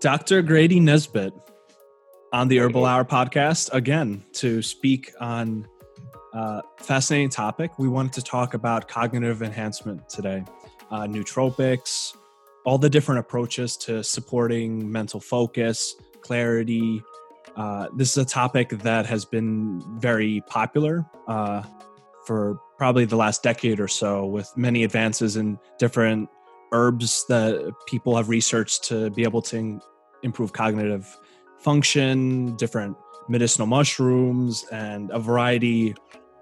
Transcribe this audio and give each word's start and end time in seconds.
Dr. 0.00 0.42
Grady 0.42 0.80
Nesbitt 0.80 1.32
on 2.32 2.48
the 2.48 2.58
Herbal 2.58 2.86
Hour 2.86 3.04
podcast 3.04 3.72
again 3.72 4.24
to 4.34 4.62
speak 4.62 5.12
on 5.20 5.68
a 6.32 6.62
fascinating 6.78 7.28
topic. 7.28 7.78
We 7.78 7.88
wanted 7.88 8.12
to 8.14 8.22
talk 8.22 8.54
about 8.54 8.88
cognitive 8.88 9.42
enhancement 9.42 10.08
today, 10.08 10.44
uh, 10.90 11.02
nootropics, 11.02 12.16
all 12.64 12.78
the 12.78 12.90
different 12.90 13.20
approaches 13.20 13.76
to 13.78 14.02
supporting 14.02 14.90
mental 14.90 15.20
focus, 15.20 15.94
clarity. 16.20 17.02
Uh, 17.56 17.88
this 17.94 18.12
is 18.12 18.18
a 18.18 18.24
topic 18.24 18.70
that 18.70 19.04
has 19.06 19.24
been 19.24 19.82
very 20.00 20.42
popular 20.46 21.04
uh, 21.28 21.62
for 22.26 22.58
probably 22.78 23.04
the 23.04 23.16
last 23.16 23.42
decade 23.42 23.78
or 23.78 23.88
so, 23.88 24.24
with 24.24 24.50
many 24.56 24.84
advances 24.84 25.36
in 25.36 25.58
different 25.78 26.28
herbs 26.72 27.24
that 27.28 27.72
people 27.86 28.16
have 28.16 28.28
researched 28.28 28.84
to 28.84 29.10
be 29.10 29.22
able 29.22 29.42
to 29.42 29.80
improve 30.22 30.52
cognitive 30.52 31.16
function, 31.58 32.56
different 32.56 32.96
medicinal 33.28 33.66
mushrooms, 33.66 34.64
and 34.72 35.10
a 35.10 35.18
variety 35.18 35.94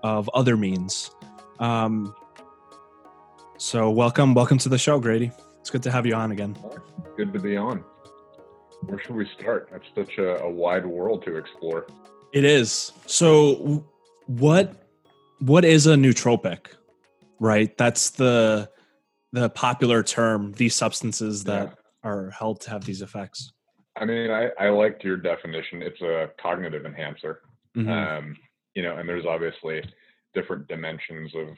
of 0.03 0.31
other 0.35 0.57
means. 0.57 1.11
Um, 1.59 2.15
so, 3.59 3.91
welcome, 3.91 4.33
welcome 4.33 4.59
to 4.59 4.69
the 4.69 4.79
show, 4.79 4.99
Grady. 4.99 5.31
It's 5.61 5.69
good 5.69 5.83
to 5.83 5.91
have 5.91 6.07
you 6.07 6.15
on 6.15 6.33
again. 6.33 6.57
Good 7.17 7.33
to 7.35 7.39
be 7.39 7.57
on. 7.57 7.85
Where 8.87 8.99
should 8.99 9.15
we 9.15 9.29
start? 9.39 9.69
That's 9.71 9.85
such 9.95 10.17
a, 10.19 10.41
a 10.43 10.51
wide 10.51 10.87
world 10.87 11.23
to 11.27 11.37
explore. 11.37 11.87
It 12.33 12.45
is. 12.45 12.93
So, 13.07 13.85
what 14.27 14.89
what 15.41 15.65
is 15.65 15.87
a 15.87 15.95
nootropic? 15.95 16.69
Right. 17.39 17.77
That's 17.77 18.11
the 18.11 18.71
the 19.33 19.49
popular 19.51 20.03
term. 20.03 20.53
These 20.53 20.75
substances 20.75 21.45
that 21.45 21.69
yeah. 21.69 22.11
are 22.11 22.31
held 22.31 22.61
to 22.63 22.71
have 22.71 22.85
these 22.85 23.03
effects. 23.03 23.53
I 23.97 24.05
mean, 24.05 24.31
I, 24.31 24.51
I 24.59 24.69
liked 24.71 25.05
your 25.05 25.17
definition. 25.17 25.83
It's 25.83 26.01
a 26.01 26.31
cognitive 26.41 26.87
enhancer. 26.87 27.41
Mm-hmm. 27.77 27.91
Um, 27.91 28.37
you 28.75 28.83
know, 28.83 28.97
and 28.97 29.09
there's 29.09 29.27
obviously 29.27 29.83
different 30.35 30.69
dimensions 30.69 31.33
of 31.35 31.49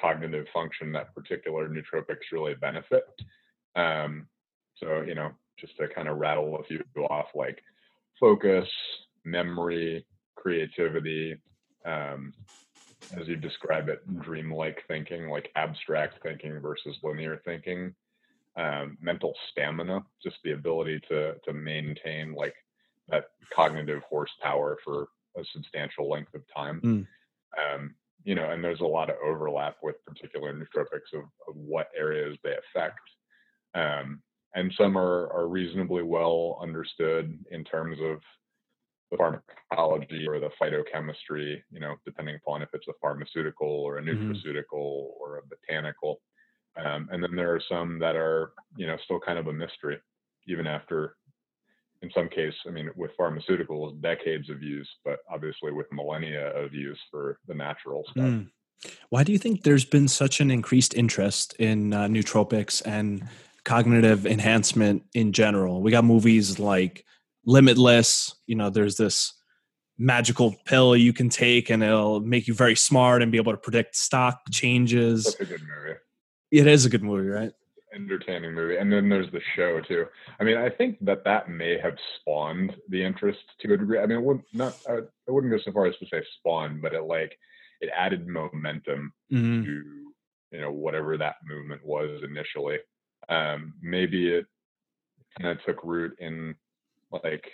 cognitive 0.00 0.46
function 0.52 0.92
that 0.92 1.14
particular 1.14 1.68
nootropics 1.68 2.32
really 2.32 2.54
benefit. 2.54 3.04
Um, 3.76 4.26
so, 4.76 5.02
you 5.02 5.14
know, 5.14 5.30
just 5.58 5.76
to 5.76 5.88
kind 5.88 6.08
of 6.08 6.18
rattle 6.18 6.56
a 6.56 6.64
few 6.64 6.82
off 7.10 7.26
like 7.34 7.62
focus, 8.18 8.68
memory, 9.24 10.04
creativity, 10.36 11.36
um, 11.84 12.32
as 13.18 13.28
you 13.28 13.36
describe 13.36 13.88
it, 13.88 14.02
dreamlike 14.20 14.82
thinking, 14.88 15.28
like 15.28 15.50
abstract 15.56 16.22
thinking 16.22 16.60
versus 16.60 16.96
linear 17.02 17.40
thinking, 17.44 17.94
um, 18.56 18.98
mental 19.00 19.34
stamina, 19.50 20.04
just 20.22 20.36
the 20.44 20.52
ability 20.52 21.00
to 21.08 21.34
to 21.44 21.52
maintain 21.52 22.34
like 22.34 22.54
that 23.08 23.24
cognitive 23.54 24.02
horsepower 24.08 24.78
for 24.84 25.08
a 25.36 25.44
substantial 25.52 26.08
length 26.08 26.34
of 26.34 26.42
time. 26.54 26.80
Mm. 26.84 27.06
Um, 27.58 27.94
you 28.24 28.34
know, 28.34 28.50
and 28.50 28.62
there's 28.62 28.80
a 28.80 28.84
lot 28.84 29.10
of 29.10 29.16
overlap 29.24 29.76
with 29.82 30.04
particular 30.06 30.54
nootropics 30.54 31.12
of, 31.12 31.24
of 31.48 31.56
what 31.56 31.88
areas 31.96 32.38
they 32.44 32.54
affect. 32.54 33.00
Um, 33.74 34.22
and 34.54 34.72
some 34.76 34.96
are, 34.96 35.32
are 35.32 35.48
reasonably 35.48 36.02
well 36.02 36.58
understood 36.62 37.38
in 37.50 37.64
terms 37.64 37.98
of 38.00 38.20
the 39.12 39.16
pharmacology 39.18 40.26
or 40.26 40.40
the 40.40 40.50
phytochemistry, 40.60 41.62
you 41.70 41.78
know, 41.78 41.94
depending 42.04 42.34
upon 42.34 42.62
if 42.62 42.70
it's 42.72 42.88
a 42.88 42.92
pharmaceutical 43.00 43.68
or 43.68 43.98
a 43.98 44.02
mm-hmm. 44.02 44.32
nutraceutical 44.32 44.64
mm-hmm. 44.72 45.22
or 45.22 45.38
a 45.38 45.42
botanical. 45.46 46.20
Um, 46.82 47.08
and 47.12 47.22
then 47.22 47.36
there 47.36 47.54
are 47.54 47.62
some 47.68 47.98
that 48.00 48.16
are, 48.16 48.52
you 48.76 48.86
know, 48.86 48.96
still 49.04 49.20
kind 49.20 49.38
of 49.38 49.46
a 49.46 49.52
mystery, 49.52 49.98
even 50.48 50.66
after, 50.66 51.16
in 52.00 52.10
some 52.14 52.28
case, 52.28 52.54
I 52.66 52.70
mean, 52.70 52.90
with 52.96 53.10
pharmaceuticals, 53.20 54.00
decades 54.00 54.48
of 54.48 54.62
use, 54.62 54.88
but 55.04 55.18
obviously 55.30 55.70
with 55.70 55.86
millennia 55.92 56.48
of 56.56 56.74
use 56.74 56.98
for 57.10 57.38
the 57.46 57.54
natural 57.54 58.04
stuff. 58.10 58.24
Mm. 58.24 58.50
Why 59.10 59.22
do 59.22 59.30
you 59.30 59.38
think 59.38 59.62
there's 59.62 59.84
been 59.84 60.08
such 60.08 60.40
an 60.40 60.50
increased 60.50 60.94
interest 60.94 61.54
in 61.58 61.92
uh, 61.92 62.06
nootropics 62.06 62.82
and 62.84 63.28
cognitive 63.64 64.26
enhancement 64.26 65.04
in 65.14 65.32
general. 65.32 65.82
We 65.82 65.90
got 65.90 66.04
movies 66.04 66.58
like 66.58 67.04
Limitless, 67.44 68.34
you 68.46 68.54
know, 68.54 68.70
there's 68.70 68.96
this 68.96 69.34
magical 69.98 70.54
pill 70.64 70.96
you 70.96 71.12
can 71.12 71.28
take 71.28 71.70
and 71.70 71.82
it'll 71.82 72.20
make 72.20 72.48
you 72.48 72.54
very 72.54 72.74
smart 72.74 73.22
and 73.22 73.30
be 73.30 73.38
able 73.38 73.52
to 73.52 73.58
predict 73.58 73.96
stock 73.96 74.40
changes. 74.50 75.24
That's 75.24 75.40
a 75.40 75.44
good 75.44 75.60
movie. 75.60 75.98
It 76.50 76.66
is 76.66 76.84
a 76.84 76.90
good 76.90 77.02
movie, 77.02 77.28
right? 77.28 77.52
Entertaining 77.94 78.52
movie. 78.52 78.76
And 78.76 78.92
then 78.92 79.08
there's 79.08 79.30
the 79.32 79.40
show 79.54 79.80
too. 79.80 80.06
I 80.40 80.44
mean, 80.44 80.56
I 80.56 80.70
think 80.70 80.98
that 81.02 81.24
that 81.24 81.48
may 81.48 81.78
have 81.78 81.94
spawned 82.20 82.74
the 82.88 83.04
interest 83.04 83.40
to 83.60 83.74
a 83.74 83.76
degree. 83.76 83.98
I 83.98 84.06
mean, 84.06 84.18
it 84.18 84.22
wouldn't 84.22 84.46
not 84.52 84.76
I 84.88 85.00
wouldn't 85.28 85.52
go 85.52 85.58
so 85.64 85.72
far 85.72 85.86
as 85.86 85.96
to 85.98 86.06
say 86.06 86.22
spawn, 86.38 86.80
but 86.80 86.94
it 86.94 87.02
like 87.02 87.36
it 87.80 87.90
added 87.94 88.26
momentum 88.26 89.12
mm-hmm. 89.30 89.64
to 89.64 89.82
you 90.52 90.60
know 90.60 90.72
whatever 90.72 91.18
that 91.18 91.36
movement 91.46 91.84
was 91.84 92.22
initially. 92.24 92.78
Um, 93.28 93.74
maybe 93.82 94.28
it 94.28 94.46
kind 95.38 95.58
of 95.58 95.64
took 95.64 95.84
root 95.84 96.14
in 96.18 96.54
like 97.12 97.44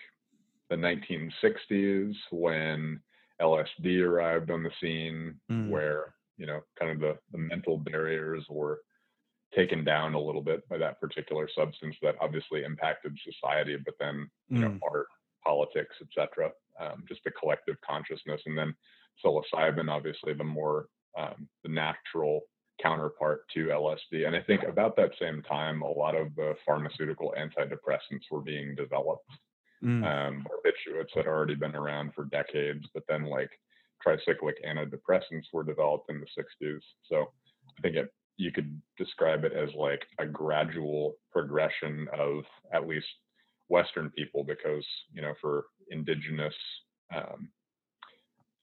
the 0.70 0.76
1960s 0.76 2.14
when 2.30 3.00
LSD 3.40 4.00
arrived 4.02 4.50
on 4.50 4.62
the 4.62 4.70
scene, 4.80 5.34
mm. 5.50 5.68
where 5.68 6.14
you 6.36 6.46
know 6.46 6.60
kind 6.78 6.92
of 6.92 7.00
the, 7.00 7.16
the 7.32 7.38
mental 7.38 7.78
barriers 7.78 8.44
were 8.48 8.80
taken 9.54 9.82
down 9.84 10.14
a 10.14 10.20
little 10.20 10.42
bit 10.42 10.68
by 10.68 10.76
that 10.76 11.00
particular 11.00 11.48
substance 11.56 11.96
that 12.02 12.16
obviously 12.20 12.64
impacted 12.64 13.16
society, 13.24 13.76
but 13.84 13.94
then 13.98 14.28
you 14.48 14.58
mm. 14.58 14.60
know 14.62 14.78
art, 14.90 15.06
politics, 15.44 15.96
etc. 16.02 16.50
Um, 16.80 17.04
just 17.08 17.22
the 17.24 17.30
collective 17.30 17.76
consciousness, 17.88 18.40
and 18.46 18.56
then 18.56 18.74
psilocybin, 19.24 19.90
obviously 19.90 20.34
the 20.34 20.44
more 20.44 20.86
um, 21.16 21.48
the 21.62 21.70
natural 21.70 22.42
counterpart 22.82 23.42
to 23.54 23.66
LSD. 23.66 24.26
And 24.26 24.36
I 24.36 24.42
think 24.42 24.62
about 24.62 24.96
that 24.96 25.10
same 25.20 25.42
time, 25.42 25.82
a 25.82 25.90
lot 25.90 26.14
of 26.14 26.34
the 26.36 26.54
pharmaceutical 26.64 27.34
antidepressants 27.38 28.30
were 28.30 28.40
being 28.40 28.74
developed, 28.74 29.28
mm. 29.82 30.04
um, 30.04 30.44
barbiturates 30.44 31.14
had 31.14 31.26
already 31.26 31.54
been 31.54 31.74
around 31.74 32.12
for 32.14 32.24
decades, 32.26 32.84
but 32.94 33.04
then 33.08 33.24
like 33.24 33.50
tricyclic 34.06 34.54
antidepressants 34.66 35.46
were 35.52 35.64
developed 35.64 36.10
in 36.10 36.20
the 36.20 36.66
60s. 36.66 36.80
So 37.10 37.26
I 37.78 37.82
think 37.82 37.96
it, 37.96 38.12
you 38.36 38.52
could 38.52 38.80
describe 38.96 39.44
it 39.44 39.52
as 39.52 39.70
like 39.74 40.02
a 40.18 40.26
gradual 40.26 41.16
progression 41.32 42.06
of 42.16 42.44
at 42.72 42.86
least 42.86 43.06
Western 43.68 44.10
people, 44.10 44.44
because 44.44 44.86
you 45.12 45.22
know 45.22 45.34
for 45.40 45.66
indigenous 45.90 46.54
um, 47.14 47.48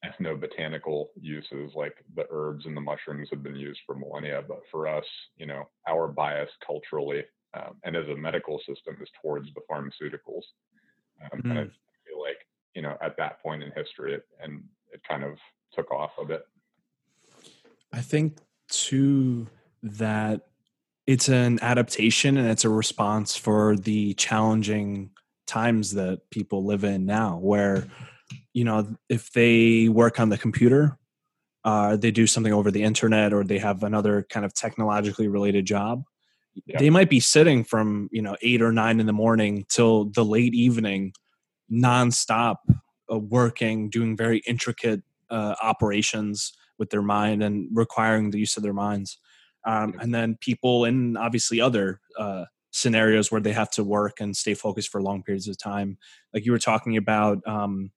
ethnobotanical 0.05 1.05
uses 1.19 1.71
like 1.75 1.95
the 2.15 2.25
herbs 2.29 2.65
and 2.65 2.75
the 2.75 2.81
mushrooms 2.81 3.27
have 3.31 3.43
been 3.43 3.55
used 3.55 3.79
for 3.85 3.95
millennia 3.95 4.41
but 4.47 4.59
for 4.71 4.87
us 4.87 5.05
you 5.37 5.45
know 5.45 5.63
our 5.87 6.07
bias 6.07 6.49
culturally 6.65 7.23
um, 7.55 7.75
and 7.83 7.95
as 7.95 8.07
a 8.09 8.15
medical 8.15 8.59
system 8.59 8.97
is 9.01 9.09
towards 9.21 9.47
the 9.53 9.61
pharmaceuticals 9.71 10.43
um, 11.31 11.41
mm. 11.41 11.49
and 11.51 11.59
i 11.59 11.63
feel 11.63 12.21
like 12.21 12.47
you 12.73 12.81
know 12.81 12.97
at 13.01 13.17
that 13.17 13.41
point 13.41 13.63
in 13.63 13.71
history 13.71 14.13
it, 14.13 14.23
and 14.41 14.63
it 14.91 15.01
kind 15.07 15.23
of 15.23 15.37
took 15.73 15.91
off 15.91 16.11
a 16.19 16.25
bit 16.25 16.45
i 17.93 17.99
think 17.99 18.37
too 18.69 19.47
that 19.83 20.41
it's 21.07 21.29
an 21.29 21.59
adaptation 21.61 22.37
and 22.37 22.47
it's 22.47 22.65
a 22.65 22.69
response 22.69 23.35
for 23.35 23.75
the 23.75 24.13
challenging 24.15 25.11
times 25.45 25.93
that 25.93 26.21
people 26.31 26.65
live 26.65 26.83
in 26.83 27.05
now 27.05 27.37
where 27.37 27.85
you 28.53 28.63
know 28.63 28.95
if 29.09 29.31
they 29.31 29.87
work 29.89 30.19
on 30.19 30.29
the 30.29 30.37
computer 30.37 30.97
uh, 31.63 31.95
they 31.95 32.11
do 32.11 32.27
something 32.27 32.53
over 32.53 32.69
the 32.69 32.83
internet 32.83 33.33
or 33.33 33.43
they 33.43 33.57
have 33.57 33.81
another 33.83 34.25
kind 34.29 34.45
of 34.45 34.53
technologically 34.53 35.27
related 35.27 35.65
job 35.65 36.03
yeah. 36.65 36.77
they 36.79 36.89
might 36.89 37.09
be 37.09 37.19
sitting 37.19 37.63
from 37.63 38.09
you 38.11 38.21
know 38.21 38.35
eight 38.41 38.61
or 38.61 38.71
nine 38.71 38.99
in 38.99 39.05
the 39.05 39.13
morning 39.13 39.65
till 39.69 40.05
the 40.05 40.23
late 40.23 40.53
evening 40.53 41.13
nonstop 41.71 42.57
uh, 43.11 43.17
working 43.17 43.89
doing 43.89 44.15
very 44.15 44.39
intricate 44.47 45.01
uh, 45.29 45.55
operations 45.61 46.53
with 46.77 46.89
their 46.89 47.01
mind 47.01 47.43
and 47.43 47.67
requiring 47.73 48.31
the 48.31 48.39
use 48.39 48.57
of 48.57 48.63
their 48.63 48.73
minds 48.73 49.19
um, 49.65 49.95
and 49.99 50.13
then 50.13 50.37
people 50.41 50.85
in 50.85 51.17
obviously 51.17 51.59
other 51.59 51.99
uh, 52.19 52.45
scenarios 52.71 53.31
where 53.31 53.41
they 53.41 53.53
have 53.53 53.71
to 53.71 53.83
work 53.83 54.19
and 54.19 54.35
stay 54.35 54.53
focused 54.53 54.89
for 54.89 55.01
long 55.01 55.23
periods 55.23 55.47
of 55.47 55.57
time 55.57 55.97
like 56.33 56.45
you 56.45 56.51
were 56.51 56.59
talking 56.59 56.97
about 56.97 57.39
um, 57.47 57.91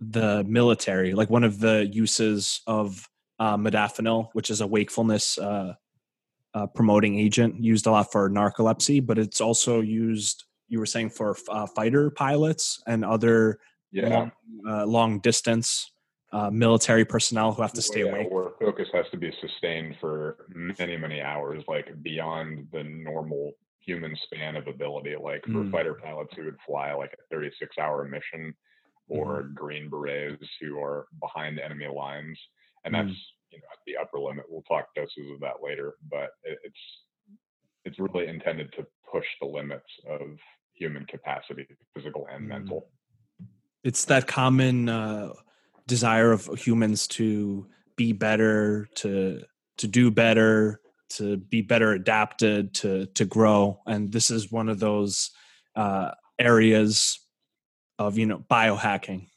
the 0.00 0.44
military. 0.44 1.14
Like 1.14 1.30
one 1.30 1.44
of 1.44 1.60
the 1.60 1.88
uses 1.90 2.60
of 2.66 3.08
uh, 3.38 3.56
modafinil, 3.56 4.28
which 4.32 4.50
is 4.50 4.60
a 4.60 4.66
wakefulness 4.66 5.38
uh, 5.38 5.74
uh, 6.58 6.66
promoting 6.66 7.18
agent, 7.18 7.62
used 7.62 7.86
a 7.86 7.90
lot 7.90 8.10
for 8.10 8.28
narcolepsy, 8.28 9.04
but 9.04 9.18
it's 9.18 9.40
also 9.40 9.80
used. 9.80 10.44
You 10.68 10.78
were 10.80 10.86
saying 10.86 11.10
for 11.10 11.36
uh, 11.48 11.66
fighter 11.66 12.10
pilots 12.10 12.82
and 12.86 13.04
other 13.04 13.58
yeah. 13.90 14.08
long, 14.08 14.32
uh, 14.68 14.84
long 14.86 15.20
distance 15.20 15.90
uh, 16.32 16.50
military 16.50 17.04
personnel 17.04 17.52
who 17.52 17.62
have 17.62 17.72
to 17.72 17.82
stay 17.82 18.04
yeah, 18.04 18.10
awake. 18.10 18.28
Where 18.30 18.50
focus 18.60 18.88
has 18.92 19.06
to 19.12 19.16
be 19.16 19.32
sustained 19.40 19.96
for 20.00 20.46
many, 20.78 20.96
many 20.96 21.20
hours, 21.22 21.64
like 21.68 21.86
beyond 22.02 22.68
the 22.72 22.84
normal 22.84 23.52
human 23.80 24.14
span 24.24 24.56
of 24.56 24.66
ability. 24.66 25.14
Like 25.16 25.42
for 25.44 25.62
Mm. 25.64 25.70
fighter 25.70 25.94
pilots 25.94 26.34
who 26.36 26.44
would 26.44 26.58
fly 26.66 26.92
like 26.92 27.12
a 27.14 27.34
36 27.34 27.78
hour 27.78 28.04
mission, 28.04 28.54
or 29.08 29.42
Mm-hmm. 29.42 29.54
Green 29.54 29.88
Berets 29.88 30.48
who 30.60 30.78
are 30.78 31.06
behind 31.20 31.58
enemy 31.58 31.86
lines, 31.86 32.38
and 32.84 32.94
Mm. 32.94 33.14
You 33.50 33.58
know 33.58 33.64
at 33.72 33.78
the 33.86 33.96
upper 33.96 34.18
limit. 34.18 34.44
We'll 34.48 34.62
talk 34.62 34.94
doses 34.94 35.30
of 35.32 35.40
that 35.40 35.62
later, 35.62 35.94
but 36.10 36.30
it's 36.44 36.84
it's 37.84 37.98
really 37.98 38.26
intended 38.28 38.72
to 38.72 38.86
push 39.10 39.26
the 39.40 39.46
limits 39.46 39.90
of 40.08 40.20
human 40.74 41.04
capacity, 41.06 41.66
physical 41.94 42.26
and 42.30 42.44
Mm. 42.44 42.48
mental. 42.48 42.90
it's 43.84 44.04
that 44.06 44.26
common 44.26 44.88
uh, 44.88 45.32
desire 45.86 46.32
of 46.32 46.46
humans 46.58 47.06
to 47.08 47.66
be 47.96 48.12
better 48.12 48.88
to 48.96 49.42
to 49.78 49.86
do 49.86 50.10
better 50.10 50.80
to 51.10 51.36
be 51.36 51.62
better 51.62 51.92
adapted 51.92 52.74
to 52.74 53.06
to 53.06 53.24
grow 53.24 53.80
and 53.86 54.12
this 54.12 54.30
is 54.30 54.52
one 54.52 54.68
of 54.68 54.78
those 54.78 55.30
uh, 55.76 56.10
areas 56.38 57.20
of 57.98 58.18
you 58.18 58.26
know 58.26 58.44
biohacking 58.50 59.28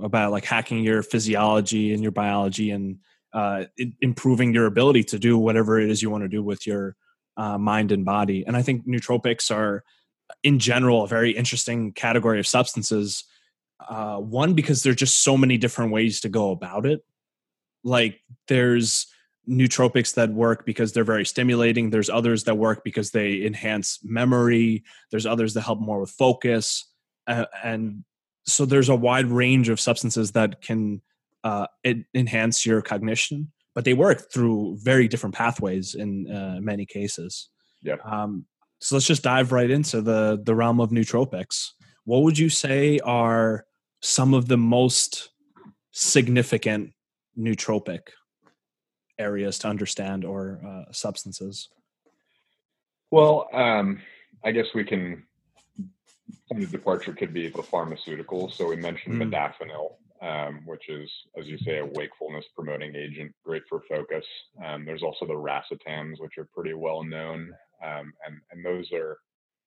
about 0.00 0.32
like 0.32 0.44
hacking 0.44 0.82
your 0.82 1.02
physiology 1.02 1.92
and 1.92 2.02
your 2.02 2.12
biology 2.12 2.70
and 2.70 2.98
uh, 3.32 3.64
improving 4.00 4.52
your 4.52 4.66
ability 4.66 5.04
to 5.04 5.18
do 5.18 5.38
whatever 5.38 5.80
it 5.80 5.90
is 5.90 6.02
you 6.02 6.10
want 6.10 6.24
to 6.24 6.28
do 6.28 6.42
with 6.42 6.66
your 6.66 6.96
uh, 7.36 7.56
mind 7.56 7.92
and 7.92 8.04
body. 8.04 8.44
And 8.46 8.56
i 8.56 8.62
think 8.62 8.86
nootropics 8.86 9.54
are 9.54 9.84
in 10.42 10.58
general 10.58 11.04
a 11.04 11.08
very 11.08 11.30
interesting 11.32 11.92
category 11.92 12.38
of 12.38 12.46
substances 12.46 13.24
uh, 13.88 14.16
one 14.16 14.54
because 14.54 14.82
there's 14.82 14.96
just 14.96 15.22
so 15.24 15.36
many 15.36 15.58
different 15.58 15.92
ways 15.92 16.20
to 16.20 16.28
go 16.28 16.50
about 16.50 16.86
it. 16.86 17.04
Like 17.84 18.20
there's 18.48 19.06
nootropics 19.48 20.14
that 20.14 20.30
work 20.30 20.64
because 20.64 20.92
they're 20.92 21.02
very 21.02 21.24
stimulating 21.24 21.90
there's 21.90 22.08
others 22.08 22.44
that 22.44 22.56
work 22.56 22.84
because 22.84 23.10
they 23.10 23.44
enhance 23.44 23.98
memory 24.04 24.84
there's 25.10 25.26
others 25.26 25.52
that 25.52 25.62
help 25.62 25.80
more 25.80 25.98
with 25.98 26.10
focus 26.10 26.92
uh, 27.26 27.46
and 27.64 28.04
so 28.44 28.64
there's 28.64 28.88
a 28.88 28.94
wide 28.94 29.26
range 29.26 29.68
of 29.68 29.80
substances 29.80 30.30
that 30.30 30.62
can 30.62 31.02
uh, 31.44 31.66
en- 31.84 32.06
enhance 32.14 32.64
your 32.66 32.82
cognition 32.82 33.52
but 33.74 33.84
they 33.84 33.94
work 33.94 34.30
through 34.32 34.76
very 34.82 35.08
different 35.08 35.34
pathways 35.34 35.94
in 35.94 36.30
uh, 36.30 36.58
many 36.60 36.84
cases 36.86 37.48
Yeah. 37.82 37.96
um, 38.04 38.46
so 38.80 38.96
let's 38.96 39.06
just 39.06 39.22
dive 39.22 39.52
right 39.52 39.70
into 39.70 40.00
the 40.02 40.40
the 40.44 40.54
realm 40.54 40.80
of 40.80 40.90
nootropics 40.90 41.70
what 42.04 42.22
would 42.22 42.38
you 42.38 42.48
say 42.48 42.98
are 43.04 43.64
some 44.00 44.34
of 44.34 44.48
the 44.48 44.56
most 44.58 45.30
significant 45.92 46.92
nootropic 47.38 48.00
areas 49.18 49.58
to 49.60 49.68
understand 49.68 50.24
or 50.24 50.60
uh, 50.66 50.90
substances 50.92 51.68
Well, 53.10 53.48
um, 53.52 54.00
I 54.42 54.52
guess 54.52 54.68
we 54.74 54.84
can. 54.84 55.24
Point 56.50 56.64
of 56.64 56.70
departure 56.70 57.12
could 57.12 57.32
be 57.34 57.48
the 57.48 57.62
pharmaceuticals. 57.72 58.52
So 58.56 58.68
we 58.68 58.76
mentioned 58.76 59.14
Mm. 59.14 59.22
modafinil, 59.30 59.86
um, 60.22 60.62
which 60.66 60.88
is, 60.88 61.10
as 61.38 61.46
you 61.46 61.58
say, 61.58 61.78
a 61.78 61.86
wakefulness 61.86 62.44
promoting 62.54 62.94
agent, 62.94 63.32
great 63.44 63.64
for 63.68 63.82
focus. 63.88 64.24
Um, 64.64 64.84
there's 64.84 65.02
also 65.02 65.26
the 65.26 65.32
racetams, 65.34 66.20
which 66.20 66.38
are 66.38 66.48
pretty 66.54 66.74
well 66.74 67.02
known, 67.02 67.52
um, 67.84 68.12
and 68.26 68.40
and 68.50 68.64
those 68.64 68.90
are 68.92 69.18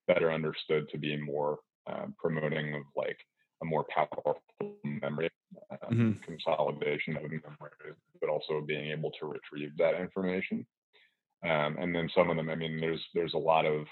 better 0.08 0.32
understood 0.32 0.88
to 0.90 0.98
be 0.98 1.18
more 1.18 1.60
uh, 1.88 2.08
promoting 2.18 2.74
of 2.76 2.84
like 2.96 3.18
a 3.62 3.66
more 3.66 3.86
powerful 3.94 4.42
memory 4.84 5.30
um, 5.72 5.78
Mhm. 5.94 6.24
consolidation 6.24 7.18
of 7.18 7.24
memory, 7.24 7.96
but 8.20 8.30
also 8.30 8.62
being 8.62 8.92
able 8.92 9.12
to 9.20 9.26
retrieve 9.26 9.76
that 9.78 10.00
information. 10.00 10.66
Um, 11.44 11.78
and 11.80 11.94
then 11.96 12.10
some 12.16 12.30
of 12.30 12.38
them, 12.38 12.50
I 12.50 12.56
mean, 12.56 12.80
there's 12.80 13.04
there's 13.14 13.34
a 13.34 13.38
lot 13.38 13.66
of 13.66 13.86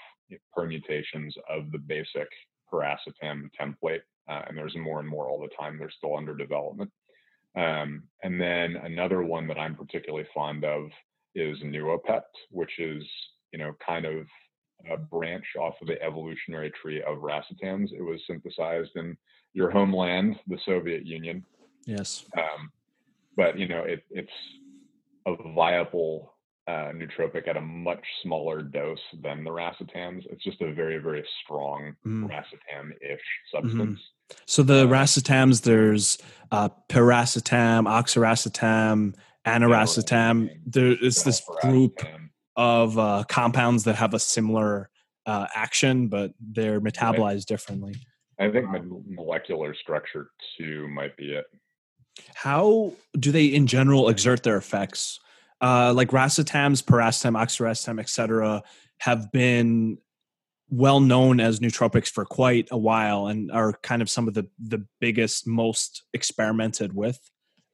permutations 0.52 1.36
of 1.48 1.70
the 1.72 1.78
basic 1.78 2.28
piracetam 2.72 3.50
template, 3.60 4.02
uh, 4.28 4.42
and 4.48 4.56
there's 4.56 4.76
more 4.76 5.00
and 5.00 5.08
more 5.08 5.28
all 5.28 5.40
the 5.40 5.54
time. 5.58 5.78
They're 5.78 5.90
still 5.90 6.16
under 6.16 6.34
development. 6.34 6.90
Um, 7.56 8.04
and 8.22 8.40
then 8.40 8.76
another 8.76 9.22
one 9.22 9.46
that 9.48 9.58
I'm 9.58 9.76
particularly 9.76 10.26
fond 10.34 10.64
of 10.64 10.86
is 11.34 11.58
Noopept, 11.60 12.22
which 12.50 12.78
is 12.78 13.04
you 13.52 13.58
know 13.58 13.72
kind 13.84 14.06
of 14.06 14.26
a 14.90 14.96
branch 14.96 15.46
off 15.58 15.74
of 15.80 15.88
the 15.88 16.02
evolutionary 16.02 16.72
tree 16.82 17.02
of 17.02 17.18
racetams. 17.18 17.92
It 17.92 18.02
was 18.02 18.20
synthesized 18.26 18.90
in 18.96 19.16
your 19.52 19.70
homeland, 19.70 20.36
the 20.48 20.58
Soviet 20.66 21.06
Union, 21.06 21.44
yes 21.86 22.24
um, 22.36 22.70
but 23.36 23.58
you 23.58 23.68
know 23.68 23.82
it, 23.82 24.04
it's 24.10 24.30
a 25.26 25.34
viable 25.54 26.33
uh, 26.66 26.90
nootropic 26.94 27.46
at 27.46 27.56
a 27.56 27.60
much 27.60 28.02
smaller 28.22 28.62
dose 28.62 28.98
than 29.22 29.44
the 29.44 29.50
racetams. 29.50 30.22
It's 30.30 30.42
just 30.42 30.60
a 30.62 30.72
very 30.72 30.98
very 30.98 31.24
strong 31.44 31.94
Mm. 32.06 32.28
racetam-ish 32.30 33.20
substance. 33.52 34.00
so 34.46 34.62
the 34.62 34.84
Uh, 34.84 34.86
racetams 34.86 35.62
there's 35.62 36.16
uh, 36.50 36.68
piracetam 36.88 37.86
oxiracetam 37.86 39.14
aniracetam 39.46 40.48
there 40.66 40.92
is 41.02 41.22
this 41.24 41.42
group 41.60 42.00
of 42.56 42.98
uh, 42.98 43.24
compounds 43.28 43.84
that 43.84 43.96
have 43.96 44.14
a 44.14 44.18
similar 44.18 44.88
uh, 45.26 45.46
action 45.54 46.08
but 46.08 46.32
they're 46.40 46.80
metabolized 46.80 47.44
differently 47.46 47.94
I 48.38 48.50
think 48.50 48.66
mo- 48.70 49.02
molecular 49.06 49.74
structure 49.74 50.30
too 50.56 50.88
might 50.88 51.16
be 51.18 51.34
it. 51.34 51.44
how 52.34 52.92
do 53.18 53.30
they 53.30 53.44
in 53.46 53.66
general 53.66 54.08
exert 54.08 54.42
their 54.42 54.56
effects 54.56 55.20
uh, 55.60 55.92
like 55.92 56.08
racetams 56.10 56.82
piracetam 56.82 57.40
oxiracetam 57.40 58.00
etc 58.00 58.62
have 58.98 59.30
been 59.32 59.98
well 60.70 61.00
known 61.00 61.40
as 61.40 61.60
nootropics 61.60 62.08
for 62.08 62.24
quite 62.24 62.68
a 62.70 62.78
while 62.78 63.26
and 63.26 63.50
are 63.52 63.74
kind 63.82 64.02
of 64.02 64.10
some 64.10 64.26
of 64.28 64.34
the 64.34 64.48
the 64.58 64.84
biggest 65.00 65.46
most 65.46 66.02
experimented 66.12 66.92
with 66.94 67.18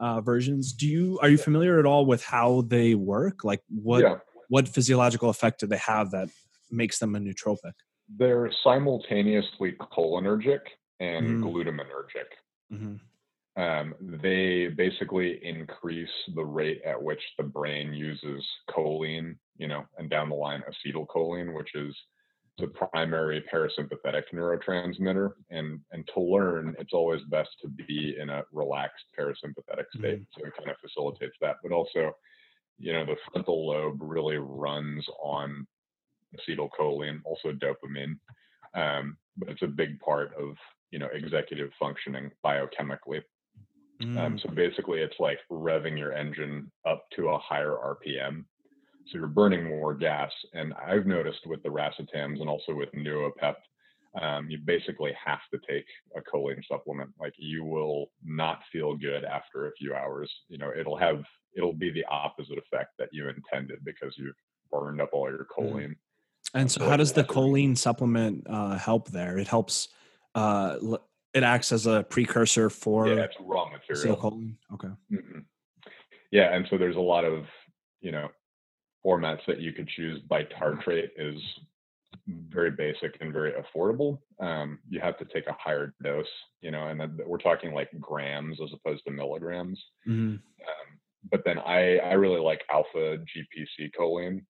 uh, 0.01 0.21
versions. 0.21 0.73
Do 0.73 0.89
you 0.89 1.19
are 1.23 1.29
you 1.29 1.39
familiar 1.39 1.79
at 1.79 1.87
all 1.87 2.07
with 2.07 2.25
how 2.25 2.63
they 2.63 2.95
work? 2.95 3.45
Like 3.45 3.63
what 3.69 4.03
yeah, 4.03 4.17
what 4.49 4.69
physiological 4.69 5.29
effect 5.29 5.61
do 5.61 5.67
they 5.67 5.79
have 5.79 6.11
that 6.11 6.29
makes 6.71 6.99
them 6.99 7.15
a 7.15 7.21
nootropic? 7.21 7.73
They're 8.19 8.51
simultaneously 8.65 9.73
cholinergic 9.73 10.61
and 10.99 11.27
Mm. 11.27 11.43
glutaminergic. 11.43 12.29
hmm 12.71 12.97
um, 13.57 13.95
they 14.01 14.69
basically 14.69 15.41
increase 15.43 16.09
the 16.35 16.45
rate 16.45 16.83
at 16.85 17.01
which 17.01 17.23
the 17.37 17.45
brain 17.45 17.93
uses 17.93 18.47
choline, 18.71 19.37
you 19.57 19.67
know, 19.67 19.85
and 19.99 20.09
down 20.09 20.29
the 20.29 20.35
line 20.35 20.63
acetylcholine, 20.69 21.55
which 21.55 21.75
is 21.75 21.95
the 22.59 22.69
primary 22.69 23.43
parasympathetic 23.53 24.23
neurotransmitter. 24.33 25.31
And 25.51 25.81
and 25.91 26.09
to 26.15 26.21
learn, 26.21 26.77
it's 26.79 26.93
always 26.93 27.23
best 27.29 27.51
to 27.63 27.69
be 27.69 28.17
in 28.21 28.31
a 28.31 28.45
relaxed 28.53 29.07
parasympathetic 29.19 29.87
state. 29.97 30.23
So 30.39 30.47
it 30.47 30.57
kind 30.57 30.71
of 30.71 30.77
facilitates 30.81 31.37
that. 31.41 31.57
But 31.63 31.73
also, 31.73 32.13
you 32.79 32.93
know, 32.93 33.05
the 33.05 33.17
frontal 33.33 33.67
lobe 33.67 33.99
really 34.01 34.39
runs 34.39 35.05
on 35.23 35.67
acetylcholine, 36.37 37.21
also 37.25 37.53
dopamine. 37.53 38.17
Um, 38.75 39.17
but 39.37 39.49
it's 39.49 39.63
a 39.63 39.67
big 39.67 39.99
part 39.99 40.33
of 40.39 40.55
you 40.93 41.01
know 41.01 41.09
executive 41.13 41.71
functioning 41.81 42.31
biochemically. 42.45 43.23
Mm. 44.01 44.19
Um, 44.19 44.39
so 44.39 44.49
basically, 44.51 45.01
it's 45.01 45.19
like 45.19 45.39
revving 45.51 45.99
your 45.99 46.13
engine 46.13 46.71
up 46.87 47.05
to 47.17 47.29
a 47.29 47.39
higher 47.39 47.77
RPM. 47.85 48.45
So 49.07 49.19
you're 49.19 49.27
burning 49.27 49.65
more 49.65 49.95
gas. 49.95 50.31
And 50.55 50.73
I've 50.75 51.07
noticed 51.07 51.47
with 51.47 51.63
the 51.63 51.69
racetams 51.69 52.41
and 52.41 52.49
also 52.49 52.75
with 52.75 52.91
Noopept, 52.93 53.57
um, 54.21 54.49
you 54.51 54.59
basically 54.65 55.13
have 55.25 55.41
to 55.53 55.61
take 55.69 55.87
a 56.17 56.21
choline 56.21 56.63
supplement. 56.67 57.11
Like 57.19 57.35
you 57.37 57.65
will 57.65 58.11
not 58.25 58.61
feel 58.73 58.97
good 58.97 59.25
after 59.25 59.67
a 59.67 59.73
few 59.79 59.95
hours. 59.95 60.33
You 60.49 60.59
know, 60.59 60.71
it'll 60.79 60.97
have 60.97 61.23
it'll 61.57 61.73
be 61.73 61.91
the 61.91 62.05
opposite 62.07 62.59
effect 62.59 62.91
that 62.99 63.09
you 63.13 63.29
intended 63.29 63.85
because 63.85 64.15
you've 64.17 64.35
burned 64.71 65.01
up 65.01 65.11
all 65.13 65.29
your 65.29 65.47
choline. 65.57 65.97
And 66.55 66.71
so, 66.71 66.81
so 66.81 66.89
how 66.89 66.97
does 66.97 67.13
the 67.13 67.25
choline 67.25 67.77
supplement 67.77 68.47
uh, 68.49 68.79
help 68.79 69.09
there? 69.11 69.39
It 69.39 69.49
helps. 69.49 69.89
Uh, 70.35 70.77
l- 70.83 71.10
it 71.35 71.43
acts 71.43 71.73
as 71.73 71.87
a 71.87 72.03
precursor 72.05 72.71
for 72.71 73.09
Yeah, 73.09 73.23
it's 73.25 73.37
raw 73.41 73.69
material. 73.71 74.17
acetylcholine. 74.17 74.57
Okay. 74.75 74.89
Mhm. 75.13 75.45
Yeah, 76.31 76.55
and 76.55 76.67
so 76.69 76.79
there's 76.79 76.97
a 76.97 77.01
lot 77.01 77.25
of 77.25 77.47
you 78.01 78.13
know 78.13 78.29
formats 79.05 79.45
that 79.47 79.61
you 79.61 79.73
could 79.73 79.89
choose. 79.89 80.21
Bitartrate 80.23 81.11
is 81.17 81.41
very 82.27 82.71
basic 82.71 83.17
and 83.21 83.33
very 83.33 83.53
affordable. 83.53 84.21
Um, 84.41 84.79
you 84.89 85.01
have 85.01 85.17
to 85.19 85.25
take 85.25 85.47
a 85.47 85.53
higher 85.59 85.95
dose, 86.03 86.27
you 86.61 86.71
know, 86.71 86.89
and 86.89 87.01
we're 87.27 87.39
talking 87.39 87.73
like 87.73 87.89
grams 88.01 88.61
as 88.61 88.73
opposed 88.73 89.05
to 89.05 89.11
milligrams. 89.11 89.83
hmm 90.05 90.37
Um, 90.37 90.41
but 91.31 91.45
then 91.45 91.59
I 91.59 91.99
I 91.99 92.15
really 92.15 92.41
like 92.41 92.63
alpha 92.71 93.19
GPC 93.19 93.91
choline, 93.99 94.45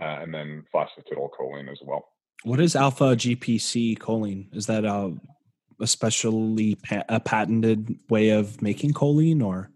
uh, 0.00 0.18
and 0.22 0.32
then 0.32 0.64
phosphatidylcholine 0.74 1.70
as 1.70 1.80
well. 1.82 2.04
What 2.44 2.60
is 2.60 2.76
alpha 2.76 3.16
GPC 3.16 3.98
choline? 3.98 4.54
Is 4.54 4.66
that 4.66 4.84
a, 4.84 5.14
a 5.80 5.86
specially 5.86 6.74
pa- 6.76 7.04
a 7.08 7.20
patented 7.20 7.98
way 8.08 8.30
of 8.30 8.60
making 8.62 8.92
choline, 8.92 9.42
or 9.44 9.70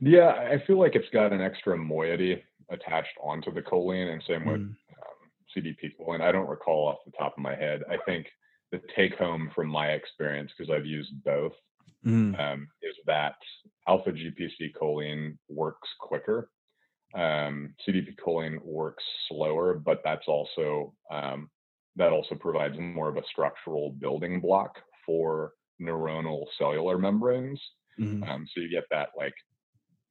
Yeah, 0.00 0.28
I 0.28 0.62
feel 0.66 0.78
like 0.78 0.94
it's 0.94 1.10
got 1.10 1.32
an 1.32 1.40
extra 1.40 1.76
moiety 1.76 2.42
attached 2.70 3.16
onto 3.22 3.52
the 3.52 3.62
choline, 3.62 4.12
and 4.12 4.22
same 4.26 4.44
with 4.46 4.60
Mm, 4.60 4.68
um, 4.70 5.30
CDP 5.54 5.94
choline. 5.98 6.20
I 6.20 6.32
don't 6.32 6.48
recall 6.48 6.88
off 6.88 6.98
the 7.04 7.12
top 7.12 7.32
of 7.36 7.42
my 7.42 7.54
head. 7.54 7.82
I 7.90 7.98
think 8.06 8.26
the 8.70 8.80
take 8.94 9.14
home 9.14 9.50
from 9.54 9.68
my 9.68 9.88
experience, 9.88 10.52
because 10.56 10.70
I've 10.70 10.86
used 10.86 11.12
both, 11.24 11.54
mm. 12.04 12.38
um, 12.38 12.68
is 12.82 12.94
that 13.06 13.36
alpha 13.86 14.12
GPC 14.12 14.72
choline 14.74 15.38
works 15.48 15.88
quicker. 15.98 16.50
Um, 17.14 17.74
CDP 17.86 18.16
choline 18.16 18.62
works 18.62 19.02
slower, 19.28 19.74
but 19.74 20.02
that's 20.04 20.28
also 20.28 20.92
um, 21.10 21.48
that 21.98 22.12
also 22.12 22.34
provides 22.36 22.78
more 22.78 23.08
of 23.08 23.16
a 23.16 23.22
structural 23.30 23.94
building 23.98 24.40
block 24.40 24.78
for 25.04 25.52
neuronal 25.80 26.44
cellular 26.56 26.96
membranes. 26.96 27.60
Mm-hmm. 28.00 28.22
Um, 28.22 28.46
so 28.54 28.60
you 28.60 28.70
get 28.70 28.84
that 28.90 29.08
like 29.16 29.34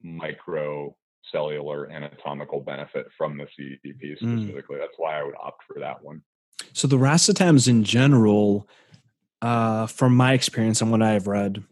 micro 0.04 0.96
cellular 1.32 1.90
anatomical 1.90 2.60
benefit 2.60 3.08
from 3.18 3.38
the 3.38 3.46
CDP 3.46 4.18
mm. 4.22 4.40
specifically. 4.40 4.78
Mm. 4.78 4.80
That's 4.80 4.94
why 4.98 5.20
I 5.20 5.24
would 5.24 5.36
opt 5.42 5.64
for 5.66 5.80
that 5.80 6.04
one. 6.04 6.22
So 6.74 6.88
the 6.88 6.98
racetams 6.98 7.68
in 7.68 7.84
general, 7.84 8.68
uh, 9.42 9.88
from 9.88 10.16
my 10.16 10.34
experience 10.34 10.82
and 10.82 10.92
what 10.92 11.02
I've 11.02 11.28
read, 11.28 11.64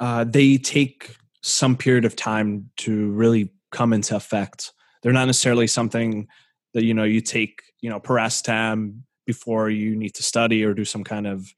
uh, 0.00 0.24
they 0.24 0.58
take 0.58 1.16
some 1.42 1.76
period 1.76 2.04
of 2.04 2.16
time 2.16 2.70
to 2.78 3.10
really 3.12 3.52
come 3.70 3.92
into 3.92 4.16
effect. 4.16 4.72
They're 5.02 5.12
not 5.12 5.26
necessarily 5.26 5.66
something 5.66 6.26
that 6.74 6.84
you 6.84 6.94
know 6.94 7.04
you 7.04 7.20
take 7.20 7.62
you 7.80 7.90
know 7.90 8.00
piracetam 8.00 9.02
before 9.32 9.70
you 9.70 9.94
need 9.94 10.12
to 10.12 10.24
study 10.24 10.64
or 10.64 10.74
do 10.74 10.84
some 10.84 11.04
kind 11.04 11.24
of 11.24 11.54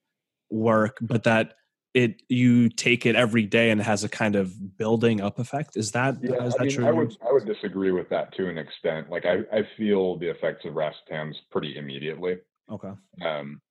work, 0.50 0.98
but 1.00 1.22
that 1.22 1.54
it 1.94 2.22
you 2.28 2.68
take 2.68 3.06
it 3.06 3.16
every 3.16 3.46
day 3.46 3.70
and 3.70 3.80
it 3.80 3.84
has 3.84 4.04
a 4.04 4.10
kind 4.10 4.36
of 4.36 4.76
building 4.76 5.22
up 5.22 5.38
effect. 5.38 5.74
Is 5.74 5.92
that 5.92 6.16
yeah, 6.22 6.44
is 6.44 6.52
that 6.54 6.60
I 6.60 6.64
mean, 6.64 6.76
true? 6.76 6.86
I 6.86 6.90
would 6.90 7.16
I 7.26 7.32
would 7.32 7.46
disagree 7.46 7.92
with 7.92 8.10
that 8.10 8.34
to 8.36 8.48
an 8.50 8.58
extent. 8.58 9.08
Like 9.08 9.24
I, 9.24 9.36
I 9.58 9.62
feel 9.78 10.18
the 10.18 10.28
effects 10.28 10.66
of 10.66 10.74
racetams 10.74 11.34
pretty 11.50 11.78
immediately. 11.78 12.36
Okay. 12.70 12.92
Um, 13.24 13.62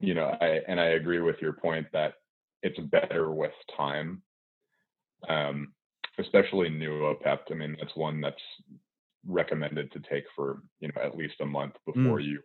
you 0.00 0.12
know, 0.12 0.36
I 0.40 0.60
and 0.68 0.78
I 0.78 0.88
agree 1.00 1.20
with 1.20 1.36
your 1.40 1.54
point 1.54 1.86
that 1.94 2.14
it's 2.62 2.78
better 2.78 3.32
with 3.32 3.56
time. 3.74 4.22
Um, 5.28 5.72
especially 6.18 6.68
Noopept. 6.68 7.50
I 7.50 7.54
mean, 7.54 7.76
that's 7.80 7.96
one 7.96 8.20
that's 8.20 8.46
recommended 9.26 9.92
to 9.92 10.00
take 10.00 10.24
for 10.36 10.62
you 10.80 10.88
know 10.88 11.02
at 11.02 11.16
least 11.16 11.40
a 11.40 11.46
month 11.46 11.74
before 11.86 12.20
mm. 12.20 12.24
you. 12.24 12.40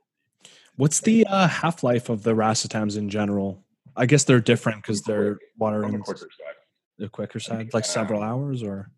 What's 0.75 1.01
the 1.01 1.25
uh, 1.27 1.47
half 1.47 1.83
life 1.83 2.09
of 2.09 2.23
the 2.23 2.33
racetams 2.33 2.97
in 2.97 3.09
general? 3.09 3.63
I 3.95 4.05
guess 4.05 4.25
they're 4.25 4.41
different 4.41 4.81
because 4.81 5.01
they're 5.03 5.39
water 5.57 5.85
on 5.85 5.91
the 5.91 5.99
quicker 5.99 6.19
side. 6.19 6.55
The 6.97 7.09
quicker 7.09 7.39
side, 7.39 7.73
like 7.73 7.85
several 7.85 8.21
hours, 8.21 8.63
or 8.63 8.89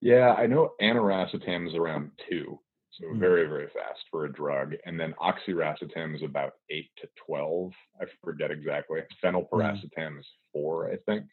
yeah, 0.00 0.34
I 0.34 0.46
know 0.46 0.72
aniracetam 0.80 1.68
is 1.68 1.74
around 1.74 2.10
two, 2.28 2.60
so 2.90 3.06
mm. 3.06 3.18
very 3.18 3.46
very 3.46 3.66
fast 3.66 4.00
for 4.10 4.24
a 4.24 4.32
drug, 4.32 4.74
and 4.86 4.98
then 4.98 5.14
oxiracetam 5.20 6.14
is 6.14 6.22
about 6.22 6.52
eight 6.70 6.90
to 6.98 7.08
twelve. 7.26 7.72
I 8.00 8.04
forget 8.24 8.50
exactly. 8.50 9.00
Phenylpiracetam 9.24 9.88
mm. 9.98 10.20
is 10.20 10.26
four, 10.52 10.90
I 10.90 10.96
think. 11.06 11.24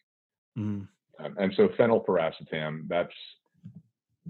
Mm. 0.58 0.88
Um, 1.20 1.36
and 1.38 1.54
so 1.56 1.68
phenylpiracetam, 1.70 2.88
that's 2.88 3.14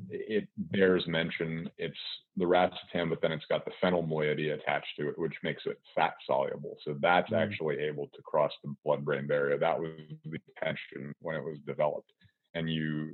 it 0.09 0.47
bears 0.57 1.05
mention. 1.07 1.69
It's 1.77 1.97
the 2.37 2.45
racetam, 2.45 3.09
but 3.09 3.21
then 3.21 3.31
it's 3.31 3.45
got 3.45 3.65
the 3.65 3.71
phenyl 3.81 4.07
moiety 4.07 4.49
attached 4.49 4.95
to 4.99 5.09
it, 5.09 5.17
which 5.17 5.35
makes 5.43 5.63
it 5.65 5.79
fat 5.95 6.13
soluble. 6.25 6.77
So 6.83 6.97
that's 7.01 7.29
mm. 7.31 7.41
actually 7.41 7.79
able 7.79 8.07
to 8.07 8.21
cross 8.21 8.51
the 8.63 8.75
blood-brain 8.83 9.27
barrier. 9.27 9.57
That 9.57 9.79
was 9.79 9.91
the 10.25 10.39
intention 10.57 11.13
when 11.21 11.35
it 11.35 11.43
was 11.43 11.57
developed. 11.65 12.11
And 12.53 12.69
you, 12.69 13.11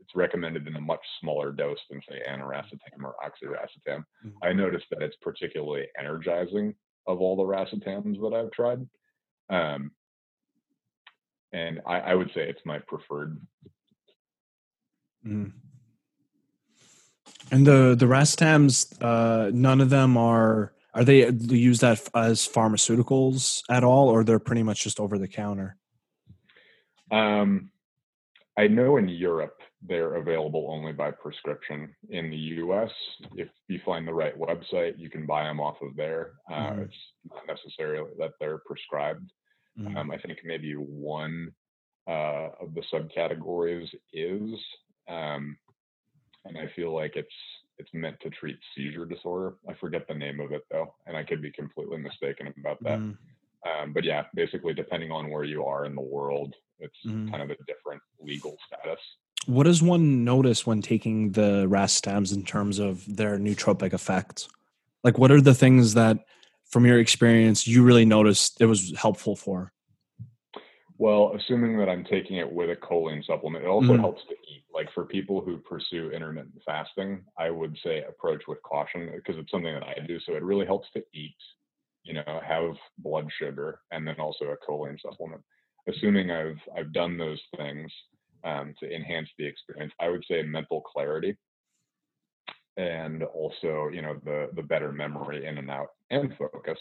it's 0.00 0.14
recommended 0.14 0.66
in 0.66 0.76
a 0.76 0.80
much 0.80 1.00
smaller 1.20 1.52
dose 1.52 1.78
than 1.90 2.00
say 2.08 2.20
aniracetam 2.28 3.04
or 3.04 3.14
oxiracetam. 3.24 4.04
Mm. 4.24 4.32
I 4.42 4.52
noticed 4.52 4.86
that 4.90 5.02
it's 5.02 5.16
particularly 5.22 5.86
energizing 5.98 6.74
of 7.06 7.20
all 7.20 7.36
the 7.36 7.42
racetams 7.42 8.20
that 8.20 8.36
I've 8.36 8.52
tried. 8.52 8.86
Um, 9.50 9.90
and 11.52 11.80
I, 11.86 12.00
I, 12.00 12.14
would 12.14 12.28
say 12.28 12.48
it's 12.48 12.64
my 12.64 12.78
preferred. 12.78 13.38
Mm. 15.26 15.52
And 17.50 17.66
the 17.66 17.94
the 17.98 18.06
racetams, 18.06 18.92
uh, 19.02 19.50
none 19.52 19.80
of 19.80 19.90
them 19.90 20.16
are 20.16 20.72
are 20.94 21.04
they 21.04 21.30
used 21.30 21.80
that 21.80 22.08
as 22.14 22.46
pharmaceuticals 22.46 23.62
at 23.70 23.84
all, 23.84 24.08
or 24.08 24.24
they're 24.24 24.38
pretty 24.38 24.62
much 24.62 24.82
just 24.82 25.00
over 25.00 25.18
the 25.18 25.28
counter? 25.28 25.76
Um, 27.10 27.70
I 28.58 28.68
know 28.68 28.96
in 28.96 29.08
Europe 29.08 29.58
they're 29.86 30.14
available 30.14 30.66
only 30.70 30.92
by 30.92 31.10
prescription. 31.10 31.94
In 32.10 32.30
the 32.30 32.36
U.S., 32.36 32.90
if 33.34 33.48
you 33.68 33.80
find 33.84 34.06
the 34.06 34.14
right 34.14 34.38
website, 34.38 34.98
you 34.98 35.10
can 35.10 35.26
buy 35.26 35.44
them 35.44 35.60
off 35.60 35.76
of 35.82 35.96
there. 35.96 36.34
Uh, 36.50 36.54
mm-hmm. 36.54 36.82
It's 36.82 36.94
not 37.30 37.46
necessarily 37.46 38.10
that 38.18 38.32
they're 38.38 38.62
prescribed. 38.64 39.28
Mm-hmm. 39.78 39.96
Um, 39.96 40.10
I 40.10 40.18
think 40.18 40.38
maybe 40.44 40.74
one 40.74 41.52
uh, 42.08 42.50
of 42.60 42.74
the 42.74 42.82
subcategories 42.92 43.88
is. 44.12 44.50
Um, 45.08 45.56
and 46.44 46.58
I 46.58 46.68
feel 46.74 46.94
like 46.94 47.16
it's 47.16 47.34
it's 47.78 47.90
meant 47.92 48.20
to 48.20 48.30
treat 48.30 48.58
seizure 48.76 49.06
disorder. 49.06 49.54
I 49.68 49.74
forget 49.74 50.06
the 50.06 50.14
name 50.14 50.40
of 50.40 50.52
it 50.52 50.62
though, 50.70 50.94
and 51.06 51.16
I 51.16 51.24
could 51.24 51.42
be 51.42 51.50
completely 51.50 51.98
mistaken 51.98 52.52
about 52.58 52.82
that. 52.82 52.98
Mm. 52.98 53.16
Um, 53.64 53.92
but 53.92 54.04
yeah, 54.04 54.24
basically, 54.34 54.74
depending 54.74 55.10
on 55.10 55.30
where 55.30 55.44
you 55.44 55.64
are 55.64 55.84
in 55.84 55.94
the 55.94 56.02
world, 56.02 56.54
it's 56.78 56.98
mm. 57.06 57.30
kind 57.30 57.42
of 57.42 57.50
a 57.50 57.56
different 57.66 58.02
legal 58.20 58.56
status. 58.66 59.00
What 59.46 59.64
does 59.64 59.82
one 59.82 60.24
notice 60.24 60.66
when 60.66 60.82
taking 60.82 61.32
the 61.32 61.66
racetams 61.68 62.34
in 62.34 62.44
terms 62.44 62.78
of 62.78 63.04
their 63.16 63.38
nootropic 63.38 63.92
effect? 63.92 64.48
Like, 65.02 65.18
what 65.18 65.32
are 65.32 65.40
the 65.40 65.54
things 65.54 65.94
that, 65.94 66.18
from 66.66 66.86
your 66.86 67.00
experience, 67.00 67.66
you 67.66 67.82
really 67.82 68.04
noticed 68.04 68.60
it 68.60 68.66
was 68.66 68.94
helpful 68.96 69.34
for? 69.34 69.72
Well, 70.98 71.32
assuming 71.36 71.78
that 71.78 71.88
I'm 71.88 72.04
taking 72.04 72.36
it 72.36 72.50
with 72.50 72.70
a 72.70 72.76
choline 72.76 73.24
supplement, 73.24 73.64
it 73.64 73.68
also 73.68 73.94
mm. 73.94 74.00
helps 74.00 74.22
to 74.28 74.34
eat. 74.34 74.64
Like 74.72 74.88
for 74.94 75.04
people 75.04 75.40
who 75.40 75.58
pursue 75.58 76.10
intermittent 76.10 76.62
fasting, 76.64 77.24
I 77.38 77.50
would 77.50 77.76
say 77.82 78.04
approach 78.08 78.42
with 78.46 78.62
caution 78.62 79.10
because 79.14 79.36
it's 79.38 79.50
something 79.50 79.72
that 79.72 79.82
I 79.82 80.04
do. 80.06 80.18
So 80.20 80.34
it 80.34 80.42
really 80.42 80.66
helps 80.66 80.88
to 80.94 81.02
eat, 81.12 81.36
you 82.04 82.14
know, 82.14 82.40
have 82.46 82.74
blood 82.98 83.28
sugar, 83.38 83.80
and 83.90 84.06
then 84.06 84.16
also 84.18 84.46
a 84.46 84.70
choline 84.70 85.00
supplement. 85.00 85.42
Assuming 85.88 86.30
I've 86.30 86.60
I've 86.76 86.92
done 86.92 87.18
those 87.18 87.40
things 87.56 87.90
um, 88.44 88.74
to 88.80 88.94
enhance 88.94 89.28
the 89.38 89.46
experience, 89.46 89.92
I 90.00 90.08
would 90.08 90.24
say 90.28 90.42
mental 90.42 90.80
clarity, 90.80 91.36
and 92.76 93.22
also 93.22 93.88
you 93.92 94.02
know 94.02 94.20
the 94.24 94.50
the 94.54 94.62
better 94.62 94.92
memory 94.92 95.46
in 95.46 95.58
and 95.58 95.70
out 95.70 95.88
and 96.10 96.34
focus 96.36 96.78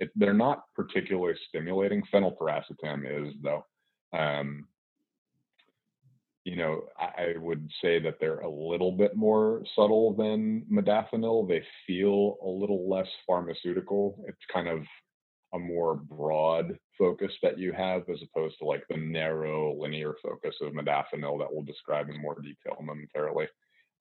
it, 0.00 0.10
they're 0.16 0.34
not 0.34 0.64
particularly 0.74 1.38
stimulating. 1.48 2.02
Phenylpiracetam 2.12 3.28
is 3.28 3.34
though. 3.42 3.64
Um, 4.12 4.66
you 6.44 6.56
know, 6.56 6.84
I, 6.98 7.34
I, 7.34 7.38
would 7.38 7.70
say 7.82 8.00
that 8.00 8.16
they're 8.18 8.40
a 8.40 8.50
little 8.50 8.92
bit 8.92 9.14
more 9.14 9.62
subtle 9.76 10.14
than 10.14 10.64
modafinil. 10.72 11.46
They 11.46 11.62
feel 11.86 12.38
a 12.42 12.48
little 12.48 12.88
less 12.88 13.06
pharmaceutical. 13.26 14.24
It's 14.26 14.38
kind 14.52 14.66
of 14.66 14.80
a 15.52 15.58
more 15.58 15.96
broad 15.96 16.78
focus 16.98 17.32
that 17.42 17.58
you 17.58 17.72
have 17.72 18.02
as 18.08 18.20
opposed 18.22 18.56
to 18.58 18.64
like 18.64 18.84
the 18.88 18.96
narrow 18.96 19.78
linear 19.78 20.14
focus 20.22 20.54
of 20.62 20.72
modafinil 20.72 21.38
that 21.38 21.48
we'll 21.50 21.64
describe 21.64 22.08
in 22.08 22.20
more 22.20 22.40
detail 22.40 22.78
momentarily. 22.80 23.46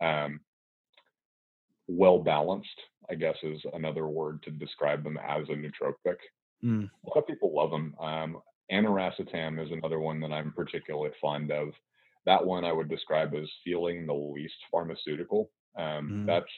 Um, 0.01 0.39
well 1.89 2.19
balanced, 2.19 2.67
I 3.09 3.15
guess 3.15 3.35
is 3.43 3.61
another 3.73 4.07
word 4.07 4.43
to 4.43 4.51
describe 4.51 5.03
them 5.03 5.17
as 5.17 5.47
a 5.49 5.53
nootropic. 5.53 6.17
Mm. 6.63 6.89
A 7.05 7.09
lot 7.09 7.17
of 7.17 7.27
people 7.27 7.53
love 7.53 7.71
them. 7.71 7.95
Um, 7.99 8.37
aniracetam 8.71 9.63
is 9.63 9.71
another 9.71 9.99
one 9.99 10.19
that 10.21 10.31
I'm 10.31 10.53
particularly 10.53 11.11
fond 11.19 11.51
of. 11.51 11.69
That 12.25 12.45
one 12.45 12.63
I 12.63 12.71
would 12.71 12.89
describe 12.89 13.33
as 13.33 13.49
feeling 13.63 14.05
the 14.05 14.13
least 14.13 14.53
pharmaceutical. 14.71 15.49
Um, 15.77 16.09
mm. 16.09 16.25
That's 16.25 16.51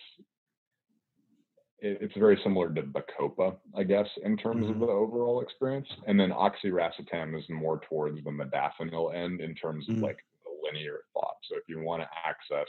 it, 1.80 2.00
it's 2.02 2.18
very 2.18 2.40
similar 2.44 2.70
to 2.74 2.84
Bacopa, 2.84 3.56
I 3.76 3.84
guess, 3.84 4.08
in 4.24 4.38
terms 4.38 4.66
mm. 4.66 4.70
of 4.70 4.76
mm-hmm. 4.76 4.86
the 4.86 4.92
overall 4.92 5.42
experience. 5.42 5.88
And 6.08 6.20
then 6.20 6.32
oxiracetam 6.32 7.38
is 7.38 7.46
more 7.50 7.80
towards 7.90 8.24
the 8.24 8.32
modafinil 8.32 9.16
end 9.16 9.42
in 9.42 9.56
terms 9.56 9.88
of 9.88 9.96
mm. 9.96 10.02
like 10.02 10.18
the 10.44 10.52
linear 10.64 11.02
thought. 11.14 11.38
So 11.50 11.56
if 11.58 11.64
you 11.68 11.82
want 11.82 12.02
to 12.02 12.10
access 12.28 12.68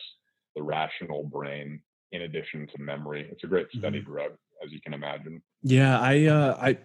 the 0.54 0.62
rational 0.62 1.24
brain 1.24 1.80
in 2.12 2.22
addition 2.22 2.66
to 2.68 2.80
memory. 2.80 3.28
It's 3.30 3.44
a 3.44 3.46
great 3.46 3.66
study 3.76 4.00
mm-hmm. 4.00 4.12
drug, 4.12 4.32
as 4.64 4.70
you 4.70 4.80
can 4.80 4.94
imagine. 4.94 5.42
Yeah, 5.62 5.98
I, 5.98 6.26
uh, 6.26 6.56
I, 6.60 6.78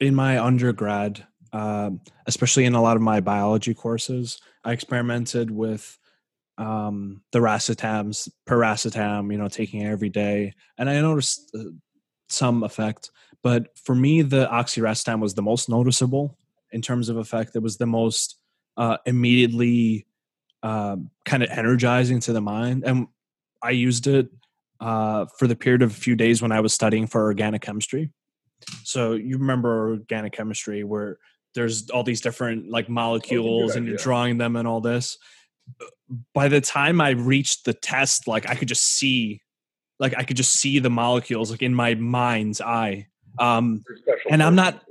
in 0.00 0.14
my 0.14 0.42
undergrad, 0.42 1.26
uh, 1.52 1.90
especially 2.26 2.64
in 2.64 2.74
a 2.74 2.82
lot 2.82 2.96
of 2.96 3.02
my 3.02 3.20
biology 3.20 3.74
courses, 3.74 4.40
I 4.64 4.72
experimented 4.72 5.50
with 5.50 5.98
um, 6.56 7.22
the 7.32 7.38
racetams, 7.38 8.28
piracetam, 8.48 9.30
you 9.32 9.38
know, 9.38 9.48
taking 9.48 9.82
it 9.82 9.90
every 9.90 10.08
day, 10.08 10.54
and 10.76 10.88
I 10.88 11.00
noticed 11.00 11.50
uh, 11.54 11.64
some 12.28 12.62
effect. 12.62 13.10
But 13.42 13.78
for 13.78 13.94
me, 13.94 14.22
the 14.22 14.46
oxiracetam 14.46 15.20
was 15.20 15.34
the 15.34 15.42
most 15.42 15.68
noticeable 15.68 16.36
in 16.72 16.82
terms 16.82 17.08
of 17.08 17.16
effect. 17.16 17.54
It 17.54 17.62
was 17.62 17.76
the 17.76 17.86
most 17.86 18.36
uh, 18.76 18.98
immediately 19.06 20.06
uh, 20.62 20.96
kind 21.24 21.42
of 21.42 21.50
energizing 21.50 22.20
to 22.20 22.32
the 22.32 22.40
mind, 22.40 22.84
and 22.84 23.06
I 23.62 23.70
used 23.70 24.06
it 24.06 24.28
uh, 24.80 25.26
for 25.38 25.46
the 25.46 25.56
period 25.56 25.82
of 25.82 25.90
a 25.90 25.94
few 25.94 26.16
days 26.16 26.40
when 26.40 26.52
I 26.52 26.60
was 26.60 26.72
studying 26.72 27.06
for 27.06 27.22
organic 27.22 27.62
chemistry. 27.62 28.10
So 28.84 29.12
you 29.14 29.38
remember 29.38 29.90
organic 29.90 30.32
chemistry 30.32 30.84
where 30.84 31.18
there's 31.54 31.90
all 31.90 32.02
these 32.02 32.20
different 32.20 32.70
like 32.70 32.88
molecules 32.88 33.76
and 33.76 33.86
you're 33.86 33.96
drawing 33.96 34.38
them 34.38 34.56
and 34.56 34.68
all 34.68 34.80
this. 34.80 35.18
By 36.34 36.48
the 36.48 36.60
time 36.60 37.00
I 37.00 37.10
reached 37.10 37.64
the 37.64 37.74
test, 37.74 38.26
like 38.26 38.48
I 38.48 38.54
could 38.54 38.68
just 38.68 38.84
see, 38.84 39.42
like 39.98 40.14
I 40.16 40.24
could 40.24 40.36
just 40.36 40.54
see 40.54 40.78
the 40.78 40.90
molecules 40.90 41.50
like 41.50 41.62
in 41.62 41.74
my 41.74 41.94
mind's 41.94 42.60
eye. 42.60 43.08
Um, 43.38 43.84
and 44.30 44.42
I'm 44.42 44.54
not, 44.54 44.82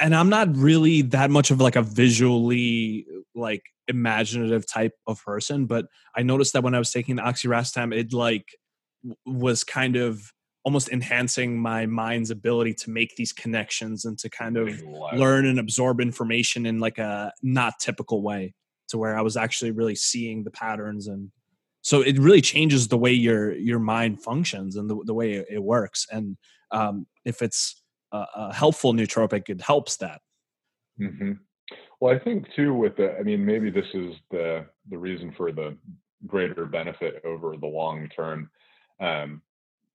and 0.00 0.14
I'm 0.14 0.28
not 0.28 0.56
really 0.56 1.02
that 1.02 1.30
much 1.30 1.50
of 1.50 1.60
like 1.60 1.76
a 1.76 1.82
visually 1.82 3.06
like 3.34 3.62
imaginative 3.86 4.66
type 4.66 4.92
of 5.06 5.22
person, 5.24 5.66
but 5.66 5.86
I 6.14 6.22
noticed 6.22 6.52
that 6.52 6.62
when 6.62 6.74
I 6.74 6.78
was 6.78 6.90
taking 6.90 7.16
the 7.16 7.22
oxiracetam, 7.22 7.94
it 7.94 8.12
like 8.12 8.46
was 9.26 9.64
kind 9.64 9.96
of 9.96 10.32
almost 10.64 10.90
enhancing 10.90 11.58
my 11.58 11.86
mind's 11.86 12.30
ability 12.30 12.74
to 12.74 12.90
make 12.90 13.16
these 13.16 13.32
connections 13.32 14.04
and 14.04 14.18
to 14.18 14.28
kind 14.28 14.56
of 14.56 14.82
learn 15.14 15.46
and 15.46 15.58
absorb 15.58 16.00
information 16.00 16.66
in 16.66 16.78
like 16.78 16.98
a 16.98 17.32
not 17.42 17.74
typical 17.80 18.22
way 18.22 18.54
to 18.88 18.98
where 18.98 19.16
I 19.16 19.22
was 19.22 19.36
actually 19.36 19.70
really 19.70 19.94
seeing 19.94 20.44
the 20.44 20.50
patterns 20.50 21.06
and 21.06 21.30
so 21.82 22.02
it 22.02 22.18
really 22.18 22.40
changes 22.40 22.88
the 22.88 22.98
way 22.98 23.12
your 23.12 23.54
your 23.56 23.78
mind 23.78 24.20
functions 24.22 24.76
and 24.76 24.90
the, 24.90 24.98
the 25.04 25.14
way 25.14 25.44
it, 25.48 25.62
works 25.62 26.06
and 26.10 26.36
um, 26.70 27.06
if 27.24 27.40
it's 27.40 27.82
a, 28.12 28.26
a, 28.34 28.52
helpful 28.52 28.92
nootropic 28.92 29.48
it 29.48 29.62
helps 29.62 29.96
that. 29.96 30.20
Mm-hmm. 31.00 31.32
well 32.00 32.14
i 32.14 32.18
think 32.18 32.46
too 32.56 32.74
with 32.74 32.96
the 32.96 33.16
i 33.18 33.22
mean 33.22 33.46
maybe 33.46 33.70
this 33.70 33.86
is 33.94 34.14
the 34.30 34.66
the 34.90 34.98
reason 34.98 35.32
for 35.36 35.52
the 35.52 35.76
greater 36.26 36.66
benefit 36.66 37.22
over 37.24 37.56
the 37.56 37.66
long 37.66 38.08
term 38.08 38.50
um, 39.00 39.42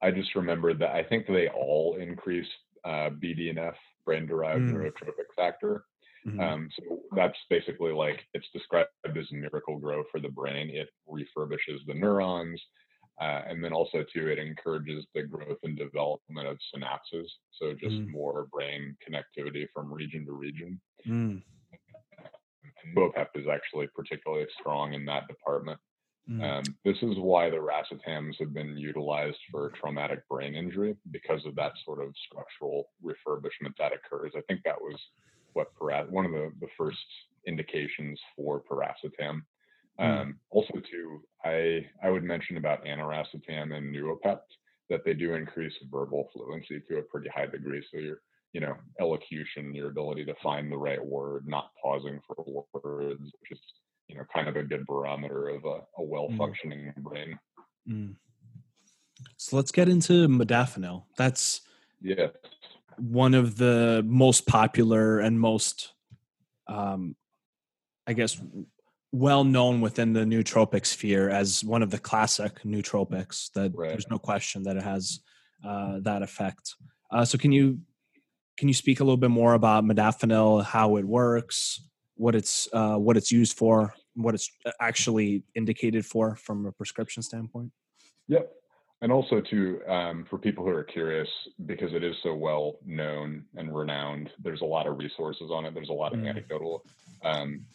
I 0.01 0.11
just 0.11 0.35
remembered 0.35 0.79
that 0.79 0.91
I 0.91 1.03
think 1.03 1.27
they 1.27 1.47
all 1.47 1.97
increase 1.99 2.47
uh, 2.83 3.09
BDNF, 3.09 3.75
brain 4.05 4.25
derived 4.25 4.63
mm. 4.63 4.73
neurotrophic 4.73 5.31
factor. 5.35 5.85
Mm-hmm. 6.27 6.39
Um, 6.39 6.69
so 6.77 6.99
that's 7.15 7.37
basically 7.49 7.91
like 7.91 8.19
it's 8.33 8.47
described 8.53 8.89
as 9.05 9.25
Miracle-Gro 9.31 10.03
for 10.11 10.19
the 10.19 10.29
brain. 10.29 10.69
It 10.69 10.89
refurbishes 11.09 11.85
the 11.87 11.93
neurons. 11.93 12.61
Uh, 13.21 13.41
and 13.47 13.63
then 13.63 13.73
also 13.73 14.03
too, 14.13 14.27
it 14.27 14.39
encourages 14.39 15.05
the 15.13 15.23
growth 15.23 15.59
and 15.63 15.77
development 15.77 16.47
of 16.47 16.57
synapses. 16.73 17.27
So 17.59 17.73
just 17.73 17.95
mm. 17.95 18.07
more 18.09 18.47
brain 18.51 18.97
connectivity 19.07 19.67
from 19.73 19.93
region 19.93 20.25
to 20.25 20.31
region. 20.33 20.81
Mm. 21.07 21.41
And 22.85 23.13
is 23.35 23.47
actually 23.51 23.87
particularly 23.95 24.45
strong 24.59 24.93
in 24.93 25.05
that 25.05 25.27
department. 25.27 25.79
Mm. 26.29 26.41
Um, 26.41 26.63
this 26.85 26.97
is 27.01 27.17
why 27.17 27.49
the 27.49 27.57
racetams 27.57 28.39
have 28.39 28.53
been 28.53 28.77
utilized 28.77 29.37
for 29.51 29.71
traumatic 29.71 30.27
brain 30.29 30.55
injury 30.55 30.95
because 31.11 31.45
of 31.45 31.55
that 31.55 31.73
sort 31.83 32.01
of 32.01 32.13
structural 32.25 32.89
refurbishment 33.03 33.75
that 33.77 33.91
occurs. 33.91 34.31
I 34.35 34.41
think 34.47 34.61
that 34.63 34.79
was 34.79 34.95
what 35.53 35.67
one 36.09 36.25
of 36.25 36.31
the, 36.31 36.51
the 36.61 36.67
first 36.77 36.97
indications 37.45 38.19
for 38.35 38.61
piracetam. 38.61 39.41
Mm. 39.99 40.21
Um, 40.21 40.39
also, 40.49 40.73
too, 40.89 41.21
I 41.43 41.85
I 42.01 42.09
would 42.09 42.23
mention 42.23 42.57
about 42.57 42.85
aniracetam 42.85 43.75
and 43.75 43.93
Noopept 43.93 44.39
that 44.89 45.03
they 45.05 45.13
do 45.13 45.33
increase 45.33 45.73
verbal 45.91 46.29
fluency 46.33 46.81
to 46.89 46.97
a 46.97 47.03
pretty 47.03 47.29
high 47.29 47.45
degree. 47.45 47.83
So 47.91 47.99
your 47.99 48.21
you 48.53 48.61
know 48.61 48.75
elocution, 48.99 49.75
your 49.75 49.89
ability 49.89 50.25
to 50.25 50.35
find 50.41 50.71
the 50.71 50.77
right 50.77 51.03
word, 51.03 51.47
not 51.47 51.71
pausing 51.81 52.19
for 52.25 52.65
words, 52.73 53.21
which 53.21 53.51
is 53.51 53.59
you 54.13 54.19
know 54.19 54.25
kind 54.33 54.47
of 54.47 54.55
a 54.55 54.63
good 54.63 54.85
barometer 54.85 55.49
of 55.49 55.65
a, 55.65 55.79
a 55.97 56.03
well 56.03 56.29
functioning 56.37 56.93
mm. 56.97 57.03
brain. 57.03 57.39
Mm. 57.89 58.15
So 59.37 59.55
let's 59.55 59.71
get 59.71 59.89
into 59.89 60.27
modafinil. 60.27 61.03
That's 61.17 61.61
yeah 62.01 62.27
one 62.97 63.33
of 63.33 63.57
the 63.57 64.03
most 64.05 64.45
popular 64.45 65.19
and 65.19 65.39
most, 65.39 65.93
um, 66.67 67.15
I 68.07 68.13
guess, 68.13 68.39
well 69.11 69.43
known 69.43 69.81
within 69.81 70.13
the 70.13 70.21
nootropic 70.21 70.85
sphere 70.85 71.29
as 71.29 71.63
one 71.63 71.83
of 71.83 71.91
the 71.91 71.99
classic 71.99 72.61
nootropics. 72.63 73.51
That 73.53 73.71
right. 73.75 73.89
there's 73.89 74.09
no 74.09 74.17
question 74.17 74.63
that 74.63 74.77
it 74.77 74.83
has 74.83 75.19
uh, 75.65 75.99
that 76.01 76.21
effect. 76.21 76.75
Uh, 77.11 77.25
so 77.25 77.37
can 77.37 77.51
you 77.51 77.79
can 78.57 78.67
you 78.67 78.73
speak 78.73 78.99
a 78.99 79.03
little 79.03 79.17
bit 79.17 79.31
more 79.31 79.53
about 79.53 79.83
modafinil, 79.83 80.63
how 80.63 80.97
it 80.97 81.05
works, 81.05 81.81
what 82.15 82.35
it's 82.35 82.67
uh, 82.73 82.95
what 82.95 83.17
it's 83.17 83.31
used 83.31 83.57
for, 83.57 83.93
what 84.15 84.35
it's 84.35 84.49
uh, 84.65 84.71
actually 84.79 85.43
indicated 85.55 86.05
for 86.05 86.35
from 86.35 86.65
a 86.65 86.71
prescription 86.71 87.23
standpoint. 87.23 87.71
Yep, 88.27 88.51
and 89.01 89.11
also 89.11 89.41
to 89.41 89.81
um, 89.87 90.25
for 90.29 90.37
people 90.37 90.63
who 90.63 90.71
are 90.71 90.83
curious, 90.83 91.29
because 91.65 91.93
it 91.93 92.03
is 92.03 92.15
so 92.23 92.33
well 92.33 92.77
known 92.85 93.45
and 93.55 93.75
renowned. 93.75 94.29
There's 94.41 94.61
a 94.61 94.65
lot 94.65 94.87
of 94.87 94.97
resources 94.97 95.49
on 95.51 95.65
it. 95.65 95.73
There's 95.73 95.89
a 95.89 95.93
lot 95.93 96.13
of 96.13 96.19
mm. 96.19 96.29
anecdotal 96.29 96.85
um, 97.23 97.65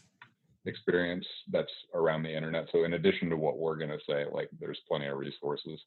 experience 0.67 1.27
that's 1.51 1.73
around 1.95 2.23
the 2.23 2.35
internet. 2.35 2.69
So 2.73 2.85
in 2.85 2.95
addition 2.95 3.31
to 3.31 3.37
what 3.37 3.59
we're 3.59 3.77
going 3.77 3.91
to 3.91 3.99
say, 4.09 4.27
like 4.33 4.49
there's 4.61 4.81
plenty 4.89 5.07
of 5.07 5.19
resources. 5.19 5.81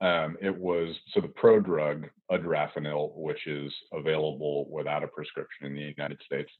Um, 0.00 0.38
it 0.40 0.56
was 0.56 0.96
so 1.12 1.20
the 1.20 1.28
pro 1.28 1.60
drug 1.60 2.08
adrafinil, 2.30 3.14
which 3.16 3.46
is 3.46 3.72
available 3.92 4.66
without 4.70 5.04
a 5.04 5.08
prescription 5.08 5.66
in 5.66 5.74
the 5.74 5.82
United 5.82 6.18
States, 6.24 6.50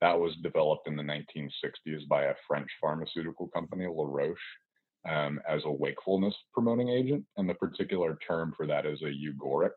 that 0.00 0.18
was 0.18 0.34
developed 0.42 0.88
in 0.88 0.96
the 0.96 1.02
1960s 1.02 2.06
by 2.08 2.24
a 2.24 2.34
French 2.46 2.68
pharmaceutical 2.80 3.48
company, 3.48 3.86
La 3.86 4.04
Roche, 4.06 4.38
um, 5.08 5.40
as 5.48 5.62
a 5.64 5.70
wakefulness 5.70 6.34
promoting 6.52 6.88
agent. 6.90 7.24
And 7.36 7.48
the 7.48 7.54
particular 7.54 8.18
term 8.26 8.52
for 8.56 8.66
that 8.66 8.84
is 8.84 9.00
a 9.02 9.06
eugeroic, 9.06 9.70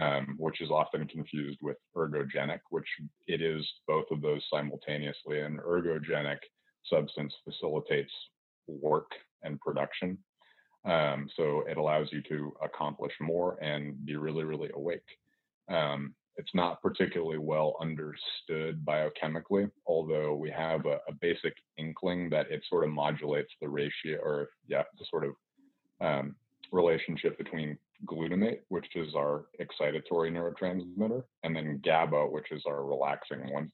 um, 0.00 0.36
which 0.38 0.60
is 0.60 0.70
often 0.70 1.06
confused 1.08 1.58
with 1.62 1.76
ergogenic, 1.96 2.60
which 2.70 2.88
it 3.26 3.42
is 3.42 3.66
both 3.88 4.06
of 4.10 4.20
those 4.20 4.42
simultaneously. 4.52 5.40
An 5.40 5.58
ergogenic 5.66 6.38
substance 6.84 7.34
facilitates 7.44 8.12
work 8.68 9.10
and 9.42 9.60
production. 9.60 10.18
Um, 10.84 11.28
so 11.34 11.64
it 11.68 11.78
allows 11.78 12.08
you 12.12 12.22
to 12.28 12.52
accomplish 12.62 13.12
more 13.20 13.58
and 13.62 14.04
be 14.04 14.16
really, 14.16 14.44
really 14.44 14.70
awake. 14.74 15.06
Um, 15.68 16.14
it's 16.36 16.54
not 16.54 16.82
particularly 16.82 17.38
well 17.38 17.76
understood 17.80 18.84
biochemically, 18.84 19.70
although 19.86 20.34
we 20.34 20.50
have 20.50 20.84
a, 20.86 20.98
a, 21.08 21.12
basic 21.20 21.54
inkling 21.78 22.28
that 22.30 22.50
it 22.50 22.62
sort 22.68 22.84
of 22.84 22.90
modulates 22.90 23.52
the 23.60 23.68
ratio 23.68 24.18
or, 24.22 24.48
yeah, 24.66 24.82
the 24.98 25.06
sort 25.10 25.24
of 25.24 25.34
um, 26.00 26.34
relationship 26.72 27.38
between 27.38 27.78
glutamate, 28.06 28.60
which 28.68 28.86
is 28.96 29.14
our 29.14 29.46
excitatory 29.60 30.30
neurotransmitter, 30.30 31.22
and 31.44 31.54
then 31.54 31.80
GABA, 31.84 32.26
which 32.26 32.50
is 32.50 32.62
our 32.66 32.84
relaxing 32.84 33.52
one. 33.52 33.70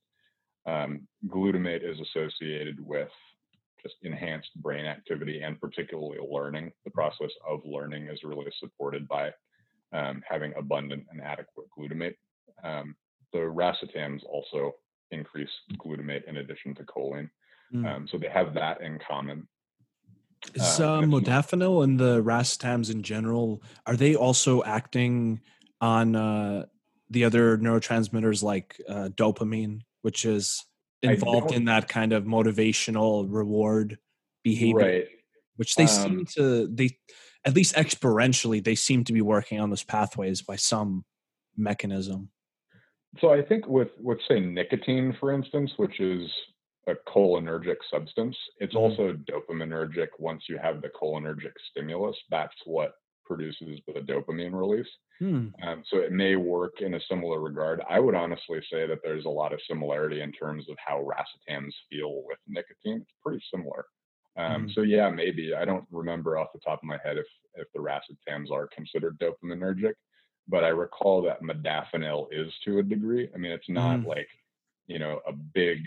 Um, 0.66 1.08
glutamate 1.28 1.82
is 1.82 1.98
associated 1.98 2.78
with 2.78 3.08
just 3.82 3.94
enhanced 4.02 4.50
brain 4.56 4.84
activity 4.84 5.40
and 5.40 5.58
particularly 5.58 6.18
learning. 6.30 6.70
The 6.84 6.90
process 6.90 7.30
of 7.48 7.60
learning 7.64 8.08
is 8.08 8.20
really 8.22 8.50
supported 8.58 9.08
by 9.08 9.30
um, 9.92 10.22
having 10.28 10.52
abundant 10.56 11.06
and 11.10 11.22
adequate 11.22 11.66
glutamate 11.76 12.14
um, 12.64 12.94
the 13.32 13.38
racetams 13.38 14.20
also 14.24 14.74
increase 15.10 15.50
glutamate 15.76 16.24
in 16.28 16.38
addition 16.38 16.74
to 16.76 16.84
choline. 16.84 17.30
Mm. 17.74 17.86
Um, 17.86 18.08
so 18.08 18.18
they 18.18 18.28
have 18.28 18.54
that 18.54 18.80
in 18.80 18.98
common. 19.06 19.46
Is 20.54 20.80
uh, 20.80 21.00
modafinil 21.00 21.84
and 21.84 22.00
the 22.00 22.22
racetams 22.22 22.90
in 22.90 23.02
general, 23.02 23.62
are 23.86 23.96
they 23.96 24.14
also 24.14 24.62
acting 24.64 25.40
on 25.80 26.16
uh, 26.16 26.64
the 27.10 27.24
other 27.24 27.58
neurotransmitters 27.58 28.42
like 28.42 28.80
uh, 28.88 29.10
dopamine, 29.14 29.80
which 30.02 30.24
is 30.24 30.64
involved 31.02 31.52
in 31.52 31.66
that 31.66 31.88
kind 31.88 32.12
of 32.12 32.24
motivational 32.24 33.26
reward 33.28 33.98
behavior? 34.42 34.78
Right. 34.78 35.04
Which 35.56 35.74
they 35.74 35.84
um, 35.84 35.88
seem 35.88 36.24
to, 36.36 36.66
they 36.68 36.96
at 37.44 37.54
least 37.54 37.74
experientially, 37.74 38.64
they 38.64 38.74
seem 38.74 39.04
to 39.04 39.12
be 39.12 39.20
working 39.20 39.60
on 39.60 39.68
those 39.68 39.84
pathways 39.84 40.40
by 40.40 40.56
some 40.56 41.04
mechanism. 41.56 42.30
So 43.18 43.32
I 43.32 43.42
think 43.42 43.66
with 43.66 43.88
with 44.00 44.18
say 44.28 44.40
nicotine, 44.40 45.16
for 45.18 45.32
instance, 45.32 45.72
which 45.76 46.00
is 46.00 46.30
a 46.86 46.94
cholinergic 47.08 47.76
substance, 47.90 48.36
it's 48.58 48.74
mm-hmm. 48.74 49.00
also 49.02 49.16
dopaminergic 49.30 50.08
once 50.18 50.44
you 50.48 50.58
have 50.58 50.80
the 50.80 50.88
cholinergic 50.88 51.52
stimulus. 51.70 52.16
That's 52.30 52.54
what 52.64 52.94
produces 53.26 53.80
the 53.86 54.00
dopamine 54.00 54.52
release. 54.52 54.88
Hmm. 55.20 55.48
Um, 55.62 55.84
so 55.88 55.98
it 55.98 56.10
may 56.10 56.34
work 56.36 56.80
in 56.80 56.94
a 56.94 57.00
similar 57.08 57.40
regard. 57.40 57.80
I 57.88 58.00
would 58.00 58.14
honestly 58.14 58.58
say 58.72 58.86
that 58.88 58.98
there's 59.04 59.24
a 59.24 59.28
lot 59.28 59.52
of 59.52 59.60
similarity 59.68 60.20
in 60.20 60.32
terms 60.32 60.66
of 60.68 60.76
how 60.84 61.04
racetams 61.04 61.72
feel 61.90 62.22
with 62.26 62.38
nicotine. 62.48 63.02
It's 63.02 63.12
pretty 63.24 63.42
similar. 63.52 63.84
Um, 64.36 64.62
hmm. 64.62 64.68
So 64.74 64.82
yeah, 64.82 65.10
maybe 65.10 65.52
I 65.54 65.64
don't 65.64 65.84
remember 65.90 66.38
off 66.38 66.48
the 66.54 66.60
top 66.60 66.80
of 66.82 66.88
my 66.88 66.98
head 67.04 67.18
if 67.18 67.26
if 67.54 67.66
the 67.74 67.80
racetams 67.80 68.50
are 68.50 68.68
considered 68.74 69.18
dopaminergic 69.18 69.94
but 70.48 70.64
I 70.64 70.68
recall 70.68 71.22
that 71.22 71.42
modafinil 71.42 72.26
is 72.32 72.52
to 72.64 72.78
a 72.78 72.82
degree. 72.82 73.28
I 73.34 73.38
mean, 73.38 73.52
it's 73.52 73.68
not 73.68 74.00
mm. 74.00 74.06
like, 74.06 74.28
you 74.86 74.98
know, 74.98 75.20
a 75.26 75.32
big 75.32 75.78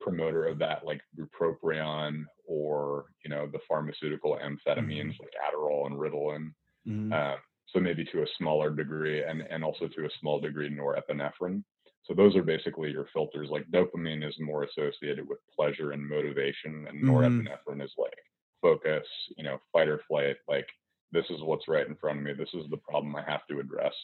promoter 0.00 0.46
of 0.46 0.58
that 0.58 0.84
like 0.84 1.00
bupropion 1.18 2.24
or, 2.46 3.06
you 3.24 3.30
know, 3.30 3.46
the 3.46 3.60
pharmaceutical 3.68 4.38
amphetamines 4.42 5.14
mm. 5.14 5.20
like 5.20 5.34
Adderall 5.46 5.86
and 5.86 5.96
Ritalin. 5.96 6.52
mm-hmm. 6.86 7.12
uh, 7.12 7.36
so 7.72 7.80
maybe 7.80 8.04
to 8.04 8.22
a 8.22 8.26
smaller 8.38 8.70
degree, 8.70 9.24
and 9.24 9.42
and 9.42 9.64
also 9.64 9.88
to 9.88 10.04
a 10.04 10.10
small 10.20 10.38
degree 10.40 10.70
norepinephrine. 10.70 11.62
So 12.04 12.14
those 12.14 12.36
are 12.36 12.42
basically 12.42 12.90
your 12.90 13.06
filters. 13.12 13.48
Like 13.50 13.70
dopamine 13.70 14.26
is 14.26 14.34
more 14.40 14.64
associated 14.64 15.28
with 15.28 15.38
pleasure 15.56 15.92
and 15.92 16.06
motivation, 16.06 16.86
and 16.88 17.02
mm-hmm. 17.02 17.10
norepinephrine 17.10 17.82
is 17.82 17.92
like 17.96 18.18
focus, 18.60 19.06
you 19.36 19.44
know, 19.44 19.58
fight 19.72 19.88
or 19.88 20.00
flight. 20.08 20.36
Like 20.48 20.68
this 21.12 21.26
is 21.30 21.40
what's 21.42 21.68
right 21.68 21.86
in 21.86 21.94
front 21.96 22.18
of 22.18 22.24
me. 22.24 22.32
This 22.32 22.52
is 22.54 22.68
the 22.70 22.76
problem 22.76 23.14
I 23.16 23.22
have 23.30 23.46
to 23.48 23.60
address. 23.60 23.94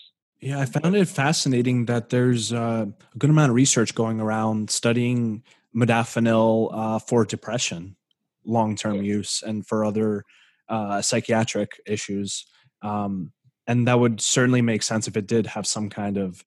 Yeah, 0.41 0.61
I 0.61 0.67
found 0.67 0.95
it 0.95 1.09
fascinating 1.09 1.87
that 1.87 2.11
there's 2.11 2.53
uh, 2.53 2.87
a 2.87 3.19
good 3.19 3.31
amount 3.31 3.51
of 3.51 3.57
research 3.57 3.95
going 3.95 4.21
around 4.21 4.71
studying 4.71 5.43
modafinil 5.75 6.71
uh, 6.73 6.99
for 7.01 7.25
depression, 7.25 7.97
long 8.45 8.77
term 8.77 8.97
yeah. 8.97 9.15
use, 9.15 9.43
and 9.45 9.67
for 9.67 9.85
other 9.85 10.25
uh, 10.69 11.03
psychiatric 11.03 11.81
issues. 11.87 12.47
Um, 12.83 13.33
and 13.67 13.89
that 13.89 13.99
would 13.99 14.21
certainly 14.21 14.63
make 14.63 14.83
sense 14.83 15.09
if 15.09 15.17
it 15.17 15.27
did 15.27 15.47
have 15.47 15.67
some 15.67 15.91
kind 15.91 16.17
of 16.17 16.45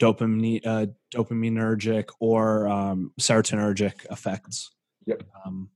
dopamine, 0.00 0.60
uh, 0.66 0.86
dopaminergic 1.14 2.10
or 2.20 2.68
um, 2.68 3.12
serotonergic 3.18 4.10
effects. 4.10 4.70
Yep. 5.06 5.22
Um, 5.44 5.70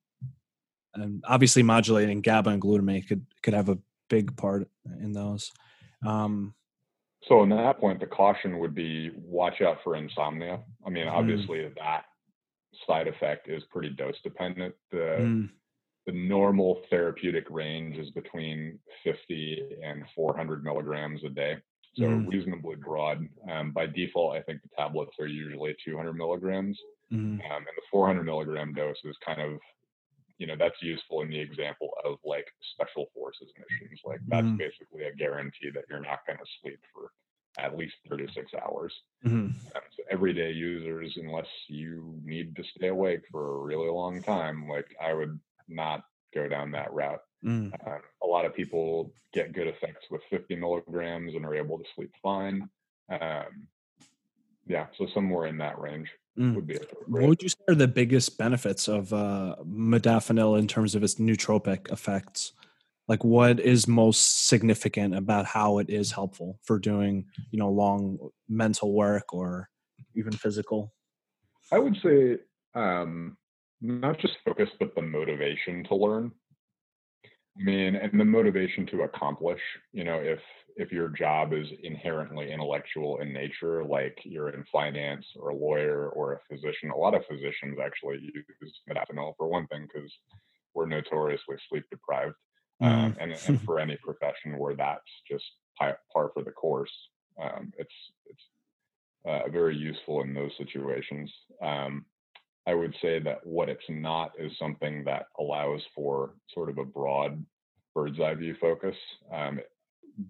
and 0.95 1.25
obviously, 1.27 1.63
modulating 1.63 2.21
GABA 2.21 2.51
and 2.51 2.63
glutamate 2.63 3.09
could 3.09 3.27
could 3.43 3.55
have 3.55 3.69
a 3.69 3.79
big 4.09 4.37
part 4.37 4.69
in 5.01 5.13
those. 5.13 5.51
Um, 6.07 6.55
so, 7.29 7.43
in 7.43 7.49
that 7.51 7.79
point, 7.79 8.01
the 8.01 8.07
caution 8.07 8.59
would 8.59 8.75
be 8.75 9.11
watch 9.17 9.63
out 9.63 9.79
for 9.83 9.97
insomnia. 9.97 10.61
I 10.87 10.91
mean, 10.91 11.07
mm. 11.07 11.13
obviously, 11.13 11.59
mm. 11.59 11.75
that 11.77 12.05
side 12.87 13.09
effect 13.09 13.49
is 13.49 13.63
pretty 13.71 13.91
dose 13.91 14.21
dependent. 14.23 14.75
The 14.91 15.17
mm. 15.21 15.49
the 16.07 16.13
normal 16.13 16.83
therapeutic 16.91 17.47
range 17.49 17.97
is 17.97 18.11
between 18.11 18.79
50 19.05 19.79
and 19.83 20.05
400 20.15 20.63
milligrams 20.63 21.23
a 21.25 21.31
day, 21.31 21.57
so 21.97 22.05
mm. 22.05 22.29
reasonably 22.29 22.77
broad. 22.77 23.27
Um, 23.51 23.73
by 23.73 23.87
default, 23.87 24.37
I 24.37 24.43
think 24.43 24.61
the 24.63 24.69
tablets 24.77 25.13
are 25.19 25.27
usually 25.27 25.75
200 25.83 26.13
milligrams, 26.13 26.79
mm. 27.11 27.17
um, 27.17 27.41
and 27.41 27.77
the 27.77 27.83
400 27.91 28.23
milligram 28.23 28.75
dose 28.75 28.99
is 29.05 29.17
kind 29.25 29.41
of 29.41 29.59
you 30.39 30.47
know 30.47 30.57
that's 30.59 30.83
useful 30.83 31.23
in 31.23 31.31
the 31.31 31.39
example 31.39 31.91
of 32.05 32.17
like 32.25 32.47
special 32.73 33.07
forces 33.15 33.49
missions 33.59 34.01
like 34.05 34.21
that's 34.29 34.47
mm-hmm. 34.47 34.57
basically 34.57 35.05
a 35.05 35.15
guarantee 35.15 35.71
that 35.73 35.85
you're 35.89 36.01
not 36.01 36.21
going 36.27 36.39
to 36.39 36.45
sleep 36.61 36.79
for 36.93 37.11
at 37.59 37.77
least 37.77 37.95
36 38.11 38.51
hours 38.55 38.93
mm-hmm. 39.25 39.57
so 39.73 40.03
everyday 40.11 40.51
users 40.51 41.17
unless 41.17 41.47
you 41.69 42.19
need 42.25 42.55
to 42.57 42.65
stay 42.77 42.89
awake 42.89 43.23
for 43.31 43.57
a 43.57 43.65
really 43.65 43.89
long 43.89 44.23
time 44.23 44.69
like 44.69 44.87
i 45.03 45.13
would 45.13 45.39
not 45.69 46.03
go 46.35 46.49
down 46.49 46.73
that 46.73 46.93
route 46.93 47.21
mm. 47.45 47.73
uh, 47.87 47.99
a 48.23 48.27
lot 48.27 48.45
of 48.45 48.55
people 48.55 49.13
get 49.33 49.53
good 49.53 49.69
effects 49.69 50.07
with 50.11 50.21
50 50.31 50.57
milligrams 50.57 51.35
and 51.35 51.47
are 51.47 51.55
able 51.55 51.79
to 51.79 51.85
sleep 51.95 52.11
fine 52.21 52.69
um, 53.09 53.69
yeah 54.67 54.87
so 54.99 55.07
somewhere 55.15 55.47
in 55.47 55.59
that 55.59 55.79
range 55.79 56.09
Mm. 56.39 56.55
Would 56.57 56.67
be 56.67 56.79
what 57.07 57.23
would 57.23 57.43
you 57.43 57.49
say 57.49 57.59
are 57.69 57.75
the 57.75 57.89
biggest 57.89 58.39
benefits 58.39 58.89
of 58.89 59.13
uh, 59.13 59.57
modafinil 59.65 60.59
in 60.59 60.67
terms 60.67 60.95
of 60.95 61.03
its 61.03 61.17
nootropic 61.17 61.93
effects? 61.93 62.53
Like, 63.07 63.23
what 63.23 63.61
is 63.61 63.87
most 63.87 64.49
significant 64.49 65.15
about 65.15 65.45
how 65.45 65.79
it 65.79 65.91
is 65.91 66.11
helpful 66.11 66.59
for 66.63 66.79
doing, 66.79 67.27
you 67.51 67.59
know, 67.59 67.71
long 67.71 68.19
mental 68.49 68.93
work 68.93 69.33
or 69.35 69.69
even 70.15 70.33
physical? 70.33 70.93
I 71.71 71.79
would 71.79 71.97
say 72.03 72.39
um, 72.75 73.37
not 73.81 74.19
just 74.19 74.35
focus, 74.45 74.71
but 74.79 74.95
the 74.95 75.03
motivation 75.03 75.85
to 75.85 75.95
learn. 75.95 76.33
I 77.61 77.63
mean, 77.63 77.95
and 77.95 78.19
the 78.19 78.25
motivation 78.25 78.87
to 78.87 79.03
accomplish. 79.03 79.61
You 79.93 80.05
know, 80.05 80.17
if 80.17 80.41
if 80.77 80.91
your 80.91 81.09
job 81.09 81.53
is 81.53 81.67
inherently 81.83 82.53
intellectual 82.53 83.19
in 83.21 83.33
nature, 83.33 83.85
like 83.85 84.19
you're 84.25 84.49
in 84.49 84.65
finance 84.73 85.25
or 85.37 85.51
a 85.51 85.55
lawyer 85.57 86.09
or 86.09 86.33
a 86.33 86.41
physician, 86.51 86.91
a 86.91 86.97
lot 86.97 87.15
of 87.15 87.25
physicians 87.27 87.79
actually 87.83 88.19
use 88.21 88.81
modafinil 88.91 89.35
for 89.37 89.49
one 89.49 89.67
thing 89.69 89.87
because 89.93 90.11
we're 90.75 90.87
notoriously 90.87 91.57
sleep 91.69 91.85
deprived, 91.91 92.35
mm. 92.83 92.87
um, 92.87 93.17
and, 93.21 93.33
and, 93.47 93.63
for 93.63 93.79
any 93.79 93.97
profession 94.03 94.59
where 94.59 94.75
that's 94.75 95.03
just 95.31 95.45
par 95.79 95.99
for 96.13 96.43
the 96.45 96.51
course, 96.51 96.93
um, 97.41 97.73
it's 97.79 97.95
it's 98.27 98.43
uh, 99.27 99.49
very 99.51 99.77
useful 99.77 100.23
in 100.23 100.35
those 100.35 100.51
situations. 100.59 101.33
Um, 101.63 102.05
I 102.67 102.75
would 102.75 102.95
say 103.01 103.21
that 103.21 103.47
what 103.47 103.69
it's 103.69 103.85
not 103.89 104.33
is 104.39 104.51
something 104.59 105.05
that 105.05 105.27
allows 105.39 105.83
for 105.95 106.35
sort 106.53 106.71
of 106.71 106.79
a 106.79 106.85
broad 106.85 107.45
bird's 107.95 108.19
eye 108.21 108.35
view 108.35 108.57
focus. 108.61 108.97
Um, 109.33 109.61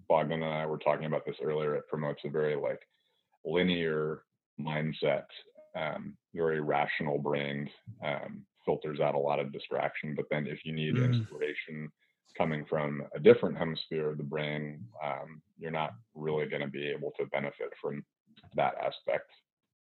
Bogdan 0.07 0.43
and 0.43 0.53
I 0.53 0.65
were 0.65 0.77
talking 0.77 1.05
about 1.05 1.25
this 1.25 1.37
earlier. 1.41 1.75
It 1.75 1.87
promotes 1.89 2.21
a 2.25 2.29
very 2.29 2.55
like 2.55 2.79
linear 3.43 4.23
mindset, 4.59 5.25
um, 5.75 6.15
very 6.33 6.61
rational 6.61 7.17
brained, 7.17 7.69
um, 8.03 8.45
filters 8.65 8.99
out 8.99 9.15
a 9.15 9.19
lot 9.19 9.39
of 9.39 9.51
distraction. 9.51 10.15
But 10.15 10.25
then 10.31 10.47
if 10.47 10.65
you 10.65 10.73
need 10.73 10.95
mm. 10.95 11.05
inspiration 11.05 11.91
coming 12.37 12.65
from 12.65 13.03
a 13.15 13.19
different 13.19 13.57
hemisphere 13.57 14.09
of 14.09 14.17
the 14.17 14.23
brain, 14.23 14.83
um, 15.03 15.41
you're 15.57 15.71
not 15.71 15.93
really 16.13 16.47
going 16.47 16.61
to 16.61 16.67
be 16.67 16.87
able 16.87 17.11
to 17.19 17.25
benefit 17.27 17.69
from 17.81 18.03
that 18.55 18.75
aspect. 18.75 19.29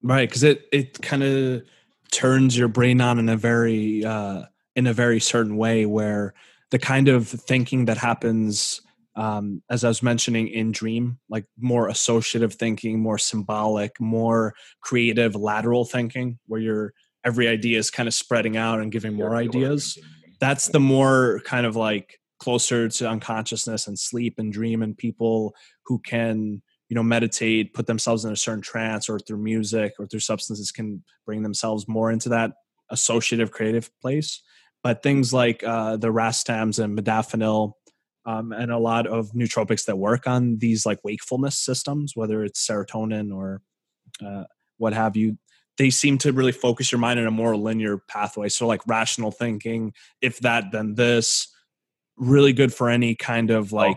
Right, 0.02 0.28
because 0.28 0.42
it 0.42 0.66
it 0.72 1.02
kind 1.02 1.22
of 1.22 1.62
turns 2.10 2.56
your 2.56 2.68
brain 2.68 3.00
on 3.00 3.18
in 3.18 3.28
a 3.28 3.36
very 3.36 4.04
uh, 4.04 4.44
in 4.74 4.86
a 4.86 4.92
very 4.92 5.20
certain 5.20 5.56
way 5.56 5.84
where 5.84 6.32
the 6.70 6.78
kind 6.78 7.08
of 7.08 7.28
thinking 7.28 7.84
that 7.84 7.98
happens 7.98 8.80
um, 9.16 9.62
as 9.68 9.84
I 9.84 9.88
was 9.88 10.02
mentioning 10.02 10.48
in 10.48 10.72
Dream, 10.72 11.18
like 11.28 11.44
more 11.58 11.88
associative 11.88 12.54
thinking, 12.54 13.00
more 13.00 13.18
symbolic, 13.18 14.00
more 14.00 14.54
creative 14.80 15.34
lateral 15.34 15.84
thinking, 15.84 16.38
where 16.46 16.60
your 16.60 16.94
every 17.24 17.48
idea 17.48 17.78
is 17.78 17.90
kind 17.90 18.06
of 18.06 18.14
spreading 18.14 18.56
out 18.56 18.80
and 18.80 18.92
giving 18.92 19.14
more 19.14 19.36
ideas. 19.36 19.98
That's 20.40 20.68
the 20.68 20.80
more 20.80 21.40
kind 21.44 21.66
of 21.66 21.76
like 21.76 22.18
closer 22.38 22.88
to 22.88 23.08
unconsciousness 23.08 23.86
and 23.86 23.98
sleep 23.98 24.34
and 24.38 24.52
dream 24.52 24.82
and 24.82 24.96
people 24.96 25.54
who 25.84 25.98
can 25.98 26.62
you 26.88 26.94
know 26.94 27.02
meditate 27.02 27.74
put 27.74 27.86
themselves 27.86 28.24
in 28.24 28.32
a 28.32 28.36
certain 28.36 28.62
trance 28.62 29.08
or 29.08 29.18
through 29.18 29.36
music 29.36 29.92
or 29.98 30.06
through 30.06 30.20
substances 30.20 30.72
can 30.72 31.04
bring 31.26 31.42
themselves 31.42 31.86
more 31.86 32.10
into 32.10 32.30
that 32.30 32.52
associative 32.90 33.50
creative 33.50 33.90
place 34.00 34.42
but 34.82 35.02
things 35.02 35.32
like 35.32 35.62
uh, 35.62 35.96
the 35.96 36.08
racetams 36.08 36.82
and 36.82 36.98
modafinil 36.98 37.74
um, 38.26 38.52
and 38.52 38.70
a 38.70 38.78
lot 38.78 39.06
of 39.06 39.30
nootropics 39.32 39.86
that 39.86 39.96
work 39.96 40.26
on 40.26 40.58
these 40.58 40.84
like 40.84 40.98
wakefulness 41.04 41.58
systems, 41.58 42.14
whether 42.14 42.44
it's 42.44 42.66
serotonin 42.66 43.34
or 43.34 43.62
uh, 44.24 44.44
what 44.76 44.92
have 44.92 45.16
you. 45.16 45.38
They 45.78 45.90
seem 45.90 46.18
to 46.18 46.32
really 46.32 46.52
focus 46.52 46.92
your 46.92 46.98
mind 46.98 47.18
in 47.18 47.26
a 47.26 47.30
more 47.30 47.56
linear 47.56 47.98
pathway. 47.98 48.50
So, 48.50 48.66
like 48.66 48.86
rational 48.86 49.30
thinking, 49.30 49.94
if 50.20 50.40
that, 50.40 50.72
then 50.72 50.94
this, 50.94 51.48
really 52.16 52.52
good 52.52 52.74
for 52.74 52.90
any 52.90 53.14
kind 53.14 53.50
of 53.50 53.72
like. 53.72 53.96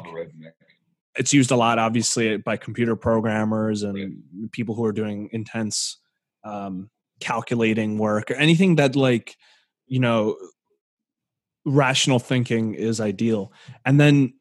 It's 1.15 1.33
used 1.33 1.51
a 1.51 1.55
lot, 1.55 1.77
obviously, 1.77 2.37
by 2.37 2.57
computer 2.57 2.95
programmers 2.95 3.83
and 3.83 3.95
right. 3.95 4.51
people 4.51 4.73
who 4.73 4.83
are 4.85 4.91
doing 4.91 5.29
intense 5.31 5.99
um, 6.43 6.89
calculating 7.19 7.99
work 7.99 8.31
or 8.31 8.35
anything 8.35 8.77
that, 8.77 8.95
like, 8.95 9.35
you 9.85 9.99
know, 9.99 10.37
rational 11.65 12.19
thinking 12.19 12.73
is 12.73 12.99
ideal. 12.99 13.51
And 13.85 13.99
then 13.99 14.33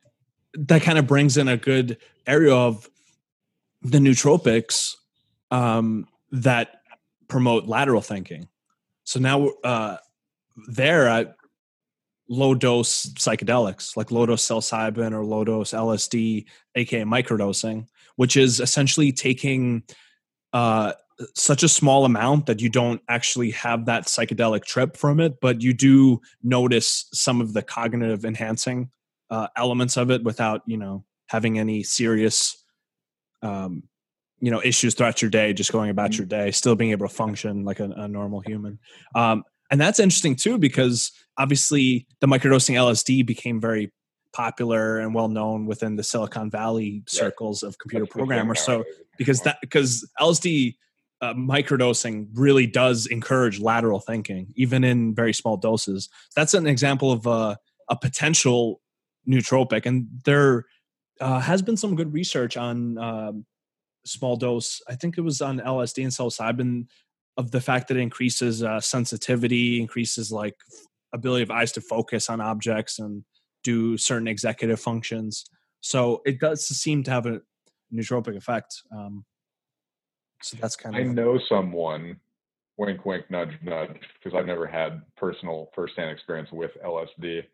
that 0.54 0.82
kind 0.82 0.98
of 0.98 1.06
brings 1.06 1.36
in 1.36 1.48
a 1.48 1.56
good 1.56 1.98
area 2.26 2.54
of 2.54 2.88
the 3.82 3.98
nootropics 3.98 4.94
um, 5.50 6.06
that 6.30 6.80
promote 7.28 7.66
lateral 7.66 8.00
thinking. 8.00 8.48
So 9.04 9.20
now 9.20 9.48
uh, 9.64 9.96
there 10.68 11.08
at 11.08 11.36
low 12.28 12.54
dose 12.54 13.06
psychedelics 13.14 13.96
like 13.96 14.10
low 14.10 14.24
dose 14.24 14.46
psilocybin 14.46 15.12
or 15.12 15.24
low 15.24 15.44
dose 15.44 15.72
LSD, 15.72 16.46
aka 16.76 17.02
microdosing, 17.02 17.86
which 18.16 18.36
is 18.36 18.60
essentially 18.60 19.12
taking 19.12 19.82
uh, 20.52 20.92
such 21.34 21.62
a 21.62 21.68
small 21.68 22.04
amount 22.04 22.46
that 22.46 22.60
you 22.60 22.68
don't 22.68 23.00
actually 23.08 23.50
have 23.52 23.86
that 23.86 24.04
psychedelic 24.04 24.64
trip 24.64 24.96
from 24.96 25.20
it, 25.20 25.40
but 25.40 25.62
you 25.62 25.72
do 25.72 26.20
notice 26.42 27.06
some 27.12 27.40
of 27.40 27.52
the 27.52 27.62
cognitive 27.62 28.24
enhancing 28.24 28.90
uh, 29.30 29.48
elements 29.56 29.96
of 29.96 30.10
it 30.10 30.22
without, 30.22 30.62
you 30.66 30.76
know, 30.76 31.04
having 31.26 31.58
any 31.58 31.82
serious, 31.82 32.62
um, 33.42 33.82
you 34.40 34.50
know, 34.50 34.60
issues 34.62 34.94
throughout 34.94 35.22
your 35.22 35.30
day, 35.30 35.52
just 35.52 35.72
going 35.72 35.90
about 35.90 36.10
mm-hmm. 36.10 36.22
your 36.22 36.26
day, 36.26 36.50
still 36.50 36.74
being 36.76 36.90
able 36.90 37.08
to 37.08 37.14
function 37.14 37.64
like 37.64 37.80
a, 37.80 37.84
a 37.84 38.08
normal 38.08 38.40
human. 38.40 38.78
Um, 39.14 39.44
and 39.70 39.80
that's 39.80 40.00
interesting 40.00 40.36
too, 40.36 40.58
because 40.58 41.12
obviously 41.38 42.06
the 42.20 42.26
microdosing 42.26 42.74
LSD 42.74 43.24
became 43.24 43.60
very 43.60 43.90
popular 44.32 44.98
and 44.98 45.14
well 45.14 45.28
known 45.28 45.66
within 45.66 45.96
the 45.96 46.02
Silicon 46.02 46.50
Valley 46.50 47.02
circles 47.06 47.62
of 47.62 47.78
computer 47.78 48.06
programmers. 48.06 48.60
So 48.60 48.84
because 49.18 49.40
that 49.42 49.58
because 49.60 50.08
LSD 50.20 50.76
uh, 51.22 51.34
microdosing 51.34 52.26
really 52.34 52.66
does 52.66 53.06
encourage 53.06 53.60
lateral 53.60 54.00
thinking, 54.00 54.52
even 54.56 54.82
in 54.82 55.14
very 55.14 55.32
small 55.32 55.56
doses. 55.56 56.08
That's 56.34 56.52
an 56.52 56.66
example 56.66 57.12
of 57.12 57.26
a, 57.26 57.56
a 57.88 57.96
potential 57.96 58.80
nootropic, 59.26 59.86
and 59.86 60.08
there 60.24 60.66
uh, 61.20 61.38
has 61.38 61.62
been 61.62 61.76
some 61.76 61.94
good 61.94 62.12
research 62.12 62.56
on 62.56 62.98
um, 62.98 63.46
small 64.04 64.36
dose. 64.36 64.82
I 64.88 64.96
think 64.96 65.16
it 65.16 65.20
was 65.20 65.40
on 65.40 65.60
LSD 65.60 66.02
and 66.02 66.12
psilocybin 66.12 66.86
of 67.36 67.52
the 67.52 67.60
fact 67.60 67.88
that 67.88 67.96
it 67.96 68.00
increases 68.00 68.62
uh, 68.62 68.80
sensitivity, 68.80 69.80
increases 69.80 70.32
like 70.32 70.56
ability 71.14 71.44
of 71.44 71.50
eyes 71.52 71.72
to 71.72 71.80
focus 71.80 72.28
on 72.28 72.40
objects 72.40 72.98
and 72.98 73.24
do 73.62 73.96
certain 73.96 74.26
executive 74.26 74.80
functions. 74.80 75.44
So 75.80 76.20
it 76.26 76.40
does 76.40 76.66
seem 76.66 77.04
to 77.04 77.10
have 77.12 77.26
a 77.26 77.40
nootropic 77.94 78.36
effect. 78.36 78.82
Um, 78.94 79.24
so 80.42 80.56
that's 80.60 80.76
kind 80.76 80.96
of. 80.96 81.00
I 81.00 81.04
know 81.04 81.38
someone, 81.48 82.18
wink, 82.76 83.04
wink, 83.04 83.30
nudge, 83.30 83.52
nudge, 83.62 84.00
because 84.14 84.36
I've 84.36 84.46
never 84.46 84.66
had 84.66 85.02
personal 85.16 85.70
firsthand 85.74 86.10
experience 86.10 86.50
with 86.52 86.72
LSD. 86.84 87.44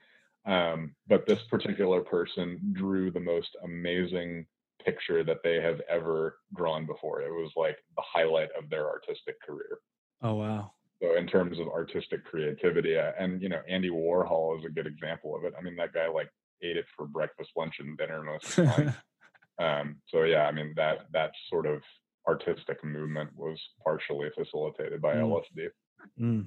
Um, 0.47 0.95
but 1.07 1.27
this 1.27 1.41
particular 1.51 2.01
person 2.01 2.73
drew 2.73 3.11
the 3.11 3.21
most 3.21 3.51
amazing 3.65 4.47
picture 4.85 5.25
that 5.25 5.43
they 5.43 5.61
have 5.61 5.81
ever 5.89 6.39
drawn 6.57 6.87
before. 6.87 7.21
It 7.21 7.31
was 7.31 7.53
like 7.57 7.77
the 7.97 8.03
highlight 8.05 8.49
of 8.59 8.71
their 8.71 8.89
artistic 8.89 9.41
career. 9.43 9.79
Oh 10.23 10.35
wow! 10.35 10.73
So 11.03 11.17
in 11.17 11.27
terms 11.27 11.59
of 11.59 11.69
artistic 11.69 12.25
creativity, 12.25 12.97
uh, 12.97 13.13
and 13.19 13.43
you 13.43 13.49
know, 13.49 13.61
Andy 13.69 13.91
Warhol 13.91 14.59
is 14.59 14.65
a 14.65 14.71
good 14.71 14.87
example 14.87 15.37
of 15.37 15.45
it. 15.45 15.53
I 15.59 15.63
mean, 15.63 15.77
that 15.77 15.93
guy 15.93 16.09
like 16.09 16.31
ate 16.63 16.77
it 16.77 16.87
for 16.97 17.07
breakfast, 17.07 17.51
lunch, 17.57 17.75
and 17.79 17.97
dinner 17.97 18.23
most 18.23 18.47
of 18.47 18.57
the 18.57 18.65
time. 18.65 18.95
um, 19.59 19.97
so 20.09 20.23
yeah, 20.23 20.47
I 20.47 20.53
mean 20.53 20.73
that 20.77 21.07
that 21.13 21.33
sort 21.51 21.67
of 21.67 21.83
artistic 22.29 22.85
movement 22.85 23.31
was 23.35 23.59
partially 23.83 24.29
facilitated 24.37 25.01
by 25.01 25.15
mm. 25.15 25.23
LSD. 25.23 25.69
Mm. 26.21 26.47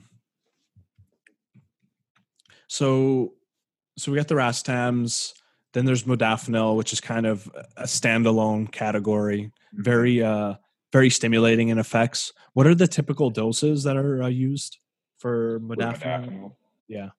So, 2.67 3.33
so 3.97 4.11
we 4.11 4.17
got 4.17 4.27
the 4.27 4.35
racetams. 4.35 5.33
Then 5.73 5.85
there's 5.85 6.03
modafinil, 6.03 6.77
which 6.77 6.93
is 6.93 7.01
kind 7.01 7.25
of 7.25 7.49
a 7.77 7.83
standalone 7.83 8.71
category, 8.71 9.43
mm-hmm. 9.43 9.83
very 9.83 10.23
uh, 10.23 10.55
very 10.91 11.09
stimulating 11.09 11.69
in 11.69 11.79
effects. 11.79 12.33
What 12.53 12.67
are 12.67 12.75
the 12.75 12.87
typical 12.87 13.29
doses 13.29 13.83
that 13.83 13.97
are 13.97 14.23
uh, 14.23 14.27
used 14.27 14.77
for 15.17 15.59
modafinil? 15.61 16.01
modafinil? 16.01 16.55
Yeah. 16.87 17.09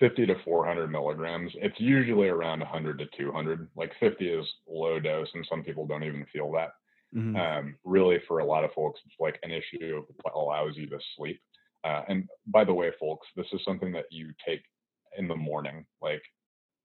50 0.00 0.26
to 0.26 0.34
400 0.44 0.90
milligrams. 0.90 1.52
It's 1.54 1.78
usually 1.78 2.28
around 2.28 2.58
100 2.58 2.98
to 2.98 3.06
200. 3.16 3.68
Like 3.76 3.92
50 4.00 4.28
is 4.28 4.46
low 4.68 4.98
dose, 4.98 5.28
and 5.34 5.46
some 5.48 5.62
people 5.62 5.86
don't 5.86 6.02
even 6.02 6.26
feel 6.32 6.50
that. 6.52 6.72
Mm-hmm. 7.14 7.36
Um, 7.36 7.74
really, 7.84 8.20
for 8.26 8.38
a 8.38 8.44
lot 8.44 8.64
of 8.64 8.72
folks, 8.72 9.00
it's 9.04 9.16
like 9.20 9.38
an 9.42 9.50
issue 9.50 9.96
of 9.96 10.04
what 10.22 10.34
allows 10.34 10.76
you 10.76 10.86
to 10.88 10.98
sleep. 11.16 11.40
Uh, 11.84 12.02
and 12.08 12.28
by 12.46 12.64
the 12.64 12.72
way, 12.72 12.90
folks, 12.98 13.26
this 13.36 13.46
is 13.52 13.60
something 13.64 13.92
that 13.92 14.06
you 14.10 14.32
take 14.46 14.62
in 15.18 15.28
the 15.28 15.36
morning. 15.36 15.84
Like 16.00 16.22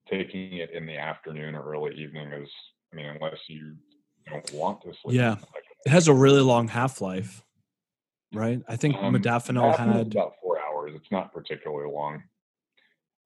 taking 0.09 0.57
it 0.57 0.71
in 0.71 0.85
the 0.85 0.97
afternoon 0.97 1.55
or 1.55 1.63
early 1.63 1.95
evening 1.95 2.31
is, 2.31 2.49
I 2.91 2.95
mean, 2.95 3.05
unless 3.05 3.37
you 3.47 3.75
don't 4.29 4.53
want 4.53 4.81
to 4.81 4.93
sleep. 5.01 5.15
Yeah. 5.15 5.31
Like, 5.31 5.63
it 5.85 5.89
has 5.89 6.07
a 6.07 6.13
really 6.13 6.41
long 6.41 6.67
half 6.67 6.99
life, 6.99 7.43
right? 8.33 8.61
I 8.67 8.75
think 8.75 8.95
um, 8.97 9.13
modafinil 9.13 9.77
had 9.77 10.11
about 10.11 10.33
four 10.41 10.59
hours. 10.59 10.93
It's 10.95 11.11
not 11.11 11.33
particularly 11.33 11.91
long. 11.91 12.23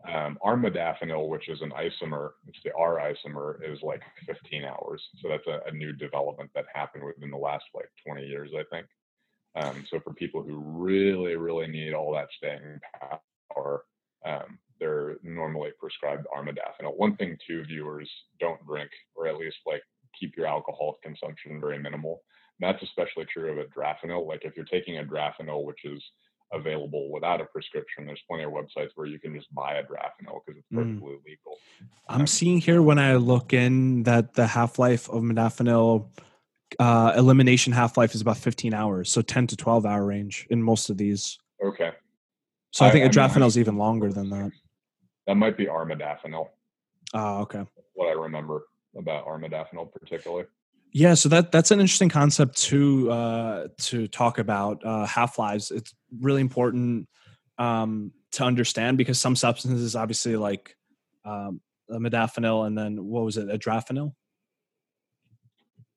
Um, 0.07 0.37
armodafinil, 0.43 1.29
which 1.29 1.47
is 1.47 1.61
an 1.61 1.71
isomer, 1.71 2.31
it's 2.47 2.57
the 2.63 2.73
R 2.75 2.99
isomer, 2.99 3.57
is 3.63 3.79
like 3.83 4.01
15 4.25 4.63
hours. 4.63 5.01
So 5.21 5.29
that's 5.29 5.45
a, 5.47 5.59
a 5.69 5.71
new 5.71 5.93
development 5.93 6.49
that 6.55 6.65
happened 6.73 7.03
within 7.03 7.29
the 7.29 7.37
last 7.37 7.65
like 7.75 7.89
20 8.05 8.25
years, 8.25 8.49
I 8.57 8.63
think. 8.73 8.87
Um, 9.55 9.85
so 9.89 9.99
for 9.99 10.13
people 10.13 10.41
who 10.41 10.57
really, 10.57 11.35
really 11.35 11.67
need 11.67 11.93
all 11.93 12.13
that 12.13 12.29
staying 12.37 12.79
power, 13.53 13.83
um, 14.25 14.57
they're 14.79 15.17
normally 15.23 15.71
prescribed 15.79 16.25
armodafinil. 16.35 16.97
One 16.97 17.15
thing 17.17 17.37
too, 17.45 17.63
viewers 17.65 18.09
don't 18.39 18.65
drink, 18.65 18.89
or 19.15 19.27
at 19.27 19.37
least 19.37 19.57
like 19.65 19.83
keep 20.19 20.35
your 20.35 20.47
alcohol 20.47 20.97
consumption 21.03 21.59
very 21.59 21.77
minimal. 21.79 22.23
And 22.59 22.73
that's 22.73 22.83
especially 22.83 23.25
true 23.25 23.51
of 23.51 23.57
a 23.57 23.65
adrafinil. 23.65 24.27
Like 24.27 24.45
if 24.45 24.55
you're 24.55 24.65
taking 24.65 24.97
a 24.97 25.03
adrafinil, 25.03 25.65
which 25.65 25.85
is 25.85 26.01
available 26.53 27.11
without 27.11 27.41
a 27.41 27.45
prescription. 27.45 28.05
There's 28.05 28.21
plenty 28.27 28.43
of 28.43 28.51
websites 28.51 28.89
where 28.95 29.07
you 29.07 29.19
can 29.19 29.35
just 29.35 29.53
buy 29.53 29.75
a 29.75 29.83
adrafinil 29.83 30.41
because 30.45 30.59
it's 30.59 30.67
mm. 30.71 30.77
perfectly 30.77 31.13
mm. 31.13 31.25
legal. 31.25 31.57
I'm 32.07 32.21
um, 32.21 32.27
seeing 32.27 32.59
here 32.59 32.81
when 32.81 32.99
I 32.99 33.15
look 33.15 33.53
in 33.53 34.03
that 34.03 34.33
the 34.33 34.47
half 34.47 34.79
life 34.79 35.09
of 35.09 35.23
modafinil 35.23 36.07
uh, 36.79 37.13
elimination 37.15 37.73
half 37.73 37.97
life 37.97 38.15
is 38.15 38.21
about 38.21 38.37
15 38.37 38.73
hours, 38.73 39.11
so 39.11 39.21
10 39.21 39.47
to 39.47 39.57
12 39.57 39.85
hour 39.85 40.05
range 40.05 40.47
in 40.49 40.61
most 40.61 40.89
of 40.89 40.97
these. 40.97 41.37
Okay. 41.63 41.91
So 42.71 42.85
I, 42.85 42.89
I 42.89 42.91
think 42.91 43.11
adrafinil 43.11 43.47
is 43.47 43.57
even 43.57 43.77
longer 43.77 44.11
than 44.11 44.29
that. 44.29 44.51
That 45.27 45.35
might 45.35 45.57
be 45.57 45.65
armodafinil. 45.65 46.47
Oh, 47.13 47.41
okay. 47.41 47.65
what 47.93 48.07
I 48.07 48.13
remember 48.13 48.63
about 48.97 49.25
armodafinil 49.25 49.91
particularly. 49.91 50.45
Yeah, 50.93 51.13
so 51.13 51.29
that 51.29 51.51
that's 51.51 51.71
an 51.71 51.79
interesting 51.79 52.09
concept 52.09 52.57
to 52.63 53.11
uh, 53.11 53.67
to 53.83 54.07
talk 54.07 54.39
about 54.39 54.83
uh, 54.85 55.05
half 55.05 55.39
lives. 55.39 55.71
It's 55.71 55.93
really 56.19 56.41
important 56.41 57.07
um, 57.57 58.11
to 58.33 58.43
understand 58.43 58.97
because 58.97 59.17
some 59.17 59.37
substances, 59.37 59.95
obviously, 59.95 60.35
like 60.35 60.75
um, 61.23 61.61
modafinil 61.89 62.67
and 62.67 62.77
then 62.77 63.05
what 63.05 63.23
was 63.23 63.37
it, 63.37 63.47
adrafinil, 63.47 64.13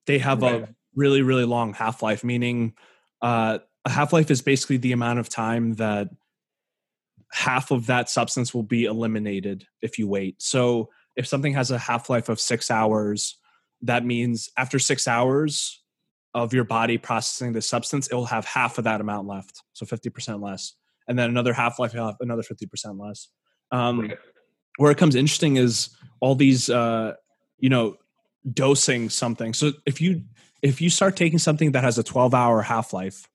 they 0.07 0.19
have 0.19 0.43
right. 0.43 0.63
a 0.63 0.75
really 0.95 1.23
really 1.23 1.45
long 1.45 1.75
half 1.75 2.01
life. 2.01 2.23
Meaning, 2.23 2.75
uh, 3.21 3.59
a 3.85 3.91
half 3.91 4.13
life 4.13 4.31
is 4.31 4.43
basically 4.43 4.77
the 4.77 4.93
amount 4.93 5.19
of 5.19 5.29
time 5.29 5.75
that 5.75 6.09
half 7.33 7.73
of 7.73 7.87
that 7.87 8.09
substance 8.09 8.55
will 8.55 8.63
be 8.63 8.85
eliminated 8.85 9.67
if 9.83 9.99
you 9.99 10.07
wait. 10.07 10.41
So, 10.41 10.91
if 11.17 11.27
something 11.27 11.55
has 11.55 11.73
a 11.73 11.79
half 11.79 12.09
life 12.09 12.29
of 12.29 12.39
six 12.39 12.71
hours 12.71 13.39
that 13.85 14.05
means 14.05 14.51
after 14.57 14.79
six 14.79 15.07
hours 15.07 15.83
of 16.35 16.53
your 16.53 16.65
body 16.65 16.99
processing 16.99 17.53
the 17.53 17.63
substance, 17.63 18.09
it 18.09 18.15
will 18.15 18.27
have 18.27 18.45
half 18.45 18.79
of 18.79 18.85
that 18.85 19.01
amount 19.01 19.29
left, 19.29 19.63
so 19.73 19.87
fifty 19.87 20.11
percent 20.11 20.41
less, 20.41 20.75
and 21.07 21.19
then 21.19 21.31
another 21.31 21.53
half 21.53 21.79
life, 21.79 21.93
have 21.93 22.17
another 22.21 22.43
fifty 22.43 22.67
percent 22.67 22.99
less. 22.99 23.29
Um, 23.71 24.13
where 24.79 24.91
it 24.91 24.99
comes 24.99 25.15
interesting 25.15 25.57
is 25.57 25.91
all 26.21 26.35
these, 26.35 26.69
uh, 26.69 27.15
you 27.59 27.69
know, 27.69 27.97
dosing 28.53 29.09
something. 29.09 29.55
So 29.55 29.73
if 29.87 30.01
you 30.01 30.23
if 30.63 30.81
you 30.81 30.91
start 30.91 31.17
taking 31.17 31.39
something 31.39 31.73
that 31.73 31.85
has 31.85 31.99
a 31.99 32.03
twelve 32.03 32.35
hour 32.35 32.63
half 32.63 32.93
life, 32.93 33.29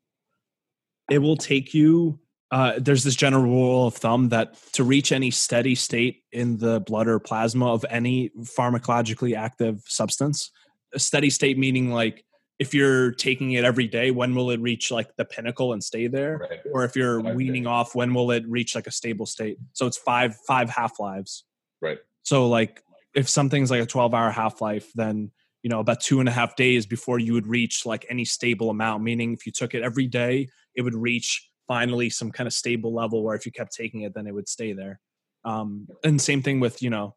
it 1.10 1.20
will 1.20 1.38
take 1.38 1.74
you 1.74 2.20
uh, 2.52 2.74
there's 2.78 3.04
this 3.04 3.16
general 3.16 3.44
rule 3.44 3.88
of 3.88 3.96
thumb 3.96 4.30
that 4.30 4.56
to 4.74 4.84
reach 4.84 5.12
any 5.12 5.30
steady 5.30 5.76
state 5.76 6.24
in 6.32 6.58
the 6.58 6.80
blood 6.80 7.08
or 7.08 7.20
plasma 7.20 7.72
of 7.72 7.86
any 7.90 8.30
pharmacologically 8.40 9.36
active 9.36 9.82
substance, 9.86 10.52
a 10.94 11.00
steady 11.00 11.30
state 11.30 11.58
meaning 11.58 11.92
like 11.92 12.26
if 12.58 12.74
you're 12.74 13.12
taking 13.12 13.54
it 13.54 13.64
every 13.64 13.88
day, 13.88 14.12
when 14.12 14.36
will 14.36 14.52
it 14.52 14.60
reach 14.60 14.92
like 14.92 15.16
the 15.16 15.24
pinnacle 15.24 15.72
and 15.72 15.82
stay 15.82 16.08
there? 16.08 16.38
Right. 16.38 16.60
Or 16.74 16.84
if 16.84 16.96
you're 16.96 17.24
five 17.24 17.36
weaning 17.36 17.64
days. 17.64 17.70
off, 17.70 17.96
when 17.96 18.14
will 18.14 18.32
it 18.32 18.44
reach 18.48 18.76
like 18.76 18.86
a 18.86 18.92
stable 18.92 19.26
state? 19.26 19.58
So 19.74 19.88
it's 19.88 19.98
five 19.98 20.36
five 20.46 20.70
half 20.70 21.00
lives. 21.00 21.46
Right. 21.82 22.00
So 22.24 22.50
like 22.50 22.84
if 23.16 23.30
something's 23.30 23.72
like 23.72 23.82
a 23.82 23.86
12 23.86 24.14
hour 24.14 24.30
half 24.30 24.60
life, 24.60 24.92
then 24.94 25.32
you 25.64 25.70
know 25.70 25.80
about 25.80 26.02
two 26.02 26.20
and 26.20 26.28
a 26.28 26.32
half 26.32 26.56
days 26.56 26.86
before 26.86 27.20
you 27.20 27.34
would 27.34 27.48
reach 27.48 27.86
like 27.86 28.06
any 28.10 28.26
stable 28.26 28.70
amount. 28.70 29.04
Meaning 29.04 29.34
if 29.34 29.46
you 29.46 29.54
took 29.54 29.74
it 29.74 29.82
every 29.82 30.08
day, 30.08 30.50
it 30.76 30.82
would 30.82 30.96
reach 30.96 31.49
finally 31.70 32.10
some 32.10 32.32
kind 32.32 32.48
of 32.48 32.52
stable 32.52 32.92
level 32.92 33.24
where 33.24 33.36
if 33.36 33.46
you 33.46 33.52
kept 33.52 33.74
taking 33.74 34.02
it, 34.02 34.16
then 34.16 34.26
it 34.26 34.34
would 34.34 34.50
stay 34.50 34.74
there. 34.74 35.00
Um, 35.46 35.88
and 36.04 36.20
same 36.20 36.42
thing 36.42 36.60
with, 36.60 36.82
you 36.82 36.90
know, 36.90 37.16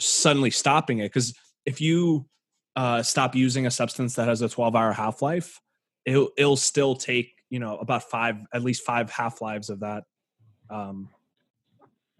suddenly 0.00 0.50
stopping 0.50 1.00
it. 1.00 1.12
Because 1.12 1.34
if 1.66 1.82
you 1.82 2.26
uh, 2.74 3.02
stop 3.02 3.36
using 3.36 3.66
a 3.66 3.70
substance 3.70 4.14
that 4.14 4.26
has 4.26 4.40
a 4.40 4.48
12 4.48 4.74
hour 4.74 4.92
half 4.92 5.20
life, 5.20 5.60
it'll, 6.06 6.30
it'll 6.38 6.56
still 6.56 6.96
take, 6.96 7.34
you 7.50 7.58
know, 7.58 7.76
about 7.76 8.04
five, 8.04 8.36
at 8.54 8.62
least 8.62 8.84
five 8.86 9.10
half 9.10 9.42
lives 9.42 9.68
of 9.68 9.80
that 9.80 10.04
um, 10.70 11.10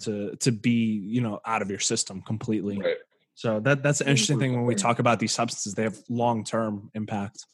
to, 0.03 0.37
to 0.41 0.53
be, 0.53 0.71
you 0.71 1.23
know, 1.23 1.41
out 1.47 1.63
of 1.63 1.71
your 1.71 1.81
system 1.81 2.21
completely. 2.21 2.79
Right. 2.79 2.99
So 3.37 3.59
that, 3.61 3.83
that's 3.83 4.03
an 4.03 4.09
interesting 4.09 4.39
thing 4.39 4.53
when 4.53 4.67
we 4.67 4.75
talk 4.75 4.99
about 4.99 5.19
these 5.19 5.33
substances, 5.33 5.73
they 5.73 5.85
have 5.85 5.97
long 6.11 6.45
term 6.45 6.91
impact. 6.95 7.47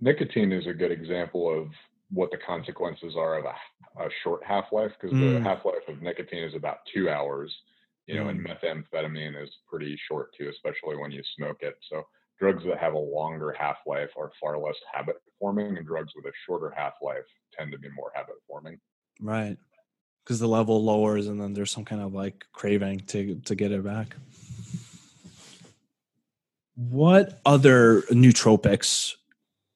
Nicotine 0.00 0.52
is 0.52 0.68
a 0.68 0.72
good 0.72 0.92
example 0.92 1.52
of 1.52 1.72
what 2.12 2.30
the 2.30 2.38
consequences 2.38 3.14
are 3.16 3.38
of 3.38 3.44
a, 3.44 4.02
a 4.02 4.08
short 4.22 4.42
half 4.44 4.72
life 4.72 4.92
because 5.00 5.16
mm. 5.16 5.34
the 5.34 5.40
half 5.40 5.64
life 5.64 5.86
of 5.88 6.02
nicotine 6.02 6.42
is 6.42 6.54
about 6.54 6.78
two 6.92 7.08
hours, 7.08 7.54
you 8.06 8.16
know, 8.16 8.24
mm. 8.24 8.30
and 8.30 8.46
methamphetamine 8.46 9.40
is 9.40 9.50
pretty 9.68 9.98
short 10.08 10.30
too, 10.36 10.48
especially 10.50 10.96
when 10.96 11.10
you 11.10 11.22
smoke 11.36 11.58
it. 11.60 11.76
So 11.88 12.02
drugs 12.38 12.64
that 12.66 12.78
have 12.78 12.94
a 12.94 12.98
longer 12.98 13.54
half 13.58 13.76
life 13.86 14.10
are 14.18 14.32
far 14.40 14.58
less 14.58 14.76
habit 14.92 15.16
forming, 15.38 15.76
and 15.76 15.86
drugs 15.86 16.12
with 16.16 16.24
a 16.26 16.32
shorter 16.46 16.72
half 16.76 16.94
life 17.02 17.24
tend 17.56 17.70
to 17.72 17.78
be 17.78 17.88
more 17.94 18.10
habit 18.14 18.36
forming. 18.48 18.80
Right. 19.20 19.56
Because 20.24 20.40
the 20.40 20.48
level 20.48 20.82
lowers, 20.82 21.28
and 21.28 21.40
then 21.40 21.54
there's 21.54 21.70
some 21.70 21.84
kind 21.84 22.02
of 22.02 22.12
like 22.12 22.44
craving 22.52 23.00
to 23.08 23.36
to 23.44 23.54
get 23.54 23.72
it 23.72 23.84
back. 23.84 24.16
What 26.74 27.40
other 27.44 28.02
nootropics 28.02 29.14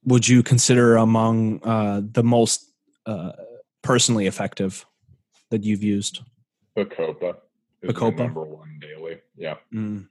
would 0.05 0.29
you 0.29 0.43
consider 0.43 0.97
among 0.97 1.63
uh, 1.63 2.03
the 2.13 2.23
most 2.23 2.71
uh, 3.07 3.33
personally 3.83 4.27
effective 4.27 4.85
that 5.51 5.65
you've 5.65 5.83
used? 5.83 6.21
Bacopa. 6.77 7.37
Bacopa. 7.85 8.19
Number 8.19 8.43
one 8.43 8.79
daily. 8.81 9.21
Yeah. 9.37 9.57
Mm. 9.73 10.09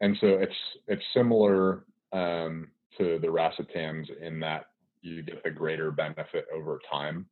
and 0.00 0.16
so 0.20 0.26
it's 0.26 0.54
it's 0.86 1.02
similar 1.14 1.84
um, 2.12 2.68
to 2.98 3.18
the 3.18 3.28
racetams 3.28 4.06
in 4.20 4.40
that 4.40 4.66
you 5.02 5.22
get 5.22 5.42
the 5.42 5.50
greater 5.50 5.90
benefit 5.90 6.46
over 6.54 6.80
time. 6.90 7.26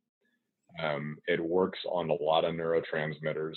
Um, 0.81 1.17
it 1.27 1.43
works 1.43 1.79
on 1.89 2.09
a 2.09 2.21
lot 2.21 2.43
of 2.43 2.53
neurotransmitters, 2.55 3.55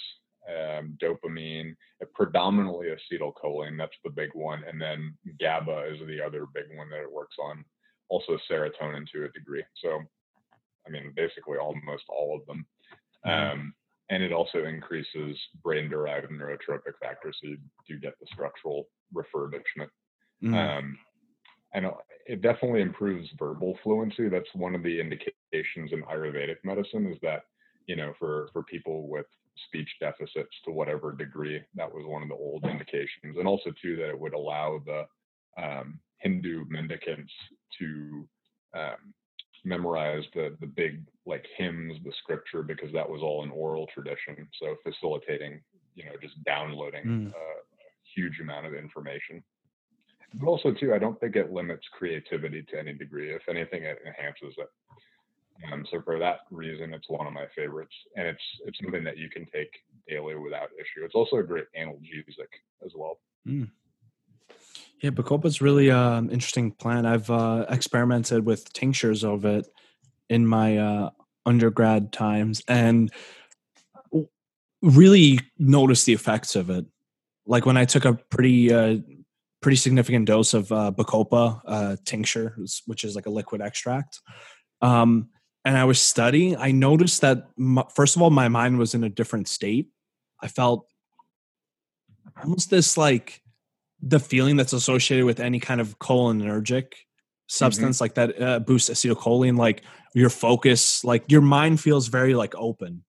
um, 0.49 0.97
dopamine, 1.03 1.75
predominantly 2.15 2.89
acetylcholine. 2.89 3.77
That's 3.77 3.97
the 4.05 4.11
big 4.11 4.31
one, 4.35 4.63
and 4.69 4.81
then 4.81 5.17
GABA 5.41 5.95
is 5.95 6.01
the 6.07 6.21
other 6.25 6.47
big 6.53 6.65
one 6.77 6.89
that 6.91 7.03
it 7.03 7.13
works 7.13 7.37
on. 7.41 7.65
Also 8.09 8.39
serotonin 8.51 9.07
to 9.13 9.25
a 9.25 9.29
degree. 9.29 9.65
So, 9.83 10.01
I 10.87 10.91
mean, 10.91 11.13
basically 11.15 11.59
almost 11.59 12.05
all 12.09 12.39
of 12.39 12.47
them. 12.47 12.67
Mm-hmm. 13.27 13.61
Um, 13.61 13.75
and 14.11 14.23
it 14.23 14.33
also 14.33 14.65
increases 14.65 15.37
brain-derived 15.63 16.31
neurotropic 16.31 16.97
factors, 17.01 17.37
so 17.43 17.49
you 17.49 17.59
do 17.87 17.99
get 17.99 18.15
the 18.19 18.27
structural 18.33 18.89
refurbishment. 19.15 19.91
Mm. 20.43 20.79
Um, 20.79 20.99
and 21.75 21.87
it 22.27 22.41
definitely 22.41 22.81
improves 22.81 23.29
verbal 23.39 23.79
fluency. 23.83 24.31
That's 24.31 24.49
one 24.55 24.75
of 24.75 24.83
the 24.83 24.99
indications 24.99 25.93
in 25.93 26.03
Ayurvedic 26.05 26.57
medicine 26.65 27.07
is 27.13 27.19
that, 27.21 27.43
you 27.87 27.97
know, 27.97 28.15
for, 28.19 28.49
for 28.55 28.63
people 28.63 29.09
with 29.09 29.27
speech 29.67 29.91
deficits 30.01 30.55
to 30.65 30.71
whatever 30.71 31.13
degree, 31.13 31.61
that 31.75 31.93
was 31.93 32.07
one 32.07 32.23
of 32.23 32.29
the 32.29 32.35
old 32.35 32.65
indications. 32.65 33.37
And 33.37 33.47
also 33.47 33.71
too, 33.83 33.97
that 33.97 34.09
it 34.09 34.19
would 34.19 34.33
allow 34.33 34.81
the 34.87 35.63
um, 35.63 36.01
Hindu 36.19 36.65
mendicants 36.69 37.33
to 37.79 38.29
um, 38.75 39.15
memorize 39.65 40.25
the, 40.35 40.57
the 40.61 40.67
big 40.67 41.05
like 41.27 41.45
hymns, 41.57 41.95
the 42.05 42.13
scripture, 42.23 42.63
because 42.63 42.93
that 42.93 43.09
was 43.09 43.23
all 43.23 43.43
an 43.43 43.51
oral 43.51 43.87
tradition. 43.93 44.49
So 44.61 44.77
facilitating, 44.83 45.61
you 45.95 46.05
know, 46.05 46.13
just 46.23 46.43
downloading 46.45 47.05
mm. 47.05 47.29
a 47.29 47.59
huge 48.15 48.41
amount 48.41 48.67
of 48.67 48.75
information 48.75 49.43
but 50.35 50.47
also 50.47 50.73
too 50.73 50.93
i 50.95 50.99
don't 50.99 51.19
think 51.21 51.37
it 51.37 51.53
limits 51.53 51.87
creativity 51.93 52.63
to 52.63 52.79
any 52.79 52.93
degree 52.93 53.35
if 53.35 53.43
anything 53.49 53.83
it 53.83 53.99
enhances 54.07 54.55
it 54.59 54.69
um, 55.73 55.85
so 55.91 56.01
for 56.03 56.19
that 56.19 56.41
reason 56.51 56.93
it's 56.95 57.09
one 57.09 57.27
of 57.27 57.33
my 57.33 57.47
favorites 57.57 57.95
and 58.17 58.27
it's 58.27 58.43
it's 58.65 58.79
something 58.83 59.05
that 59.05 59.19
you 59.19 59.29
can 59.29 59.47
take 59.47 59.71
daily 60.09 60.37
without 60.37 60.69
issue 60.79 61.05
it's 61.05 61.15
also 61.15 61.37
a 61.37 61.43
great 61.43 61.67
analgesic 61.79 62.51
as 62.85 62.93
well 62.95 63.19
mm. 63.47 63.69
Yeah 65.03 65.11
bacopa's 65.11 65.61
really 65.61 65.89
an 65.89 66.31
interesting 66.31 66.71
plant 66.73 67.07
i've 67.07 67.31
uh, 67.31 67.65
experimented 67.69 68.45
with 68.45 68.73
tinctures 68.73 69.25
of 69.25 69.45
it 69.45 69.67
in 70.29 70.47
my 70.47 70.77
uh, 70.77 71.11
undergrad 71.47 72.13
times 72.13 72.63
and 72.69 73.11
really 74.83 75.41
noticed 75.59 76.07
the 76.07 76.13
effects 76.13 76.57
of 76.57 76.71
it 76.71 76.85
like 77.47 77.67
when 77.67 77.77
i 77.77 77.85
took 77.85 78.05
a 78.05 78.15
pretty 78.15 78.73
uh, 78.73 78.97
pretty 79.61 79.77
significant 79.77 80.27
dose 80.27 80.55
of 80.55 80.71
uh, 80.71 80.93
Bacopa 80.95 81.61
uh, 81.67 81.97
tincture, 82.05 82.57
which 82.87 83.05
is 83.05 83.17
like 83.17 83.27
a 83.27 83.31
liquid 83.31 83.61
extract. 83.61 84.21
Um, 84.81 85.31
and 85.65 85.77
I 85.77 85.85
was 85.85 86.03
studying. 86.03 86.57
I 86.57 86.71
noticed 86.71 87.21
that 87.23 87.49
my, 87.57 87.85
first 87.95 88.17
of 88.17 88.23
all, 88.23 88.31
my 88.31 88.49
mind 88.49 88.79
was 88.79 88.95
in 88.95 89.05
a 89.05 89.09
different 89.09 89.49
state. 89.49 89.89
I 90.41 90.49
felt 90.49 90.87
almost 92.41 92.71
this 92.71 92.97
like 92.97 93.43
the 94.01 94.21
feeling 94.21 94.57
that's 94.57 94.73
associated 94.73 95.25
with 95.27 95.41
any 95.41 95.61
kind 95.61 95.81
of 95.81 95.99
cholinergic 95.99 96.85
mm-hmm. 96.85 96.97
substance 97.47 97.97
mm-hmm. 97.97 98.05
like 98.05 98.15
that 98.15 98.43
uh, 98.43 98.59
boosts 98.61 98.91
acetylcholine. 98.91 99.59
Like 99.59 99.83
your 100.15 100.31
focus, 100.31 101.05
like 101.05 101.31
your 101.31 101.41
mind 101.43 101.81
feels 101.81 102.09
very 102.09 102.35
like 102.35 102.55
open. 102.57 103.05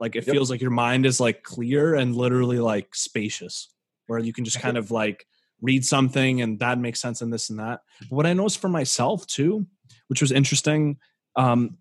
Like 0.00 0.16
it 0.16 0.26
yep. 0.26 0.34
feels 0.34 0.50
like 0.50 0.60
your 0.60 0.70
mind 0.70 1.06
is 1.06 1.20
like 1.20 1.42
clear 1.42 1.94
and 1.94 2.14
literally 2.14 2.58
like 2.58 2.94
spacious, 2.94 3.70
where 4.06 4.18
you 4.18 4.32
can 4.32 4.44
just 4.44 4.60
kind 4.60 4.76
of 4.76 4.90
like 4.90 5.26
read 5.62 5.84
something 5.84 6.42
and 6.42 6.58
that 6.58 6.78
makes 6.78 7.00
sense 7.00 7.22
and 7.22 7.32
this 7.32 7.48
and 7.48 7.58
that. 7.58 7.80
But 8.00 8.16
what 8.16 8.26
I 8.26 8.32
noticed 8.32 8.60
for 8.60 8.68
myself 8.68 9.26
too, 9.26 9.66
which 10.08 10.20
was 10.20 10.32
interesting, 10.32 10.98
um, 11.36 11.78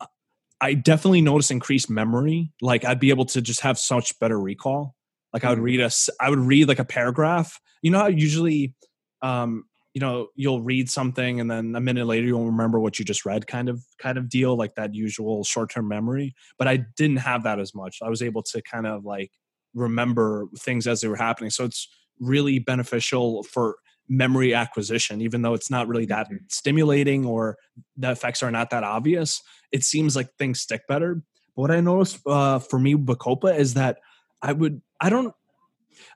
I 0.62 0.76
definitely 0.76 1.22
noticed 1.22 1.52
increased 1.52 1.90
memory. 1.90 2.54
Like 2.62 2.86
I'd 2.86 3.00
be 3.00 3.10
able 3.10 3.26
to 3.26 3.42
just 3.42 3.62
have 3.62 3.78
such 3.78 4.18
better 4.20 4.40
recall. 4.40 4.96
Like 5.34 5.44
I 5.44 5.50
would 5.50 5.58
mm-hmm. 5.58 5.66
read 5.66 5.82
a, 5.82 5.92
I 6.22 6.30
would 6.30 6.40
read 6.40 6.68
like 6.68 6.80
a 6.80 6.86
paragraph. 6.86 7.60
You 7.84 7.92
know 7.92 8.00
how 8.00 8.08
usually, 8.08 8.74
um, 9.22 9.66
you 9.94 10.02
know, 10.02 10.30
you'll 10.36 10.64
read 10.64 10.90
something 10.90 11.40
and 11.40 11.52
then 11.52 11.76
a 11.76 11.80
minute 11.80 12.08
later 12.08 12.26
you'll 12.26 12.48
remember 12.48 12.80
what 12.80 12.98
you 12.98 13.06
just 13.06 13.26
read, 13.26 13.46
kind 13.46 13.70
of, 13.70 13.84
kind 14.00 14.18
of 14.18 14.28
deal, 14.28 14.58
like 14.58 14.74
that 14.74 14.96
usual 14.96 15.44
short-term 15.44 15.88
memory. 15.88 16.34
But 16.58 16.68
I 16.68 16.78
didn't 16.98 17.18
have 17.18 17.44
that 17.44 17.60
as 17.60 17.76
much. 17.76 18.00
I 18.02 18.10
was 18.10 18.24
able 18.24 18.42
to 18.42 18.62
kind 18.64 18.88
of 18.88 19.06
like 19.06 19.32
remember 19.76 20.48
things 20.58 20.88
as 20.88 21.02
they 21.02 21.08
were 21.08 21.16
happening. 21.16 21.52
So 21.52 21.66
it's 21.66 21.88
really 22.20 22.58
beneficial 22.58 23.44
for 23.44 23.76
memory 24.10 24.54
acquisition, 24.54 25.22
even 25.22 25.42
though 25.44 25.54
it's 25.54 25.70
not 25.70 25.88
really 25.88 26.06
that 26.08 26.28
mm-hmm. 26.28 26.38
stimulating 26.50 27.26
or 27.26 27.58
the 27.96 28.12
effects 28.12 28.42
are 28.42 28.52
not 28.52 28.70
that 28.72 28.84
obvious. 28.84 29.42
It 29.72 29.84
seems 29.84 30.16
like 30.16 30.30
things 30.38 30.60
stick 30.60 30.88
better. 30.88 31.22
But 31.56 31.62
what 31.62 31.72
I 31.72 31.82
noticed 31.82 32.20
uh, 32.26 32.60
for 32.60 32.80
me, 32.80 32.96
Bacopa, 32.96 33.56
is 33.56 33.76
that 33.76 34.00
I 34.42 34.54
would, 34.54 34.82
I 35.00 35.10
don't, 35.10 35.34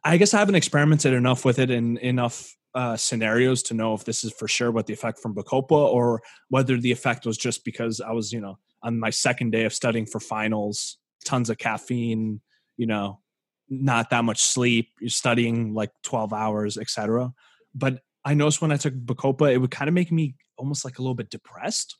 I 0.03 0.17
guess 0.17 0.33
I 0.33 0.39
haven't 0.39 0.55
experimented 0.55 1.13
enough 1.13 1.45
with 1.45 1.59
it 1.59 1.69
in 1.69 1.97
enough 1.97 2.55
uh, 2.75 2.95
scenarios 2.95 3.63
to 3.63 3.73
know 3.73 3.93
if 3.93 4.05
this 4.05 4.23
is 4.23 4.31
for 4.33 4.47
sure 4.47 4.71
what 4.71 4.85
the 4.85 4.93
effect 4.93 5.19
from 5.19 5.33
Bacopa 5.33 5.71
or 5.71 6.21
whether 6.49 6.77
the 6.77 6.91
effect 6.91 7.25
was 7.25 7.37
just 7.37 7.65
because 7.65 7.99
I 8.01 8.11
was, 8.11 8.31
you 8.31 8.39
know, 8.39 8.59
on 8.83 8.99
my 8.99 9.09
second 9.09 9.51
day 9.51 9.65
of 9.65 9.73
studying 9.73 10.05
for 10.05 10.19
finals, 10.19 10.97
tons 11.25 11.49
of 11.49 11.57
caffeine, 11.57 12.41
you 12.77 12.85
know, 12.85 13.19
not 13.69 14.11
that 14.11 14.23
much 14.23 14.41
sleep, 14.41 14.89
you're 15.01 15.09
studying 15.09 15.73
like 15.73 15.91
12 16.03 16.33
hours, 16.33 16.77
etc. 16.77 17.33
But 17.73 18.01
I 18.23 18.33
noticed 18.33 18.61
when 18.61 18.71
I 18.71 18.77
took 18.77 18.93
Bacopa, 18.93 19.51
it 19.51 19.57
would 19.57 19.71
kind 19.71 19.87
of 19.87 19.93
make 19.93 20.11
me 20.11 20.35
almost 20.57 20.85
like 20.85 20.99
a 20.99 21.01
little 21.01 21.15
bit 21.15 21.29
depressed. 21.29 21.97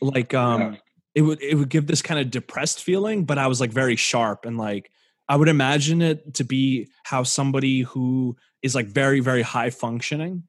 Like 0.00 0.32
um 0.32 0.60
yeah. 0.60 0.74
it 1.14 1.22
would 1.22 1.42
it 1.42 1.56
would 1.56 1.70
give 1.70 1.86
this 1.86 2.02
kind 2.02 2.20
of 2.20 2.30
depressed 2.30 2.82
feeling, 2.82 3.24
but 3.24 3.38
I 3.38 3.48
was 3.48 3.60
like 3.60 3.72
very 3.72 3.96
sharp 3.96 4.44
and 4.44 4.56
like 4.56 4.90
I 5.28 5.36
would 5.36 5.48
imagine 5.48 6.02
it 6.02 6.34
to 6.34 6.44
be 6.44 6.88
how 7.04 7.22
somebody 7.22 7.82
who 7.82 8.36
is 8.62 8.74
like 8.74 8.86
very 8.86 9.20
very 9.20 9.42
high 9.42 9.70
functioning 9.70 10.44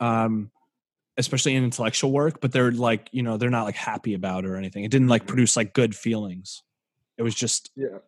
um 0.00 0.50
especially 1.16 1.56
in 1.56 1.64
intellectual 1.64 2.12
work, 2.12 2.40
but 2.40 2.52
they're 2.52 2.70
like, 2.70 3.08
you 3.10 3.24
know, 3.24 3.36
they're 3.36 3.50
not 3.50 3.64
like 3.64 3.74
happy 3.74 4.14
about 4.14 4.44
it 4.44 4.50
or 4.50 4.56
anything. 4.56 4.84
It 4.84 4.92
didn't 4.92 5.08
like 5.08 5.22
mm-hmm. 5.22 5.30
produce 5.30 5.56
like 5.56 5.72
good 5.74 5.96
feelings. 5.96 6.62
It 7.16 7.22
was 7.22 7.34
just 7.34 7.70
yeah 7.74 7.98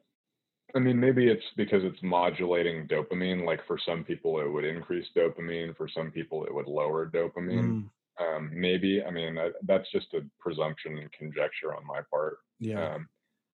I 0.75 0.79
mean, 0.79 0.99
maybe 0.99 1.29
it's 1.29 1.45
because 1.57 1.83
it's 1.85 2.03
modulating 2.03 2.87
dopamine. 2.87 3.45
Like 3.45 3.67
for 3.67 3.79
some 3.85 4.05
people, 4.05 4.41
it 4.41 4.51
would 4.51 4.65
increase 4.65 5.07
dopamine. 5.17 5.77
For 5.77 5.89
some 5.89 6.11
people, 6.11 6.45
it 6.45 6.55
would 6.55 6.67
lower 6.67 7.07
dopamine. 7.07 7.89
Mm. 8.21 8.37
Um, 8.37 8.51
maybe. 8.53 9.03
I 9.03 9.11
mean, 9.11 9.39
that's 9.63 9.91
just 9.91 10.15
a 10.15 10.23
presumption 10.39 10.99
and 10.99 11.11
conjecture 11.13 11.75
on 11.75 11.87
my 11.87 12.01
part. 12.11 12.39
Yeah. 12.59 12.95
Um, 12.95 13.09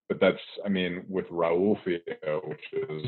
but 0.09 0.21
that's, 0.21 0.41
I 0.65 0.69
mean, 0.69 1.05
with 1.09 1.29
Rauwolfia, 1.29 2.01
which 2.45 2.65
is, 2.73 3.03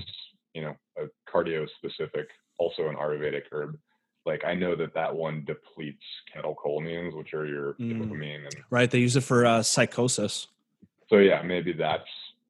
you 0.54 0.62
know, 0.62 0.74
a 0.96 1.06
cardio 1.30 1.66
specific, 1.76 2.28
also 2.58 2.88
an 2.88 2.96
Ayurvedic 2.96 3.42
herb. 3.52 3.78
Like 4.26 4.44
I 4.44 4.54
know 4.54 4.76
that 4.76 4.94
that 4.94 5.14
one 5.14 5.44
depletes 5.44 6.02
catecholamines, 6.34 7.16
which 7.16 7.32
are 7.34 7.46
your 7.46 7.74
mm. 7.74 8.02
dopamine. 8.02 8.44
And, 8.44 8.56
right. 8.70 8.90
They 8.90 8.98
use 8.98 9.16
it 9.16 9.22
for 9.22 9.46
uh, 9.46 9.62
psychosis. 9.62 10.48
So 11.08 11.16
yeah, 11.18 11.40
maybe 11.42 11.72
that's 11.72 12.08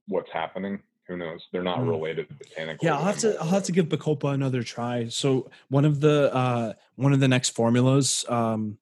what's 0.08 0.30
happening 0.32 0.80
who 1.08 1.16
knows? 1.16 1.40
They're 1.50 1.62
not 1.62 1.78
mm. 1.78 1.88
related 1.88 2.28
botanically. 2.38 2.86
Yeah, 2.86 2.96
I'll 2.96 3.04
have 3.04 3.18
to 3.20 3.36
I'll 3.40 3.48
have 3.48 3.64
to 3.64 3.72
give 3.72 3.86
Bacopa 3.86 4.34
another 4.34 4.62
try. 4.62 5.08
So 5.08 5.50
one 5.68 5.84
of 5.84 6.00
the 6.00 6.32
uh, 6.32 6.74
one 6.96 7.12
of 7.12 7.20
the 7.20 7.28
next 7.28 7.50
formulas 7.50 8.24
um, 8.28 8.78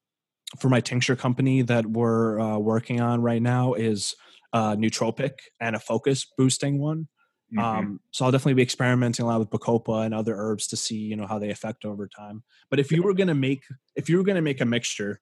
for 0.58 0.68
my 0.68 0.80
tincture 0.80 1.16
company 1.16 1.62
that 1.62 1.86
we're 1.86 2.40
uh, 2.40 2.58
working 2.58 3.00
on 3.00 3.22
right 3.22 3.40
now 3.40 3.74
is 3.74 4.16
uh, 4.56 4.74
nootropic 4.74 5.32
and 5.60 5.76
a 5.76 5.78
focus 5.78 6.26
boosting 6.38 6.78
one. 6.78 7.08
Mm-hmm. 7.54 7.58
Um, 7.58 8.00
so 8.10 8.24
I'll 8.24 8.32
definitely 8.32 8.54
be 8.54 8.62
experimenting 8.62 9.24
a 9.24 9.28
lot 9.28 9.38
with 9.38 9.50
Bacopa 9.50 10.04
and 10.04 10.14
other 10.14 10.34
herbs 10.34 10.66
to 10.68 10.76
see 10.76 10.96
you 10.96 11.14
know 11.14 11.26
how 11.26 11.38
they 11.38 11.50
affect 11.50 11.84
over 11.84 12.08
time. 12.08 12.42
But 12.70 12.80
if 12.80 12.90
you 12.90 13.02
were 13.02 13.14
gonna 13.14 13.34
make 13.34 13.64
if 13.94 14.08
you 14.08 14.16
were 14.16 14.24
gonna 14.24 14.42
make 14.42 14.60
a 14.62 14.64
mixture 14.64 15.20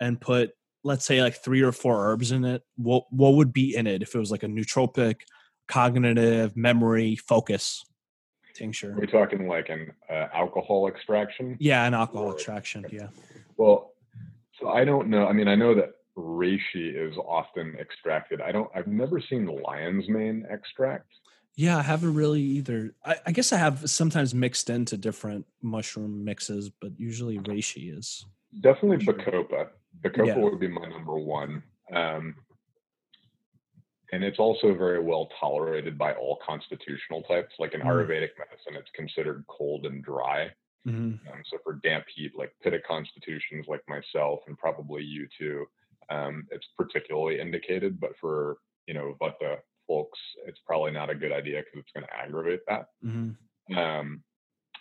and 0.00 0.20
put 0.20 0.52
let's 0.82 1.04
say 1.04 1.20
like 1.20 1.36
three 1.44 1.60
or 1.60 1.72
four 1.72 2.06
herbs 2.06 2.32
in 2.32 2.44
it, 2.44 2.62
what 2.76 3.04
what 3.10 3.34
would 3.34 3.52
be 3.52 3.76
in 3.76 3.86
it 3.86 4.02
if 4.02 4.14
it 4.14 4.18
was 4.18 4.30
like 4.30 4.42
a 4.42 4.48
nootropic 4.48 5.16
cognitive, 5.68 6.56
memory, 6.56 7.16
focus 7.16 7.84
tincture. 8.54 8.94
We're 8.94 9.02
we 9.02 9.06
talking 9.06 9.46
like 9.46 9.68
an 9.68 9.92
uh, 10.08 10.26
alcohol 10.34 10.88
extraction? 10.88 11.56
Yeah, 11.60 11.86
an 11.86 11.94
alcohol 11.94 12.30
or, 12.30 12.34
extraction. 12.34 12.84
Yeah. 12.90 13.08
Well, 13.56 13.92
so 14.58 14.68
I 14.68 14.84
don't 14.84 15.08
know. 15.08 15.26
I 15.26 15.32
mean, 15.32 15.48
I 15.48 15.54
know 15.54 15.74
that 15.76 15.90
reishi 16.20 16.94
is 16.94 17.16
often 17.16 17.76
extracted. 17.80 18.40
I 18.40 18.52
don't. 18.52 18.70
I've 18.74 18.86
never 18.86 19.20
seen 19.20 19.46
lion's 19.46 20.08
mane 20.08 20.46
extract. 20.50 21.06
Yeah, 21.56 21.78
I 21.78 21.82
haven't 21.82 22.14
really 22.14 22.40
either. 22.40 22.94
I, 23.04 23.16
I 23.26 23.32
guess 23.32 23.52
I 23.52 23.58
have 23.58 23.90
sometimes 23.90 24.34
mixed 24.34 24.70
into 24.70 24.96
different 24.96 25.46
mushroom 25.62 26.24
mixes, 26.24 26.70
but 26.70 26.98
usually 26.98 27.38
reishi 27.38 27.96
is 27.96 28.24
definitely 28.60 29.04
bacopa. 29.04 29.68
Bacopa 30.02 30.26
yeah. 30.26 30.38
would 30.38 30.60
be 30.60 30.68
my 30.68 30.86
number 30.88 31.18
one. 31.18 31.62
Um, 31.92 32.34
and 34.12 34.24
it's 34.24 34.38
also 34.38 34.74
very 34.74 35.00
well 35.00 35.28
tolerated 35.38 35.96
by 35.96 36.14
all 36.14 36.38
constitutional 36.44 37.22
types. 37.22 37.54
Like 37.58 37.74
in 37.74 37.80
Mm. 37.80 37.86
Ayurvedic 37.86 38.30
medicine, 38.38 38.74
it's 38.74 38.90
considered 38.94 39.44
cold 39.48 39.86
and 39.86 40.02
dry. 40.02 40.52
Mhm. 40.86 41.20
Um, 41.30 41.42
so 41.44 41.58
for 41.62 41.74
damp 41.74 42.06
heat, 42.14 42.32
like 42.36 42.52
Pitta 42.62 42.80
constitutions, 42.80 43.66
like 43.68 43.86
myself 43.88 44.40
and 44.46 44.58
probably 44.58 45.02
you 45.02 45.28
too, 45.38 45.66
um, 46.10 46.46
it's 46.50 46.66
particularly 46.76 47.40
indicated. 47.40 48.00
But 48.00 48.12
for 48.20 48.58
you 48.86 48.94
know 48.94 49.16
Vata 49.20 49.58
folks, 49.86 50.18
it's 50.46 50.60
probably 50.66 50.92
not 50.92 51.10
a 51.10 51.14
good 51.14 51.32
idea 51.32 51.60
because 51.60 51.80
it's 51.80 51.90
going 51.94 52.06
to 52.06 52.16
aggravate 52.16 52.60
that. 52.68 52.86
Mhm. 53.04 53.36
Um, 53.76 54.22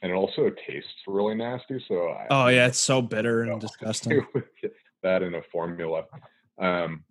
and 0.02 0.12
it 0.12 0.16
also 0.16 0.50
tastes 0.68 0.90
really 1.08 1.36
nasty. 1.36 1.84
So 1.88 2.10
I, 2.10 2.28
Oh 2.30 2.48
yeah, 2.48 2.68
it's 2.68 2.80
so 2.80 3.02
bitter 3.02 3.44
and 3.52 3.60
disgusting. 3.68 4.26
that 5.04 5.24
in 5.24 5.36
a 5.36 5.42
formula. 5.52 6.04
Um, 6.58 7.04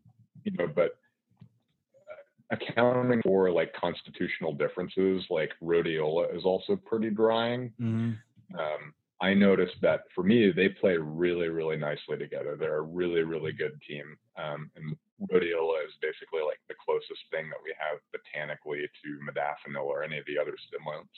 you 0.45 0.53
know, 0.53 0.67
but 0.69 0.93
uh, 1.41 2.55
accounting 2.57 3.23
for 3.23 3.51
like 3.51 3.73
constitutional 3.75 4.53
differences, 4.55 5.25
like 5.31 5.53
rhodiola 5.63 6.35
is 6.37 6.45
also 6.45 6.77
pretty 6.77 7.11
drying. 7.11 7.73
Mhm. 7.81 8.17
Um, 8.59 8.95
I 9.21 9.35
noticed 9.35 9.75
that 9.83 10.05
for 10.15 10.23
me, 10.23 10.53
they 10.53 10.69
play 10.69 10.97
really, 10.97 11.49
really 11.49 11.77
nicely 11.77 12.17
together. 12.17 12.57
They're 12.57 12.79
a 12.79 12.83
really, 12.83 13.23
really 13.23 13.53
good 13.53 13.81
team. 13.87 14.17
Um, 14.37 14.71
and 14.77 14.97
rhodiola 15.29 15.85
is 15.87 15.93
basically 16.01 16.43
like 16.47 16.61
the 16.69 16.75
closest 16.85 17.21
thing 17.33 17.49
that 17.51 17.59
we 17.65 17.75
have 17.79 17.99
botanically 18.13 18.83
to 19.03 19.19
modafinil 19.27 19.83
or 19.85 20.05
any 20.05 20.19
of 20.19 20.25
the 20.27 20.39
other 20.39 20.55
stimulants. 20.69 21.11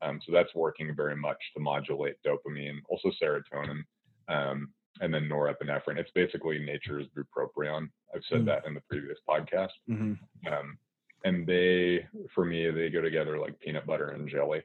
Um, 0.00 0.18
so 0.24 0.32
that's 0.32 0.54
working 0.54 0.94
very 0.96 1.14
much 1.14 1.36
to 1.54 1.60
modulate 1.60 2.16
dopamine, 2.26 2.78
also 2.88 3.10
serotonin, 3.22 3.82
um, 4.28 4.72
and 5.00 5.12
then 5.12 5.28
norepinephrine. 5.28 5.98
It's 5.98 6.10
basically 6.14 6.58
nature's 6.58 7.06
bupropion. 7.14 7.88
I've 8.14 8.24
said 8.30 8.40
Mm. 8.42 8.46
that 8.46 8.66
in 8.66 8.74
the 8.74 8.80
previous 8.88 9.18
podcast. 9.28 9.72
Mhm. 9.88 10.18
Um, 10.50 10.78
and 11.24 11.46
they, 11.46 12.06
for 12.34 12.44
me, 12.44 12.70
they 12.70 12.88
go 12.90 13.00
together 13.02 13.38
like 13.38 13.58
peanut 13.60 13.86
butter 13.86 14.08
and 14.10 14.28
jelly. 14.28 14.62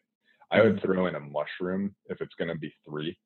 I 0.51 0.61
would 0.61 0.81
throw 0.81 1.07
in 1.07 1.15
a 1.15 1.19
mushroom 1.19 1.93
if 2.07 2.21
it's 2.21 2.35
going 2.35 2.47
to 2.49 2.55
be 2.57 2.73
three. 2.87 3.17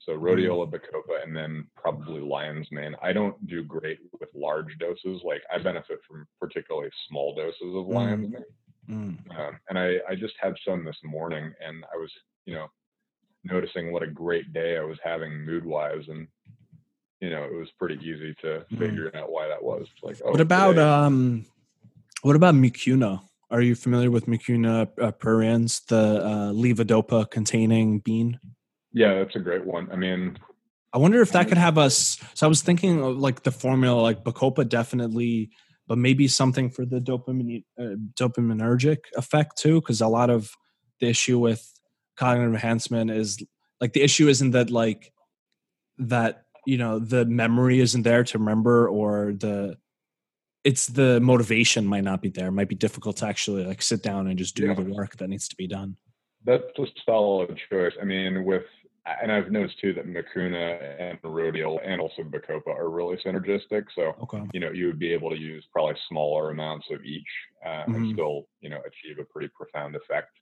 So 0.00 0.12
rhodiola, 0.12 0.70
bacopa, 0.70 1.22
and 1.24 1.34
then 1.34 1.66
probably 1.74 2.20
lion's 2.20 2.68
mane. 2.70 2.94
I 3.02 3.12
don't 3.12 3.44
do 3.46 3.64
great 3.64 3.98
with 4.20 4.28
large 4.34 4.76
doses. 4.78 5.22
Like 5.24 5.42
I 5.52 5.58
benefit 5.58 5.98
from 6.08 6.26
particularly 6.40 6.90
small 7.08 7.34
doses 7.34 7.74
of 7.74 7.86
lion's 7.86 8.30
mane. 8.32 8.44
Mm. 8.88 9.38
Um, 9.38 9.58
and 9.68 9.78
I, 9.78 9.96
I 10.08 10.14
just 10.14 10.34
had 10.40 10.54
some 10.64 10.84
this 10.84 10.98
morning, 11.02 11.52
and 11.66 11.84
I 11.92 11.96
was, 11.96 12.10
you 12.44 12.54
know, 12.54 12.66
noticing 13.42 13.90
what 13.90 14.04
a 14.04 14.06
great 14.06 14.52
day 14.52 14.76
I 14.76 14.84
was 14.84 14.98
having 15.02 15.44
mood 15.44 15.64
wise, 15.64 16.04
and 16.08 16.28
you 17.20 17.30
know, 17.30 17.44
it 17.44 17.52
was 17.54 17.68
pretty 17.78 17.96
easy 17.96 18.34
to 18.42 18.64
Mhm. 18.70 18.78
figure 18.78 19.10
out 19.16 19.32
why 19.32 19.48
that 19.48 19.62
was. 19.64 19.88
It's 19.92 20.02
like, 20.04 20.20
oh, 20.24 20.32
What 20.32 20.40
about 20.40 20.72
today- 20.72 20.82
um 20.82 21.46
what 22.22 22.36
about 22.36 22.54
mucuna? 22.54 23.22
Are 23.50 23.62
you 23.62 23.74
familiar 23.74 24.10
with 24.10 24.26
mucuna 24.26 24.88
uh, 25.00 25.12
pruriens, 25.12 25.84
the 25.86 26.24
uh, 26.24 26.52
levodopa 26.52 27.30
containing 27.30 28.00
bean? 28.00 28.40
yeah, 28.96 29.14
that's 29.14 29.36
a 29.36 29.40
great 29.40 29.66
one. 29.66 29.88
I 29.92 29.96
mean, 29.96 30.38
I 30.94 30.98
wonder 30.98 31.20
if 31.20 31.32
that 31.32 31.48
could 31.48 31.58
have 31.58 31.76
us. 31.76 32.18
So 32.32 32.46
I 32.46 32.48
was 32.48 32.62
thinking 32.62 33.02
of 33.04 33.18
like 33.18 33.42
the 33.42 33.50
formula, 33.50 34.00
like 34.00 34.24
Bacopa 34.24 34.66
definitely, 34.66 35.50
but 35.86 35.98
maybe 35.98 36.26
something 36.28 36.70
for 36.70 36.86
the 36.86 36.98
dopamine 36.98 37.64
uh, 37.78 37.96
dopaminergic 38.14 39.00
effect 39.14 39.58
too, 39.58 39.82
because 39.82 40.00
a 40.00 40.08
lot 40.08 40.30
of 40.30 40.50
the 41.00 41.08
issue 41.08 41.38
with 41.38 41.70
cognitive 42.16 42.54
enhancement 42.54 43.10
is 43.10 43.44
like 43.82 43.92
the 43.92 44.02
issue 44.02 44.28
isn't 44.28 44.52
that 44.52 44.70
like 44.70 45.12
that 45.98 46.44
you 46.66 46.78
know 46.78 46.98
the 46.98 47.26
memory 47.26 47.80
isn't 47.80 48.02
there 48.02 48.24
to 48.24 48.38
remember 48.38 48.88
or 48.88 49.34
the 49.38 49.76
it's 50.66 50.88
the 50.88 51.20
motivation 51.20 51.86
might 51.86 52.02
not 52.02 52.20
be 52.20 52.28
there. 52.28 52.48
It 52.48 52.52
might 52.52 52.68
be 52.68 52.74
difficult 52.74 53.16
to 53.18 53.26
actually 53.26 53.64
like 53.64 53.80
sit 53.80 54.02
down 54.02 54.26
and 54.26 54.36
just 54.36 54.56
do 54.56 54.66
Yeah. 54.66 54.74
the 54.74 54.82
work 54.82 55.16
that 55.18 55.28
needs 55.28 55.46
to 55.48 55.56
be 55.56 55.68
done. 55.68 55.96
That's 56.44 56.64
a 56.78 56.86
solid 57.04 57.56
choice. 57.70 57.92
I 58.00 58.04
mean, 58.04 58.44
with 58.44 58.64
and 59.22 59.30
I've 59.30 59.52
noticed 59.52 59.78
too 59.78 59.92
that 59.94 60.06
Mucuna 60.08 60.64
and 60.98 61.22
Rhodiola 61.22 61.78
and 61.84 62.00
also 62.00 62.24
Bacopa 62.24 62.66
are 62.74 62.90
really 62.90 63.16
synergistic. 63.24 63.84
So 63.94 64.14
Okay. 64.24 64.42
you 64.52 64.58
know 64.58 64.72
you 64.72 64.86
would 64.88 64.98
be 64.98 65.12
able 65.12 65.30
to 65.30 65.38
use 65.38 65.64
probably 65.72 65.94
smaller 66.08 66.50
amounts 66.50 66.86
of 66.90 67.04
each 67.04 67.32
uh, 67.64 67.84
and 67.86 68.04
Mhm. 68.04 68.12
still 68.14 68.48
you 68.60 68.68
know 68.70 68.82
achieve 68.90 69.20
a 69.20 69.24
pretty 69.24 69.48
profound 69.54 69.94
effect. 69.94 70.32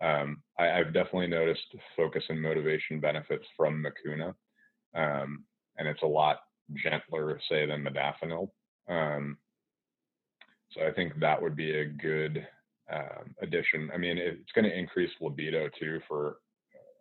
Um, 0.00 0.42
I, 0.58 0.70
I've 0.78 0.94
definitely 0.94 1.26
noticed 1.26 1.68
focus 1.94 2.24
and 2.30 2.40
motivation 2.40 2.98
benefits 3.00 3.46
from 3.56 3.84
Mucuna, 3.84 4.34
um, 4.94 5.44
and 5.76 5.86
it's 5.86 6.02
a 6.02 6.06
lot 6.06 6.38
gentler, 6.74 7.38
say, 7.48 7.66
than 7.66 7.84
modafinil. 7.84 8.48
Um, 8.88 9.36
so 10.70 10.86
I 10.86 10.92
think 10.92 11.18
that 11.20 11.40
would 11.40 11.56
be 11.56 11.78
a 11.78 11.84
good 11.86 12.46
um, 12.92 13.34
addition. 13.42 13.90
I 13.92 13.96
mean, 13.98 14.18
it's 14.18 14.52
going 14.54 14.64
to 14.64 14.78
increase 14.78 15.10
libido 15.20 15.68
too 15.78 16.00
for 16.06 16.36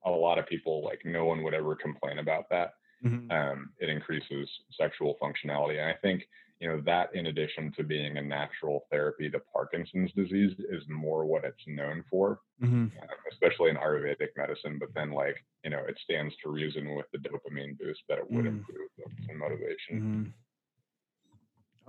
a 0.05 0.09
lot 0.09 0.39
of 0.39 0.47
people. 0.47 0.83
Like 0.83 1.01
no 1.05 1.25
one 1.25 1.43
would 1.43 1.53
ever 1.53 1.75
complain 1.75 2.19
about 2.19 2.45
that. 2.49 2.73
Mhm. 3.03 3.31
Um, 3.31 3.73
it 3.79 3.89
increases 3.89 4.49
sexual 4.71 5.17
functionality, 5.21 5.79
and 5.79 5.89
I 5.89 5.93
think 6.01 6.23
you 6.59 6.69
know 6.69 6.79
that 6.85 7.13
in 7.13 7.25
addition 7.27 7.71
to 7.73 7.83
being 7.83 8.17
a 8.17 8.21
natural 8.21 8.87
therapy 8.89 9.29
to 9.29 9.39
Parkinson's 9.53 10.11
disease 10.13 10.53
is 10.69 10.81
more 10.87 11.25
what 11.25 11.43
it's 11.43 11.67
known 11.67 12.03
for, 12.09 12.39
Mhm. 12.61 12.89
um, 13.01 13.17
especially 13.31 13.69
in 13.69 13.75
Ayurvedic 13.75 14.29
medicine. 14.37 14.79
But 14.79 14.93
then, 14.93 15.11
like 15.11 15.43
you 15.63 15.69
know, 15.69 15.83
it 15.85 15.99
stands 16.03 16.33
to 16.37 16.49
reason 16.49 16.95
with 16.95 17.05
the 17.11 17.17
dopamine 17.19 17.77
boost 17.77 18.01
that 18.07 18.17
it 18.19 18.31
would 18.31 18.45
Mm. 18.45 18.59
improve 18.59 18.89
focus 18.97 19.25
and 19.29 19.37
motivation. 19.37 20.33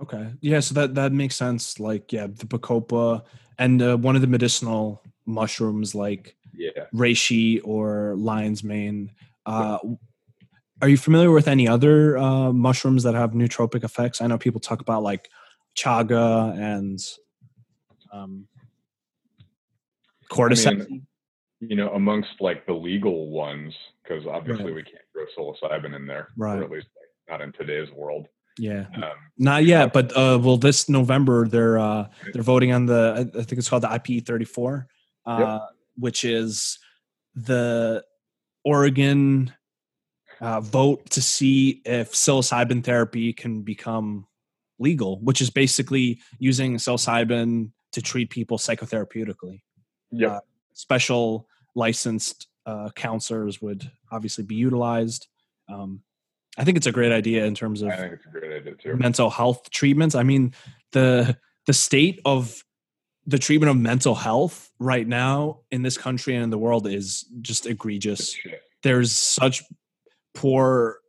Okay. 0.01 0.27
Yeah. 0.41 0.59
So 0.59 0.73
that 0.75 0.95
that 0.95 1.11
makes 1.11 1.35
sense. 1.35 1.79
Like, 1.79 2.13
yeah, 2.13 2.27
the 2.27 2.45
bacopa 2.45 3.23
and 3.57 3.81
uh, 3.81 3.97
one 3.97 4.15
of 4.15 4.21
the 4.21 4.27
medicinal 4.27 5.01
mushrooms, 5.25 5.95
like 5.95 6.35
Yeah. 6.53 6.85
reishi 6.93 7.59
or 7.63 8.15
lion's 8.17 8.63
mane. 8.63 9.11
Uh, 9.45 9.79
are 10.81 10.89
you 10.89 10.97
familiar 10.97 11.31
with 11.31 11.47
any 11.47 11.67
other 11.67 12.17
uh, 12.17 12.51
mushrooms 12.53 13.01
that 13.03 13.15
have 13.15 13.31
nootropic 13.31 13.83
effects? 13.83 14.21
I 14.21 14.27
know 14.27 14.37
people 14.37 14.61
talk 14.61 14.81
about 14.81 15.01
like 15.01 15.29
chaga 15.75 16.55
and 16.57 16.99
um, 18.11 18.47
cordyceps. 20.31 20.87
mean, 20.89 21.07
You 21.59 21.75
know, 21.75 21.89
amongst 21.93 22.29
like 22.39 22.65
the 22.67 22.73
legal 22.73 23.29
ones, 23.31 23.73
because 24.03 24.25
obviously 24.27 24.71
we 24.73 24.83
can't 24.83 24.97
grow 25.13 25.25
psilocybin 25.35 25.95
in 25.95 26.05
there, 26.05 26.29
Right. 26.37 26.59
or 26.59 26.63
at 26.63 26.69
least 26.71 26.87
like, 26.95 27.39
not 27.39 27.41
in 27.41 27.51
today's 27.53 27.91
world. 27.93 28.27
Yeah. 28.57 28.85
Um, 28.95 29.11
Not 29.37 29.63
yet, 29.65 29.93
but 29.93 30.11
uh, 30.15 30.39
well, 30.41 30.57
this 30.57 30.89
November 30.89 31.47
they're 31.47 31.77
uh, 31.77 32.07
they're 32.33 32.43
voting 32.43 32.71
on 32.73 32.85
the 32.85 33.29
I 33.33 33.43
think 33.43 33.59
it's 33.59 33.69
called 33.69 33.83
the 33.83 33.93
IP 33.93 34.25
thirty 34.25 34.45
four, 34.45 34.87
uh, 35.25 35.59
which 35.95 36.23
is 36.23 36.79
the 37.35 38.03
Oregon 38.65 39.53
uh, 40.41 40.61
vote 40.61 41.09
to 41.11 41.21
see 41.21 41.81
if 41.85 42.13
psilocybin 42.13 42.83
therapy 42.83 43.33
can 43.33 43.61
become 43.61 44.27
legal, 44.79 45.19
which 45.19 45.41
is 45.41 45.49
basically 45.49 46.19
using 46.39 46.75
psilocybin 46.75 47.71
to 47.91 48.01
treat 48.01 48.29
people 48.29 48.57
psychotherapeutically. 48.57 49.61
Yeah, 50.11 50.27
Uh, 50.27 50.39
Special 50.73 51.47
licensed 51.75 52.47
uh, 52.67 52.89
counselors 52.95 53.61
would 53.61 53.89
obviously 54.11 54.43
be 54.43 54.55
utilized. 54.55 55.27
Um, 55.69 56.01
I 56.57 56.63
think 56.63 56.77
it's 56.77 56.87
a 56.87 56.91
great 56.91 57.11
idea 57.11 57.45
in 57.45 57.55
terms 57.55 57.81
of 57.81 57.89
I 57.89 57.97
think 57.97 58.13
it's 58.13 58.25
a 58.25 58.29
great 58.29 58.51
idea 58.51 58.73
too. 58.75 58.95
mental 58.95 59.29
health 59.29 59.69
treatments. 59.69 60.15
I 60.15 60.23
mean, 60.23 60.53
the 60.91 61.37
the 61.67 61.73
state 61.73 62.19
of 62.25 62.63
the 63.27 63.37
treatment 63.37 63.69
of 63.69 63.77
mental 63.77 64.15
health 64.15 64.71
right 64.79 65.07
now 65.07 65.59
in 65.69 65.83
this 65.83 65.97
country 65.97 66.33
and 66.33 66.45
in 66.45 66.49
the 66.49 66.57
world 66.57 66.87
is 66.87 67.25
just 67.41 67.65
egregious. 67.65 68.35
There's 68.83 69.11
such 69.11 69.63
poor 70.33 70.99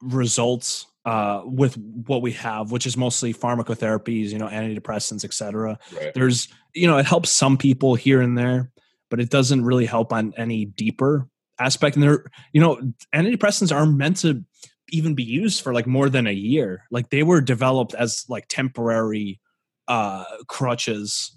results 0.00 0.86
uh, 1.04 1.42
with 1.44 1.76
what 2.06 2.22
we 2.22 2.32
have, 2.32 2.70
which 2.70 2.86
is 2.86 2.96
mostly 2.96 3.34
pharmacotherapies, 3.34 4.28
you 4.28 4.38
know, 4.38 4.46
antidepressants, 4.46 5.24
etc. 5.24 5.78
Right. 5.92 6.14
There's, 6.14 6.48
you 6.74 6.86
know, 6.86 6.98
it 6.98 7.06
helps 7.06 7.30
some 7.30 7.56
people 7.56 7.96
here 7.96 8.20
and 8.20 8.38
there, 8.38 8.70
but 9.10 9.18
it 9.18 9.30
doesn't 9.30 9.64
really 9.64 9.86
help 9.86 10.12
on 10.12 10.34
any 10.36 10.66
deeper 10.66 11.28
aspect. 11.58 11.96
and 11.96 12.02
they're 12.02 12.24
you 12.52 12.60
know, 12.60 12.80
antidepressants 13.14 13.74
are 13.74 13.86
meant 13.86 14.18
to 14.18 14.44
even 14.90 15.14
be 15.14 15.22
used 15.24 15.62
for 15.62 15.74
like 15.74 15.86
more 15.86 16.08
than 16.08 16.26
a 16.26 16.32
year. 16.32 16.84
Like 16.90 17.10
they 17.10 17.22
were 17.22 17.40
developed 17.40 17.94
as 17.94 18.24
like 18.28 18.46
temporary 18.48 19.40
uh 19.88 20.24
crutches 20.48 21.34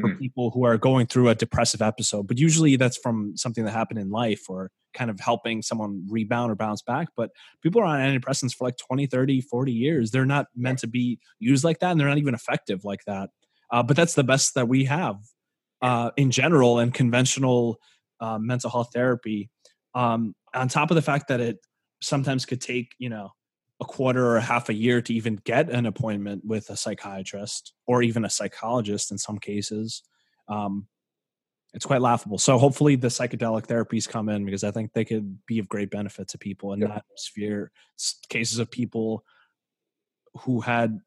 for 0.00 0.08
Mhm. 0.08 0.18
people 0.18 0.50
who 0.50 0.64
are 0.64 0.76
going 0.76 1.06
through 1.06 1.28
a 1.28 1.34
depressive 1.34 1.80
episode. 1.80 2.26
But 2.26 2.38
usually 2.38 2.74
that's 2.76 2.96
from 2.96 3.36
something 3.36 3.64
that 3.64 3.70
happened 3.70 4.00
in 4.00 4.10
life 4.10 4.42
or 4.48 4.70
kind 4.94 5.10
of 5.10 5.20
helping 5.20 5.62
someone 5.62 6.04
rebound 6.10 6.50
or 6.50 6.56
bounce 6.56 6.82
back. 6.82 7.08
But 7.16 7.30
people 7.62 7.80
are 7.80 7.84
on 7.84 8.00
antidepressants 8.00 8.52
for 8.54 8.66
like 8.66 8.76
20, 8.78 9.06
30, 9.06 9.40
40 9.40 9.72
years. 9.72 10.10
They're 10.10 10.26
not 10.26 10.46
meant 10.56 10.80
to 10.80 10.88
be 10.88 11.20
used 11.38 11.62
like 11.62 11.78
that 11.80 11.92
and 11.92 12.00
they're 12.00 12.08
not 12.08 12.18
even 12.18 12.34
effective 12.34 12.84
like 12.84 13.04
that. 13.06 13.30
Uh, 13.70 13.82
but 13.84 13.96
that's 13.96 14.14
the 14.14 14.24
best 14.24 14.54
that 14.54 14.66
we 14.68 14.86
have 14.86 15.16
uh, 15.82 16.10
in 16.16 16.30
general 16.32 16.78
and 16.80 16.92
conventional 16.92 17.78
uh, 18.20 18.38
mental 18.38 18.70
health 18.70 18.90
therapy. 18.94 19.50
Um, 19.94 20.34
on 20.54 20.68
top 20.68 20.90
of 20.90 20.94
the 20.94 21.02
fact 21.02 21.28
that 21.28 21.40
it 21.40 21.58
sometimes 22.00 22.44
could 22.44 22.60
take, 22.60 22.92
you 22.98 23.08
know, 23.08 23.30
a 23.80 23.84
quarter 23.84 24.24
or 24.26 24.36
a 24.36 24.42
half 24.42 24.68
a 24.68 24.74
year 24.74 25.02
to 25.02 25.12
even 25.12 25.38
get 25.44 25.68
an 25.70 25.86
appointment 25.86 26.42
with 26.44 26.70
a 26.70 26.76
psychiatrist 26.76 27.74
or 27.86 28.02
even 28.02 28.24
a 28.24 28.30
psychologist 28.30 29.10
in 29.10 29.18
some 29.18 29.38
cases. 29.38 30.02
Um, 30.48 30.86
it's 31.74 31.84
quite 31.84 32.00
laughable. 32.00 32.38
So 32.38 32.56
hopefully 32.56 32.96
the 32.96 33.08
psychedelic 33.08 33.66
therapies 33.66 34.08
come 34.08 34.30
in 34.30 34.46
because 34.46 34.64
I 34.64 34.70
think 34.70 34.92
they 34.92 35.04
could 35.04 35.38
be 35.46 35.58
of 35.58 35.68
great 35.68 35.90
benefit 35.90 36.28
to 36.28 36.38
people 36.38 36.72
in 36.72 36.80
that 36.80 37.04
sphere. 37.16 37.70
Cases 38.30 38.58
of 38.58 38.70
people 38.70 39.24
who 40.40 40.60
had, 40.60 40.98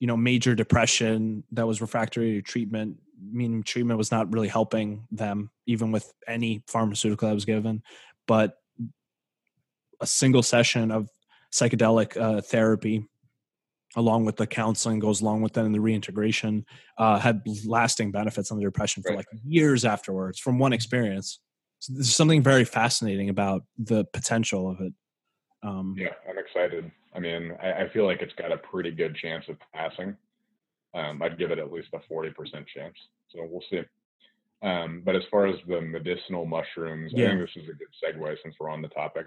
you 0.00 0.08
know, 0.08 0.16
major 0.16 0.56
depression 0.56 1.44
that 1.52 1.68
was 1.68 1.80
refractory 1.80 2.32
to 2.32 2.42
treatment, 2.42 2.96
meaning 3.20 3.62
treatment 3.62 3.98
was 3.98 4.10
not 4.10 4.32
really 4.32 4.48
helping 4.48 5.06
them, 5.10 5.50
even 5.66 5.92
with 5.92 6.12
any 6.26 6.62
pharmaceutical 6.66 7.28
that 7.28 7.34
was 7.34 7.44
given. 7.44 7.82
But 8.26 8.54
a 10.00 10.06
single 10.06 10.42
session 10.42 10.90
of 10.90 11.08
psychedelic 11.52 12.16
uh, 12.16 12.40
therapy 12.40 13.06
along 13.96 14.24
with 14.24 14.36
the 14.36 14.46
counseling 14.46 14.98
goes 14.98 15.20
along 15.20 15.42
with 15.42 15.52
that 15.52 15.64
and 15.64 15.74
the 15.74 15.80
reintegration 15.80 16.64
uh, 16.98 17.18
had 17.18 17.42
lasting 17.66 18.10
benefits 18.10 18.50
on 18.50 18.56
the 18.56 18.64
depression 18.64 19.02
for 19.02 19.10
right. 19.10 19.18
like 19.18 19.26
years 19.44 19.84
afterwards 19.84 20.38
from 20.38 20.58
one 20.58 20.72
experience 20.72 21.40
so 21.78 21.92
there's 21.94 22.14
something 22.14 22.42
very 22.42 22.64
fascinating 22.64 23.28
about 23.28 23.62
the 23.78 24.04
potential 24.12 24.70
of 24.70 24.80
it 24.80 24.92
um, 25.62 25.94
yeah 25.96 26.14
i'm 26.28 26.38
excited 26.38 26.90
i 27.14 27.20
mean 27.20 27.52
I, 27.62 27.72
I, 27.72 27.88
feel 27.88 28.04
like 28.04 28.22
it's 28.22 28.34
got 28.34 28.50
a 28.50 28.56
pretty 28.56 28.90
good 28.90 29.14
chance 29.14 29.44
of 29.48 29.56
passing 29.74 30.16
um, 30.94 31.22
i'd 31.22 31.38
give 31.38 31.50
it 31.50 31.58
at 31.58 31.72
least 31.72 31.88
a 31.94 32.12
40% 32.12 32.32
chance 32.66 32.96
so 33.30 33.46
we'll 33.50 33.64
see 33.70 33.82
um, 34.62 35.02
but 35.04 35.16
as 35.16 35.22
far 35.30 35.46
as 35.46 35.56
the 35.66 35.80
medicinal 35.80 36.46
mushrooms 36.46 37.12
yeah. 37.14 37.26
i 37.26 37.28
think 37.30 37.40
this 37.40 37.62
is 37.62 37.68
a 37.68 37.74
good 37.74 37.88
segue 38.02 38.36
since 38.42 38.54
we're 38.60 38.70
on 38.70 38.82
the 38.82 38.88
topic 38.88 39.26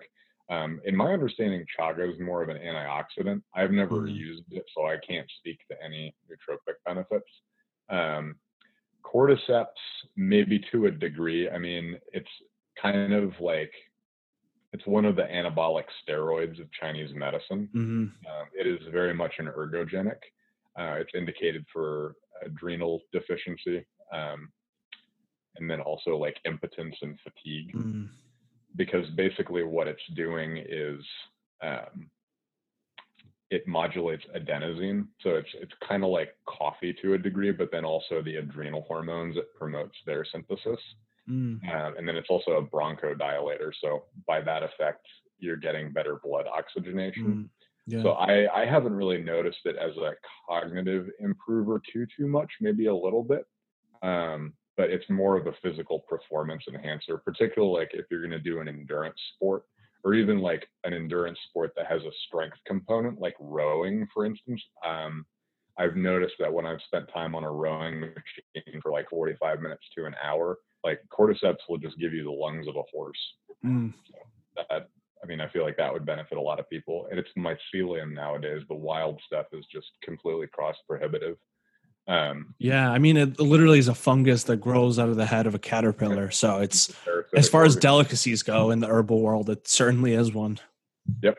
um, 0.50 0.80
in 0.86 0.96
my 0.96 1.12
understanding, 1.12 1.66
chaga 1.78 2.12
is 2.12 2.20
more 2.20 2.44
of 2.44 2.50
an 2.50 2.58
antioxidant. 2.58 3.42
I've 3.56 3.72
never 3.72 4.02
mm-hmm. 4.02 4.16
used 4.16 4.44
it, 4.52 4.64
so 4.76 4.86
I 4.86 4.98
can't 4.98 5.30
speak 5.40 5.60
to 5.72 5.76
any 5.84 6.14
nootropic 6.30 6.76
benefits. 6.86 7.30
Um, 7.90 8.36
cordyceps, 9.04 9.66
maybe 10.16 10.64
to 10.72 10.86
a 10.86 10.92
degree. 10.92 11.50
I 11.50 11.58
mean, 11.58 11.98
it's 12.14 12.30
kind 12.80 13.14
of 13.14 13.32
like 13.40 13.72
it's 14.74 14.86
one 14.86 15.06
of 15.06 15.16
the 15.16 15.24
anabolic 15.24 15.86
steroids 16.08 16.62
of 16.62 16.72
Chinese 16.80 17.12
medicine. 17.16 17.70
Mm-hmm. 17.74 18.04
Um, 18.04 18.48
it 18.54 18.68
is 18.68 18.80
very 18.92 19.14
much 19.14 19.34
an 19.40 19.48
ergogenic. 19.48 20.20
Uh, 20.78 20.96
it's 21.00 21.12
indicated 21.16 21.66
for 21.72 22.16
adrenal 22.46 23.02
deficiency, 23.14 23.86
um, 24.14 24.52
and 25.58 25.70
then 25.70 25.80
also 25.82 26.18
like 26.18 26.38
impotence 26.46 26.96
and 27.02 27.18
fatigue. 27.24 27.74
Mm-hmm 27.74 28.06
because 28.76 29.10
basically 29.16 29.64
what 29.64 29.88
it's 29.88 30.02
doing 30.16 30.58
is 30.58 31.04
um, 31.62 32.10
it 33.52 33.68
modulates 33.68 34.24
adenosine. 34.36 35.08
So 35.22 35.32
it's 35.32 35.50
it's 35.56 35.72
kind 35.88 36.04
of 36.04 36.10
like 36.10 36.36
coffee 36.48 36.96
to 37.02 37.14
a 37.14 37.18
degree, 37.18 37.52
but 37.52 37.72
then 37.72 37.86
also 37.86 38.22
the 38.22 38.38
adrenal 38.38 38.86
hormones 38.88 39.38
it 39.38 39.48
promotes 39.58 39.96
their 40.06 40.26
synthesis. 40.26 40.80
Mm. 41.30 41.60
Um, 41.74 41.98
and 41.98 42.08
then 42.08 42.16
it's 42.16 42.30
also 42.30 42.52
a 42.52 42.64
bronchodilator. 42.64 43.72
So 43.82 44.04
by 44.28 44.42
that 44.42 44.64
effect, 44.64 45.06
you're 45.40 45.58
getting 45.58 45.92
better 45.92 46.20
blood 46.24 46.46
oxygenation. 46.48 47.26
Mm. 47.26 47.50
Yeah. 47.88 48.02
So 48.02 48.12
I, 48.12 48.64
I 48.64 48.66
haven't 48.66 48.94
really 48.94 49.20
noticed 49.20 49.60
it 49.66 49.76
as 49.76 49.96
a 49.98 50.14
cognitive 50.50 51.08
improver 51.20 51.82
too 51.92 52.08
too 52.18 52.28
much, 52.28 52.52
maybe 52.60 52.88
a 52.88 52.96
little 52.96 53.24
bit. 53.24 53.46
Um, 54.02 54.54
but 54.78 54.90
it's 54.90 55.10
more 55.10 55.38
of 55.38 55.48
a 55.48 55.54
physical 55.64 56.00
performance 56.00 56.64
enhancer, 56.68 57.18
particularly 57.18 57.80
like 57.80 57.92
if 57.94 58.06
you're 58.12 58.22
going 58.22 58.32
to 58.32 58.40
do 58.40 58.60
an 58.60 58.68
endurance 58.68 59.20
sport 59.36 59.64
or 60.04 60.14
even 60.14 60.40
like 60.40 60.68
an 60.84 60.94
endurance 60.94 61.40
sport 61.50 61.72
that 61.76 61.88
has 61.88 62.02
a 62.04 62.12
strength 62.28 62.58
component, 62.68 63.20
like 63.20 63.36
rowing, 63.40 64.08
for 64.14 64.26
instance. 64.26 64.62
Um, 64.86 65.26
I've 65.78 65.96
noticed 65.96 66.36
that 66.40 66.54
when 66.54 66.66
I've 66.66 66.82
spent 66.86 67.10
time 67.14 67.36
on 67.36 67.44
a 67.44 67.52
rowing 67.52 68.00
machine 68.00 68.82
for 68.82 68.92
like 68.92 69.10
45 69.10 69.62
minutes 69.62 69.84
to 69.98 70.06
an 70.06 70.16
hour, 70.24 70.60
like 70.84 71.02
cordyceps 71.12 71.58
will 71.68 71.78
just 71.78 72.00
give 72.00 72.14
you 72.14 72.24
the 72.24 72.32
lungs 72.32 72.68
of 72.68 72.76
a 72.76 72.84
horse. 72.92 73.18
Mm. 73.66 73.94
So 74.08 74.64
that, 74.70 74.90
I 75.24 75.28
mean, 75.28 75.42
I 75.42 75.48
feel 75.48 75.64
like 75.64 75.78
that 75.78 75.92
would 75.92 76.06
benefit 76.06 76.38
a 76.38 76.42
lot 76.42 76.60
of 76.60 76.70
people. 76.70 77.08
And 77.10 77.20
it's 77.20 77.30
mycelium 77.38 78.14
nowadays. 78.14 78.62
The 78.68 78.76
wild 78.76 79.20
stuff 79.26 79.48
is 79.54 79.66
just 79.72 79.88
completely 80.04 80.48
cost 80.48 80.80
prohibitive. 80.88 81.38
Um, 82.08 82.54
yeah, 82.60 82.92
I 82.92 83.00
mean, 83.00 83.18
it 83.18 83.40
literally 83.40 83.80
is 83.80 83.88
a 83.88 83.96
fungus 83.96 84.44
that 84.44 84.58
grows 84.58 85.00
out 85.00 85.10
of 85.10 85.16
the 85.16 85.26
head 85.26 85.48
of 85.48 85.56
a 85.56 85.60
caterpillar. 85.60 86.30
So 86.30 86.60
it's 86.60 86.94
as 87.36 87.50
far 87.50 87.66
as 87.66 87.76
delicacies 87.76 88.44
go 88.44 88.70
in 88.70 88.80
the 88.80 88.88
herbal 88.88 89.22
world, 89.22 89.50
it 89.50 89.68
certainly 89.68 90.14
is 90.14 90.32
one. 90.32 90.60
Yep. 91.24 91.38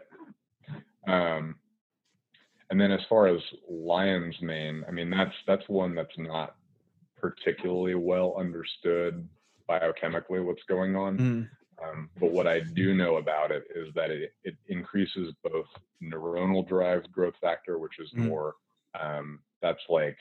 Um, 1.07 1.57
and 2.71 2.81
then 2.81 2.91
as 2.91 3.01
far 3.09 3.29
as 3.29 3.41
lion's 3.71 4.35
mane, 4.43 4.85
I 4.89 4.91
mean, 4.91 5.09
that's 5.09 5.35
that's 5.47 5.69
one 5.69 5.95
that's 5.95 6.19
not 6.19 6.57
particularly 7.17 7.95
well 7.95 8.35
understood 8.37 9.29
biochemically 9.69 10.45
what's 10.45 10.63
going 10.69 10.97
on. 10.97 11.19
Mm. 11.19 11.49
Um, 11.83 12.09
but 12.19 12.31
what 12.31 12.47
I 12.47 12.61
do 12.61 12.95
know 12.95 13.17
about 13.17 13.51
it 13.51 13.65
is 13.75 13.93
that 13.95 14.11
it, 14.11 14.33
it 14.45 14.57
increases 14.69 15.35
both 15.43 15.67
neuronal 16.03 16.67
derived 16.67 17.13
growth 17.13 17.35
factor, 17.41 17.79
which 17.79 17.99
is 17.99 18.11
mm. 18.13 18.29
more 18.29 18.55
um, 18.99 19.41
that's 19.61 19.83
like 19.89 20.17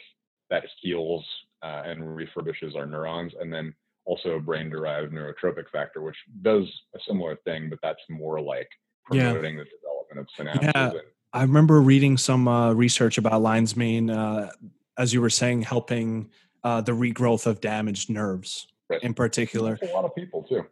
that 0.50 0.64
heals 0.82 1.26
uh, 1.64 1.84
and 1.86 2.02
refurbishes 2.02 2.76
our 2.76 2.86
neurons, 2.86 3.34
and 3.40 3.52
then 3.54 3.74
also 4.06 4.32
a 4.32 4.40
brain 4.40 4.70
derived 4.70 5.14
neurotropic 5.14 5.70
factor, 5.72 6.02
which 6.02 6.18
does 6.42 6.66
a 6.94 7.00
similar 7.08 7.36
thing, 7.38 7.70
but 7.70 7.80
that's 7.82 8.02
more 8.10 8.40
like 8.40 8.70
promoting 9.06 9.58
yeah. 9.58 9.64
the 9.64 9.70
development 9.70 10.20
of 10.20 10.28
synapses. 10.62 10.74
Yeah. 10.76 10.92
And, 10.92 11.02
I 11.34 11.42
remember 11.42 11.82
reading 11.82 12.18
some 12.18 12.48
uh, 12.48 12.72
research 12.72 13.18
about 13.18 13.42
lion's 13.42 13.76
mane, 13.76 14.10
uh, 14.10 14.52
as 14.98 15.14
you 15.14 15.20
were 15.20 15.30
saying, 15.30 15.64
helping 15.64 16.30
uh, 16.64 16.80
the 16.80 16.94
regrowth 16.94 17.46
of 17.46 17.60
damaged 17.60 18.10
nerves 18.10 18.68
right. 18.90 19.04
in 19.04 19.14
particular. 19.14 19.78
a 19.82 19.86
lot 19.88 20.06
of 20.06 20.16
people 20.16 20.44
too. 20.44 20.66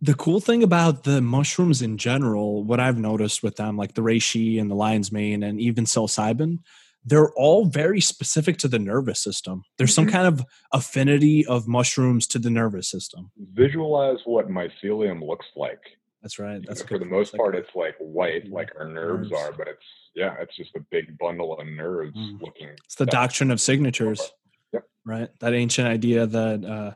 The 0.00 0.14
cool 0.14 0.40
thing 0.40 0.62
about 0.62 1.04
the 1.04 1.22
mushrooms 1.22 1.80
in 1.80 1.96
general, 1.96 2.64
what 2.64 2.80
I've 2.80 2.98
noticed 2.98 3.42
with 3.42 3.56
them, 3.56 3.76
like 3.76 3.94
the 3.94 4.02
reishi 4.02 4.60
and 4.60 4.70
the 4.70 4.74
lion's 4.74 5.10
mane 5.10 5.42
and 5.42 5.60
even 5.60 5.84
psilocybin, 5.84 6.58
they're 7.04 7.32
all 7.32 7.64
very 7.66 8.00
specific 8.00 8.58
to 8.58 8.68
the 8.68 8.78
nervous 8.78 9.20
system. 9.20 9.62
There's 9.78 9.92
mm-hmm. 9.92 10.08
some 10.08 10.10
kind 10.10 10.26
of 10.26 10.44
affinity 10.72 11.46
of 11.46 11.68
mushrooms 11.68 12.26
to 12.28 12.38
the 12.38 12.50
nervous 12.50 12.90
system. 12.90 13.30
Visualize 13.54 14.18
what 14.24 14.48
mycelium 14.48 15.26
looks 15.26 15.46
like. 15.54 15.80
That's 16.20 16.40
right. 16.40 16.60
That's 16.66 16.82
for 16.82 16.98
the 16.98 17.04
most 17.04 17.36
part, 17.36 17.54
it's 17.54 17.70
like 17.76 17.94
white, 18.00 18.50
like 18.50 18.72
our 18.76 18.88
nerves, 18.88 19.30
nerves, 19.30 19.44
are, 19.44 19.52
but 19.52 19.68
it's 19.68 19.84
yeah, 20.16 20.34
it's 20.40 20.56
just 20.56 20.74
a 20.74 20.80
big 20.90 21.16
bundle 21.18 21.56
of 21.56 21.64
nerves 21.64 22.16
mm. 22.16 22.40
looking. 22.40 22.70
It's 22.84 22.96
the 22.96 23.06
doctrine 23.06 23.52
of 23.52 23.60
signatures, 23.60 24.32
yep. 24.72 24.82
right? 25.04 25.28
That 25.38 25.54
ancient 25.54 25.86
idea 25.86 26.26
that 26.26 26.64
uh, 26.64 26.94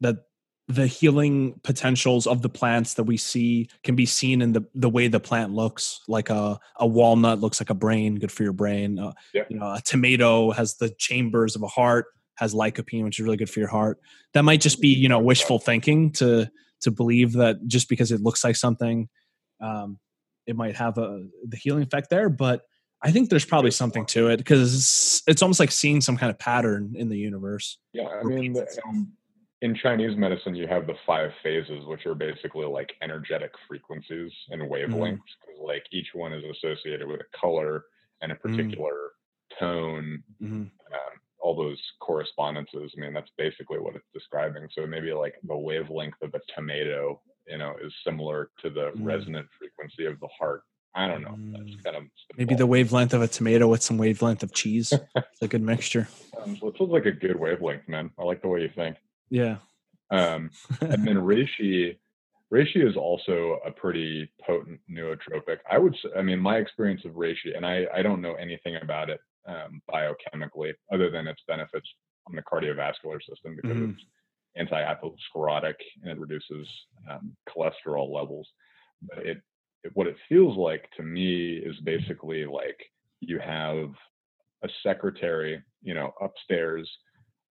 that 0.00 0.25
the 0.68 0.86
healing 0.86 1.60
potentials 1.62 2.26
of 2.26 2.42
the 2.42 2.48
plants 2.48 2.94
that 2.94 3.04
we 3.04 3.16
see 3.16 3.68
can 3.84 3.94
be 3.94 4.06
seen 4.06 4.42
in 4.42 4.52
the 4.52 4.64
the 4.74 4.88
way 4.88 5.06
the 5.06 5.20
plant 5.20 5.52
looks 5.52 6.00
like 6.08 6.28
a 6.28 6.58
a 6.76 6.86
walnut 6.86 7.40
looks 7.40 7.60
like 7.60 7.70
a 7.70 7.74
brain 7.74 8.16
good 8.16 8.32
for 8.32 8.42
your 8.42 8.52
brain 8.52 8.98
uh, 8.98 9.12
yeah. 9.32 9.44
you 9.48 9.58
know 9.58 9.74
a 9.74 9.80
tomato 9.84 10.50
has 10.50 10.76
the 10.76 10.90
chambers 10.98 11.54
of 11.54 11.62
a 11.62 11.68
heart 11.68 12.06
has 12.34 12.52
lycopene 12.52 13.04
which 13.04 13.20
is 13.20 13.24
really 13.24 13.36
good 13.36 13.50
for 13.50 13.60
your 13.60 13.68
heart 13.68 13.98
that 14.32 14.42
might 14.42 14.60
just 14.60 14.80
be 14.80 14.88
you 14.88 15.08
know 15.08 15.20
wishful 15.20 15.58
thinking 15.58 16.10
to 16.10 16.50
to 16.80 16.90
believe 16.90 17.32
that 17.34 17.64
just 17.66 17.88
because 17.88 18.10
it 18.10 18.20
looks 18.20 18.42
like 18.42 18.56
something 18.56 19.08
um 19.60 19.98
it 20.46 20.56
might 20.56 20.74
have 20.74 20.98
a 20.98 21.26
the 21.46 21.56
healing 21.56 21.82
effect 21.82 22.10
there 22.10 22.28
but 22.28 22.62
I 23.02 23.12
think 23.12 23.28
there's 23.28 23.44
probably 23.44 23.70
something 23.70 24.06
to 24.06 24.28
it 24.28 24.38
because 24.38 24.74
it's, 24.74 25.22
it's, 25.26 25.42
almost 25.42 25.60
like 25.60 25.70
seeing 25.70 26.00
some 26.00 26.16
kind 26.16 26.30
of 26.30 26.38
pattern 26.38 26.94
in 26.96 27.10
the 27.10 27.18
universe. 27.18 27.78
Yeah, 27.92 28.08
I 28.08 28.22
mean, 28.22 28.54
the, 28.54 28.66
in 29.66 29.74
Chinese 29.74 30.16
medicine, 30.16 30.54
you 30.54 30.68
have 30.68 30.86
the 30.86 30.94
five 31.04 31.30
phases, 31.42 31.84
which 31.86 32.06
are 32.06 32.14
basically 32.14 32.66
like 32.66 32.92
energetic 33.02 33.50
frequencies 33.66 34.30
and 34.50 34.62
mm-hmm. 34.62 34.72
wavelengths. 34.72 35.16
Mm-hmm. 35.16 35.66
Like 35.66 35.84
each 35.90 36.06
one 36.14 36.32
is 36.32 36.44
associated 36.44 37.08
with 37.08 37.20
a 37.20 37.38
color 37.38 37.86
and 38.22 38.30
a 38.30 38.36
mm. 38.36 38.42
particular 38.42 38.94
mm-hmm. 38.94 39.64
tone. 39.64 40.22
Mm-hmm. 40.40 40.54
Um, 40.54 41.14
all 41.40 41.56
those 41.56 41.80
correspondences. 42.00 42.92
I 42.96 43.00
mean, 43.00 43.12
that's 43.12 43.30
basically 43.36 43.78
what 43.78 43.96
it's 43.96 44.06
describing. 44.14 44.68
So 44.72 44.86
maybe 44.86 45.12
like 45.12 45.34
the 45.42 45.56
wavelength 45.56 46.14
of 46.22 46.32
a 46.34 46.40
tomato, 46.54 47.20
you 47.48 47.58
know, 47.58 47.74
is 47.84 47.92
similar 48.04 48.50
to 48.62 48.70
the 48.70 48.92
mm. 48.92 49.04
resonant 49.04 49.48
frequency 49.58 50.06
of 50.06 50.18
the 50.20 50.28
heart. 50.38 50.62
I 50.94 51.08
don't 51.08 51.22
know. 51.22 51.36
That's 51.58 51.76
mm. 51.76 51.84
kind 51.84 51.96
of 51.96 52.02
maybe 52.36 52.54
the 52.54 52.66
wavelength 52.66 53.14
of 53.14 53.22
a 53.22 53.28
tomato 53.28 53.66
with 53.66 53.82
some 53.82 53.98
wavelength 53.98 54.44
of 54.44 54.52
cheese. 54.52 54.92
it's 54.92 55.42
a 55.42 55.48
good 55.48 55.62
mixture. 55.72 56.08
Um, 56.40 56.56
so 56.56 56.68
it 56.68 56.78
feels 56.78 56.90
like 56.90 57.06
a 57.06 57.12
good 57.12 57.38
wavelength, 57.38 57.88
man. 57.88 58.10
I 58.18 58.22
like 58.22 58.42
the 58.42 58.48
way 58.48 58.62
you 58.62 58.70
think. 58.74 58.96
Yeah. 59.30 59.56
Um, 60.10 60.50
and 60.80 61.06
then 61.06 61.16
reishi, 61.16 61.96
reishi 62.52 62.88
is 62.88 62.96
also 62.96 63.58
a 63.66 63.70
pretty 63.70 64.30
potent 64.44 64.80
nootropic. 64.90 65.58
I 65.70 65.78
would, 65.78 65.96
I 66.16 66.22
mean, 66.22 66.38
my 66.38 66.56
experience 66.58 67.04
of 67.04 67.12
reishi, 67.12 67.56
and 67.56 67.66
I, 67.66 67.86
I 67.94 68.02
don't 68.02 68.22
know 68.22 68.34
anything 68.34 68.76
about 68.80 69.10
it 69.10 69.20
um, 69.48 69.80
biochemically 69.90 70.74
other 70.92 71.10
than 71.10 71.26
its 71.26 71.42
benefits 71.46 71.88
on 72.28 72.36
the 72.36 72.42
cardiovascular 72.42 73.18
system 73.28 73.56
because 73.56 73.76
mm-hmm. 73.76 73.90
it's 73.90 74.04
anti-atherosclerotic 74.56 75.74
and 76.02 76.10
it 76.10 76.18
reduces 76.18 76.68
um, 77.10 77.36
cholesterol 77.48 78.12
levels. 78.12 78.48
But 79.02 79.26
it 79.26 79.42
what 79.92 80.06
it 80.06 80.16
feels 80.28 80.56
like 80.56 80.88
to 80.96 81.02
me 81.02 81.56
is 81.56 81.76
basically 81.84 82.44
like 82.44 82.80
you 83.20 83.38
have 83.38 83.90
a 84.64 84.68
secretary, 84.82 85.62
you 85.82 85.94
know, 85.94 86.12
upstairs 86.20 86.90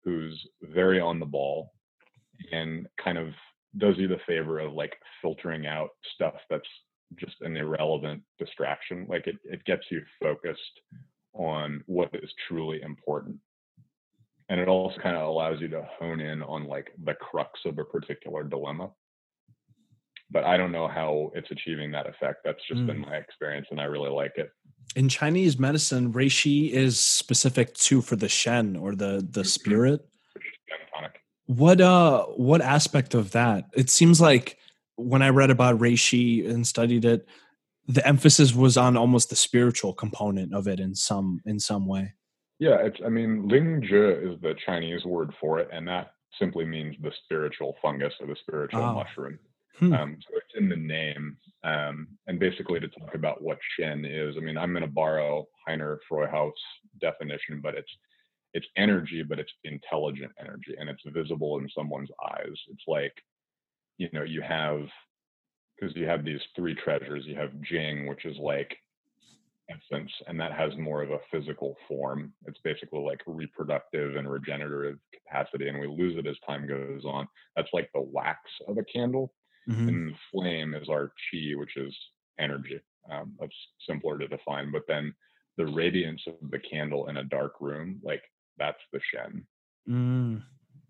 who's 0.05 0.46
very 0.62 1.00
on 1.00 1.18
the 1.18 1.26
ball 1.26 1.72
and 2.50 2.86
kind 3.03 3.18
of 3.18 3.28
does 3.78 3.96
you 3.96 4.09
the 4.09 4.18
favor 4.26 4.59
of 4.59 4.72
like 4.72 4.92
filtering 5.20 5.66
out 5.66 5.90
stuff 6.14 6.34
that's 6.50 6.68
just 7.16 7.36
an 7.42 7.57
irrelevant 7.57 8.22
distraction. 8.38 9.07
Like 9.09 9.26
it, 9.26 9.36
it 9.44 9.64
gets 9.64 9.82
you 9.90 10.03
focused 10.20 10.80
on 11.34 11.82
what 11.86 12.11
is 12.14 12.30
truly 12.48 12.80
important. 12.82 13.36
And 14.48 14.61
it 14.61 14.68
also 14.68 15.00
kind 15.00 15.16
of 15.16 15.26
allows 15.26 15.61
you 15.61 15.68
to 15.68 15.86
hone 15.98 16.20
in 16.20 16.42
on 16.42 16.64
like 16.64 16.90
the 17.05 17.14
crux 17.14 17.61
of 17.64 17.78
a 17.78 17.84
particular 17.84 18.44
dilemma. 18.44 18.90
But 20.32 20.44
I 20.44 20.56
don't 20.56 20.72
know 20.72 20.88
how 20.88 21.30
it's 21.34 21.50
achieving 21.50 21.90
that 21.92 22.08
effect. 22.08 22.38
That's 22.44 22.60
just 22.66 22.80
mm. 22.80 22.86
been 22.86 23.00
my 23.00 23.16
experience 23.16 23.66
and 23.70 23.80
I 23.80 23.84
really 23.84 24.10
like 24.10 24.32
it. 24.36 24.50
In 24.96 25.08
Chinese 25.08 25.58
medicine, 25.58 26.12
reishi 26.12 26.70
is 26.70 26.98
specific 26.98 27.74
to 27.74 28.00
for 28.00 28.16
the 28.16 28.28
shen 28.28 28.76
or 28.76 28.94
the 28.94 29.26
the 29.28 29.40
mm-hmm. 29.40 29.42
spirit. 29.42 30.06
What 31.46 31.80
uh 31.80 32.24
what 32.26 32.62
aspect 32.62 33.14
of 33.14 33.32
that? 33.32 33.64
It 33.74 33.90
seems 33.90 34.20
like 34.20 34.58
when 34.96 35.22
I 35.22 35.28
read 35.28 35.50
about 35.50 35.78
reishi 35.78 36.48
and 36.48 36.66
studied 36.66 37.04
it, 37.04 37.26
the 37.86 38.06
emphasis 38.06 38.54
was 38.54 38.76
on 38.76 38.96
almost 38.96 39.30
the 39.30 39.36
spiritual 39.36 39.92
component 39.92 40.54
of 40.54 40.68
it 40.68 40.80
in 40.80 40.94
some 40.94 41.40
in 41.44 41.58
some 41.58 41.86
way. 41.86 42.14
Yeah, 42.58 42.76
it's 42.76 42.98
I 43.04 43.08
mean 43.08 43.48
Ling 43.48 43.82
Zhi 43.82 44.32
is 44.32 44.40
the 44.40 44.54
Chinese 44.64 45.04
word 45.04 45.32
for 45.40 45.58
it, 45.58 45.68
and 45.72 45.86
that 45.88 46.14
simply 46.38 46.64
means 46.64 46.96
the 47.02 47.12
spiritual 47.24 47.76
fungus 47.82 48.14
or 48.20 48.26
the 48.28 48.36
spiritual 48.40 48.82
oh. 48.82 48.94
mushroom. 48.94 49.38
Hmm. 49.78 49.92
Um, 49.92 50.16
so 50.20 50.36
it's 50.36 50.54
in 50.56 50.68
the 50.68 50.76
name. 50.76 51.36
Um, 51.64 52.08
and 52.26 52.38
basically 52.38 52.80
to 52.80 52.88
talk 52.88 53.14
about 53.14 53.42
what 53.42 53.58
Shen 53.78 54.04
is, 54.04 54.36
I 54.36 54.40
mean, 54.40 54.58
I'm 54.58 54.72
going 54.72 54.84
to 54.84 54.90
borrow 54.90 55.46
Heiner 55.68 55.98
Fruehauf's 56.10 56.60
definition, 57.00 57.60
but 57.62 57.74
it's 57.74 57.90
it's 58.54 58.66
energy, 58.76 59.22
but 59.22 59.38
it's 59.38 59.52
intelligent 59.64 60.32
energy, 60.38 60.74
and 60.78 60.90
it's 60.90 61.02
visible 61.06 61.58
in 61.58 61.68
someone's 61.74 62.10
eyes. 62.22 62.54
It's 62.68 62.84
like, 62.86 63.14
you 63.96 64.10
know, 64.12 64.24
you 64.24 64.42
have 64.42 64.82
because 65.78 65.96
you 65.96 66.06
have 66.06 66.24
these 66.24 66.40
three 66.54 66.74
treasures. 66.74 67.24
You 67.26 67.36
have 67.36 67.60
Jing, 67.62 68.06
which 68.06 68.24
is 68.24 68.36
like 68.38 68.76
essence, 69.70 70.10
and 70.26 70.38
that 70.38 70.52
has 70.52 70.76
more 70.76 71.02
of 71.02 71.10
a 71.10 71.18
physical 71.30 71.76
form. 71.88 72.32
It's 72.46 72.60
basically 72.62 73.00
like 73.00 73.20
reproductive 73.26 74.16
and 74.16 74.30
regenerative 74.30 74.98
capacity, 75.14 75.68
and 75.68 75.80
we 75.80 75.86
lose 75.86 76.16
it 76.18 76.26
as 76.26 76.36
time 76.46 76.66
goes 76.66 77.04
on. 77.04 77.26
That's 77.56 77.70
like 77.72 77.90
the 77.94 78.02
wax 78.02 78.40
of 78.68 78.78
a 78.78 78.84
candle, 78.84 79.32
mm-hmm. 79.68 79.88
and 79.88 80.14
flame 80.30 80.74
is 80.74 80.88
our 80.88 81.08
chi, 81.08 81.54
which 81.56 81.76
is 81.76 81.96
energy. 82.38 82.80
Um, 83.10 83.34
that's 83.40 83.56
simpler 83.88 84.18
to 84.18 84.28
define, 84.28 84.70
but 84.70 84.82
then 84.86 85.12
the 85.56 85.66
radiance 85.66 86.22
of 86.26 86.34
the 86.50 86.58
candle 86.58 87.08
in 87.08 87.16
a 87.18 87.24
dark 87.24 87.54
room, 87.60 88.00
like 88.02 88.22
that's 88.58 88.78
the 88.92 89.00
Shen. 89.12 89.46
Mm. 89.88 90.42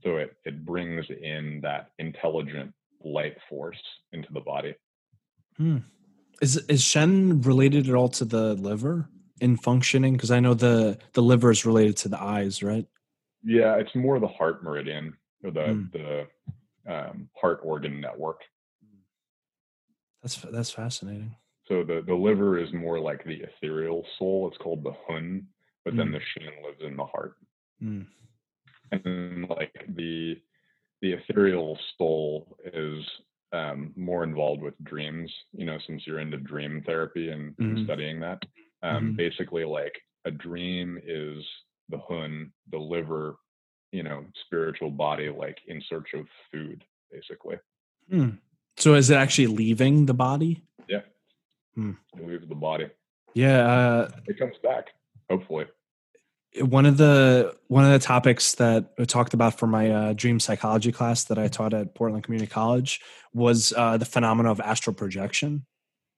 So 0.05 0.17
it 0.17 0.37
it 0.45 0.65
brings 0.65 1.07
in 1.23 1.61
that 1.63 1.91
intelligent 1.99 2.73
light 3.05 3.37
force 3.49 3.81
into 4.13 4.29
the 4.33 4.41
body. 4.41 4.75
Hmm. 5.57 5.79
Is 6.41 6.57
is 6.69 6.83
Shen 6.83 7.41
related 7.43 7.89
at 7.89 7.95
all 7.95 8.09
to 8.11 8.25
the 8.25 8.55
liver 8.55 9.09
in 9.41 9.57
functioning? 9.57 10.15
Because 10.15 10.31
I 10.31 10.41
know 10.41 10.55
the 10.55 10.99
the 11.13 11.23
liver 11.23 11.51
is 11.51 11.65
related 11.65 11.97
to 11.99 12.09
the 12.09 12.21
eyes, 12.21 12.63
right? 12.63 12.87
Yeah, 13.45 13.77
it's 13.77 13.95
more 13.95 14.19
the 14.19 14.29
heart 14.29 14.63
meridian 14.63 15.15
or 15.45 15.51
the 15.51 15.67
hmm. 15.67 15.85
the 15.93 16.27
um, 16.89 17.29
heart 17.41 17.61
organ 17.63 18.01
network. 18.01 18.41
That's 20.23 20.37
that's 20.37 20.71
fascinating. 20.71 21.37
So 21.67 21.85
the 21.85 22.03
the 22.07 22.15
liver 22.15 22.59
is 22.59 22.73
more 22.73 23.01
like 23.01 23.25
the 23.25 23.43
ethereal 23.43 24.05
soul. 24.19 24.49
It's 24.49 24.59
called 24.59 24.85
the 24.85 24.95
hun, 25.09 25.47
but 25.85 25.97
then 25.97 26.09
hmm. 26.09 26.13
the 26.15 26.21
shen 26.21 26.53
lives 26.65 26.83
in 26.85 26.97
the 26.97 27.05
heart. 27.05 27.35
Mm. 27.83 28.07
And 28.93 29.49
like 29.49 29.87
the 29.95 30.37
the 31.01 31.13
ethereal 31.13 31.79
soul 31.99 32.57
is 32.73 33.05
um, 33.53 33.93
more 33.97 34.25
involved 34.25 34.63
with 34.63 34.75
dreams, 34.85 35.31
you 35.53 35.67
know, 35.67 35.79
since 35.87 36.07
you're 36.07 36.21
into 36.21 36.39
dream 36.39 36.83
therapy 36.87 37.31
and, 37.31 37.55
mm-hmm. 37.57 37.85
studying 37.85 38.21
that. 38.21 38.43
Um, 38.83 38.97
mm-hmm. 38.97 39.17
Basically, 39.17 39.65
like 39.65 39.95
a 40.25 40.31
dream 40.31 40.99
is 41.05 41.45
the 41.89 41.99
hun, 41.99 42.53
the 42.71 42.79
liver, 42.79 43.37
you 43.91 44.03
know, 44.03 44.25
spiritual 44.47 44.91
body, 44.91 45.29
like 45.29 45.59
in 45.67 45.83
search 45.89 46.09
of 46.15 46.25
food, 46.51 46.85
basically. 47.11 47.57
So 48.77 48.95
is 48.95 49.11
it 49.11 49.17
actually 49.17 49.49
leaving 49.49 50.07
the 50.07 50.15
body? 50.15 50.65
Yeah. 50.89 51.03
Hmm. 51.75 51.93
It 52.17 52.27
leaves 52.27 52.49
the 52.49 52.55
body. 52.55 52.89
Yeah. 53.35 53.67
Uh, 53.67 54.11
it 54.27 54.39
comes 54.39 54.57
back, 54.63 54.91
hopefully 55.31 55.67
one 56.61 56.85
of 56.85 56.97
the 56.99 57.55
one 57.69 57.85
of 57.85 57.93
the 57.93 57.99
topics 57.99 58.55
that 58.57 58.93
I 58.99 59.05
talked 59.05 59.33
about 59.35 59.59
for 59.59 59.67
my 59.67 59.91
uh, 59.91 60.13
dream 60.13 60.39
psychology 60.39 60.93
class 60.93 61.25
that 61.25 61.39
I 61.39 61.49
taught 61.49 61.73
at 61.73 61.95
Portland 61.95 62.25
Community 62.25 62.51
College 62.51 63.01
was 63.33 63.73
uh, 63.77 63.97
the 63.97 64.05
phenomena 64.05 64.51
of 64.51 64.61
astral 64.61 64.95
projection 64.95 65.65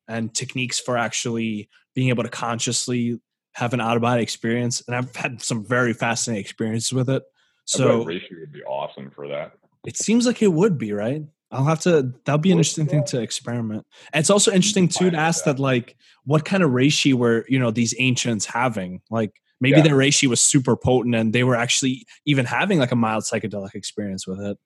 and 0.08 0.34
techniques 0.34 0.80
for 0.80 0.96
actually 0.96 1.68
being 1.94 2.08
able 2.08 2.24
to 2.24 2.28
consciously 2.28 3.20
have 3.52 3.72
an 3.72 3.80
out 3.80 3.96
of 3.96 4.02
body 4.02 4.22
experience. 4.22 4.82
And 4.86 4.96
I've 4.96 5.14
had 5.14 5.40
some 5.40 5.64
very 5.64 5.92
fascinating 5.92 6.40
experiences 6.40 6.92
with 6.92 7.08
it. 7.08 7.22
So 7.64 8.04
reishi 8.04 8.40
would 8.40 8.52
be 8.52 8.64
awesome 8.64 9.10
for 9.10 9.28
that. 9.28 9.52
It 9.86 9.96
seems 9.96 10.26
like 10.26 10.42
it 10.42 10.52
would 10.52 10.78
be 10.78 10.92
right. 10.92 11.22
I'll 11.54 11.64
have 11.64 11.80
to. 11.80 12.12
That'll 12.24 12.38
be 12.38 12.50
an 12.52 12.58
interesting 12.58 12.86
thing 12.86 13.04
to 13.06 13.20
experiment. 13.20 13.86
And 14.12 14.20
it's 14.20 14.30
also 14.30 14.50
interesting 14.50 14.88
too 14.88 15.10
to 15.10 15.16
ask 15.16 15.44
that. 15.44 15.58
like 15.58 15.96
what 16.24 16.44
kind 16.44 16.62
of 16.62 16.70
reishi 16.70 17.14
were 17.14 17.44
you 17.48 17.58
know 17.58 17.70
these 17.70 17.94
ancients 17.98 18.46
having 18.46 19.00
like 19.10 19.32
maybe 19.60 19.76
yeah. 19.76 19.82
their 19.82 19.96
reishi 19.96 20.28
was 20.28 20.42
super 20.42 20.76
potent 20.76 21.14
and 21.14 21.32
they 21.32 21.44
were 21.44 21.56
actually 21.56 22.06
even 22.26 22.44
having 22.44 22.78
like 22.78 22.92
a 22.92 22.96
mild 22.96 23.24
psychedelic 23.24 23.74
experience 23.74 24.26
with 24.26 24.40
it 24.40 24.58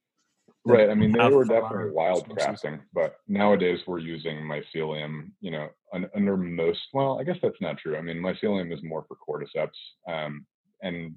right 0.64 0.91
i 0.91 0.95
mean 0.95 1.12
they 1.12 1.28
were 1.28 1.45
definitely 1.45 1.91
wild 1.91 2.28
crafting 2.28 2.80
but 2.93 3.16
nowadays 3.26 3.80
we're 3.86 3.99
using 3.99 4.39
mycelium 4.39 5.30
you 5.41 5.51
know 5.51 5.68
under 6.14 6.36
most 6.36 6.80
well 6.93 7.18
i 7.20 7.24
guess 7.24 7.36
that's 7.43 7.61
not 7.61 7.78
true 7.78 7.97
i 7.97 8.01
mean 8.01 8.18
mycelium 8.18 8.72
is 8.72 8.80
more 8.82 9.05
for 9.07 9.16
cordyceps 9.16 9.68
um, 10.09 10.47
and 10.82 11.14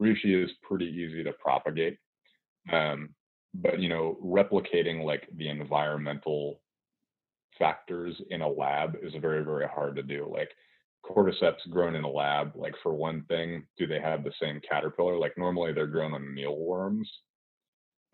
reishi 0.00 0.42
is 0.44 0.50
pretty 0.62 0.86
easy 0.86 1.22
to 1.22 1.32
propagate 1.32 1.98
um, 2.72 3.10
but 3.54 3.78
you 3.78 3.88
know 3.88 4.18
replicating 4.22 5.04
like 5.04 5.28
the 5.36 5.48
environmental 5.48 6.60
factors 7.58 8.20
in 8.30 8.42
a 8.42 8.48
lab 8.48 8.96
is 9.02 9.12
very 9.20 9.44
very 9.44 9.66
hard 9.66 9.96
to 9.96 10.02
do 10.02 10.28
like 10.30 10.50
cordyceps 11.04 11.68
grown 11.70 11.94
in 11.94 12.04
a 12.04 12.10
lab, 12.10 12.52
like 12.54 12.74
for 12.82 12.94
one 12.94 13.24
thing, 13.28 13.64
do 13.76 13.86
they 13.86 14.00
have 14.00 14.24
the 14.24 14.32
same 14.40 14.60
caterpillar? 14.68 15.18
Like 15.18 15.36
normally 15.36 15.72
they're 15.72 15.86
grown 15.86 16.14
on 16.14 16.34
mealworms. 16.34 17.10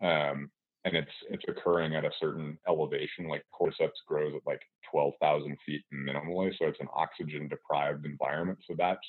Um, 0.01 0.51
and 0.83 0.95
it's 0.95 1.11
it's 1.29 1.43
occurring 1.47 1.95
at 1.95 2.05
a 2.05 2.11
certain 2.19 2.57
elevation. 2.67 3.27
Like 3.27 3.45
cordyceps 3.53 4.01
grows 4.07 4.33
at 4.35 4.47
like 4.47 4.61
12,000 4.91 5.55
feet 5.65 5.83
minimally, 5.93 6.51
so 6.57 6.65
it's 6.65 6.79
an 6.79 6.87
oxygen 6.95 7.47
deprived 7.47 8.05
environment. 8.05 8.59
So 8.67 8.75
that's 8.77 8.99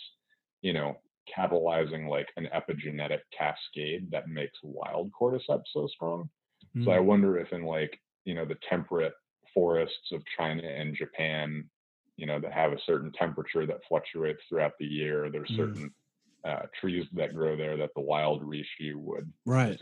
you 0.61 0.75
know 0.75 0.99
catalyzing 1.37 2.09
like 2.09 2.29
an 2.37 2.49
epigenetic 2.55 3.21
cascade 3.37 4.11
that 4.11 4.29
makes 4.29 4.59
wild 4.63 5.11
cordyceps 5.19 5.65
so 5.73 5.87
strong. 5.87 6.29
Mm. 6.77 6.85
So 6.85 6.91
I 6.91 6.99
hmm. 6.99 7.07
wonder 7.07 7.39
if 7.39 7.53
in 7.53 7.65
like 7.65 7.99
you 8.25 8.35
know 8.35 8.45
the 8.45 8.59
temperate 8.69 9.15
forests 9.55 10.13
of 10.13 10.23
China 10.39 10.63
and 10.63 10.97
Japan 10.97 11.69
you 12.17 12.27
know 12.27 12.39
that 12.41 12.53
have 12.53 12.73
a 12.73 12.79
certain 12.87 13.13
temperature 13.13 13.67
that 13.67 13.81
fluctuates 13.89 14.41
throughout 14.49 14.73
the 14.79 14.87
year. 14.87 15.31
There's 15.31 15.51
mm. 15.51 15.57
certain 15.57 15.95
uh, 16.45 16.63
trees 16.81 17.07
that 17.15 17.35
grow 17.35 17.57
there 17.57 17.77
that 17.77 17.91
the 17.95 18.01
wild 18.01 18.43
reishi 18.43 18.95
would 18.95 19.33
right. 19.47 19.81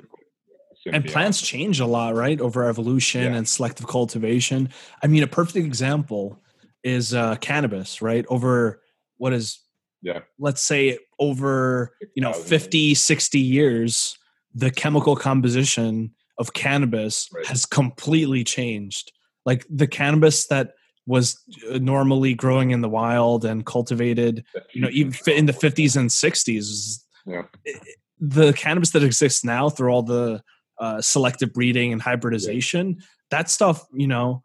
And 0.90 1.04
plants 1.04 1.42
change 1.42 1.80
a 1.80 1.86
lot, 1.86 2.14
right, 2.14 2.40
over 2.40 2.66
evolution 2.66 3.22
yeah. 3.22 3.36
and 3.36 3.46
selective 3.46 3.86
cultivation. 3.86 4.70
I 5.02 5.08
mean, 5.08 5.22
a 5.22 5.26
perfect 5.26 5.56
example 5.66 6.42
is 6.82 7.12
uh, 7.12 7.36
cannabis, 7.36 8.00
right? 8.00 8.24
Over 8.28 8.80
what 9.18 9.34
is, 9.34 9.58
yeah, 10.02 10.20
let's 10.38 10.62
say 10.62 10.98
over 11.18 11.94
you 12.14 12.22
know 12.22 12.32
50, 12.32 12.94
60 12.94 13.38
years, 13.38 14.18
the 14.54 14.70
chemical 14.70 15.16
composition 15.16 16.12
of 16.38 16.52
cannabis 16.54 17.28
right. 17.34 17.46
has 17.46 17.66
completely 17.66 18.44
changed. 18.44 19.12
Like 19.44 19.66
the 19.68 19.86
cannabis 19.86 20.46
that 20.46 20.72
was 21.06 21.42
uh, 21.70 21.78
normally 21.78 22.34
growing 22.34 22.70
in 22.70 22.80
the 22.80 22.88
wild 22.88 23.44
and 23.44 23.66
cultivated, 23.66 24.44
you 24.72 24.80
know, 24.80 24.88
even 24.90 25.14
in 25.34 25.46
the 25.46 25.52
50s 25.52 25.96
and 25.96 26.08
60s. 26.08 27.00
Yeah. 27.26 27.42
The 28.18 28.52
cannabis 28.52 28.90
that 28.90 29.02
exists 29.02 29.44
now 29.44 29.68
through 29.68 29.90
all 29.90 30.02
the 30.02 30.42
uh, 30.78 31.00
selective 31.00 31.52
breeding 31.52 31.92
and 31.92 32.00
hybridization, 32.00 32.96
yeah. 32.98 33.04
that 33.30 33.50
stuff, 33.50 33.84
you 33.92 34.06
know, 34.06 34.44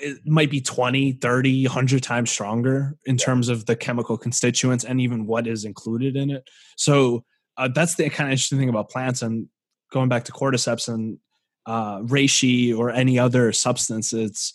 it 0.00 0.18
might 0.24 0.50
be 0.50 0.60
20, 0.60 1.12
30, 1.12 1.66
100 1.66 2.02
times 2.02 2.30
stronger 2.30 2.96
in 3.04 3.16
yeah. 3.16 3.24
terms 3.24 3.48
of 3.48 3.66
the 3.66 3.76
chemical 3.76 4.16
constituents 4.16 4.84
and 4.84 5.00
even 5.00 5.26
what 5.26 5.46
is 5.46 5.64
included 5.64 6.16
in 6.16 6.30
it. 6.30 6.48
So 6.76 7.24
uh, 7.56 7.68
that's 7.74 7.96
the 7.96 8.08
kind 8.08 8.28
of 8.28 8.32
interesting 8.32 8.58
thing 8.58 8.68
about 8.68 8.90
plants. 8.90 9.22
And 9.22 9.48
going 9.92 10.08
back 10.08 10.24
to 10.24 10.32
cordyceps 10.32 10.92
and 10.92 11.18
uh, 11.66 11.98
reishi 12.00 12.76
or 12.76 12.90
any 12.90 13.18
other 13.18 13.52
substance, 13.52 14.12
it's 14.12 14.54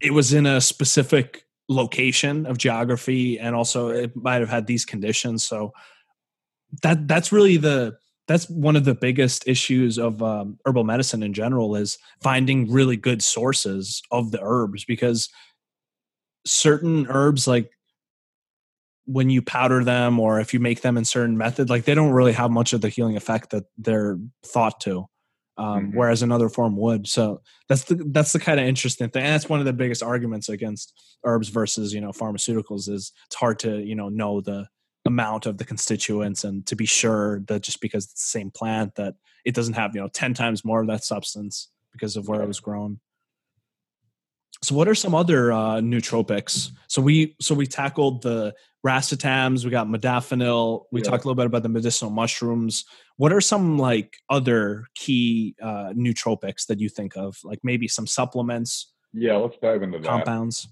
it 0.00 0.12
was 0.12 0.32
in 0.32 0.46
a 0.46 0.60
specific 0.60 1.44
location 1.68 2.46
of 2.46 2.56
geography 2.56 3.38
and 3.38 3.54
also 3.54 3.88
it 3.88 4.16
might 4.16 4.40
have 4.40 4.48
had 4.48 4.66
these 4.66 4.86
conditions 4.86 5.44
so 5.44 5.72
that 6.82 7.06
that's 7.06 7.30
really 7.30 7.58
the 7.58 7.96
that's 8.28 8.48
one 8.48 8.76
of 8.76 8.84
the 8.84 8.94
biggest 8.94 9.48
issues 9.48 9.98
of 9.98 10.22
um, 10.22 10.58
herbal 10.64 10.84
medicine 10.84 11.22
in 11.22 11.32
general 11.32 11.74
is 11.74 11.98
finding 12.20 12.70
really 12.70 12.96
good 12.96 13.22
sources 13.22 14.02
of 14.10 14.30
the 14.30 14.38
herbs 14.40 14.84
because 14.84 15.28
certain 16.44 17.06
herbs 17.08 17.48
like 17.48 17.70
when 19.06 19.30
you 19.30 19.42
powder 19.42 19.82
them 19.82 20.20
or 20.20 20.38
if 20.38 20.54
you 20.54 20.60
make 20.60 20.82
them 20.82 20.96
in 20.96 21.04
certain 21.04 21.36
method 21.36 21.70
like 21.70 21.84
they 21.84 21.94
don't 21.94 22.12
really 22.12 22.32
have 22.32 22.50
much 22.50 22.72
of 22.72 22.82
the 22.82 22.90
healing 22.90 23.16
effect 23.16 23.50
that 23.50 23.64
they're 23.78 24.18
thought 24.44 24.78
to 24.80 25.08
um, 25.58 25.88
mm-hmm. 25.88 25.98
whereas 25.98 26.22
another 26.22 26.48
form 26.48 26.76
would. 26.76 27.08
So 27.08 27.42
that's 27.68 27.84
the 27.84 27.96
that's 27.96 28.32
the 28.32 28.38
kind 28.38 28.60
of 28.60 28.66
interesting 28.66 29.10
thing, 29.10 29.24
and 29.24 29.34
that's 29.34 29.48
one 29.48 29.58
of 29.58 29.66
the 29.66 29.72
biggest 29.72 30.02
arguments 30.02 30.48
against 30.48 30.92
herbs 31.24 31.48
versus 31.48 31.92
you 31.92 32.00
know 32.00 32.12
pharmaceuticals 32.12 32.88
is 32.88 33.12
it's 33.26 33.34
hard 33.34 33.58
to 33.60 33.78
you 33.80 33.96
know 33.96 34.08
know 34.08 34.40
the 34.40 34.68
amount 35.08 35.46
of 35.46 35.58
the 35.58 35.64
constituents 35.64 36.44
and 36.44 36.64
to 36.66 36.76
be 36.76 36.86
sure 36.86 37.40
that 37.48 37.62
just 37.62 37.80
because 37.80 38.04
it's 38.04 38.14
the 38.14 38.38
same 38.38 38.50
plant 38.50 38.94
that 38.94 39.14
it 39.44 39.54
doesn't 39.54 39.74
have 39.74 39.94
you 39.94 40.00
know 40.00 40.08
10 40.08 40.34
times 40.34 40.64
more 40.64 40.80
of 40.80 40.86
that 40.86 41.02
substance 41.02 41.70
because 41.92 42.16
of 42.16 42.28
where 42.28 42.42
it 42.42 42.46
was 42.46 42.60
grown. 42.60 43.00
So 44.62 44.74
what 44.74 44.88
are 44.88 44.94
some 44.94 45.14
other 45.14 45.52
uh, 45.52 45.76
nootropics? 45.76 46.70
So 46.88 47.00
we 47.00 47.36
so 47.40 47.54
we 47.54 47.66
tackled 47.66 48.22
the 48.22 48.54
racetams 48.86 49.64
we 49.64 49.70
got 49.70 49.88
modafinil 49.88 50.84
we 50.92 51.00
yeah. 51.00 51.10
talked 51.10 51.24
a 51.24 51.26
little 51.26 51.34
bit 51.34 51.46
about 51.46 51.62
the 51.62 51.68
medicinal 51.68 52.10
mushrooms. 52.10 52.84
What 53.16 53.32
are 53.32 53.40
some 53.40 53.78
like 53.78 54.16
other 54.30 54.84
key 54.94 55.56
uh, 55.60 55.92
nootropics 55.96 56.66
that 56.66 56.80
you 56.80 56.88
think 56.88 57.16
of? 57.16 57.38
Like 57.44 57.60
maybe 57.62 57.88
some 57.88 58.06
supplements 58.06 58.92
yeah 59.14 59.36
let's 59.36 59.56
dive 59.62 59.82
into 59.82 59.98
that. 59.98 60.06
compounds? 60.06 60.68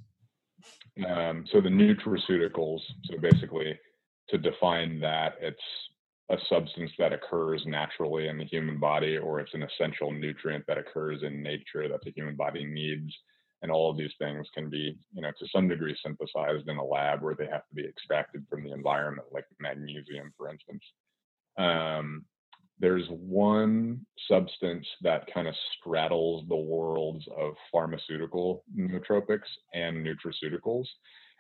Um, 1.06 1.44
so 1.52 1.60
the 1.60 1.68
nutraceuticals 1.68 2.80
so 3.04 3.18
basically 3.20 3.78
to 4.30 4.38
define 4.38 5.00
that 5.00 5.34
it's 5.40 5.58
a 6.30 6.36
substance 6.48 6.90
that 6.98 7.12
occurs 7.12 7.62
naturally 7.66 8.28
in 8.28 8.36
the 8.36 8.44
human 8.44 8.78
body 8.78 9.16
or 9.16 9.38
it's 9.38 9.54
an 9.54 9.62
essential 9.62 10.10
nutrient 10.10 10.64
that 10.66 10.78
occurs 10.78 11.22
in 11.22 11.42
nature 11.42 11.88
that 11.88 12.00
the 12.02 12.10
human 12.10 12.34
body 12.34 12.64
needs 12.64 13.12
and 13.62 13.70
all 13.70 13.90
of 13.90 13.96
these 13.96 14.12
things 14.18 14.46
can 14.54 14.68
be 14.68 14.98
you 15.12 15.22
know 15.22 15.30
to 15.38 15.46
some 15.54 15.68
degree 15.68 15.96
synthesized 16.02 16.68
in 16.68 16.76
a 16.76 16.84
lab 16.84 17.22
where 17.22 17.34
they 17.34 17.46
have 17.46 17.66
to 17.68 17.74
be 17.74 17.84
extracted 17.84 18.44
from 18.50 18.64
the 18.64 18.72
environment 18.72 19.28
like 19.32 19.44
magnesium 19.60 20.32
for 20.36 20.50
instance. 20.50 20.82
Um, 21.58 22.24
there's 22.78 23.06
one 23.08 24.04
substance 24.28 24.86
that 25.00 25.32
kind 25.32 25.48
of 25.48 25.54
straddles 25.78 26.44
the 26.48 26.56
worlds 26.56 27.24
of 27.36 27.54
pharmaceutical 27.72 28.64
nootropics 28.78 29.48
and 29.72 30.06
nutraceuticals. 30.06 30.84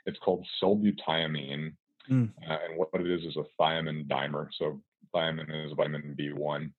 It's 0.06 0.18
called 0.20 0.46
sulbutiamine 0.62 1.72
mm. 2.10 2.30
uh, 2.48 2.58
and 2.68 2.76
what 2.78 2.88
it 2.94 3.10
is 3.10 3.22
is 3.24 3.36
a 3.36 3.62
thiamine 3.62 4.06
dimer 4.06 4.48
so 4.52 4.80
thiamine 5.14 5.66
is 5.66 5.72
vitamin 5.76 6.16
b1 6.18 6.70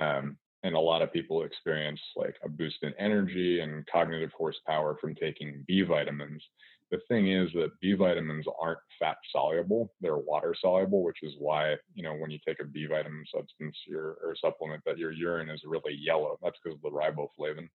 um, 0.00 0.36
and 0.62 0.74
a 0.74 0.80
lot 0.80 1.02
of 1.02 1.12
people 1.12 1.42
experience 1.42 2.00
like 2.16 2.36
a 2.44 2.48
boost 2.48 2.82
in 2.82 2.92
energy 2.98 3.60
and 3.60 3.86
cognitive 3.86 4.32
horsepower 4.36 4.96
from 5.00 5.14
taking 5.14 5.64
B 5.66 5.82
vitamins. 5.82 6.42
The 6.90 7.00
thing 7.08 7.30
is 7.30 7.50
that 7.54 7.78
B 7.80 7.94
vitamins 7.94 8.46
aren't 8.60 8.80
fat 8.98 9.16
soluble; 9.30 9.92
they're 10.00 10.18
water 10.18 10.54
soluble, 10.60 11.02
which 11.02 11.22
is 11.22 11.34
why 11.38 11.76
you 11.94 12.02
know 12.02 12.14
when 12.14 12.30
you 12.30 12.38
take 12.46 12.60
a 12.60 12.64
B 12.64 12.86
vitamin 12.86 13.24
substance 13.32 13.76
your, 13.86 14.18
or 14.22 14.34
supplement 14.38 14.82
that 14.84 14.98
your 14.98 15.12
urine 15.12 15.48
is 15.48 15.62
really 15.64 15.94
yellow. 15.94 16.38
That's 16.42 16.58
because 16.62 16.76
of 16.76 16.82
the 16.82 16.90
riboflavin. 16.90 17.68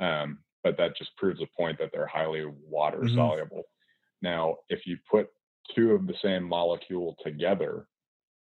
Um, 0.00 0.38
but 0.64 0.76
that 0.78 0.96
just 0.96 1.16
proves 1.16 1.42
a 1.42 1.56
point 1.56 1.78
that 1.78 1.90
they're 1.92 2.06
highly 2.06 2.46
water 2.66 3.00
mm-hmm. 3.00 3.14
soluble. 3.14 3.64
Now, 4.22 4.56
if 4.70 4.86
you 4.86 4.96
put 5.08 5.28
two 5.74 5.92
of 5.92 6.06
the 6.06 6.14
same 6.22 6.44
molecule 6.44 7.16
together, 7.24 7.86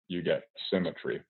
you 0.09 0.23
get 0.23 0.45
symmetry. 0.71 1.23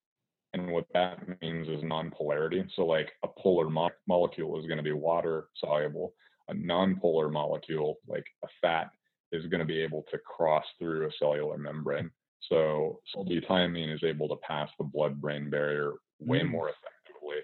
And 0.53 0.71
what 0.71 0.85
that 0.93 1.19
means 1.41 1.69
is 1.69 1.83
non-polarity. 1.83 2.65
So 2.75 2.85
like 2.85 3.11
a 3.23 3.27
polar 3.39 3.69
mo- 3.69 3.89
molecule 4.07 4.59
is 4.59 4.65
going 4.65 4.77
to 4.77 4.83
be 4.83 4.91
water 4.91 5.47
soluble. 5.55 6.13
A 6.49 6.53
non-polar 6.53 7.29
molecule, 7.29 7.99
like 8.07 8.25
a 8.43 8.47
fat, 8.61 8.89
is 9.31 9.45
going 9.45 9.59
to 9.59 9.65
be 9.65 9.79
able 9.79 10.03
to 10.11 10.17
cross 10.17 10.65
through 10.77 11.07
a 11.07 11.11
cellular 11.17 11.57
membrane. 11.57 12.11
So 12.49 12.99
sulbutiamine 13.15 13.93
is 13.93 14.03
able 14.03 14.27
to 14.29 14.35
pass 14.37 14.69
the 14.77 14.83
blood-brain 14.83 15.49
barrier 15.49 15.93
way 16.19 16.41
mm. 16.41 16.49
more 16.49 16.69
effectively 16.69 17.41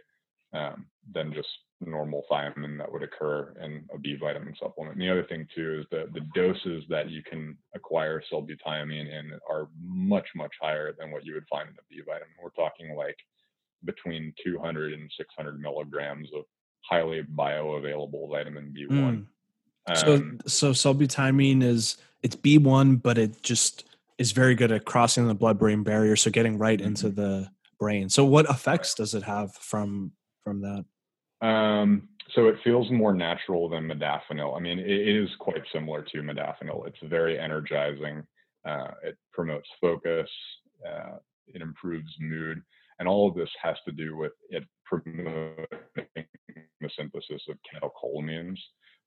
um, 0.54 0.88
than 1.14 1.34
just 1.34 1.48
normal 1.82 2.24
thiamine 2.32 2.78
that 2.78 2.92
would 2.92 3.04
occur 3.04 3.54
in 3.64 3.86
a 3.94 4.00
B 4.00 4.18
vitamin 4.20 4.56
supplement. 4.60 4.96
And 4.96 5.02
the 5.02 5.12
other 5.12 5.26
thing 5.26 5.48
too 5.54 5.80
is 5.82 5.86
that 5.92 6.14
the 6.14 6.22
doses 6.34 6.84
that 6.90 7.10
you 7.10 7.22
can 7.24 7.58
acquire 7.76 8.22
sulbutiamine 8.32 9.08
in 9.08 9.32
are 9.50 9.70
much, 9.80 10.28
much 10.36 10.54
higher 10.62 10.94
than 10.98 11.12
what 11.12 11.26
you 11.26 11.34
would 11.36 11.48
find 11.50 11.70
in 11.70 11.76
a 11.76 11.86
B 11.90 12.02
vitamin. 12.06 12.30
We're 12.42 12.50
talking 12.52 12.96
like 12.96 13.18
between 13.86 14.34
200 14.44 14.94
and 14.94 15.12
600 15.18 15.60
milligrams 15.60 16.30
of 16.36 16.46
highly 16.82 17.24
bioavailable 17.36 18.30
vitamin 18.30 18.74
B1. 18.76 18.90
Mm. 18.90 19.26
Um, 19.90 20.40
so, 20.46 20.74
so 20.74 20.94
sulbutiamine 20.94 21.64
is 21.64 21.98
it's 22.24 22.36
B1, 22.36 23.02
but 23.02 23.18
it 23.18 23.42
just 23.44 23.86
is 24.18 24.32
very 24.32 24.56
good 24.56 24.72
at 24.72 24.86
crossing 24.86 25.28
the 25.28 25.36
blood-brain 25.36 25.84
barrier, 25.84 26.16
so 26.16 26.32
getting 26.32 26.58
right 26.58 26.80
mm-hmm. 26.80 26.88
into 26.88 27.10
the 27.10 27.50
brain. 27.80 28.10
So, 28.10 28.26
what 28.26 28.50
effects 28.50 28.96
does 28.96 29.14
it 29.14 29.24
have 29.24 29.54
from 29.54 30.12
from 30.44 30.62
that? 30.62 30.86
Um, 31.42 32.10
so 32.34 32.48
it 32.48 32.56
feels 32.64 32.90
more 32.92 33.14
natural 33.14 33.70
than 33.70 33.88
modafinil. 33.88 34.56
I 34.56 34.60
mean, 34.60 34.80
it 34.80 34.90
is 34.90 35.30
quite 35.40 35.64
similar 35.72 36.04
to 36.04 36.18
modafinil. 36.22 36.88
It's 36.88 36.98
very 37.04 37.40
energizing. 37.40 38.24
Uh, 38.68 38.92
it 39.04 39.18
promotes 39.34 39.70
focus. 39.80 40.30
Uh, 40.86 41.18
it 41.48 41.62
improves 41.62 42.14
mood, 42.20 42.62
and 43.00 43.08
all 43.08 43.28
of 43.28 43.36
this 43.36 43.50
has 43.62 43.78
to 43.86 43.92
do 43.92 44.18
with 44.18 44.34
it 44.50 44.64
promoting 44.86 45.66
the 46.16 46.90
synthesis 46.98 47.42
of 47.50 47.58
catecholamines. 47.74 48.58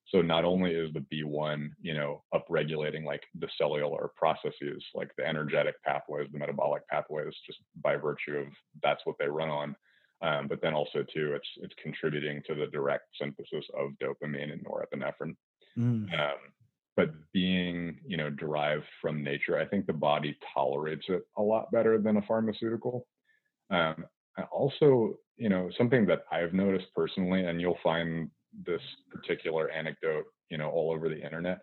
So 0.09 0.23
not 0.23 0.45
only 0.45 0.73
is 0.73 0.93
the 0.93 1.05
B1, 1.13 1.69
you 1.81 1.95
know, 1.95 2.25
upregulating 2.35 3.05
like 3.05 3.23
the 3.39 3.49
cellular 3.59 4.11
processes, 4.17 4.83
like 4.95 5.11
the 5.17 5.27
energetic 5.27 5.75
pathways, 5.85 6.29
the 6.33 6.39
metabolic 6.39 6.87
pathways, 6.89 7.35
just 7.47 7.59
by 7.83 7.97
virtue 7.97 8.39
of 8.39 8.47
that's 8.83 9.03
what 9.05 9.17
they 9.19 9.29
run 9.29 9.51
on 9.51 9.77
um, 10.23 10.49
but 10.49 10.61
then 10.61 10.75
also 10.75 11.03
too, 11.03 11.33
it's 11.35 11.49
it's 11.57 11.75
contributing 11.83 12.43
to 12.47 12.55
the 12.55 12.67
direct 12.67 13.05
synthesis 13.21 13.65
of 13.79 13.91
dopamine 14.03 14.53
and 14.53 14.65
norepinephrine. 14.65 15.35
Mm. 15.79 16.13
Um, 16.13 16.39
but 16.97 17.11
being 17.33 17.99
you 18.07 18.17
know 18.17 18.31
derived 18.31 18.85
from 19.01 19.25
nature, 19.25 19.59
I 19.59 19.65
think 19.65 19.87
the 19.87 19.93
body 19.93 20.37
tolerates 20.55 21.07
it 21.09 21.23
a 21.39 21.43
lot 21.43 21.71
better 21.73 21.99
than 21.99 22.19
a 22.19 22.23
pharmaceutical. 22.23 23.07
Um, 23.71 24.05
also, 24.53 25.15
you 25.37 25.49
know, 25.49 25.71
something 25.79 26.07
that 26.07 26.25
I've 26.31 26.53
noticed 26.53 26.89
personally, 26.95 27.45
and 27.45 27.61
you'll 27.61 27.79
find 27.83 28.31
this 28.67 28.83
particular 29.11 29.71
anecdote, 29.71 30.25
you 30.51 30.59
know, 30.59 30.71
all 30.71 30.93
over 30.93 31.09
the 31.09 31.23
internet. 31.23 31.61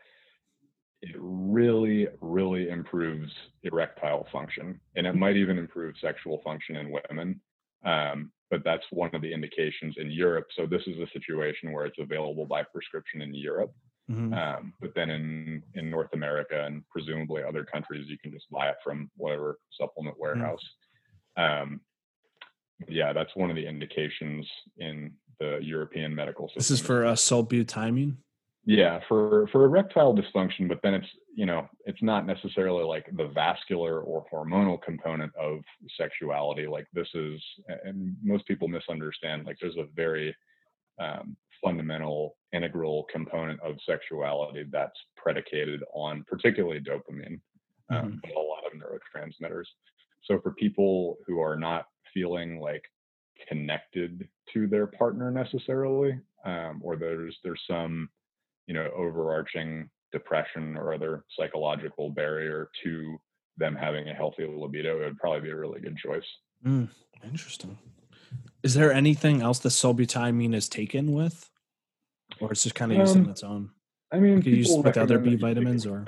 It 1.01 1.15
really, 1.19 2.07
really 2.21 2.69
improves 2.69 3.31
erectile 3.61 4.27
function, 4.31 4.79
and 4.95 5.05
it 5.05 5.13
might 5.13 5.37
even 5.37 5.59
improve 5.59 5.93
sexual 6.01 6.41
function 6.43 6.75
in 6.77 6.91
women. 6.91 7.39
Um, 7.85 8.31
but 8.49 8.63
that's 8.63 8.85
one 8.91 9.13
of 9.13 9.21
the 9.21 9.33
indications 9.33 9.95
in 9.97 10.09
Europe. 10.09 10.47
So 10.55 10.65
this 10.65 10.81
is 10.87 10.97
a 10.99 11.07
situation 11.11 11.71
where 11.71 11.85
it's 11.85 11.99
available 11.99 12.45
by 12.45 12.63
prescription 12.63 13.21
in 13.21 13.33
Europe. 13.33 13.73
Mm-hmm. 14.09 14.33
Um, 14.33 14.73
but 14.79 14.91
then 14.95 15.09
in, 15.09 15.63
in 15.73 15.89
North 15.89 16.13
America 16.13 16.63
and 16.65 16.81
presumably 16.89 17.43
other 17.43 17.65
countries, 17.65 18.05
you 18.07 18.17
can 18.17 18.31
just 18.31 18.49
buy 18.49 18.69
it 18.69 18.77
from 18.83 19.11
whatever 19.17 19.59
supplement 19.71 20.15
mm-hmm. 20.15 20.21
warehouse. 20.21 20.63
Mm-hmm. 21.37 21.63
Um, 21.73 21.81
yeah, 22.87 23.11
that's 23.11 23.35
one 23.35 23.49
of 23.49 23.55
the 23.55 23.67
indications 23.67 24.47
in 24.77 25.11
the 25.39 25.59
European 25.61 26.13
medical 26.15 26.47
system. 26.47 26.59
This 26.59 26.71
is 26.71 26.79
for 26.79 27.05
uh, 27.05 27.13
sulbutiamine. 27.13 28.15
Yeah, 28.69 28.99
for 29.07 29.47
for 29.53 29.63
erectile 29.63 30.13
dysfunction, 30.13 30.67
but 30.67 30.81
then 30.83 30.93
it's 30.93 31.07
you 31.33 31.45
know 31.45 31.69
it's 31.85 32.03
not 32.03 32.27
necessarily 32.27 32.83
like 32.83 33.05
the 33.15 33.29
vascular 33.29 34.01
or 34.01 34.25
hormonal 34.29 34.81
component 34.81 35.33
of 35.37 35.59
sexuality. 35.97 36.67
Like 36.67 36.85
this 36.91 37.07
is, 37.13 37.41
and 37.85 38.17
most 38.21 38.45
people 38.45 38.67
misunderstand. 38.67 39.45
Like 39.45 39.55
there's 39.61 39.77
a 39.77 39.87
very 39.95 40.35
um, 40.99 41.37
fundamental, 41.63 42.35
integral 42.51 43.05
component 43.09 43.57
of 43.61 43.77
sexuality 43.85 44.65
that's 44.69 44.99
predicated 45.15 45.81
on 45.93 46.25
particularly 46.27 46.81
dopamine, 46.81 47.39
um, 47.89 47.97
mm-hmm. 47.97 48.17
but 48.21 48.31
a 48.31 48.37
lot 48.37 48.65
of 48.65 48.73
neurotransmitters. 48.73 49.67
So 50.25 50.41
for 50.41 50.51
people 50.51 51.19
who 51.25 51.39
are 51.39 51.55
not 51.55 51.85
feeling 52.13 52.59
like 52.59 52.83
connected 53.47 54.27
to 54.53 54.67
their 54.67 54.87
partner 54.87 55.31
necessarily, 55.31 56.19
um, 56.43 56.81
or 56.83 56.97
there's 56.97 57.37
there's 57.45 57.63
some 57.65 58.09
you 58.67 58.73
know 58.73 58.89
overarching 58.95 59.89
depression 60.11 60.77
or 60.77 60.93
other 60.93 61.23
psychological 61.37 62.09
barrier 62.09 62.69
to 62.83 63.17
them 63.57 63.75
having 63.75 64.07
a 64.07 64.13
healthy 64.13 64.45
libido, 64.45 65.01
it 65.01 65.05
would 65.05 65.17
probably 65.17 65.41
be 65.41 65.49
a 65.49 65.55
really 65.55 65.79
good 65.81 65.97
choice. 65.97 66.23
Mm, 66.65 66.89
interesting. 67.23 67.77
Is 68.61 68.73
there 68.73 68.91
anything 68.91 69.41
else 69.41 69.59
that 69.59 69.69
sulbutiamine 69.69 70.53
is 70.53 70.69
taken 70.69 71.11
with, 71.11 71.49
or 72.39 72.51
it's 72.51 72.63
just 72.63 72.75
kind 72.75 72.91
of 72.91 72.99
used 72.99 73.17
on 73.17 73.29
its 73.29 73.43
own? 73.43 73.71
I 74.11 74.19
mean, 74.19 74.37
Could 74.37 74.47
you 74.47 74.57
use 74.57 74.75
with 74.77 74.97
other 74.97 75.17
B 75.17 75.25
that 75.25 75.31
you 75.31 75.37
take 75.37 75.41
vitamins 75.41 75.85
or? 75.85 76.05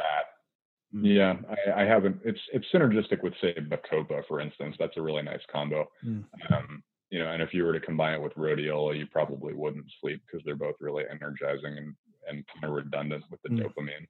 Mm. 0.93 1.15
Yeah, 1.15 1.35
I, 1.49 1.83
I 1.83 1.85
haven't. 1.85 2.19
It's 2.23 2.39
it's 2.51 2.65
synergistic 2.73 3.21
with 3.21 3.33
say 3.41 3.53
Bacopa, 3.53 4.25
for 4.27 4.39
instance. 4.39 4.75
That's 4.79 4.97
a 4.97 5.01
really 5.01 5.21
nice 5.21 5.41
combo. 5.51 5.87
Mm. 6.03 6.23
Um, 6.51 6.83
you 7.11 7.19
know, 7.19 7.31
and 7.31 7.41
if 7.41 7.53
you 7.53 7.63
were 7.63 7.73
to 7.73 7.79
combine 7.79 8.13
it 8.13 8.21
with 8.21 8.33
rhodiola, 8.33 8.97
you 8.97 9.05
probably 9.05 9.53
wouldn't 9.53 9.85
sleep 10.01 10.21
because 10.25 10.43
they're 10.45 10.55
both 10.55 10.75
really 10.79 11.03
energizing 11.09 11.77
and 11.77 11.95
and 12.29 12.45
kind 12.47 12.65
of 12.65 12.71
redundant 12.71 13.23
with 13.29 13.41
the 13.43 13.49
Mm. 13.49 13.59
dopamine. 13.63 14.07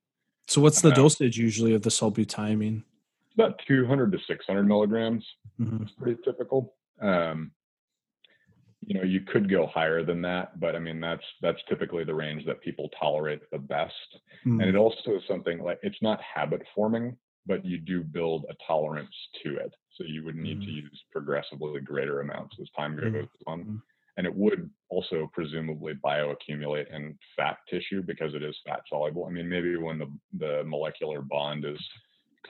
So 0.48 0.62
what's 0.62 0.82
the 0.82 0.92
dosage 0.92 1.38
usually 1.38 1.74
of 1.74 1.84
the 1.84 1.90
sulbutiamine? 1.92 2.84
It's 3.26 3.34
about 3.36 3.60
200 3.68 4.12
to 4.12 4.20
600 4.28 4.64
milligrams. 4.64 5.26
Mhm. 5.60 5.84
It's 5.84 5.92
pretty 5.92 6.20
typical. 6.24 6.76
Um, 7.00 7.52
you 8.82 8.96
know, 8.96 9.04
you 9.04 9.22
could 9.22 9.50
go 9.50 9.68
higher 9.68 10.04
than 10.04 10.22
that, 10.24 10.60
but 10.60 10.76
I 10.76 10.80
mean 10.80 11.00
that's 11.00 11.24
that's 11.42 11.62
typically 11.70 12.04
the 12.04 12.16
range 12.16 12.46
that 12.46 12.62
people 12.62 12.90
tolerate 13.00 13.42
the 13.52 13.60
best. 13.60 13.94
Mm. 14.46 14.62
And 14.62 14.64
it 14.64 14.76
also 14.76 15.16
is 15.18 15.24
something 15.28 15.60
like 15.60 15.80
it's 15.84 16.02
not 16.02 16.20
habit 16.22 16.66
forming, 16.74 17.16
but 17.46 17.64
you 17.64 17.78
do 17.78 18.04
build 18.04 18.46
a 18.50 18.56
tolerance 18.66 19.16
to 19.44 19.58
it. 19.58 19.74
So 19.92 20.04
you 20.06 20.24
would 20.26 20.36
need 20.36 20.62
to 20.62 20.68
Mm. 20.68 20.84
use 20.84 21.04
progressively 21.12 21.82
greater 21.82 22.22
amounts 22.22 22.58
as 22.60 22.70
time 22.72 22.98
Mm. 22.98 23.14
goes 23.14 23.28
on. 23.46 23.82
Mm. 24.20 24.26
And 24.26 24.28
it 24.28 24.36
would 24.36 24.70
also 24.90 25.30
presumably 25.34 25.94
bioaccumulate 26.04 26.94
in 26.94 27.18
fat 27.36 27.58
tissue 27.70 28.02
because 28.02 28.34
it 28.34 28.44
is 28.44 28.56
fat 28.68 28.82
soluble. 28.90 29.26
I 29.26 29.32
mean, 29.32 29.48
maybe 29.48 29.78
when 29.78 30.00
the, 30.00 30.12
the 30.38 30.64
molecular 30.66 31.22
bond 31.22 31.66
is 31.66 31.80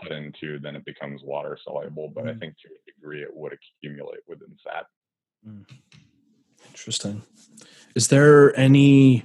cut 0.01 0.11
into, 0.11 0.59
then 0.59 0.75
it 0.75 0.85
becomes 0.85 1.21
water 1.23 1.57
soluble, 1.63 2.11
but 2.13 2.27
I 2.27 2.33
Mm. 2.33 2.39
think 2.39 2.55
to 2.59 2.69
a 2.69 2.91
degree 2.91 3.21
it 3.21 3.35
would 3.35 3.53
accumulate 3.53 4.21
within 4.27 4.55
fat. 4.63 4.85
Interesting. 6.67 7.23
Is 7.95 8.07
there 8.09 8.57
any 8.59 9.23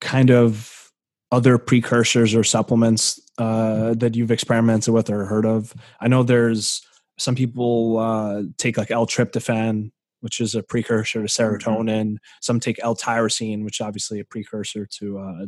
kind 0.00 0.30
of 0.30 0.92
other 1.30 1.58
precursors 1.58 2.34
or 2.34 2.44
supplements 2.44 3.20
uh, 3.38 3.94
that 3.94 4.16
you've 4.16 4.30
experimented 4.30 4.92
with 4.92 5.10
or 5.10 5.26
heard 5.26 5.46
of? 5.46 5.74
I 6.00 6.08
know 6.08 6.22
there's 6.22 6.82
some 7.18 7.34
people 7.34 7.98
uh, 7.98 8.42
take 8.56 8.78
like 8.78 8.90
L-tryptophan, 8.90 9.90
which 10.20 10.40
is 10.40 10.54
a 10.54 10.62
precursor 10.62 11.22
to 11.22 11.28
serotonin. 11.28 12.16
Some 12.40 12.60
take 12.60 12.78
L-tyrosine, 12.82 13.64
which 13.64 13.80
is 13.80 13.84
obviously 13.84 14.20
a 14.20 14.24
precursor 14.24 14.86
to 14.98 15.18
uh, 15.18 15.46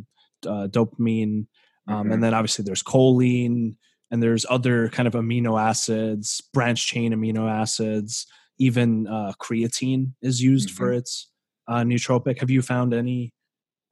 uh, 0.48 0.68
dopamine. 0.68 1.46
Um, 1.88 2.06
Mhm. 2.06 2.14
And 2.14 2.22
then 2.22 2.34
obviously 2.34 2.64
there's 2.64 2.82
choline, 2.82 3.76
and 4.10 4.22
there's 4.22 4.46
other 4.48 4.88
kind 4.90 5.08
of 5.08 5.14
amino 5.14 5.60
acids, 5.60 6.40
branch 6.52 6.86
chain 6.86 7.12
amino 7.12 7.50
acids. 7.50 8.26
Even 8.58 9.06
uh, 9.06 9.32
creatine 9.40 10.12
is 10.20 10.42
used 10.42 10.70
for 10.70 10.92
its 10.92 11.30
uh, 11.68 11.82
nootropic. 11.82 12.38
Have 12.40 12.50
you 12.50 12.62
found 12.62 12.92
any 12.92 13.32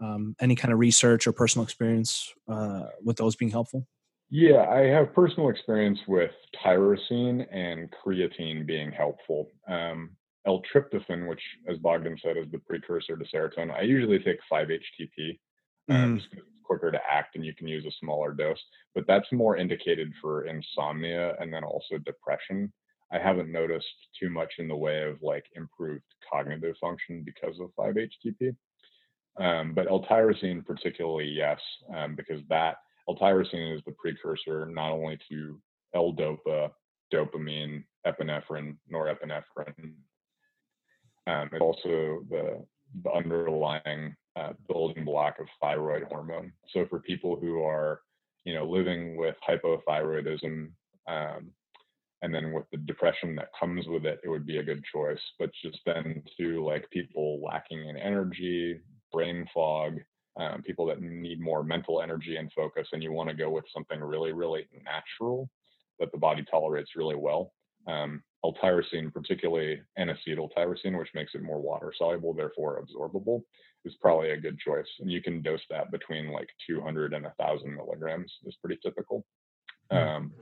um, 0.00 0.36
any 0.40 0.54
kind 0.54 0.72
of 0.72 0.78
research 0.78 1.26
or 1.26 1.32
personal 1.32 1.64
experience 1.64 2.32
uh, 2.48 2.84
with 3.02 3.16
those 3.16 3.34
being 3.36 3.50
helpful? 3.50 3.86
Yeah, 4.30 4.68
I 4.68 4.80
have 4.88 5.14
personal 5.14 5.48
experience 5.48 6.00
with 6.06 6.32
tyrosine 6.62 7.46
and 7.50 7.88
creatine 7.90 8.66
being 8.66 8.92
helpful. 8.92 9.50
Um, 9.66 10.10
L-tryptophan, 10.46 11.28
which, 11.28 11.42
as 11.68 11.78
Bogdan 11.78 12.16
said, 12.22 12.36
is 12.36 12.50
the 12.50 12.58
precursor 12.58 13.16
to 13.16 13.24
serotonin. 13.24 13.74
I 13.74 13.82
usually 13.82 14.18
take 14.18 14.38
5-HTP 14.50 15.38
um, 15.90 15.96
Mm. 15.96 16.16
it's 16.18 16.26
quicker 16.64 16.90
to 16.90 17.00
act 17.10 17.34
and 17.34 17.44
you 17.44 17.54
can 17.54 17.66
use 17.66 17.86
a 17.86 17.90
smaller 17.98 18.32
dose. 18.32 18.62
But 18.94 19.06
that's 19.06 19.32
more 19.32 19.56
indicated 19.56 20.12
for 20.20 20.44
insomnia 20.46 21.34
and 21.40 21.52
then 21.52 21.64
also 21.64 21.96
depression. 21.98 22.72
I 23.10 23.18
haven't 23.18 23.50
noticed 23.50 23.86
too 24.20 24.28
much 24.28 24.52
in 24.58 24.68
the 24.68 24.76
way 24.76 25.02
of 25.02 25.16
like 25.22 25.46
improved 25.54 26.04
cognitive 26.30 26.76
function 26.78 27.24
because 27.24 27.58
of 27.58 27.70
5-HTP. 27.78 28.54
Um, 29.40 29.72
but 29.72 29.88
L-tyrosine 29.88 30.66
particularly, 30.66 31.28
yes, 31.28 31.60
um, 31.94 32.14
because 32.14 32.42
that 32.48 32.76
L-tyrosine 33.08 33.74
is 33.74 33.82
the 33.86 33.92
precursor 33.92 34.66
not 34.66 34.90
only 34.92 35.18
to 35.30 35.58
L-dopa, 35.94 36.70
dopamine, 37.14 37.84
epinephrine, 38.06 38.76
norepinephrine. 38.92 39.94
Um, 41.28 41.50
it's 41.52 41.60
also 41.60 42.24
the 42.30 42.64
the 43.04 43.12
underlying 43.12 44.16
uh, 44.34 44.52
building 44.66 45.04
block 45.04 45.36
of 45.40 45.46
thyroid 45.60 46.04
hormone. 46.04 46.52
So 46.72 46.86
for 46.88 47.00
people 47.00 47.36
who 47.38 47.62
are, 47.62 48.00
you 48.44 48.54
know, 48.54 48.64
living 48.64 49.16
with 49.16 49.36
hypothyroidism, 49.46 50.70
um, 51.06 51.50
and 52.22 52.34
then 52.34 52.52
with 52.52 52.64
the 52.72 52.78
depression 52.78 53.36
that 53.36 53.50
comes 53.58 53.86
with 53.86 54.06
it, 54.06 54.20
it 54.24 54.28
would 54.28 54.46
be 54.46 54.58
a 54.58 54.62
good 54.62 54.82
choice. 54.92 55.20
But 55.38 55.50
just 55.62 55.78
then 55.84 56.22
to 56.38 56.64
like 56.64 56.88
people 56.90 57.40
lacking 57.44 57.88
in 57.88 57.96
energy, 57.96 58.80
brain 59.12 59.46
fog, 59.52 59.98
um, 60.40 60.62
people 60.62 60.86
that 60.86 61.02
need 61.02 61.40
more 61.40 61.62
mental 61.62 62.00
energy 62.00 62.36
and 62.36 62.50
focus, 62.52 62.88
and 62.92 63.02
you 63.02 63.12
want 63.12 63.28
to 63.28 63.36
go 63.36 63.50
with 63.50 63.64
something 63.74 64.00
really, 64.00 64.32
really 64.32 64.66
natural 64.82 65.50
that 65.98 66.10
the 66.12 66.18
body 66.18 66.44
tolerates 66.50 66.96
really 66.96 67.16
well. 67.16 67.52
Um, 67.86 68.22
L-tyrosine, 68.44 69.12
particularly 69.12 69.80
N-acetyltyrosine, 69.96 70.98
which 70.98 71.14
makes 71.14 71.34
it 71.34 71.42
more 71.42 71.60
water 71.60 71.92
soluble, 71.96 72.34
therefore 72.34 72.82
absorbable, 72.82 73.42
is 73.84 73.94
probably 74.00 74.30
a 74.30 74.40
good 74.40 74.58
choice. 74.58 74.86
And 75.00 75.10
you 75.10 75.20
can 75.20 75.42
dose 75.42 75.60
that 75.70 75.90
between 75.90 76.30
like 76.32 76.48
200 76.68 77.14
and 77.14 77.24
1,000 77.24 77.74
milligrams 77.74 78.32
is 78.46 78.56
pretty 78.62 78.78
typical. 78.82 79.24
Hmm. 79.90 79.96
Um, 79.96 80.32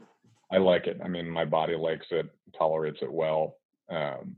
I 0.52 0.58
like 0.58 0.86
it. 0.86 1.00
I 1.02 1.08
mean, 1.08 1.28
my 1.28 1.44
body 1.44 1.74
likes 1.74 2.06
it, 2.10 2.26
tolerates 2.56 2.98
it 3.02 3.12
well. 3.12 3.56
Um, 3.90 4.36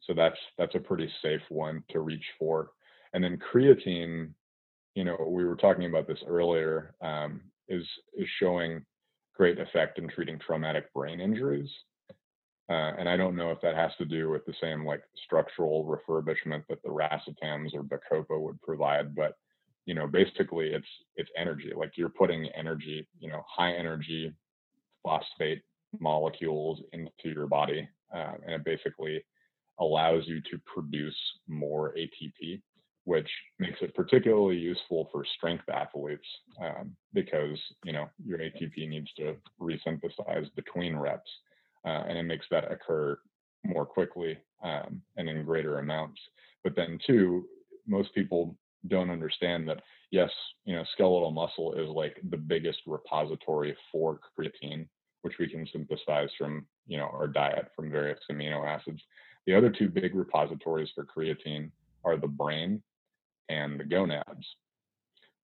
so 0.00 0.14
that's 0.14 0.38
that's 0.56 0.74
a 0.74 0.80
pretty 0.80 1.10
safe 1.22 1.40
one 1.48 1.82
to 1.90 2.00
reach 2.00 2.24
for. 2.38 2.70
And 3.12 3.24
then 3.24 3.38
creatine, 3.52 4.30
you 4.94 5.04
know, 5.04 5.16
we 5.28 5.44
were 5.44 5.56
talking 5.56 5.86
about 5.86 6.06
this 6.06 6.22
earlier, 6.26 6.94
um, 7.00 7.40
is 7.68 7.84
is 8.16 8.28
showing 8.38 8.84
great 9.34 9.58
effect 9.58 9.98
in 9.98 10.08
treating 10.08 10.38
traumatic 10.38 10.92
brain 10.94 11.20
injuries. 11.20 11.70
Uh, 12.68 12.92
and 12.98 13.08
I 13.08 13.16
don't 13.16 13.36
know 13.36 13.52
if 13.52 13.60
that 13.60 13.76
has 13.76 13.92
to 13.98 14.04
do 14.04 14.28
with 14.28 14.44
the 14.44 14.54
same 14.60 14.84
like 14.84 15.02
structural 15.24 15.84
refurbishment 15.84 16.64
that 16.68 16.82
the 16.82 16.88
racetams 16.88 17.74
or 17.74 17.84
Bacopa 17.84 18.40
would 18.40 18.60
provide, 18.60 19.14
but 19.14 19.36
you 19.86 19.94
know, 19.94 20.06
basically 20.08 20.68
it's 20.72 20.86
it's 21.14 21.30
energy. 21.36 21.72
Like 21.74 21.92
you're 21.96 22.08
putting 22.08 22.46
energy, 22.56 23.08
you 23.20 23.30
know, 23.30 23.42
high 23.48 23.72
energy 23.72 24.32
phosphate 25.02 25.62
molecules 26.00 26.80
into 26.92 27.34
your 27.34 27.46
body, 27.46 27.88
uh, 28.14 28.32
and 28.44 28.54
it 28.54 28.64
basically 28.64 29.24
allows 29.78 30.24
you 30.26 30.40
to 30.40 30.58
produce 30.66 31.16
more 31.46 31.94
ATP, 31.96 32.60
which 33.04 33.28
makes 33.60 33.78
it 33.80 33.94
particularly 33.94 34.56
useful 34.56 35.08
for 35.12 35.24
strength 35.36 35.68
athletes 35.72 36.26
um, 36.60 36.96
because 37.14 37.58
you 37.84 37.92
know 37.92 38.08
your 38.24 38.38
ATP 38.38 38.88
needs 38.88 39.12
to 39.18 39.36
resynthesize 39.60 40.52
between 40.56 40.96
reps, 40.96 41.30
uh, 41.86 42.04
and 42.08 42.18
it 42.18 42.24
makes 42.24 42.46
that 42.50 42.70
occur 42.70 43.18
more 43.64 43.86
quickly 43.86 44.38
um, 44.62 45.00
and 45.16 45.28
in 45.28 45.44
greater 45.44 45.78
amounts. 45.78 46.20
But 46.64 46.76
then 46.76 46.98
too, 47.06 47.46
most 47.86 48.14
people 48.14 48.56
don't 48.88 49.10
understand 49.10 49.68
that 49.68 49.82
yes, 50.10 50.30
you 50.64 50.74
know, 50.74 50.84
skeletal 50.92 51.30
muscle 51.30 51.74
is 51.74 51.88
like 51.88 52.20
the 52.30 52.36
biggest 52.36 52.80
repository 52.86 53.76
for 53.90 54.20
creatine, 54.38 54.86
which 55.22 55.34
we 55.38 55.48
can 55.48 55.66
synthesize 55.72 56.30
from 56.38 56.66
you 56.86 56.96
know 56.98 57.08
our 57.12 57.26
diet 57.26 57.68
from 57.74 57.90
various 57.90 58.20
amino 58.30 58.66
acids. 58.66 59.00
The 59.46 59.54
other 59.54 59.70
two 59.70 59.88
big 59.88 60.14
repositories 60.14 60.88
for 60.94 61.04
creatine 61.04 61.70
are 62.04 62.16
the 62.16 62.28
brain 62.28 62.82
and 63.48 63.78
the 63.78 63.84
gonads. 63.84 64.46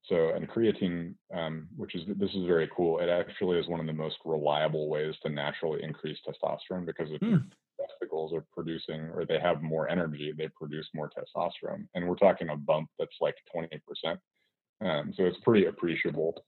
So, 0.09 0.31
and 0.31 0.49
creatine, 0.49 1.15
um, 1.33 1.69
which 1.77 1.95
is 1.95 2.03
this 2.17 2.31
is 2.31 2.45
very 2.47 2.69
cool. 2.75 2.99
It 2.99 3.09
actually 3.09 3.59
is 3.59 3.69
one 3.69 3.79
of 3.79 3.87
the 3.87 3.93
most 3.93 4.17
reliable 4.25 4.89
ways 4.89 5.15
to 5.23 5.31
naturally 5.31 5.83
increase 5.83 6.19
testosterone 6.27 6.85
because 6.85 7.09
if 7.13 7.23
your 7.23 7.43
testicles 7.81 8.33
are 8.33 8.45
producing 8.53 9.03
or 9.15 9.25
they 9.25 9.39
have 9.39 9.63
more 9.63 9.89
energy, 9.89 10.33
they 10.37 10.49
produce 10.49 10.89
more 10.93 11.11
testosterone. 11.11 11.87
And 11.95 12.09
we're 12.09 12.17
talking 12.17 12.49
a 12.49 12.57
bump 12.57 12.89
that's 12.99 13.17
like 13.21 13.37
20%. 13.55 13.71
Um, 14.85 15.15
so 15.17 15.25
it's 15.25 15.39
pretty 15.45 15.67
appreciable. 15.67 16.45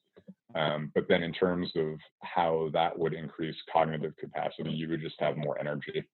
Um, 0.55 0.91
but 0.95 1.07
then 1.09 1.23
in 1.23 1.33
terms 1.33 1.71
of 1.77 1.99
how 2.23 2.71
that 2.73 2.97
would 2.99 3.15
increase 3.15 3.57
cognitive 3.73 4.17
capacity, 4.17 4.71
you 4.71 4.89
would 4.89 5.01
just 5.01 5.17
have 5.21 5.37
more 5.37 5.59
energy. 5.59 6.05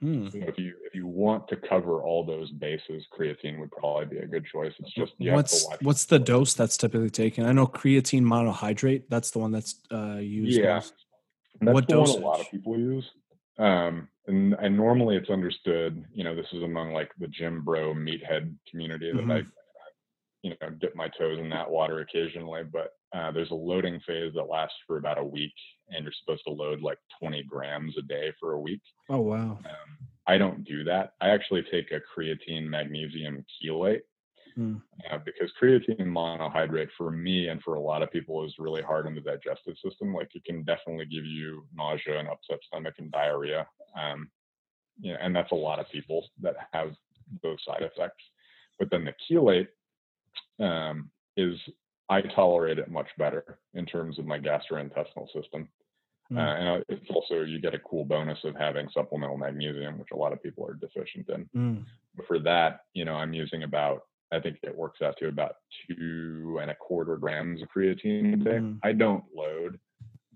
Hmm. 0.00 0.28
So 0.28 0.38
if 0.42 0.56
you 0.58 0.74
if 0.84 0.94
you 0.94 1.06
want 1.06 1.48
to 1.48 1.56
cover 1.56 2.02
all 2.02 2.24
those 2.24 2.52
bases, 2.52 3.04
creatine 3.12 3.58
would 3.58 3.72
probably 3.72 4.06
be 4.06 4.18
a 4.18 4.26
good 4.26 4.46
choice. 4.46 4.72
It's 4.78 4.92
just 4.92 5.12
you 5.18 5.30
have 5.30 5.46
to 5.46 5.54
What's 5.56 5.82
what's 5.82 6.04
the 6.04 6.20
dose 6.20 6.54
that's 6.54 6.76
typically 6.76 7.10
taken? 7.10 7.44
I 7.44 7.52
know 7.52 7.66
creatine 7.66 8.22
monohydrate. 8.22 9.04
That's 9.08 9.32
the 9.32 9.40
one 9.40 9.50
that's 9.50 9.80
uh, 9.90 10.18
used. 10.18 10.60
Yeah, 10.60 10.74
most. 10.74 10.92
that's 11.60 11.74
what 11.74 11.88
the 11.88 11.98
one 11.98 12.10
a 12.10 12.12
lot 12.12 12.40
of 12.40 12.50
people 12.50 12.78
use. 12.78 13.10
Um, 13.58 14.06
and 14.28 14.54
and 14.60 14.76
normally 14.76 15.16
it's 15.16 15.30
understood. 15.30 16.04
You 16.12 16.22
know, 16.22 16.36
this 16.36 16.46
is 16.52 16.62
among 16.62 16.92
like 16.92 17.10
the 17.18 17.26
gym 17.26 17.62
bro 17.64 17.92
meathead 17.92 18.54
community 18.70 19.10
that 19.12 19.24
I, 19.24 19.40
Mhm. 19.40 19.46
you 20.42 20.54
know, 20.60 20.70
dip 20.70 20.94
my 20.94 21.08
toes 21.08 21.40
in 21.40 21.48
that 21.50 21.68
water 21.68 21.98
occasionally. 21.98 22.62
But 22.62 22.92
uh, 23.14 23.30
there's 23.32 23.50
a 23.50 23.54
loading 23.54 24.00
phase 24.06 24.32
that 24.34 24.50
lasts 24.50 24.76
for 24.86 24.98
about 24.98 25.18
a 25.18 25.24
week, 25.24 25.54
and 25.90 26.04
you're 26.04 26.12
supposed 26.20 26.42
to 26.46 26.52
load 26.52 26.82
like 26.82 26.98
20 27.20 27.42
grams 27.44 27.96
a 27.98 28.02
day 28.02 28.32
for 28.38 28.52
a 28.52 28.60
week. 28.60 28.82
Oh 29.08 29.20
wow. 29.20 29.58
Um, 29.64 29.98
I 30.26 30.36
don't 30.36 30.64
do 30.64 30.84
that. 30.84 31.14
I 31.20 31.30
actually 31.30 31.64
take 31.70 31.90
a 31.90 32.00
creatine 32.00 32.68
magnesium 32.68 33.44
chelate, 33.62 34.02
mm. 34.58 34.80
uh, 35.10 35.18
because 35.24 35.50
creatine 35.60 36.00
monohydrate 36.00 36.90
for 36.98 37.10
me 37.10 37.48
and 37.48 37.62
for 37.62 37.74
a 37.74 37.80
lot 37.80 38.02
of 38.02 38.12
people 38.12 38.44
is 38.44 38.54
really 38.58 38.82
hard 38.82 39.06
on 39.06 39.14
the 39.14 39.22
digestive 39.22 39.76
system. 39.82 40.12
Like 40.12 40.28
it 40.34 40.44
can 40.44 40.64
definitely 40.64 41.06
give 41.06 41.24
you 41.24 41.64
nausea 41.74 42.18
and 42.18 42.28
upset 42.28 42.58
stomach 42.66 42.94
and 42.98 43.10
diarrhea. 43.10 43.66
Um, 43.98 44.28
you 45.00 45.12
know, 45.12 45.18
and 45.22 45.34
that's 45.34 45.52
a 45.52 45.56
lot 45.56 45.78
of 45.78 45.88
people 45.88 46.26
that 46.42 46.56
have 46.74 46.90
those 47.42 47.58
side 47.66 47.82
effects. 47.82 48.22
But 48.78 48.90
then 48.90 49.06
the 49.06 49.14
chelate 49.30 49.68
um, 50.60 51.10
is 51.38 51.56
I 52.10 52.22
tolerate 52.22 52.78
it 52.78 52.90
much 52.90 53.08
better 53.18 53.58
in 53.74 53.84
terms 53.84 54.18
of 54.18 54.26
my 54.26 54.38
gastrointestinal 54.38 55.26
system. 55.34 55.68
Mm. 56.32 56.38
Uh, 56.38 56.40
and 56.40 56.84
it's 56.88 57.10
also 57.10 57.42
you 57.42 57.60
get 57.60 57.74
a 57.74 57.78
cool 57.78 58.04
bonus 58.04 58.38
of 58.44 58.54
having 58.56 58.88
supplemental 58.92 59.38
magnesium, 59.38 59.98
which 59.98 60.08
a 60.12 60.16
lot 60.16 60.32
of 60.32 60.42
people 60.42 60.66
are 60.66 60.74
deficient 60.74 61.28
in. 61.28 61.48
Mm. 61.56 61.84
But 62.16 62.26
for 62.26 62.38
that, 62.40 62.80
you 62.94 63.04
know, 63.04 63.14
I'm 63.14 63.32
using 63.32 63.62
about 63.62 64.02
I 64.30 64.40
think 64.40 64.58
it 64.62 64.76
works 64.76 65.00
out 65.00 65.16
to 65.18 65.28
about 65.28 65.56
two 65.88 66.58
and 66.60 66.70
a 66.70 66.74
quarter 66.74 67.16
grams 67.16 67.62
of 67.62 67.68
creatine 67.74 68.34
a 68.34 68.36
day. 68.36 68.58
Mm. 68.58 68.78
I 68.82 68.92
don't 68.92 69.24
load, 69.34 69.78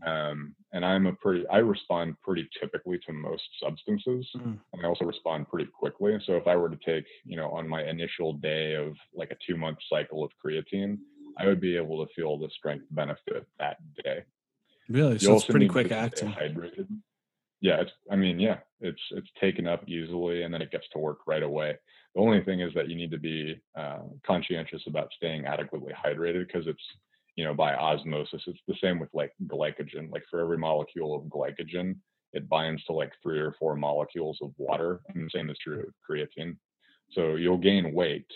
um, 0.06 0.54
and 0.72 0.84
I'm 0.84 1.06
a 1.06 1.12
pretty 1.12 1.46
I 1.48 1.58
respond 1.58 2.16
pretty 2.22 2.48
typically 2.58 2.98
to 3.06 3.12
most 3.12 3.42
substances, 3.62 4.26
mm. 4.36 4.58
and 4.72 4.82
I 4.82 4.86
also 4.86 5.04
respond 5.04 5.48
pretty 5.48 5.70
quickly. 5.70 6.18
So 6.26 6.36
if 6.36 6.46
I 6.46 6.56
were 6.56 6.70
to 6.70 6.78
take, 6.84 7.04
you 7.24 7.36
know, 7.36 7.50
on 7.50 7.68
my 7.68 7.84
initial 7.84 8.32
day 8.32 8.74
of 8.74 8.94
like 9.14 9.30
a 9.30 9.36
two 9.46 9.58
month 9.58 9.78
cycle 9.90 10.24
of 10.24 10.30
creatine, 10.42 10.96
I 11.38 11.46
would 11.46 11.60
be 11.60 11.76
able 11.76 12.04
to 12.04 12.12
feel 12.14 12.38
the 12.38 12.48
strength 12.50 12.86
benefit 12.90 13.46
that 13.58 13.78
day. 14.02 14.24
Really? 14.88 15.14
You 15.14 15.18
so 15.18 15.36
it's 15.36 15.44
pretty 15.44 15.68
quick 15.68 15.92
acting. 15.92 16.32
Hydrated. 16.32 16.86
Yeah, 17.60 17.80
it's 17.80 17.92
I 18.10 18.16
mean, 18.16 18.40
yeah, 18.40 18.58
it's 18.80 19.00
it's 19.12 19.30
taken 19.40 19.66
up 19.66 19.88
easily 19.88 20.42
and 20.42 20.52
then 20.52 20.62
it 20.62 20.70
gets 20.70 20.88
to 20.92 20.98
work 20.98 21.20
right 21.26 21.42
away. 21.42 21.76
The 22.14 22.20
only 22.20 22.42
thing 22.42 22.60
is 22.60 22.74
that 22.74 22.88
you 22.88 22.96
need 22.96 23.10
to 23.12 23.18
be 23.18 23.60
uh, 23.76 24.00
conscientious 24.26 24.82
about 24.86 25.12
staying 25.16 25.46
adequately 25.46 25.94
hydrated 25.94 26.46
because 26.46 26.66
it's 26.66 26.82
you 27.36 27.44
know 27.44 27.54
by 27.54 27.74
osmosis. 27.74 28.42
It's 28.46 28.60
the 28.66 28.76
same 28.82 28.98
with 28.98 29.10
like 29.14 29.32
glycogen. 29.46 30.10
Like 30.10 30.24
for 30.30 30.40
every 30.40 30.58
molecule 30.58 31.14
of 31.14 31.22
glycogen, 31.24 31.96
it 32.32 32.48
binds 32.48 32.84
to 32.84 32.92
like 32.92 33.12
three 33.22 33.40
or 33.40 33.54
four 33.58 33.76
molecules 33.76 34.38
of 34.42 34.52
water, 34.58 35.00
and 35.08 35.24
the 35.24 35.30
same 35.30 35.48
is 35.48 35.58
true 35.58 35.80
of 35.80 35.94
creatine. 36.08 36.56
So 37.12 37.36
you'll 37.36 37.58
gain 37.58 37.94
weight, 37.94 38.26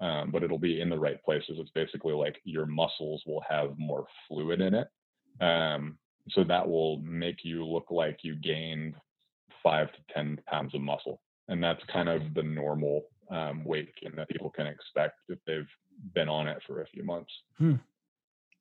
um, 0.00 0.30
but 0.30 0.42
it'll 0.42 0.58
be 0.58 0.80
in 0.80 0.88
the 0.88 0.98
right 0.98 1.22
places. 1.24 1.56
It's 1.58 1.70
basically 1.70 2.14
like 2.14 2.40
your 2.44 2.66
muscles 2.66 3.22
will 3.26 3.42
have 3.48 3.78
more 3.78 4.06
fluid 4.26 4.60
in 4.60 4.74
it, 4.74 4.88
um, 5.40 5.98
so 6.30 6.44
that 6.44 6.68
will 6.68 6.98
make 6.98 7.44
you 7.44 7.64
look 7.64 7.86
like 7.90 8.20
you 8.22 8.34
gained 8.36 8.94
five 9.62 9.92
to 9.92 9.98
10 10.14 10.40
pounds 10.46 10.74
of 10.74 10.80
muscle. 10.80 11.20
And 11.48 11.62
that's 11.62 11.82
kind 11.92 12.08
of 12.08 12.34
the 12.34 12.42
normal 12.42 13.04
um, 13.30 13.64
weight 13.64 13.92
gain 14.00 14.12
that 14.16 14.28
people 14.28 14.50
can 14.50 14.66
expect 14.66 15.20
if 15.28 15.38
they've 15.46 15.68
been 16.14 16.28
on 16.28 16.48
it 16.48 16.58
for 16.66 16.82
a 16.82 16.86
few 16.86 17.02
months. 17.02 17.30
Hmm. 17.56 17.74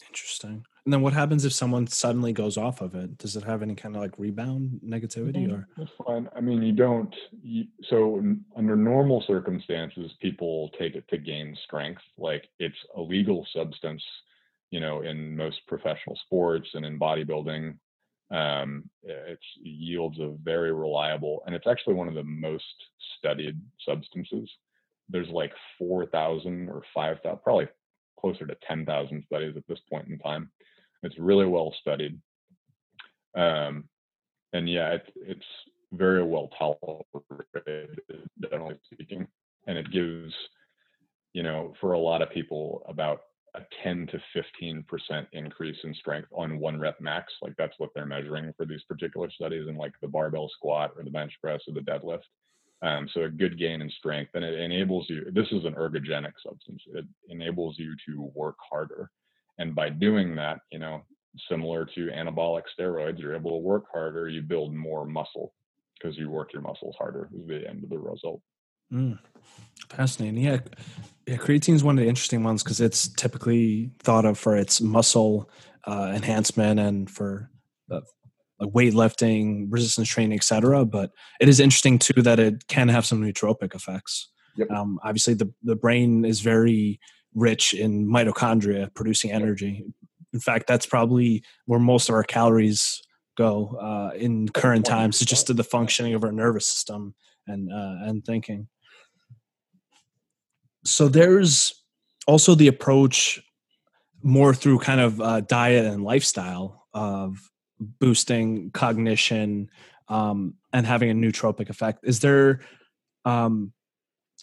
Interesting. 0.08 0.66
And 0.86 0.94
then 0.94 1.02
what 1.02 1.14
happens 1.14 1.44
if 1.44 1.54
someone 1.54 1.88
suddenly 1.88 2.32
goes 2.32 2.58
off 2.58 2.82
of 2.82 2.96
it? 2.96 3.18
Does 3.18 3.36
it 3.36 3.44
have 3.44 3.62
any 3.62 3.76
kind 3.76 3.96
of 3.96 4.02
like 4.02 4.18
rebound 4.18 4.80
negativity 4.86 5.52
or? 5.52 5.68
That's 5.78 5.92
fine. 6.06 6.30
I 6.36 6.40
mean, 6.40 6.62
you 6.62 6.72
don't. 6.72 7.14
You, 7.42 7.66
so 7.90 8.24
under 8.56 8.76
normal 8.76 9.24
circumstances, 9.28 10.12
people 10.22 10.72
take 10.80 10.96
it 10.96 11.08
to 11.10 11.18
gain 11.18 11.58
strength. 11.66 12.02
Like 12.18 12.48
it's 12.60 12.78
a 12.96 13.02
legal 13.02 13.46
substance 13.54 14.04
you 14.72 14.80
know, 14.80 15.02
in 15.02 15.36
most 15.36 15.66
professional 15.68 16.18
sports 16.26 16.70
and 16.74 16.86
in 16.86 17.00
bodybuilding. 17.00 17.78
Um, 18.30 18.90
it 19.04 19.40
yields 19.62 20.20
a 20.20 20.36
very 20.44 20.74
reliable, 20.74 21.44
and 21.46 21.56
it's 21.56 21.68
actually 21.68 21.94
one 21.94 22.10
of 22.10 22.14
the 22.14 22.24
most 22.24 22.66
studied 23.18 23.58
substances. 23.88 24.50
There's 25.08 25.30
like 25.30 25.54
4,000 25.80 26.68
or 26.68 26.82
5,000, 26.94 27.40
probably 27.42 27.70
closer 28.20 28.46
to 28.46 28.56
10,000 28.68 29.24
studies 29.26 29.56
at 29.58 29.68
this 29.68 29.80
point 29.90 30.08
in 30.08 30.18
time. 30.20 30.52
It's 31.04 31.18
really 31.20 31.46
well 31.46 31.74
studied. 31.80 32.20
Um, 33.36 33.86
and 34.54 34.70
yeah, 34.70 34.94
it's, 34.94 35.10
it's 35.16 35.46
very 35.94 36.24
well 36.24 36.50
tolerated, 36.58 38.00
generally 38.42 38.78
speaking. 38.92 39.28
And 39.68 39.78
it 39.78 39.92
gives, 39.92 40.34
you 41.34 41.44
know, 41.44 41.74
for 41.80 41.94
a 41.94 42.00
lot 42.00 42.22
of 42.22 42.32
people 42.32 42.84
about 42.88 43.22
a 43.56 43.62
10 43.84 44.08
to 44.08 44.44
15% 44.64 45.28
increase 45.34 45.78
in 45.84 45.94
strength 45.94 46.30
on 46.32 46.60
one 46.60 46.80
rep 46.80 47.00
max. 47.02 47.34
Like 47.42 47.54
that's 47.58 47.74
what 47.78 47.90
they're 47.96 48.06
measuring 48.06 48.54
for 48.56 48.66
these 48.66 48.84
particular 48.84 49.30
studies 49.32 49.68
in 49.68 49.78
like 49.78 49.94
the 50.02 50.08
barbell 50.08 50.50
squat 50.50 50.92
or 50.96 51.04
the 51.04 51.10
bench 51.10 51.34
press 51.42 51.62
or 51.68 51.74
the 51.74 51.82
deadlift. 51.82 52.24
Um, 52.84 53.10
so 53.12 53.24
a 53.24 53.30
good 53.30 53.58
gain 53.58 53.82
in 53.82 53.90
strength 53.90 54.32
and 54.36 54.46
it 54.46 54.60
enables 54.60 55.10
you, 55.10 55.26
this 55.32 55.48
is 55.52 55.66
an 55.66 55.74
ergogenic 55.74 56.34
substance. 56.46 56.82
It 56.94 57.06
enables 57.30 57.80
you 57.80 57.96
to 58.08 58.32
work 58.36 58.56
harder. 58.70 59.10
And 59.58 59.74
by 59.74 59.90
doing 59.90 60.36
that, 60.36 60.60
you 60.72 60.78
know, 60.78 61.02
similar 61.50 61.86
to 61.96 62.08
anabolic 62.08 62.64
steroids, 62.80 63.20
you're 63.20 63.36
able 63.36 63.52
to 63.52 63.58
work 63.58 63.86
harder, 63.92 64.28
you 64.30 64.42
build 64.42 64.74
more 64.74 65.06
muscle 65.06 65.54
because 66.00 66.18
you 66.18 66.30
work 66.30 66.54
your 66.54 66.62
muscles 66.62 66.96
harder 67.00 67.30
is 67.36 67.48
the 67.48 67.68
end 67.68 67.84
of 67.84 67.90
the 67.90 67.98
result. 67.98 68.42
Mm, 68.94 69.18
fascinating. 69.90 70.44
Yeah. 70.44 70.60
Yeah. 71.26 71.38
Creatine 71.38 71.74
is 71.74 71.84
one 71.84 71.98
of 71.98 72.04
the 72.04 72.10
interesting 72.10 72.44
ones 72.44 72.64
because 72.64 72.80
it's 72.80 73.08
typically 73.10 73.92
thought 74.00 74.26
of 74.26 74.38
for 74.38 74.56
its 74.56 74.80
muscle 74.80 75.50
uh, 75.86 76.12
enhancement 76.16 76.80
and 76.80 77.10
for 77.10 77.50
uh, 77.92 78.02
like 78.60 78.72
weightlifting, 78.72 79.68
resistance 79.70 80.08
training, 80.08 80.38
etc. 80.38 80.86
But 80.86 81.12
it 81.40 81.50
is 81.50 81.60
interesting 81.60 82.00
too 82.00 82.22
that 82.22 82.40
it 82.40 82.68
can 82.68 82.90
have 82.90 83.06
some 83.06 83.22
nootropic 83.22 83.76
effects. 83.76 84.30
Yep. 84.56 84.72
Um, 84.72 85.00
obviously, 85.04 85.36
the, 85.36 85.52
the 85.64 85.76
brain 85.76 86.26
is 86.26 86.42
very 86.42 87.00
rich 87.36 87.74
in 87.74 88.08
mitochondria 88.08 88.94
producing 88.94 89.32
energy. 89.32 89.86
In 90.34 90.40
fact, 90.40 90.68
that's 90.68 90.86
probably 90.86 91.44
where 91.66 91.80
most 91.80 92.10
of 92.10 92.16
our 92.16 92.24
calories 92.24 93.02
go 93.38 93.78
uh, 93.80 94.16
in 94.16 94.50
current 94.50 94.86
times, 94.86 95.20
just 95.20 95.48
to 95.48 95.54
the 95.54 95.64
functioning 95.64 96.16
of 96.16 96.24
our 96.24 96.32
nervous 96.32 96.66
system 96.66 97.14
and 97.46 97.72
uh, 97.72 97.96
and 98.02 98.26
thinking 98.26 98.68
so 100.88 101.10
there's 101.10 101.84
also 102.28 102.56
the 102.56 102.68
approach 102.68 103.42
more 104.24 104.54
through 104.54 104.80
kind 104.80 105.02
of 105.02 105.22
uh, 105.22 105.42
diet 105.42 105.86
and 105.86 106.04
lifestyle 106.04 106.88
of 106.94 107.38
boosting 107.80 108.72
cognition 108.72 109.70
um, 110.08 110.56
and 110.74 110.86
having 110.86 111.10
a 111.10 111.14
nootropic 111.14 111.70
effect. 111.70 112.00
Is 112.04 112.20
there 112.20 112.62
um, 113.26 113.74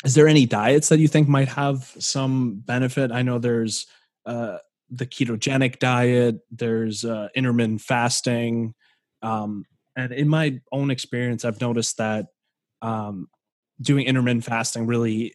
is 0.05 0.15
there 0.15 0.29
any 0.29 0.45
diets 0.45 0.89
that 0.89 0.99
you 0.99 1.09
think 1.09 1.29
might 1.29 1.49
have 1.49 1.95
some 1.99 2.61
benefit? 2.65 3.11
I 3.13 3.23
know 3.23 3.39
there's 3.39 3.87
uh, 4.27 4.59
the 4.91 5.07
ketogenic 5.07 5.79
diet, 5.79 6.41
there's 6.51 7.05
uh, 7.05 7.29
intermittent 7.35 7.81
fasting, 7.81 8.75
um, 9.23 9.65
and 9.97 10.13
in 10.13 10.29
my 10.29 10.61
own 10.73 10.91
experience, 10.91 11.45
I've 11.45 11.61
noticed 11.61 11.99
that 11.99 12.27
um, 12.83 13.29
doing 13.81 14.07
intermittent 14.07 14.45
fasting 14.45 14.87
really 14.87 15.35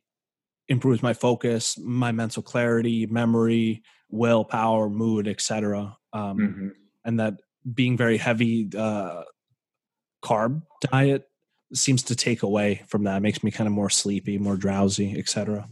improves 0.67 1.01
my 1.01 1.13
focus, 1.13 1.77
my 1.79 2.11
mental 2.11 2.43
clarity, 2.43 3.05
memory, 3.07 3.81
willpower, 4.09 4.89
mood, 4.89 5.27
etc. 5.27 5.97
Um, 6.13 6.37
mm-hmm. 6.37 6.67
And 7.05 7.19
that 7.19 7.35
being 7.73 7.97
very 7.97 8.17
heavy 8.17 8.69
uh, 8.77 9.23
carb 10.23 10.61
diet 10.81 11.27
seems 11.73 12.03
to 12.03 12.15
take 12.15 12.43
away 12.43 12.83
from 12.87 13.03
that. 13.03 13.17
It 13.17 13.21
makes 13.21 13.43
me 13.43 13.51
kind 13.51 13.67
of 13.67 13.73
more 13.73 13.89
sleepy, 13.89 14.37
more 14.37 14.57
drowsy, 14.57 15.17
etc. 15.17 15.67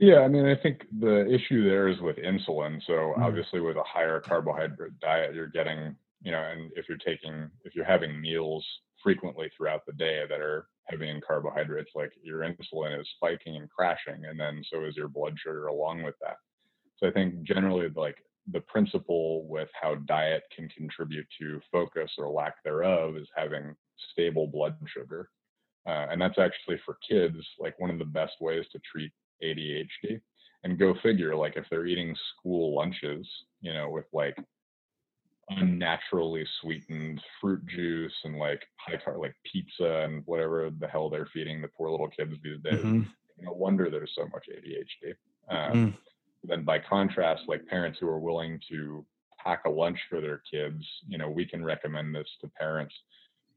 Yeah, 0.00 0.20
I 0.20 0.28
mean, 0.28 0.46
I 0.46 0.54
think 0.54 0.86
the 0.98 1.26
issue 1.30 1.68
there 1.68 1.88
is 1.88 2.00
with 2.00 2.16
insulin. 2.16 2.80
So 2.86 2.92
mm-hmm. 2.92 3.22
obviously, 3.22 3.60
with 3.60 3.76
a 3.76 3.84
higher 3.84 4.20
carbohydrate 4.20 4.98
diet, 5.00 5.34
you're 5.34 5.48
getting, 5.48 5.94
you 6.22 6.32
know, 6.32 6.40
and 6.40 6.70
if 6.74 6.88
you're 6.88 6.98
taking, 6.98 7.50
if 7.64 7.74
you're 7.74 7.84
having 7.84 8.20
meals 8.20 8.64
frequently 9.02 9.50
throughout 9.54 9.84
the 9.86 9.92
day 9.92 10.24
that 10.28 10.40
are 10.40 10.66
heavy 10.84 11.10
in 11.10 11.20
carbohydrates, 11.20 11.90
like 11.94 12.12
your 12.22 12.40
insulin 12.40 12.98
is 12.98 13.06
spiking 13.16 13.56
and 13.56 13.68
crashing, 13.68 14.24
and 14.24 14.40
then 14.40 14.62
so 14.72 14.84
is 14.84 14.96
your 14.96 15.08
blood 15.08 15.36
sugar 15.38 15.66
along 15.66 16.02
with 16.02 16.14
that. 16.22 16.36
So 16.96 17.06
I 17.06 17.10
think 17.10 17.42
generally, 17.42 17.88
like 17.94 18.16
the 18.52 18.60
principle 18.60 19.46
with 19.46 19.68
how 19.80 19.94
diet 20.06 20.42
can 20.54 20.68
contribute 20.68 21.26
to 21.40 21.60
focus 21.70 22.10
or 22.18 22.30
lack 22.30 22.62
thereof 22.64 23.16
is 23.16 23.28
having 23.36 23.74
stable 24.12 24.46
blood 24.46 24.76
sugar. 24.86 25.28
Uh, 25.86 26.06
and 26.10 26.20
that's 26.20 26.38
actually 26.38 26.78
for 26.84 26.98
kids, 27.06 27.36
like 27.58 27.78
one 27.78 27.90
of 27.90 27.98
the 27.98 28.04
best 28.04 28.34
ways 28.40 28.64
to 28.72 28.80
treat 28.90 29.12
ADHD. 29.42 30.20
And 30.62 30.78
go 30.78 30.94
figure, 31.02 31.34
like 31.34 31.56
if 31.56 31.64
they're 31.70 31.86
eating 31.86 32.14
school 32.38 32.74
lunches, 32.74 33.26
you 33.62 33.72
know, 33.72 33.88
with 33.88 34.04
like 34.12 34.36
unnaturally 35.48 36.46
sweetened 36.60 37.20
fruit 37.40 37.66
juice 37.66 38.12
and 38.24 38.38
like 38.38 38.62
high 38.76 38.96
carb 38.96 39.20
like 39.20 39.34
pizza 39.50 40.02
and 40.04 40.22
whatever 40.26 40.70
the 40.78 40.86
hell 40.86 41.08
they're 41.08 41.28
feeding 41.32 41.60
the 41.60 41.68
poor 41.68 41.90
little 41.90 42.08
kids 42.08 42.32
these 42.42 42.60
days. 42.62 42.84
Mm-hmm. 42.84 43.02
No 43.42 43.52
wonder 43.52 43.90
there's 43.90 44.12
so 44.14 44.26
much 44.26 44.46
ADHD. 44.50 45.14
Um, 45.48 45.72
mm. 45.72 45.94
Then 46.44 46.64
by 46.64 46.78
contrast, 46.78 47.42
like 47.48 47.66
parents 47.66 47.98
who 48.00 48.08
are 48.08 48.18
willing 48.18 48.60
to 48.70 49.04
pack 49.42 49.62
a 49.66 49.70
lunch 49.70 49.98
for 50.08 50.20
their 50.20 50.42
kids, 50.50 50.84
you 51.08 51.18
know, 51.18 51.28
we 51.30 51.44
can 51.44 51.64
recommend 51.64 52.14
this 52.14 52.28
to 52.40 52.48
parents, 52.58 52.94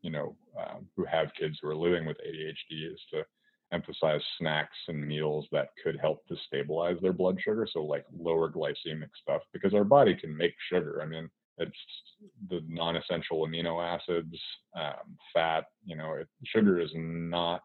you 0.02 0.12
know, 0.12 0.36
um, 0.60 0.88
who 0.96 1.06
have 1.06 1.34
kids 1.40 1.58
who 1.62 1.70
are 1.70 1.76
living 1.76 2.06
with 2.06 2.18
ADHD 2.18 2.94
is 2.94 3.00
to 3.14 3.24
emphasize 3.72 4.22
snacks 4.38 4.78
and 4.88 5.06
meals 5.06 5.48
that 5.52 5.70
could 5.84 6.00
help 6.00 6.26
to 6.28 6.36
stabilize 6.48 6.98
their 7.02 7.14
blood 7.14 7.38
sugar. 7.44 7.68
So 7.72 7.84
like 7.84 8.06
lower 8.18 8.50
glycemic 8.50 9.10
stuff, 9.22 9.42
because 9.52 9.74
our 9.74 9.84
body 9.84 10.16
can 10.16 10.36
make 10.36 10.54
sugar. 10.70 11.02
I 11.02 11.06
mean, 11.06 11.30
it's 11.58 11.72
the 12.50 12.62
non-essential 12.68 13.46
amino 13.46 13.84
acids, 13.84 14.36
um, 14.76 15.18
fat. 15.34 15.66
You 15.86 15.96
know, 15.96 16.14
it, 16.14 16.28
sugar 16.46 16.80
is 16.80 16.92
not 16.96 17.62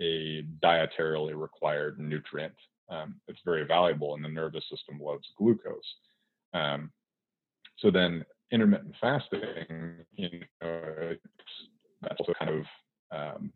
a 0.00 0.44
dietarily 0.62 1.38
required 1.40 1.98
nutrient. 1.98 2.54
Um, 2.92 3.14
it's 3.28 3.40
very 3.44 3.64
valuable, 3.64 4.14
and 4.14 4.24
the 4.24 4.28
nervous 4.28 4.64
system 4.70 5.00
loves 5.00 5.26
glucose. 5.38 5.94
Um, 6.52 6.90
so 7.78 7.90
then 7.90 8.24
intermittent 8.50 8.94
fasting, 9.00 10.04
you 10.14 10.40
know, 10.60 11.14
that's 12.02 12.20
also 12.20 12.34
kind 12.38 12.50
of 12.50 12.64
um, 13.10 13.52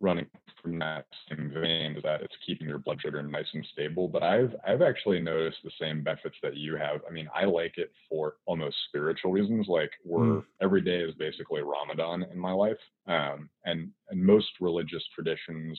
running 0.00 0.26
from 0.62 0.78
that 0.78 1.06
same 1.28 1.50
vein 1.50 1.96
is 1.96 2.02
that 2.02 2.22
it's 2.22 2.34
keeping 2.46 2.68
your 2.68 2.78
blood 2.78 2.98
sugar 3.00 3.22
nice 3.22 3.46
and 3.52 3.66
stable. 3.72 4.08
But 4.08 4.22
I've 4.22 4.54
I've 4.66 4.82
actually 4.82 5.20
noticed 5.20 5.58
the 5.62 5.70
same 5.80 6.02
benefits 6.02 6.36
that 6.42 6.56
you 6.56 6.76
have. 6.76 7.00
I 7.08 7.12
mean, 7.12 7.28
I 7.34 7.44
like 7.44 7.76
it 7.76 7.92
for 8.08 8.36
almost 8.46 8.76
spiritual 8.88 9.32
reasons. 9.32 9.66
Like 9.68 9.90
we're 10.04 10.20
mm. 10.20 10.44
every 10.62 10.80
day 10.80 11.00
is 11.00 11.14
basically 11.14 11.62
Ramadan 11.62 12.26
in 12.32 12.38
my 12.38 12.52
life, 12.52 12.78
um, 13.06 13.50
and 13.64 13.90
and 14.10 14.24
most 14.24 14.48
religious 14.60 15.04
traditions, 15.14 15.78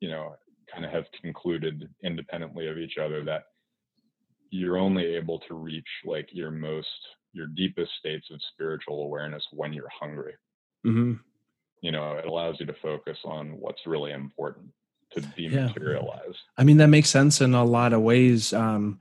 you 0.00 0.10
know, 0.10 0.36
kind 0.72 0.84
of 0.84 0.90
have 0.90 1.04
concluded 1.20 1.88
independently 2.04 2.68
of 2.68 2.78
each 2.78 2.98
other 2.98 3.24
that 3.24 3.44
you're 4.50 4.78
only 4.78 5.04
able 5.04 5.38
to 5.40 5.54
reach 5.54 5.88
like 6.04 6.28
your 6.32 6.50
most 6.50 6.88
your 7.32 7.46
deepest 7.48 7.90
states 7.98 8.26
of 8.32 8.40
spiritual 8.52 9.02
awareness 9.02 9.44
when 9.52 9.72
you're 9.72 9.90
hungry. 10.00 10.32
Mm-hmm. 10.86 11.14
You 11.82 11.92
know, 11.92 12.12
it 12.14 12.24
allows 12.24 12.56
you 12.58 12.66
to 12.66 12.74
focus 12.82 13.18
on 13.24 13.60
what's 13.60 13.86
really 13.86 14.12
important 14.12 14.68
to 15.12 15.20
dematerialize. 15.20 16.26
Yeah. 16.26 16.32
I 16.56 16.64
mean, 16.64 16.78
that 16.78 16.88
makes 16.88 17.10
sense 17.10 17.40
in 17.40 17.54
a 17.54 17.64
lot 17.64 17.92
of 17.92 18.00
ways. 18.00 18.52
Um, 18.54 19.00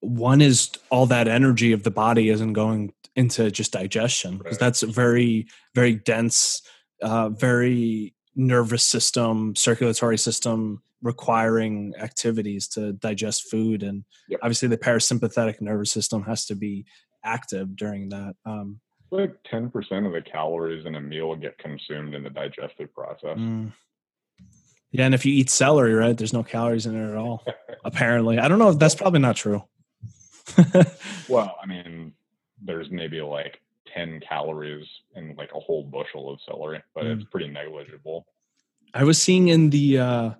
one 0.00 0.42
is 0.42 0.70
all 0.90 1.06
that 1.06 1.26
energy 1.26 1.72
of 1.72 1.82
the 1.82 1.90
body 1.90 2.28
isn't 2.28 2.52
going 2.52 2.92
into 3.16 3.50
just 3.50 3.72
digestion 3.72 4.36
because 4.36 4.54
right. 4.54 4.60
that's 4.60 4.82
very, 4.82 5.46
very 5.74 5.94
dense, 5.94 6.62
uh, 7.00 7.30
very 7.30 8.14
nervous 8.36 8.82
system, 8.82 9.54
circulatory 9.54 10.18
system 10.18 10.82
requiring 11.02 11.92
activities 12.00 12.66
to 12.68 12.94
digest 12.94 13.50
food. 13.50 13.82
And 13.82 14.04
yep. 14.28 14.40
obviously, 14.42 14.68
the 14.68 14.78
parasympathetic 14.78 15.60
nervous 15.60 15.92
system 15.92 16.22
has 16.24 16.46
to 16.46 16.54
be 16.54 16.86
active 17.22 17.76
during 17.76 18.08
that. 18.08 18.34
Um, 18.44 18.80
like 19.10 19.36
10% 19.52 19.70
of 20.06 20.12
the 20.12 20.22
calories 20.22 20.86
in 20.86 20.96
a 20.96 21.00
meal 21.00 21.36
get 21.36 21.56
consumed 21.58 22.14
in 22.14 22.24
the 22.24 22.30
digestive 22.30 22.92
process. 22.92 23.38
Mm. 23.38 23.72
Yeah, 24.90 25.06
and 25.06 25.14
if 25.14 25.26
you 25.26 25.32
eat 25.32 25.50
celery, 25.50 25.92
right, 25.92 26.16
there's 26.16 26.32
no 26.32 26.42
calories 26.42 26.86
in 26.86 26.96
it 26.96 27.10
at 27.10 27.16
all. 27.16 27.44
apparently, 27.84 28.38
I 28.38 28.48
don't 28.48 28.58
know. 28.58 28.72
That's 28.72 28.94
probably 28.94 29.20
not 29.20 29.36
true. 29.36 29.62
well, 31.28 31.56
I 31.62 31.66
mean, 31.66 32.12
there's 32.62 32.90
maybe 32.90 33.20
like 33.20 33.60
10 33.94 34.20
calories 34.28 34.86
in 35.14 35.34
like 35.36 35.50
a 35.54 35.60
whole 35.60 35.84
bushel 35.84 36.32
of 36.32 36.40
celery, 36.46 36.82
but 36.94 37.04
mm. 37.04 37.14
it's 37.14 37.24
pretty 37.30 37.48
negligible. 37.48 38.26
I 38.92 39.04
was 39.04 39.20
seeing 39.20 39.48
in 39.48 39.70
the 39.70 39.98
uh, 39.98 40.30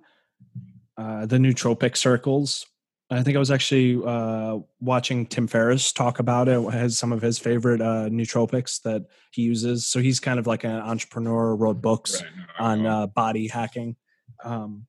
uh, 0.97 1.25
the 1.25 1.37
nootropic 1.37 1.97
circles 1.97 2.65
I 3.11 3.21
think 3.21 3.35
I 3.35 3.39
was 3.39 3.51
actually 3.51 4.01
uh, 4.03 4.57
watching 4.79 5.27
Tim 5.27 5.47
Ferriss 5.47 5.93
talk 5.93 6.17
about 6.17 6.47
it. 6.47 6.59
Has 6.71 6.97
some 6.97 7.11
of 7.11 7.21
his 7.21 7.37
favorite 7.37 7.79
uh, 7.79 8.09
nootropics 8.09 8.81
that 8.81 9.05
he 9.31 9.43
uses. 9.43 9.85
So 9.85 9.99
he's 9.99 10.19
kind 10.19 10.39
of 10.39 10.47
like 10.47 10.63
an 10.63 10.71
entrepreneur, 10.71 11.55
wrote 11.55 11.81
books 11.81 12.21
right. 12.21 12.31
on 12.59 12.85
uh, 12.85 13.07
body 13.07 13.47
hacking. 13.47 13.95
Um, 14.43 14.87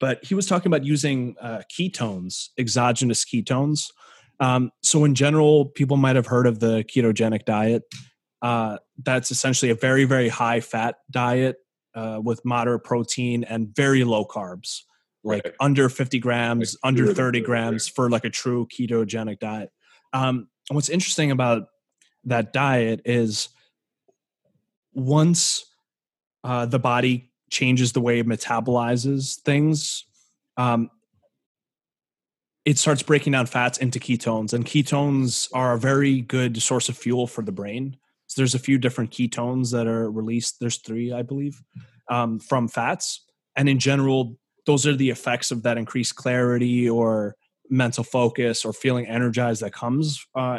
but 0.00 0.22
he 0.22 0.34
was 0.34 0.46
talking 0.46 0.68
about 0.68 0.84
using 0.84 1.34
uh, 1.40 1.62
ketones, 1.72 2.50
exogenous 2.58 3.24
ketones. 3.24 3.90
Um, 4.38 4.70
so 4.82 5.04
in 5.04 5.14
general, 5.14 5.66
people 5.66 5.96
might 5.96 6.16
have 6.16 6.26
heard 6.26 6.46
of 6.46 6.60
the 6.60 6.84
ketogenic 6.84 7.44
diet. 7.44 7.82
Uh, 8.42 8.78
that's 9.02 9.30
essentially 9.30 9.70
a 9.70 9.74
very 9.74 10.04
very 10.04 10.28
high 10.28 10.60
fat 10.60 10.96
diet 11.10 11.56
uh, 11.94 12.20
with 12.22 12.44
moderate 12.44 12.84
protein 12.84 13.44
and 13.44 13.74
very 13.74 14.04
low 14.04 14.24
carbs 14.24 14.82
like 15.26 15.44
right. 15.44 15.54
under 15.60 15.88
50 15.88 16.18
grams, 16.20 16.76
like 16.82 16.88
under 16.88 17.12
30 17.12 17.40
grams 17.40 17.88
for 17.88 18.08
like 18.08 18.24
a 18.24 18.30
true 18.30 18.66
ketogenic 18.66 19.40
diet. 19.40 19.70
Um, 20.12 20.48
and 20.68 20.76
what's 20.76 20.88
interesting 20.88 21.32
about 21.32 21.68
that 22.24 22.52
diet 22.52 23.02
is 23.04 23.48
once 24.94 25.66
uh, 26.44 26.66
the 26.66 26.78
body 26.78 27.32
changes 27.50 27.92
the 27.92 28.00
way 28.00 28.20
it 28.20 28.26
metabolizes 28.26 29.40
things, 29.40 30.04
um, 30.56 30.90
it 32.66 32.78
starts 32.78 33.02
breaking 33.02 33.32
down 33.32 33.46
fats 33.46 33.78
into 33.78 34.00
ketones, 34.00 34.52
and 34.52 34.66
ketones 34.66 35.48
are 35.54 35.74
a 35.74 35.78
very 35.78 36.20
good 36.20 36.60
source 36.60 36.88
of 36.88 36.98
fuel 36.98 37.28
for 37.28 37.42
the 37.42 37.52
brain. 37.52 37.96
So 38.26 38.40
there's 38.40 38.56
a 38.56 38.58
few 38.58 38.76
different 38.76 39.12
ketones 39.12 39.70
that 39.70 39.86
are 39.86 40.10
released. 40.10 40.56
There's 40.60 40.78
three, 40.78 41.12
I 41.12 41.22
believe, 41.22 41.62
um, 42.10 42.40
from 42.40 42.66
fats, 42.66 43.24
and 43.54 43.68
in 43.68 43.78
general, 43.78 44.36
those 44.66 44.84
are 44.84 44.96
the 44.96 45.10
effects 45.10 45.52
of 45.52 45.62
that 45.62 45.78
increased 45.78 46.16
clarity 46.16 46.90
or 46.90 47.36
mental 47.70 48.02
focus 48.02 48.64
or 48.64 48.72
feeling 48.72 49.06
energized 49.06 49.62
that 49.62 49.72
comes 49.72 50.24
uh, 50.34 50.58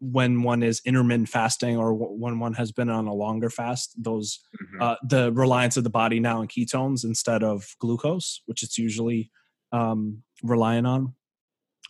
when 0.00 0.42
one 0.42 0.62
is 0.62 0.80
intermittent 0.84 1.28
fasting 1.28 1.76
or 1.76 1.92
when 1.94 2.38
one 2.38 2.54
has 2.54 2.70
been 2.70 2.88
on 2.88 3.06
a 3.06 3.14
longer 3.14 3.50
fast 3.50 3.92
those 3.96 4.40
mm-hmm. 4.60 4.82
uh, 4.82 4.94
the 5.04 5.32
reliance 5.32 5.76
of 5.76 5.84
the 5.84 5.90
body 5.90 6.20
now 6.20 6.40
on 6.40 6.48
ketones 6.48 7.04
instead 7.04 7.42
of 7.42 7.64
glucose 7.80 8.42
which 8.46 8.62
it's 8.62 8.78
usually 8.78 9.30
um, 9.72 10.22
relying 10.42 10.86
on. 10.86 11.14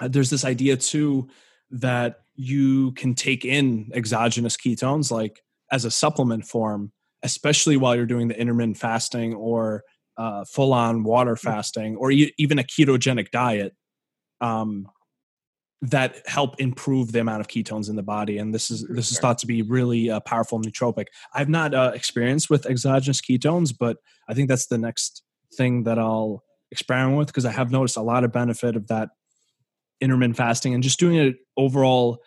Uh, 0.01 0.09
there's 0.09 0.31
this 0.31 0.45
idea 0.45 0.77
too 0.77 1.29
that 1.71 2.21
you 2.35 2.93
can 2.93 3.15
take 3.15 3.45
in 3.45 3.91
exogenous 3.93 4.57
ketones 4.57 5.11
like 5.11 5.43
as 5.71 5.85
a 5.85 5.91
supplement 5.91 6.45
form 6.45 6.93
especially 7.25 7.77
while 7.77 7.97
you're 7.97 8.07
doing 8.07 8.29
the 8.29 8.41
intermittent 8.41 8.77
fasting 8.77 9.35
or 9.35 9.83
uh, 10.17 10.45
full 10.45 10.73
on 10.73 11.03
water 11.03 11.37
fasting 11.37 11.97
or 11.97 12.11
even 12.13 12.59
a 12.59 12.63
ketogenic 12.63 13.31
diet 13.31 13.75
um, 14.41 14.87
that 15.83 16.23
help 16.27 16.61
improve 16.61 17.13
the 17.13 17.21
amount 17.21 17.41
of 17.41 17.49
ketones 17.49 17.91
in 17.91 17.97
the 17.97 18.03
body 18.03 18.39
and 18.39 18.55
this 18.55 18.71
is 18.71 18.87
this 18.89 19.13
is 19.13 19.19
thought 19.19 19.39
to 19.39 19.47
be 19.47 19.63
really 19.63 20.09
a 20.09 20.21
powerful 20.21 20.61
nootropic. 20.61 21.07
I've 21.35 21.49
not 21.49 21.75
uh, 21.75 21.93
experienced 21.95 22.51
with 22.51 22.67
exogenous 22.67 23.21
ketones 23.21 23.75
but 23.79 23.99
i 24.29 24.35
think 24.35 24.49
that's 24.49 24.67
the 24.67 24.79
next 24.79 25.23
thing 25.55 25.85
that 25.85 25.99
i'll 25.99 26.45
experiment 26.71 27.19
with 27.19 27.29
because 27.29 27.45
i 27.45 27.51
have 27.51 27.71
noticed 27.71 27.97
a 27.97 28.03
lot 28.03 28.25
of 28.25 28.33
benefit 28.33 28.77
of 28.77 28.87
that 28.89 29.11
intermittent 30.01 30.37
fasting 30.37 30.75
and 30.75 30.83
just 30.83 30.99
doing 30.99 31.17
it 31.17 31.37
overall 31.57 32.23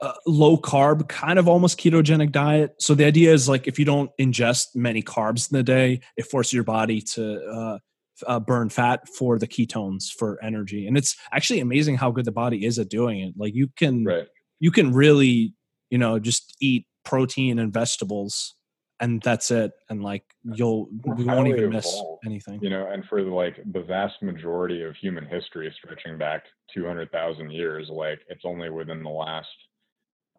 uh, 0.00 0.12
low 0.26 0.56
carb, 0.56 1.08
kind 1.08 1.38
of 1.38 1.46
almost 1.48 1.78
ketogenic 1.78 2.32
diet. 2.32 2.74
So 2.78 2.94
the 2.94 3.04
idea 3.04 3.32
is 3.32 3.48
like 3.48 3.66
if 3.66 3.78
you 3.78 3.84
don't 3.84 4.10
ingest 4.18 4.68
many 4.74 5.02
carbs 5.02 5.50
in 5.50 5.58
the 5.58 5.62
day, 5.62 6.00
it 6.16 6.26
forces 6.26 6.52
your 6.52 6.64
body 6.64 7.02
to 7.02 7.44
uh, 7.44 7.78
uh, 8.26 8.40
burn 8.40 8.70
fat 8.70 9.06
for 9.08 9.38
the 9.38 9.46
ketones 9.46 10.10
for 10.10 10.42
energy. 10.42 10.86
And 10.86 10.96
it's 10.96 11.16
actually 11.32 11.60
amazing 11.60 11.96
how 11.96 12.10
good 12.10 12.24
the 12.24 12.32
body 12.32 12.64
is 12.64 12.78
at 12.78 12.88
doing 12.88 13.20
it. 13.20 13.34
Like 13.36 13.54
you 13.54 13.68
can, 13.76 14.04
right. 14.04 14.26
you 14.58 14.70
can 14.70 14.92
really, 14.92 15.54
you 15.90 15.98
know, 15.98 16.18
just 16.18 16.56
eat 16.60 16.86
protein 17.04 17.58
and 17.58 17.72
vegetables 17.72 18.54
and 19.00 19.20
that's 19.22 19.50
it 19.50 19.72
and 19.88 20.02
like 20.02 20.24
you'll 20.42 20.88
we 21.04 21.24
won't 21.24 21.48
even 21.48 21.70
miss 21.70 22.02
anything 22.24 22.60
you 22.62 22.70
know 22.70 22.86
and 22.90 23.04
for 23.06 23.22
like 23.22 23.56
the 23.72 23.82
vast 23.82 24.22
majority 24.22 24.82
of 24.82 24.94
human 24.96 25.26
history 25.26 25.72
stretching 25.76 26.18
back 26.18 26.44
200,000 26.74 27.50
years 27.50 27.88
like 27.90 28.20
it's 28.28 28.44
only 28.44 28.70
within 28.70 29.02
the 29.02 29.10
last 29.10 29.48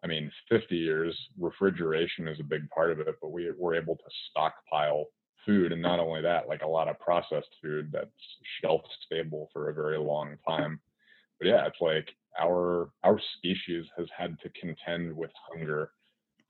I 0.04 0.08
mean, 0.08 0.30
50 0.50 0.76
years, 0.76 1.16
refrigeration 1.38 2.26
is 2.26 2.40
a 2.40 2.44
big 2.44 2.68
part 2.70 2.90
of 2.90 3.00
it, 3.00 3.14
but 3.20 3.30
we 3.30 3.50
were 3.56 3.74
able 3.74 3.96
to 3.96 4.10
stockpile 4.30 5.06
food. 5.46 5.72
And 5.72 5.80
not 5.80 6.00
only 6.00 6.22
that, 6.22 6.48
like 6.48 6.62
a 6.62 6.68
lot 6.68 6.88
of 6.88 6.98
processed 6.98 7.54
food 7.62 7.90
that's 7.92 8.10
shelf 8.60 8.80
stable 9.06 9.48
for 9.52 9.68
a 9.68 9.74
very 9.74 9.98
long 9.98 10.36
time. 10.46 10.80
But 11.38 11.48
yeah, 11.48 11.66
it's 11.66 11.80
like 11.80 12.08
our 12.40 12.90
our 13.04 13.20
species 13.36 13.84
has 13.96 14.06
had 14.16 14.38
to 14.40 14.50
contend 14.60 15.14
with 15.16 15.30
hunger 15.50 15.92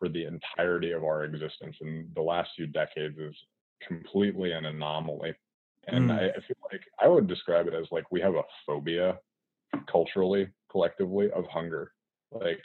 for 0.02 0.08
the 0.08 0.26
entirety 0.26 0.90
of 0.90 1.04
our 1.04 1.22
existence. 1.22 1.76
And 1.80 2.12
the 2.16 2.22
last 2.22 2.50
few 2.56 2.66
decades 2.66 3.16
is 3.18 3.36
completely 3.86 4.50
an 4.50 4.64
anomaly. 4.64 5.32
And 5.86 6.10
mm. 6.10 6.18
I, 6.18 6.30
I 6.30 6.40
feel 6.40 6.56
like 6.72 6.82
I 7.00 7.06
would 7.06 7.28
describe 7.28 7.68
it 7.68 7.74
as 7.74 7.86
like 7.92 8.10
we 8.10 8.20
have 8.20 8.34
a 8.34 8.42
phobia 8.66 9.20
culturally, 9.88 10.48
collectively, 10.72 11.30
of 11.30 11.44
hunger. 11.46 11.92
Like 12.32 12.60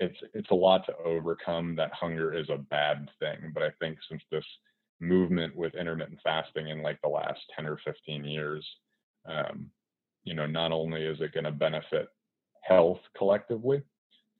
it's 0.00 0.16
it's 0.32 0.50
a 0.50 0.54
lot 0.54 0.86
to 0.86 0.96
overcome 1.04 1.76
that 1.76 1.92
hunger 1.92 2.32
is 2.32 2.48
a 2.48 2.58
bad 2.58 3.08
thing 3.20 3.52
but 3.52 3.62
i 3.62 3.70
think 3.80 3.96
since 4.08 4.22
this 4.30 4.44
movement 5.00 5.54
with 5.54 5.74
intermittent 5.74 6.18
fasting 6.24 6.68
in 6.68 6.82
like 6.82 7.00
the 7.02 7.08
last 7.08 7.40
10 7.54 7.66
or 7.66 7.78
15 7.84 8.24
years 8.24 8.66
um, 9.26 9.70
you 10.24 10.34
know 10.34 10.46
not 10.46 10.72
only 10.72 11.02
is 11.04 11.20
it 11.20 11.32
going 11.32 11.44
to 11.44 11.52
benefit 11.52 12.08
health 12.62 12.98
collectively 13.16 13.82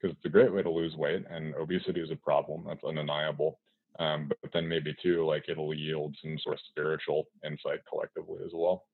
because 0.04 0.16
it's 0.16 0.26
a 0.26 0.28
great 0.28 0.52
way 0.52 0.62
to 0.62 0.70
lose 0.70 0.94
weight 0.96 1.24
and 1.30 1.54
obesity 1.54 2.00
is 2.00 2.10
a 2.10 2.16
problem 2.16 2.64
that's 2.66 2.84
undeniable 2.84 3.58
Um, 3.98 4.26
but, 4.28 4.38
but 4.42 4.52
then 4.52 4.68
maybe 4.68 4.94
too, 5.02 5.24
like 5.24 5.44
it'll 5.48 5.72
yield 5.72 6.16
some 6.20 6.38
sort 6.38 6.56
of 6.56 6.60
spiritual 6.68 7.24
insight 7.46 7.80
collectively 7.88 8.40
as 8.44 8.50
well. 8.52 8.84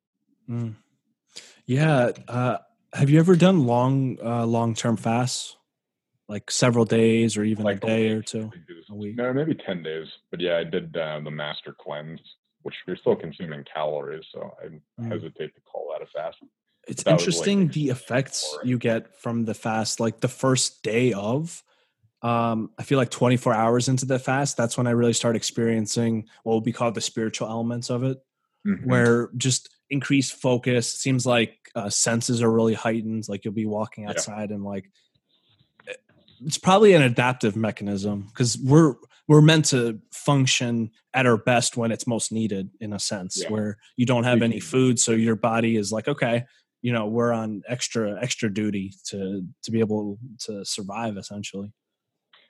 Mm. 0.49 0.75
Yeah. 1.65 2.11
Uh, 2.29 2.59
have 2.93 3.09
you 3.09 3.19
ever 3.19 3.35
done 3.37 3.67
long, 3.67 4.19
uh, 4.23 4.45
long 4.47 4.75
term 4.75 4.97
fasts, 4.97 5.57
like 6.29 6.51
several 6.51 6.85
days 6.85 7.37
or 7.37 7.45
even 7.45 7.65
like 7.65 7.83
a 7.83 7.87
day 7.87 8.09
or 8.11 8.23
two? 8.23 8.51
A 8.91 8.95
week? 8.95 9.17
No, 9.17 9.33
maybe 9.33 9.55
ten 9.55 9.83
days. 9.83 10.07
But 10.31 10.41
yeah, 10.41 10.59
I 10.59 10.65
did 10.65 10.97
uh, 10.97 11.21
the 11.25 11.31
master 11.31 11.75
cleanse, 11.81 12.21
which 12.63 12.75
you're 12.87 12.97
still 12.97 13.17
consuming 13.17 13.65
calories, 13.73 14.25
so 14.33 14.55
I 14.63 14.67
mm. 15.01 15.13
hesitate 15.13 15.55
to 15.55 15.61
call 15.63 15.93
that 15.93 16.03
a 16.03 16.07
fast. 16.15 16.37
It's 16.91 17.05
interesting 17.07 17.63
like 17.63 17.73
the 17.73 17.89
effects 17.91 18.59
you 18.65 18.77
get 18.77 19.15
from 19.23 19.45
the 19.45 19.55
fast, 19.55 20.01
like 20.01 20.21
the 20.21 20.29
first 20.29 20.83
day 20.83 21.13
of. 21.13 21.63
Um, 22.21 22.71
I 22.79 22.83
feel 22.83 22.99
like 22.99 23.11
24 23.11 23.55
hours 23.55 23.89
into 23.89 24.07
the 24.07 24.19
fast, 24.19 24.57
that's 24.57 24.77
when 24.77 24.89
I 24.89 24.91
really 24.91 25.13
start 25.13 25.37
experiencing 25.37 26.27
what 26.43 26.55
would 26.55 26.65
be 26.65 26.73
called 26.73 26.97
the 26.97 27.01
spiritual 27.01 27.49
elements 27.49 27.91
of 27.91 28.03
it, 28.03 28.19
mm-hmm. 28.67 28.91
where 28.91 29.31
just 29.37 29.71
increased 29.89 30.35
focus. 30.35 30.93
Seems 30.93 31.25
like 31.25 31.71
uh, 31.77 31.91
senses 31.91 32.43
are 32.43 32.51
really 32.51 32.75
heightened. 32.75 33.29
Like 33.29 33.45
you'll 33.45 33.55
be 33.55 33.67
walking 33.67 34.07
outside 34.07 34.51
yeah. 34.51 34.57
and 34.57 34.65
like 34.65 34.91
eh, 35.89 35.95
it's 36.45 36.59
probably 36.59 36.95
an 36.95 37.03
adaptive 37.03 37.55
mechanism 37.55 38.27
because 38.27 38.59
we're 38.59 38.97
we're 39.29 39.41
meant 39.41 39.67
to 39.67 40.01
function 40.11 40.91
at 41.15 41.25
our 41.25 41.37
best 41.37 41.77
when 41.77 41.93
it's 41.93 42.05
most 42.05 42.33
needed 42.33 42.69
in 42.81 42.93
a 42.93 42.99
sense 42.99 43.43
yeah. 43.43 43.49
where 43.49 43.79
you 43.97 44.05
don't 44.05 44.25
have 44.25 44.43
any 44.43 44.59
food 44.59 44.99
so 44.99 45.13
your 45.13 45.37
body 45.37 45.77
is 45.77 45.93
like 45.93 46.09
okay 46.09 46.45
you 46.83 46.93
know 46.93 47.07
we're 47.07 47.33
on 47.33 47.63
extra 47.69 48.19
extra 48.23 48.53
duty 48.53 48.93
to 49.07 49.43
to 49.63 49.71
be 49.71 49.81
able 49.81 50.19
to 50.39 50.65
survive 50.65 51.17
essentially 51.17 51.73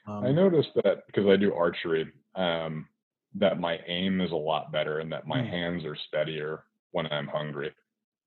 um, 0.06 0.24
i 0.24 0.32
noticed 0.32 0.70
that 0.76 1.06
because 1.06 1.26
i 1.28 1.36
do 1.36 1.52
archery 1.52 2.10
um 2.36 2.86
that 3.34 3.60
my 3.60 3.78
aim 3.86 4.20
is 4.20 4.32
a 4.32 4.36
lot 4.36 4.72
better 4.72 4.98
and 4.98 5.12
that 5.12 5.26
my 5.26 5.40
mm. 5.40 5.48
hands 5.48 5.84
are 5.84 5.96
steadier 6.08 6.64
when 6.92 7.06
i'm 7.08 7.26
hungry 7.26 7.72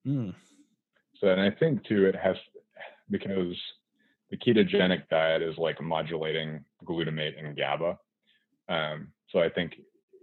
mm. 0.07 0.34
so 1.19 1.27
and 1.27 1.41
i 1.41 1.49
think 1.49 1.84
too 1.85 2.05
it 2.05 2.15
has 2.15 2.35
because 3.09 3.55
the 4.30 4.38
ketogenic 4.38 5.07
diet 5.09 5.41
is 5.41 5.57
like 5.57 5.81
modulating 5.81 6.63
glutamate 6.85 7.38
and 7.38 7.55
gaba 7.55 7.97
um 8.69 9.07
so 9.30 9.39
i 9.39 9.49
think 9.49 9.73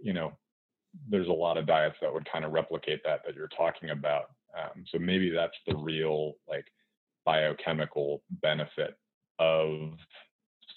you 0.01 0.13
know 0.13 0.31
there's 1.09 1.27
a 1.27 1.31
lot 1.31 1.57
of 1.57 1.65
diets 1.65 1.95
that 2.01 2.13
would 2.13 2.29
kind 2.29 2.43
of 2.43 2.51
replicate 2.51 3.01
that 3.03 3.21
that 3.25 3.35
you're 3.35 3.47
talking 3.49 3.91
about 3.91 4.25
um, 4.57 4.83
so 4.87 4.99
maybe 4.99 5.29
that's 5.29 5.57
the 5.67 5.75
real 5.75 6.33
like 6.47 6.65
biochemical 7.25 8.23
benefit 8.41 8.95
of 9.39 9.93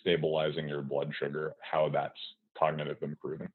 stabilizing 0.00 0.68
your 0.68 0.82
blood 0.82 1.12
sugar, 1.18 1.54
how 1.60 1.88
that's 1.88 2.18
cognitive 2.58 2.98
improving. 3.02 3.48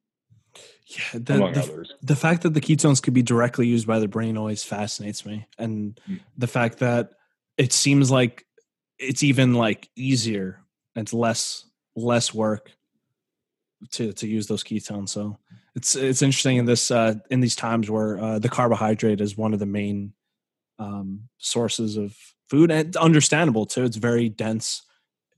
Yeah, 0.87 1.03
the, 1.13 1.21
the, 1.21 1.85
the, 2.01 2.15
fact 2.15 2.41
that 2.41 2.55
the 2.55 2.61
ketones 2.61 3.01
could 3.01 3.13
be 3.13 3.21
directly 3.21 3.67
used 3.67 3.85
by 3.85 3.99
the 3.99 4.07
brain 4.07 4.35
always 4.35 4.63
fascinates 4.63 5.25
me, 5.25 5.47
and 5.59 5.99
mm. 6.09 6.19
the 6.37 6.47
fact 6.47 6.79
that 6.79 7.11
it 7.57 7.71
seems 7.71 8.09
like 8.09 8.45
it's 8.97 9.21
even 9.21 9.53
like 9.53 9.89
easier, 9.95 10.61
it's 10.95 11.13
less 11.13 11.65
less 11.95 12.33
work 12.33 12.71
to 13.91 14.11
to 14.13 14.27
use 14.27 14.47
those 14.47 14.63
ketones. 14.63 15.09
So 15.09 15.37
it's 15.75 15.95
it's 15.95 16.21
interesting 16.21 16.57
in 16.57 16.65
this 16.65 16.91
uh, 16.91 17.15
in 17.29 17.39
these 17.39 17.55
times 17.55 17.89
where 17.89 18.19
uh, 18.19 18.39
the 18.39 18.49
carbohydrate 18.49 19.21
is 19.21 19.37
one 19.37 19.53
of 19.53 19.59
the 19.59 19.65
main 19.65 20.13
um, 20.77 21.29
sources 21.37 21.97
of 21.97 22.15
food, 22.49 22.71
and 22.71 22.95
understandable 22.97 23.65
too. 23.65 23.83
It's 23.83 23.97
very 23.97 24.29
dense 24.29 24.81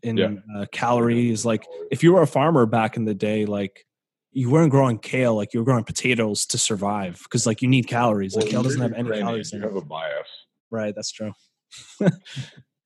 in 0.04 0.18
yeah. 0.18 0.30
uh, 0.56 0.66
calories. 0.72 1.46
Like 1.46 1.66
if 1.92 2.04
you 2.04 2.14
were 2.14 2.22
a 2.22 2.28
farmer 2.28 2.66
back 2.66 2.98
in 2.98 3.06
the 3.06 3.14
day, 3.14 3.46
like 3.46 3.86
you 4.32 4.50
weren't 4.50 4.72
growing 4.72 4.98
kale, 4.98 5.36
like 5.36 5.54
you 5.54 5.60
were 5.60 5.66
growing 5.66 5.84
potatoes 5.84 6.46
to 6.48 6.58
survive 6.58 7.20
because 7.24 7.46
like 7.46 7.62
you 7.62 7.68
need 7.68 7.88
calories. 7.88 8.34
Well, 8.36 8.44
like 8.44 8.52
kale 8.52 8.64
doesn't 8.64 8.82
have 8.82 8.94
any 8.94 9.10
calories. 9.10 9.52
You 9.52 9.62
have 9.62 9.76
a 9.76 9.82
bias, 9.82 10.28
right? 10.70 10.96
That's 10.96 11.12
true. 11.12 11.34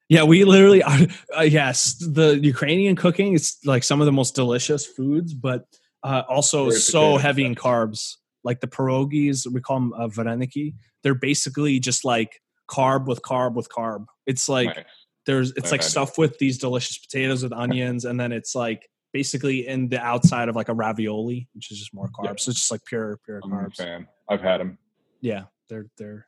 Yeah, 0.07 0.23
we 0.23 0.43
literally 0.43 0.83
are. 0.83 0.99
Uh, 1.35 1.41
yes, 1.41 1.95
the 1.95 2.39
Ukrainian 2.41 2.95
cooking 2.95 3.33
is 3.33 3.57
like 3.65 3.83
some 3.83 3.99
of 3.99 4.05
the 4.05 4.11
most 4.11 4.35
delicious 4.35 4.85
foods, 4.85 5.33
but 5.33 5.65
uh, 6.05 6.23
also 6.29 6.69
Very 6.69 6.79
so 6.79 7.17
heavy 7.17 7.45
in 7.45 7.55
carbs. 7.55 8.17
Like 8.43 8.59
the 8.59 8.67
pierogies, 8.67 9.51
we 9.51 9.59
call 9.59 9.79
them 9.79 9.93
uh, 9.93 10.07
vareniki. 10.07 10.75
They're 11.01 11.15
basically 11.15 11.79
just 11.79 12.05
like 12.05 12.41
carb 12.69 13.07
with 13.07 13.23
carb 13.23 13.55
with 13.55 13.69
carb. 13.69 14.05
It's 14.27 14.47
like 14.47 14.67
nice. 14.67 14.85
there's 15.25 15.51
it's 15.55 15.71
like 15.71 15.81
stuff 15.81 16.19
with 16.19 16.37
these 16.37 16.59
delicious 16.59 16.99
potatoes 16.99 17.41
with 17.41 17.53
onions, 17.65 18.05
and 18.05 18.19
then 18.19 18.31
it's 18.31 18.53
like 18.53 18.87
basically 19.13 19.67
in 19.67 19.89
the 19.89 19.99
outside 19.99 20.47
of 20.47 20.55
like 20.55 20.69
a 20.69 20.75
ravioli, 20.75 21.47
which 21.55 21.71
is 21.71 21.79
just 21.79 21.91
more 21.91 22.07
carbs. 22.07 22.25
Yeah. 22.25 22.33
So 22.37 22.49
it's 22.51 22.59
just 22.59 22.71
like 22.71 22.85
pure 22.85 23.19
pure 23.25 23.41
I'm 23.43 23.49
carbs. 23.49 23.77
fan. 23.77 24.07
I've 24.29 24.41
had 24.41 24.59
them. 24.59 24.77
Yeah, 25.21 25.45
they're 25.69 25.87
they're 25.97 26.27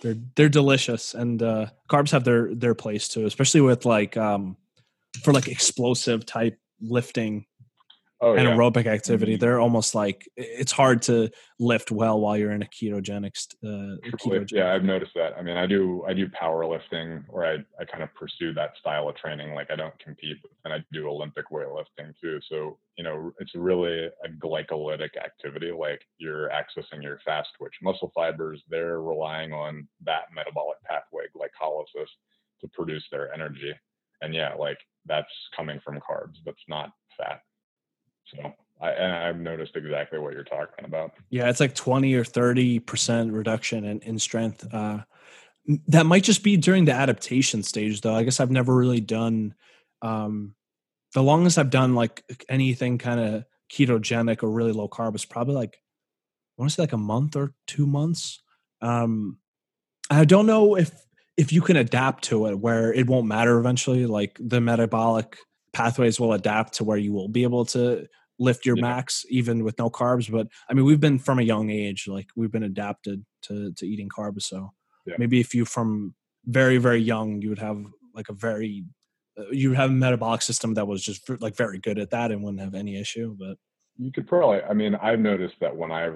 they're 0.00 0.16
they're 0.36 0.48
delicious, 0.48 1.14
and 1.14 1.42
uh, 1.42 1.66
carbs 1.90 2.12
have 2.12 2.22
their 2.22 2.54
their 2.54 2.76
place 2.76 3.08
too, 3.08 3.26
especially 3.26 3.62
with 3.62 3.84
like 3.84 4.16
um, 4.16 4.56
for 5.24 5.32
like 5.32 5.48
explosive 5.48 6.24
type 6.24 6.56
lifting 6.80 7.46
oh, 8.20 8.34
yeah. 8.34 8.44
aerobic 8.44 8.86
activity. 8.86 9.34
Mm-hmm. 9.34 9.40
They're 9.40 9.60
almost 9.60 9.94
like 9.94 10.28
it's 10.36 10.72
hard 10.72 11.02
to 11.02 11.30
lift 11.58 11.90
well 11.90 12.20
while 12.20 12.36
you're 12.36 12.52
in 12.52 12.62
a 12.62 12.66
ketogenic. 12.66 13.32
Uh, 13.64 13.96
ketogenic. 14.04 14.50
Yeah, 14.52 14.72
I've 14.72 14.84
noticed 14.84 15.12
that. 15.14 15.36
I 15.36 15.42
mean, 15.42 15.56
I 15.56 15.66
do 15.66 16.04
I 16.06 16.14
do 16.14 16.28
powerlifting, 16.28 17.24
or 17.28 17.46
I 17.46 17.58
I 17.80 17.84
kind 17.84 18.02
of 18.02 18.14
pursue 18.14 18.52
that 18.54 18.76
style 18.78 19.08
of 19.08 19.16
training. 19.16 19.54
Like 19.54 19.70
I 19.70 19.76
don't 19.76 19.98
compete, 19.98 20.38
and 20.64 20.74
I 20.74 20.84
do 20.92 21.08
Olympic 21.08 21.50
weightlifting 21.50 22.12
too. 22.20 22.40
So 22.48 22.78
you 22.96 23.04
know, 23.04 23.32
it's 23.38 23.54
really 23.54 24.06
a 24.06 24.28
glycolytic 24.38 25.16
activity. 25.22 25.70
Like 25.72 26.02
you're 26.18 26.50
accessing 26.50 27.02
your 27.02 27.20
fast 27.24 27.48
twitch 27.58 27.74
muscle 27.82 28.12
fibers. 28.14 28.62
They're 28.68 29.00
relying 29.00 29.52
on 29.52 29.86
that 30.04 30.24
metabolic 30.34 30.78
pathway, 30.84 31.24
glycolysis, 31.36 32.08
to 32.60 32.68
produce 32.68 33.04
their 33.10 33.32
energy. 33.32 33.72
And 34.20 34.34
yeah, 34.34 34.54
like 34.54 34.78
that's 35.06 35.32
coming 35.56 35.80
from 35.84 36.00
carbs. 36.00 36.36
That's 36.44 36.58
not 36.68 36.90
fat. 37.16 37.42
So 38.34 38.52
I, 38.80 39.28
I've 39.28 39.38
noticed 39.38 39.76
exactly 39.76 40.18
what 40.18 40.32
you're 40.32 40.44
talking 40.44 40.84
about. 40.84 41.12
Yeah, 41.30 41.48
it's 41.48 41.60
like 41.60 41.74
20 41.74 42.14
or 42.14 42.24
30% 42.24 43.32
reduction 43.32 43.84
in, 43.84 44.00
in 44.00 44.18
strength. 44.18 44.66
Uh, 44.72 44.98
that 45.88 46.06
might 46.06 46.24
just 46.24 46.42
be 46.42 46.56
during 46.56 46.84
the 46.84 46.92
adaptation 46.92 47.62
stage, 47.62 48.00
though. 48.00 48.14
I 48.14 48.22
guess 48.22 48.40
I've 48.40 48.50
never 48.50 48.74
really 48.74 49.00
done, 49.00 49.54
um, 50.02 50.54
the 51.14 51.22
longest 51.22 51.58
I've 51.58 51.70
done 51.70 51.94
like 51.94 52.22
anything 52.48 52.98
kind 52.98 53.20
of 53.20 53.44
ketogenic 53.72 54.42
or 54.42 54.50
really 54.50 54.72
low 54.72 54.88
carb 54.88 55.14
is 55.14 55.24
probably 55.24 55.54
like, 55.54 55.80
I 56.58 56.62
want 56.62 56.70
to 56.70 56.74
say 56.74 56.82
like 56.82 56.92
a 56.92 56.98
month 56.98 57.36
or 57.36 57.54
two 57.66 57.86
months. 57.86 58.42
Um, 58.80 59.38
I 60.10 60.24
don't 60.24 60.46
know 60.46 60.76
if 60.76 60.90
if 61.36 61.52
you 61.52 61.60
can 61.60 61.76
adapt 61.76 62.24
to 62.24 62.46
it 62.46 62.58
where 62.58 62.92
it 62.92 63.06
won't 63.06 63.26
matter 63.26 63.58
eventually 63.58 64.06
like 64.06 64.36
the 64.40 64.60
metabolic 64.60 65.38
pathways 65.72 66.18
will 66.18 66.32
adapt 66.32 66.74
to 66.74 66.84
where 66.84 66.96
you 66.96 67.12
will 67.12 67.28
be 67.28 67.42
able 67.42 67.64
to 67.64 68.06
lift 68.38 68.64
your 68.64 68.76
yeah. 68.76 68.82
max 68.82 69.26
even 69.28 69.64
with 69.64 69.78
no 69.78 69.90
carbs 69.90 70.30
but 70.30 70.46
i 70.70 70.74
mean 70.74 70.84
we've 70.84 71.00
been 71.00 71.18
from 71.18 71.38
a 71.38 71.42
young 71.42 71.70
age 71.70 72.06
like 72.06 72.28
we've 72.36 72.52
been 72.52 72.62
adapted 72.62 73.24
to 73.42 73.72
to 73.72 73.86
eating 73.86 74.08
carbs 74.08 74.42
so 74.42 74.72
yeah. 75.06 75.14
maybe 75.18 75.40
if 75.40 75.54
you 75.54 75.64
from 75.64 76.14
very 76.46 76.78
very 76.78 77.00
young 77.00 77.42
you 77.42 77.48
would 77.48 77.58
have 77.58 77.84
like 78.14 78.28
a 78.28 78.32
very 78.32 78.84
uh, 79.38 79.50
you 79.50 79.70
would 79.70 79.78
have 79.78 79.90
a 79.90 79.92
metabolic 79.92 80.42
system 80.42 80.74
that 80.74 80.86
was 80.86 81.02
just 81.02 81.28
like 81.40 81.56
very 81.56 81.78
good 81.78 81.98
at 81.98 82.10
that 82.10 82.30
and 82.30 82.42
wouldn't 82.42 82.62
have 82.62 82.74
any 82.74 82.98
issue 82.98 83.36
but 83.38 83.56
you 83.96 84.12
could 84.12 84.26
probably 84.26 84.62
i 84.62 84.72
mean 84.72 84.94
i've 84.96 85.20
noticed 85.20 85.56
that 85.60 85.74
when 85.74 85.90
i 85.90 86.10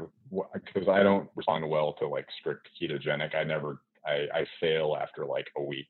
because 0.65 0.89
i 0.89 1.03
don't 1.03 1.29
respond 1.35 1.69
well 1.69 1.93
to 1.95 2.07
like 2.07 2.27
strict 2.39 2.69
ketogenic 2.81 3.35
i 3.35 3.43
never 3.43 3.83
i 4.07 4.27
i 4.33 4.47
fail 4.61 4.97
after 5.01 5.27
like 5.27 5.49
a 5.57 5.63
week 5.63 5.89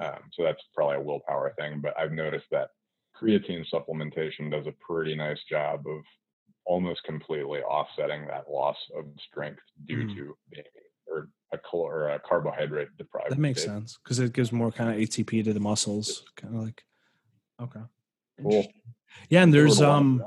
um, 0.00 0.20
so 0.32 0.44
that's 0.44 0.62
probably 0.74 0.96
a 0.96 1.00
willpower 1.00 1.52
thing 1.58 1.80
but 1.82 1.92
i've 1.98 2.12
noticed 2.12 2.46
that 2.50 2.70
creatine 3.20 3.64
supplementation 3.72 4.50
does 4.50 4.66
a 4.66 4.74
pretty 4.80 5.14
nice 5.14 5.40
job 5.48 5.86
of 5.86 6.02
almost 6.64 7.02
completely 7.04 7.60
offsetting 7.60 8.26
that 8.26 8.50
loss 8.50 8.76
of 8.96 9.06
strength 9.30 9.62
due 9.86 10.04
mm. 10.04 10.14
to 10.14 10.36
being 10.50 10.64
or 11.10 11.28
a, 11.52 11.58
or 11.72 12.08
a 12.10 12.20
carbohydrate 12.20 12.88
deprived. 12.98 13.30
That 13.30 13.38
makes 13.38 13.62
state. 13.62 13.70
sense 13.70 13.98
because 14.02 14.18
it 14.18 14.32
gives 14.32 14.52
more 14.52 14.70
kind 14.70 14.90
of 14.90 14.96
ATP 14.96 15.44
to 15.44 15.52
the 15.52 15.60
muscles, 15.60 16.24
kind 16.36 16.54
of 16.54 16.62
like 16.62 16.82
okay, 17.60 17.80
cool. 18.40 18.66
Yeah, 19.28 19.42
and 19.42 19.52
there's 19.52 19.80
um. 19.80 20.24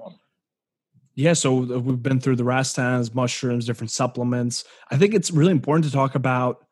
Yeah, 1.13 1.33
so 1.33 1.53
we've 1.53 2.01
been 2.01 2.21
through 2.21 2.37
the 2.37 2.45
racetams, 2.45 3.13
mushrooms, 3.13 3.65
different 3.65 3.91
supplements. 3.91 4.63
I 4.89 4.97
think 4.97 5.13
it's 5.13 5.29
really 5.29 5.51
important 5.51 5.83
to 5.85 5.91
talk 5.91 6.15
about 6.15 6.65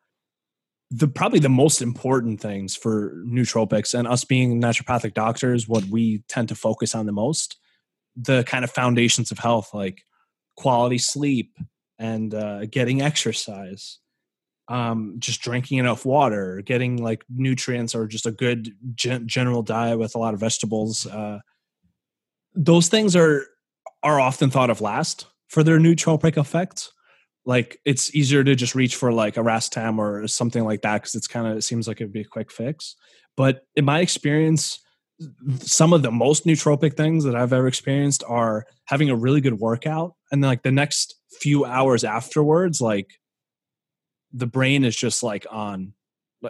the 0.90 1.08
probably 1.08 1.38
the 1.38 1.48
most 1.48 1.82
important 1.82 2.40
things 2.40 2.74
for 2.74 3.14
nootropics 3.26 3.96
and 3.96 4.08
us 4.08 4.24
being 4.24 4.60
naturopathic 4.60 5.14
doctors 5.14 5.68
what 5.68 5.84
we 5.84 6.22
tend 6.28 6.48
to 6.48 6.54
focus 6.54 6.94
on 6.94 7.06
the 7.06 7.12
most 7.12 7.56
the 8.16 8.42
kind 8.44 8.64
of 8.64 8.70
foundations 8.70 9.30
of 9.30 9.38
health 9.38 9.70
like 9.72 10.02
quality 10.56 10.98
sleep 10.98 11.56
and 11.98 12.34
uh, 12.34 12.66
getting 12.66 13.02
exercise 13.02 13.98
um, 14.68 15.16
just 15.18 15.40
drinking 15.40 15.78
enough 15.78 16.04
water 16.04 16.62
getting 16.64 17.02
like 17.02 17.24
nutrients 17.28 17.94
or 17.94 18.06
just 18.06 18.26
a 18.26 18.32
good 18.32 18.74
gen- 18.94 19.26
general 19.26 19.62
diet 19.62 19.98
with 19.98 20.14
a 20.14 20.18
lot 20.18 20.34
of 20.34 20.40
vegetables 20.40 21.06
uh, 21.06 21.38
those 22.54 22.88
things 22.88 23.14
are 23.14 23.46
are 24.02 24.20
often 24.20 24.50
thought 24.50 24.70
of 24.70 24.80
last 24.80 25.26
for 25.48 25.62
their 25.62 25.78
nootropic 25.78 26.36
effects. 26.36 26.92
Like 27.50 27.80
it's 27.84 28.14
easier 28.14 28.44
to 28.44 28.54
just 28.54 28.76
reach 28.76 28.94
for 28.94 29.12
like 29.12 29.36
a 29.36 29.40
Racetam 29.40 29.98
or 29.98 30.28
something 30.28 30.62
like 30.62 30.82
that 30.82 30.98
because 30.98 31.16
it's 31.16 31.26
kind 31.26 31.48
of 31.48 31.56
it 31.56 31.62
seems 31.62 31.88
like 31.88 32.00
it'd 32.00 32.12
be 32.12 32.20
a 32.20 32.24
quick 32.24 32.52
fix. 32.52 32.94
But 33.36 33.62
in 33.74 33.84
my 33.84 33.98
experience, 33.98 34.78
some 35.58 35.92
of 35.92 36.02
the 36.02 36.12
most 36.12 36.46
nootropic 36.46 36.96
things 36.96 37.24
that 37.24 37.34
I've 37.34 37.52
ever 37.52 37.66
experienced 37.66 38.22
are 38.28 38.66
having 38.84 39.10
a 39.10 39.16
really 39.16 39.40
good 39.40 39.58
workout 39.58 40.14
and 40.30 40.44
then 40.44 40.48
like 40.48 40.62
the 40.62 40.70
next 40.70 41.16
few 41.40 41.64
hours 41.64 42.04
afterwards, 42.04 42.80
like 42.80 43.08
the 44.32 44.46
brain 44.46 44.84
is 44.84 44.94
just 44.94 45.24
like 45.24 45.44
on. 45.50 45.94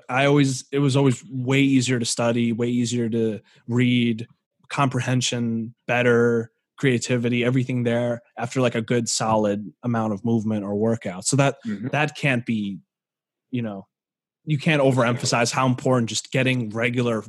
I 0.07 0.27
always 0.27 0.67
it 0.71 0.81
was 0.81 0.99
always 0.99 1.25
way 1.31 1.61
easier 1.61 1.99
to 1.99 2.05
study, 2.05 2.53
way 2.53 2.69
easier 2.69 3.09
to 3.09 3.41
read, 3.67 4.27
comprehension 4.69 5.75
better, 5.87 6.51
creativity, 6.81 7.45
everything 7.45 7.83
there 7.83 8.23
after 8.39 8.61
like 8.61 8.75
a 8.75 8.81
good 8.81 9.07
solid 9.09 9.71
amount 9.83 10.15
of 10.15 10.25
movement 10.25 10.65
or 10.65 10.75
workout. 10.75 11.27
So 11.27 11.37
that 11.37 11.57
mm-hmm. 11.67 11.89
that 11.89 12.17
can't 12.17 12.45
be, 12.47 12.79
you 13.51 13.61
know, 13.61 13.87
you 14.47 14.59
can't 14.59 14.83
overemphasize 14.83 15.53
how 15.53 15.67
important 15.67 16.09
just 16.09 16.33
getting 16.33 16.71
regular 16.71 17.23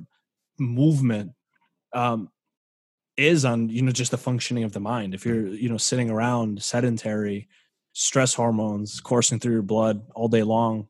movement 0.57 1.33
um, 1.93 2.29
is 3.17 3.43
on 3.43 3.67
you 3.67 3.81
know 3.81 3.91
just 3.91 4.11
the 4.11 4.17
functioning 4.17 4.63
of 4.63 4.71
the 4.71 4.79
mind. 4.79 5.13
If 5.13 5.25
you're 5.25 5.47
you 5.47 5.67
know 5.67 5.77
sitting 5.77 6.09
around 6.09 6.63
sedentary, 6.63 7.49
stress 7.91 8.33
hormones 8.33 9.01
coursing 9.01 9.39
through 9.39 9.53
your 9.53 9.63
blood 9.63 10.01
all 10.15 10.29
day 10.29 10.43
long, 10.43 10.87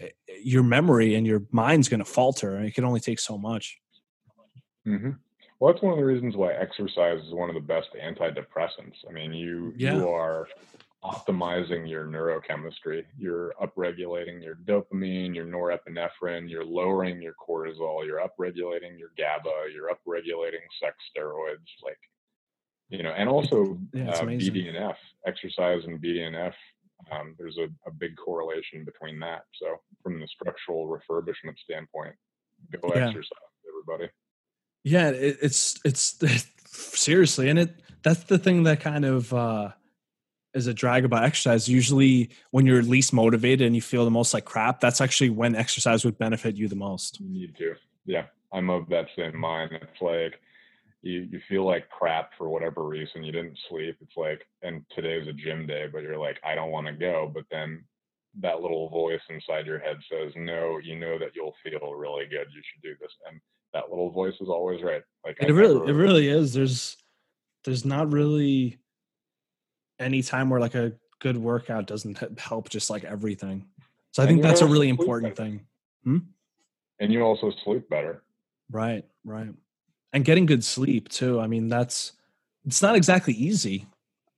eh, 0.00 0.08
your 0.42 0.64
memory 0.64 1.14
and 1.14 1.24
your 1.24 1.42
mind's 1.52 1.88
going 1.88 2.00
to 2.00 2.04
falter. 2.04 2.56
And 2.56 2.66
it 2.66 2.74
can 2.74 2.84
only 2.84 3.00
take 3.00 3.20
so 3.20 3.38
much. 3.38 3.78
Mm-hmm. 4.84 5.10
Well, 5.60 5.72
that's 5.72 5.82
one 5.82 5.92
of 5.92 5.98
the 5.98 6.04
reasons 6.04 6.36
why 6.36 6.52
exercise 6.52 7.20
is 7.24 7.34
one 7.34 7.48
of 7.48 7.54
the 7.54 7.60
best 7.60 7.88
antidepressants. 8.00 8.96
I 9.08 9.12
mean, 9.12 9.32
you 9.32 9.74
yeah. 9.76 9.96
you 9.96 10.08
are 10.08 10.46
optimizing 11.04 11.88
your 11.88 12.04
neurochemistry. 12.04 13.04
You're 13.18 13.54
upregulating 13.60 14.42
your 14.42 14.56
dopamine, 14.56 15.34
your 15.34 15.46
norepinephrine, 15.46 16.48
you're 16.48 16.64
lowering 16.64 17.22
your 17.22 17.34
cortisol, 17.34 18.04
you're 18.04 18.20
upregulating 18.20 18.98
your 18.98 19.10
GABA, 19.16 19.72
you're 19.72 19.90
upregulating 19.90 20.64
sex 20.80 20.96
steroids, 21.16 21.68
like 21.84 21.98
you 22.88 23.02
know, 23.02 23.10
and 23.10 23.28
also 23.28 23.78
yeah, 23.92 24.10
uh, 24.10 24.22
BDNF, 24.22 24.96
exercise 25.26 25.82
and 25.84 26.00
BDNF. 26.00 26.54
Um, 27.12 27.34
there's 27.38 27.58
a, 27.58 27.68
a 27.86 27.92
big 27.92 28.16
correlation 28.16 28.84
between 28.84 29.20
that. 29.20 29.42
So, 29.54 29.76
from 30.02 30.20
the 30.20 30.26
structural 30.26 30.88
refurbishment 30.88 31.56
standpoint, 31.62 32.14
go 32.72 32.90
yeah. 32.94 33.08
exercise, 33.08 33.38
everybody. 33.68 34.10
Yeah, 34.84 35.10
it, 35.10 35.38
it's 35.42 35.80
it's 35.84 36.18
seriously, 36.66 37.48
and 37.48 37.58
it 37.58 37.74
that's 38.02 38.24
the 38.24 38.38
thing 38.38 38.62
that 38.64 38.80
kind 38.80 39.04
of 39.04 39.32
uh, 39.34 39.70
is 40.54 40.66
a 40.66 40.74
drag 40.74 41.04
about 41.04 41.24
exercise. 41.24 41.68
Usually, 41.68 42.30
when 42.50 42.66
you're 42.66 42.82
least 42.82 43.12
motivated 43.12 43.66
and 43.66 43.74
you 43.74 43.82
feel 43.82 44.04
the 44.04 44.10
most 44.10 44.34
like 44.34 44.44
crap, 44.44 44.80
that's 44.80 45.00
actually 45.00 45.30
when 45.30 45.54
exercise 45.54 46.04
would 46.04 46.18
benefit 46.18 46.56
you 46.56 46.68
the 46.68 46.76
most. 46.76 47.20
You 47.20 47.28
need 47.28 47.56
to, 47.58 47.74
yeah. 48.06 48.24
I'm 48.52 48.70
of 48.70 48.88
that 48.88 49.08
same 49.16 49.36
mind. 49.36 49.72
It's 49.72 50.00
like 50.00 50.40
you 51.02 51.28
you 51.30 51.40
feel 51.48 51.66
like 51.66 51.90
crap 51.90 52.30
for 52.38 52.48
whatever 52.48 52.84
reason. 52.84 53.22
You 53.22 53.32
didn't 53.32 53.58
sleep. 53.68 53.96
It's 54.00 54.16
like, 54.16 54.46
and 54.62 54.84
today's 54.94 55.28
a 55.28 55.32
gym 55.32 55.66
day, 55.66 55.86
but 55.92 56.02
you're 56.02 56.18
like, 56.18 56.38
I 56.44 56.54
don't 56.54 56.70
want 56.70 56.86
to 56.86 56.92
go. 56.92 57.30
But 57.32 57.44
then 57.50 57.84
that 58.40 58.60
little 58.60 58.88
voice 58.88 59.20
inside 59.28 59.66
your 59.66 59.78
head 59.78 59.98
says, 60.10 60.32
No, 60.36 60.78
you 60.82 60.98
know 60.98 61.18
that 61.18 61.34
you'll 61.34 61.54
feel 61.62 61.92
really 61.94 62.24
good. 62.24 62.46
You 62.54 62.62
should 62.64 62.82
do 62.82 62.94
this. 63.00 63.12
And 63.30 63.40
that 63.74 63.90
little 63.90 64.10
voice 64.10 64.34
is 64.40 64.48
always 64.48 64.82
right. 64.82 65.02
Like 65.24 65.36
it 65.40 65.52
really, 65.52 65.74
never, 65.74 65.90
it 65.90 65.94
really 65.94 66.28
is. 66.28 66.54
There's, 66.54 66.96
there's 67.64 67.84
not 67.84 68.12
really 68.12 68.78
any 69.98 70.22
time 70.22 70.50
where 70.50 70.60
like 70.60 70.74
a 70.74 70.92
good 71.18 71.36
workout 71.36 71.86
doesn't 71.86 72.18
help 72.38 72.68
just 72.68 72.90
like 72.90 73.04
everything. 73.04 73.66
So 74.12 74.22
I 74.22 74.26
think 74.26 74.42
that's 74.42 74.60
a 74.60 74.66
really 74.66 74.88
important 74.88 75.36
thing. 75.36 75.66
Hmm? 76.04 76.18
And 77.00 77.12
you 77.12 77.22
also 77.22 77.52
sleep 77.64 77.88
better. 77.88 78.22
Right, 78.70 79.04
right. 79.24 79.50
And 80.12 80.24
getting 80.24 80.46
good 80.46 80.64
sleep 80.64 81.08
too. 81.08 81.40
I 81.40 81.46
mean, 81.46 81.68
that's 81.68 82.12
it's 82.64 82.82
not 82.82 82.96
exactly 82.96 83.34
easy, 83.34 83.86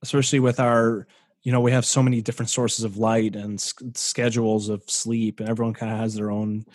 especially 0.03 0.39
with 0.39 0.59
our, 0.59 1.07
you 1.43 1.51
know, 1.51 1.61
we 1.61 1.71
have 1.71 1.85
so 1.85 2.03
many 2.03 2.21
different 2.21 2.49
sources 2.49 2.85
of 2.85 2.97
light 2.97 3.35
and 3.35 3.55
s- 3.55 3.73
schedules 3.95 4.69
of 4.69 4.83
sleep, 4.87 5.39
and 5.39 5.49
everyone 5.49 5.73
kind 5.73 5.91
of 5.91 5.97
has 5.97 6.13
their 6.13 6.29
own 6.29 6.65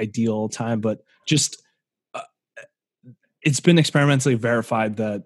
ideal 0.00 0.48
time. 0.48 0.80
But 0.80 1.04
just 1.26 1.62
it's 3.48 3.60
been 3.60 3.78
experimentally 3.78 4.34
verified 4.34 4.98
that 4.98 5.24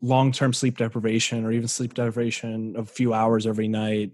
long-term 0.00 0.52
sleep 0.52 0.78
deprivation 0.78 1.44
or 1.44 1.50
even 1.50 1.66
sleep 1.66 1.94
deprivation 1.94 2.76
of 2.76 2.88
a 2.88 2.92
few 2.92 3.12
hours 3.12 3.44
every 3.44 3.66
night 3.66 4.12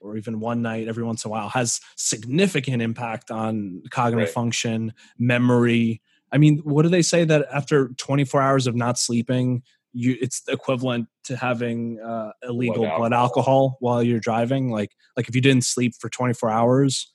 or 0.00 0.16
even 0.16 0.40
one 0.40 0.62
night 0.62 0.88
every 0.88 1.04
once 1.04 1.24
in 1.24 1.28
a 1.28 1.30
while 1.30 1.48
has 1.48 1.80
significant 1.96 2.82
impact 2.82 3.30
on 3.30 3.84
cognitive 3.90 4.26
right. 4.26 4.34
function 4.34 4.92
memory 5.16 6.02
i 6.32 6.38
mean 6.38 6.58
what 6.64 6.82
do 6.82 6.88
they 6.88 7.02
say 7.02 7.24
that 7.24 7.46
after 7.52 7.90
24 7.98 8.42
hours 8.42 8.66
of 8.66 8.74
not 8.74 8.98
sleeping 8.98 9.62
you 9.92 10.16
it's 10.20 10.42
equivalent 10.48 11.06
to 11.22 11.36
having 11.36 12.00
uh, 12.00 12.32
illegal 12.42 12.78
blood 12.78 12.88
alcohol. 12.88 12.98
blood 12.98 13.12
alcohol 13.12 13.76
while 13.78 14.02
you're 14.02 14.18
driving 14.18 14.72
like 14.72 14.90
like 15.16 15.28
if 15.28 15.36
you 15.36 15.40
didn't 15.40 15.64
sleep 15.64 15.92
for 16.00 16.08
24 16.08 16.50
hours 16.50 17.11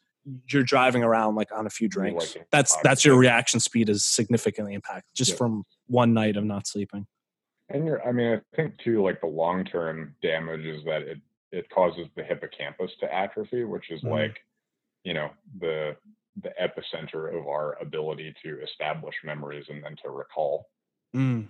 you're 0.52 0.64
driving 0.64 1.04
around 1.04 1.36
like 1.36 1.52
on 1.52 1.66
a 1.66 1.70
few 1.70 1.88
drinks. 1.88 2.36
Like 2.36 2.48
that's 2.52 2.76
that's 2.84 3.06
your 3.06 3.18
reaction 3.18 3.60
speed 3.60 3.90
is 3.90 4.06
significantly 4.06 4.74
impacted 4.74 5.10
just 5.16 5.32
yeah. 5.32 5.38
from 5.38 5.64
one 5.88 6.14
night 6.14 6.38
of 6.38 6.44
not 6.44 6.68
sleeping. 6.68 7.08
And 7.70 7.86
you're, 7.86 8.06
I 8.08 8.12
mean, 8.12 8.34
I 8.34 8.56
think 8.56 8.78
too, 8.78 9.04
like 9.04 9.20
the 9.22 9.28
long 9.28 9.66
term 9.66 10.16
damage 10.22 10.66
is 10.66 10.84
that 10.86 11.02
it 11.04 11.20
it 11.52 11.70
causes 11.70 12.08
the 12.16 12.24
hippocampus 12.24 12.92
to 13.00 13.14
atrophy, 13.14 13.64
which 13.64 13.90
is 13.90 14.02
mm. 14.02 14.12
like, 14.12 14.38
you 15.04 15.14
know, 15.14 15.30
the 15.60 15.96
the 16.42 16.52
epicenter 16.62 17.36
of 17.38 17.48
our 17.48 17.78
ability 17.82 18.34
to 18.44 18.62
establish 18.62 19.16
memories 19.24 19.66
and 19.70 19.84
then 19.84 19.96
to 20.04 20.10
recall. 20.10 20.68
Mm. 21.16 21.48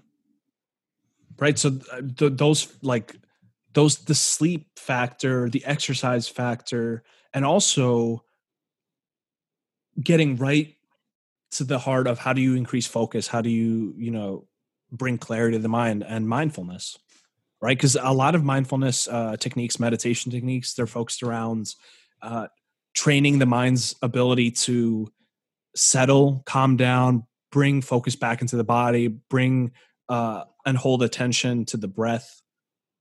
Right. 1.39 1.57
So 1.59 1.79
uh, 1.91 2.01
th- 2.17 2.33
those 2.35 2.73
like 2.81 3.15
those 3.73 3.97
the 3.97 4.15
sleep 4.15 4.67
factor, 4.77 5.49
the 5.49 5.63
exercise 5.65 6.27
factor, 6.27 7.03
and 7.33 7.45
also 7.45 8.23
getting 10.01 10.37
right 10.37 10.75
to 11.51 11.63
the 11.63 11.79
heart 11.79 12.07
of 12.07 12.19
how 12.19 12.33
do 12.33 12.41
you 12.41 12.55
increase 12.55 12.87
focus? 12.87 13.27
How 13.27 13.41
do 13.41 13.49
you 13.49 13.93
you 13.97 14.11
know 14.11 14.47
bring 14.91 15.17
clarity 15.17 15.57
to 15.57 15.61
the 15.61 15.69
mind 15.69 16.03
and 16.07 16.27
mindfulness 16.27 16.97
right? 17.61 17.77
Because 17.77 17.97
a 17.99 18.13
lot 18.13 18.35
of 18.35 18.43
mindfulness 18.43 19.07
uh, 19.07 19.37
techniques 19.37 19.79
meditation 19.79 20.31
techniques 20.31 20.73
they're 20.73 20.87
focused 20.87 21.23
around 21.23 21.73
uh, 22.21 22.47
training 22.93 23.39
the 23.39 23.45
mind's 23.45 23.95
ability 24.01 24.51
to 24.51 25.11
settle 25.75 26.41
calm 26.45 26.77
down 26.77 27.25
bring 27.51 27.81
focus 27.81 28.15
back 28.15 28.41
into 28.41 28.57
the 28.57 28.63
body 28.63 29.07
bring 29.07 29.71
uh, 30.09 30.43
and 30.65 30.77
hold 30.77 31.03
attention 31.03 31.65
to 31.65 31.77
the 31.77 31.87
breath. 31.87 32.41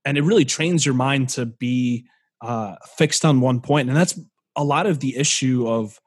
And 0.05 0.17
it 0.17 0.21
really 0.21 0.45
trains 0.45 0.85
your 0.85 0.95
mind 0.95 1.29
to 1.29 1.45
be 1.45 2.05
uh, 2.41 2.75
fixed 2.97 3.25
on 3.25 3.41
one 3.41 3.61
point. 3.61 3.89
And 3.89 3.97
that's 3.97 4.19
a 4.55 4.63
lot 4.63 4.85
of 4.85 4.99
the 4.99 5.17
issue 5.17 5.67
of 5.67 5.99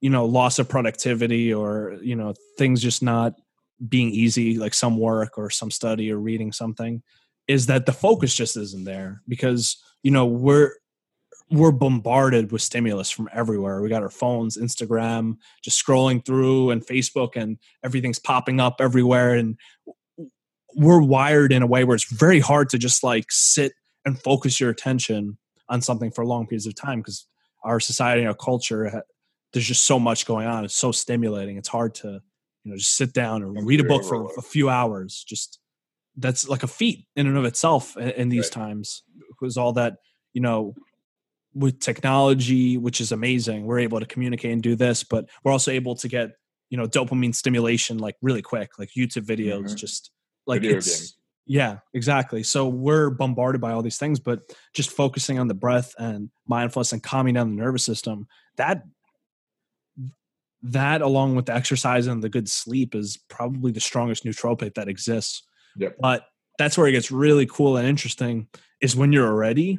you 0.00 0.10
know 0.10 0.24
loss 0.24 0.58
of 0.58 0.68
productivity 0.68 1.52
or 1.52 1.96
you 2.02 2.16
know 2.16 2.34
things 2.58 2.82
just 2.82 3.02
not 3.02 3.34
being 3.88 4.10
easy 4.10 4.58
like 4.58 4.74
some 4.74 4.98
work 4.98 5.36
or 5.36 5.50
some 5.50 5.70
study 5.70 6.10
or 6.10 6.18
reading 6.18 6.52
something 6.52 7.02
is 7.48 7.66
that 7.66 7.86
the 7.86 7.92
focus 7.92 8.34
just 8.34 8.56
isn't 8.56 8.84
there 8.84 9.22
because 9.28 9.82
you 10.02 10.10
know 10.10 10.26
we're 10.26 10.72
we're 11.50 11.72
bombarded 11.72 12.50
with 12.50 12.60
stimulus 12.60 13.10
from 13.10 13.28
everywhere. 13.32 13.80
We 13.80 13.88
got 13.88 14.02
our 14.02 14.10
phones 14.10 14.56
instagram 14.56 15.36
just 15.62 15.84
scrolling 15.84 16.24
through 16.24 16.70
and 16.70 16.84
facebook 16.84 17.36
and 17.36 17.58
everything's 17.84 18.18
popping 18.18 18.60
up 18.60 18.76
everywhere. 18.80 19.34
And 19.34 19.56
we're 20.74 21.00
wired 21.00 21.52
in 21.52 21.62
a 21.62 21.66
way 21.66 21.84
where 21.84 21.94
it's 21.94 22.12
very 22.12 22.40
hard 22.40 22.68
to 22.70 22.78
just 22.78 23.04
like 23.04 23.26
sit 23.30 23.72
and 24.04 24.20
focus 24.20 24.60
your 24.60 24.70
attention 24.70 25.38
on 25.68 25.82
something 25.82 26.10
for 26.10 26.26
long 26.26 26.46
periods 26.46 26.66
of 26.66 26.74
time 26.74 27.00
because 27.00 27.26
our 27.64 27.80
society 27.80 28.22
and 28.22 28.28
our 28.28 28.34
culture 28.34 29.02
there's 29.52 29.66
just 29.66 29.84
so 29.84 29.98
much 29.98 30.26
going 30.26 30.46
on. 30.46 30.64
It's 30.64 30.74
so 30.74 30.92
stimulating. 30.92 31.56
It's 31.56 31.68
hard 31.68 31.94
to, 31.96 32.20
you 32.64 32.70
know, 32.70 32.76
just 32.76 32.96
sit 32.96 33.12
down 33.12 33.42
and 33.42 33.66
read 33.66 33.80
a 33.80 33.84
book 33.84 34.04
for 34.04 34.30
a 34.36 34.42
few 34.42 34.68
hours. 34.68 35.24
Just 35.26 35.58
that's 36.16 36.48
like 36.48 36.62
a 36.62 36.68
feat 36.68 37.06
in 37.14 37.26
and 37.26 37.36
of 37.36 37.44
itself 37.44 37.96
in, 37.96 38.10
in 38.10 38.28
these 38.28 38.46
right. 38.46 38.52
times 38.52 39.02
because 39.28 39.56
all 39.56 39.72
that, 39.74 39.96
you 40.32 40.40
know, 40.40 40.74
with 41.54 41.80
technology, 41.80 42.76
which 42.76 43.00
is 43.00 43.12
amazing, 43.12 43.64
we're 43.64 43.78
able 43.78 44.00
to 44.00 44.06
communicate 44.06 44.52
and 44.52 44.62
do 44.62 44.76
this, 44.76 45.02
but 45.04 45.26
we're 45.42 45.52
also 45.52 45.70
able 45.70 45.94
to 45.96 46.08
get, 46.08 46.30
you 46.68 46.76
know, 46.76 46.86
dopamine 46.86 47.34
stimulation 47.34 47.98
like 47.98 48.16
really 48.20 48.42
quick, 48.42 48.78
like 48.78 48.90
YouTube 48.96 49.24
videos, 49.24 49.64
mm-hmm. 49.64 49.76
just 49.76 50.10
like 50.46 50.60
Video 50.60 50.76
it's, 50.76 50.86
games. 50.86 51.18
yeah, 51.46 51.78
exactly. 51.94 52.42
So 52.42 52.68
we're 52.68 53.10
bombarded 53.10 53.60
by 53.60 53.72
all 53.72 53.82
these 53.82 53.98
things, 53.98 54.20
but 54.20 54.40
just 54.74 54.90
focusing 54.90 55.38
on 55.38 55.48
the 55.48 55.54
breath 55.54 55.94
and 55.98 56.30
mindfulness 56.46 56.92
and 56.92 57.02
calming 57.02 57.34
down 57.34 57.56
the 57.56 57.62
nervous 57.62 57.84
system, 57.84 58.26
that 58.56 58.82
that 60.62 61.02
along 61.02 61.36
with 61.36 61.46
the 61.46 61.54
exercise 61.54 62.06
and 62.06 62.22
the 62.22 62.28
good 62.28 62.48
sleep 62.48 62.94
is 62.94 63.18
probably 63.28 63.72
the 63.72 63.80
strongest 63.80 64.24
nootropic 64.24 64.74
that 64.74 64.88
exists. 64.88 65.42
Yep. 65.76 65.96
But 66.00 66.26
that's 66.58 66.78
where 66.78 66.86
it 66.86 66.92
gets 66.92 67.10
really 67.10 67.46
cool 67.46 67.76
and 67.76 67.86
interesting 67.86 68.48
is 68.80 68.96
when 68.96 69.12
you're 69.12 69.28
already 69.28 69.78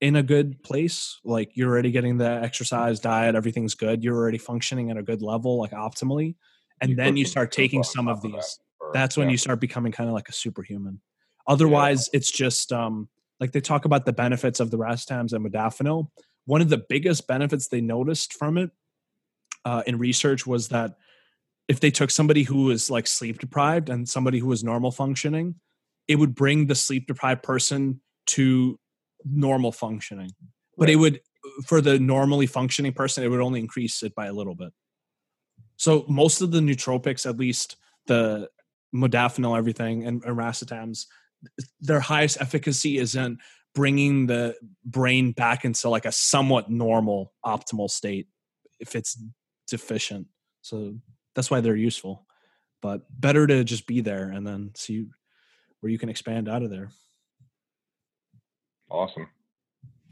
in 0.00 0.16
a 0.16 0.22
good 0.22 0.62
place 0.62 1.18
like 1.24 1.50
you're 1.54 1.70
already 1.70 1.90
getting 1.90 2.18
the 2.18 2.28
exercise 2.28 3.00
diet 3.00 3.34
everything's 3.34 3.74
good 3.74 4.02
you're 4.02 4.16
already 4.16 4.38
functioning 4.38 4.90
at 4.90 4.96
a 4.96 5.02
good 5.02 5.22
level 5.22 5.58
like 5.58 5.70
optimally 5.70 6.34
and 6.80 6.90
You 6.90 6.96
then 6.96 7.16
you 7.16 7.24
start 7.24 7.52
taking 7.52 7.82
some 7.82 8.08
of 8.08 8.18
of 8.18 8.22
that, 8.22 8.32
these 8.32 8.58
or- 8.80 8.90
that's 8.92 9.16
when 9.16 9.28
yeah. 9.28 9.32
you 9.32 9.38
start 9.38 9.60
becoming 9.60 9.92
kind 9.92 10.08
of 10.08 10.14
like 10.14 10.28
a 10.28 10.32
superhuman 10.32 11.00
otherwise 11.46 12.10
it's 12.12 12.30
just 12.30 12.72
um 12.72 13.08
like 13.40 13.52
they 13.52 13.60
talk 13.60 13.84
about 13.84 14.04
the 14.04 14.12
benefits 14.12 14.60
of 14.60 14.70
the 14.70 14.78
racetams 14.78 15.32
and 15.32 15.46
modafinil 15.46 16.08
one 16.46 16.60
of 16.60 16.68
the 16.68 16.82
biggest 16.88 17.26
benefits 17.26 17.68
they 17.68 17.80
noticed 17.80 18.34
from 18.34 18.58
it 18.58 18.70
uh, 19.64 19.82
in 19.86 19.98
research 19.98 20.46
was 20.46 20.68
that 20.68 20.96
if 21.68 21.80
they 21.80 21.90
took 21.90 22.10
somebody 22.10 22.42
who 22.42 22.64
was 22.64 22.90
like 22.90 23.06
sleep 23.06 23.38
deprived 23.38 23.88
and 23.88 24.08
somebody 24.08 24.38
who 24.38 24.46
was 24.46 24.62
normal 24.62 24.90
functioning 24.90 25.54
it 26.08 26.16
would 26.16 26.34
bring 26.34 26.66
the 26.66 26.74
sleep 26.74 27.06
deprived 27.06 27.42
person 27.42 28.00
to 28.26 28.78
normal 29.24 29.72
functioning. 29.72 30.30
But 30.76 30.90
it 30.90 30.96
would 30.96 31.20
for 31.66 31.80
the 31.80 31.98
normally 31.98 32.46
functioning 32.46 32.92
person 32.92 33.22
it 33.22 33.28
would 33.28 33.40
only 33.40 33.60
increase 33.60 34.02
it 34.02 34.14
by 34.14 34.26
a 34.26 34.32
little 34.32 34.54
bit. 34.54 34.72
So 35.76 36.04
most 36.08 36.40
of 36.40 36.50
the 36.50 36.60
nootropics 36.60 37.26
at 37.26 37.36
least 37.36 37.76
the 38.06 38.48
modafinil 38.94 39.56
everything 39.56 40.06
and, 40.06 40.22
and 40.24 40.36
racetams 40.36 41.06
their 41.80 42.00
highest 42.00 42.40
efficacy 42.40 42.96
is 42.96 43.14
in 43.14 43.38
bringing 43.74 44.26
the 44.26 44.54
brain 44.84 45.32
back 45.32 45.64
into 45.64 45.88
like 45.88 46.06
a 46.06 46.12
somewhat 46.12 46.70
normal 46.70 47.32
optimal 47.44 47.90
state 47.90 48.28
if 48.78 48.94
it's 48.94 49.20
deficient. 49.66 50.26
So 50.62 50.94
that's 51.34 51.50
why 51.50 51.60
they're 51.60 51.76
useful 51.76 52.26
but 52.84 53.00
better 53.18 53.46
to 53.46 53.64
just 53.64 53.86
be 53.86 54.02
there 54.02 54.24
and 54.28 54.46
then 54.46 54.70
see 54.74 55.06
where 55.80 55.90
you 55.90 55.98
can 55.98 56.10
expand 56.10 56.50
out 56.50 56.62
of 56.62 56.68
there. 56.68 56.90
Awesome. 58.90 59.26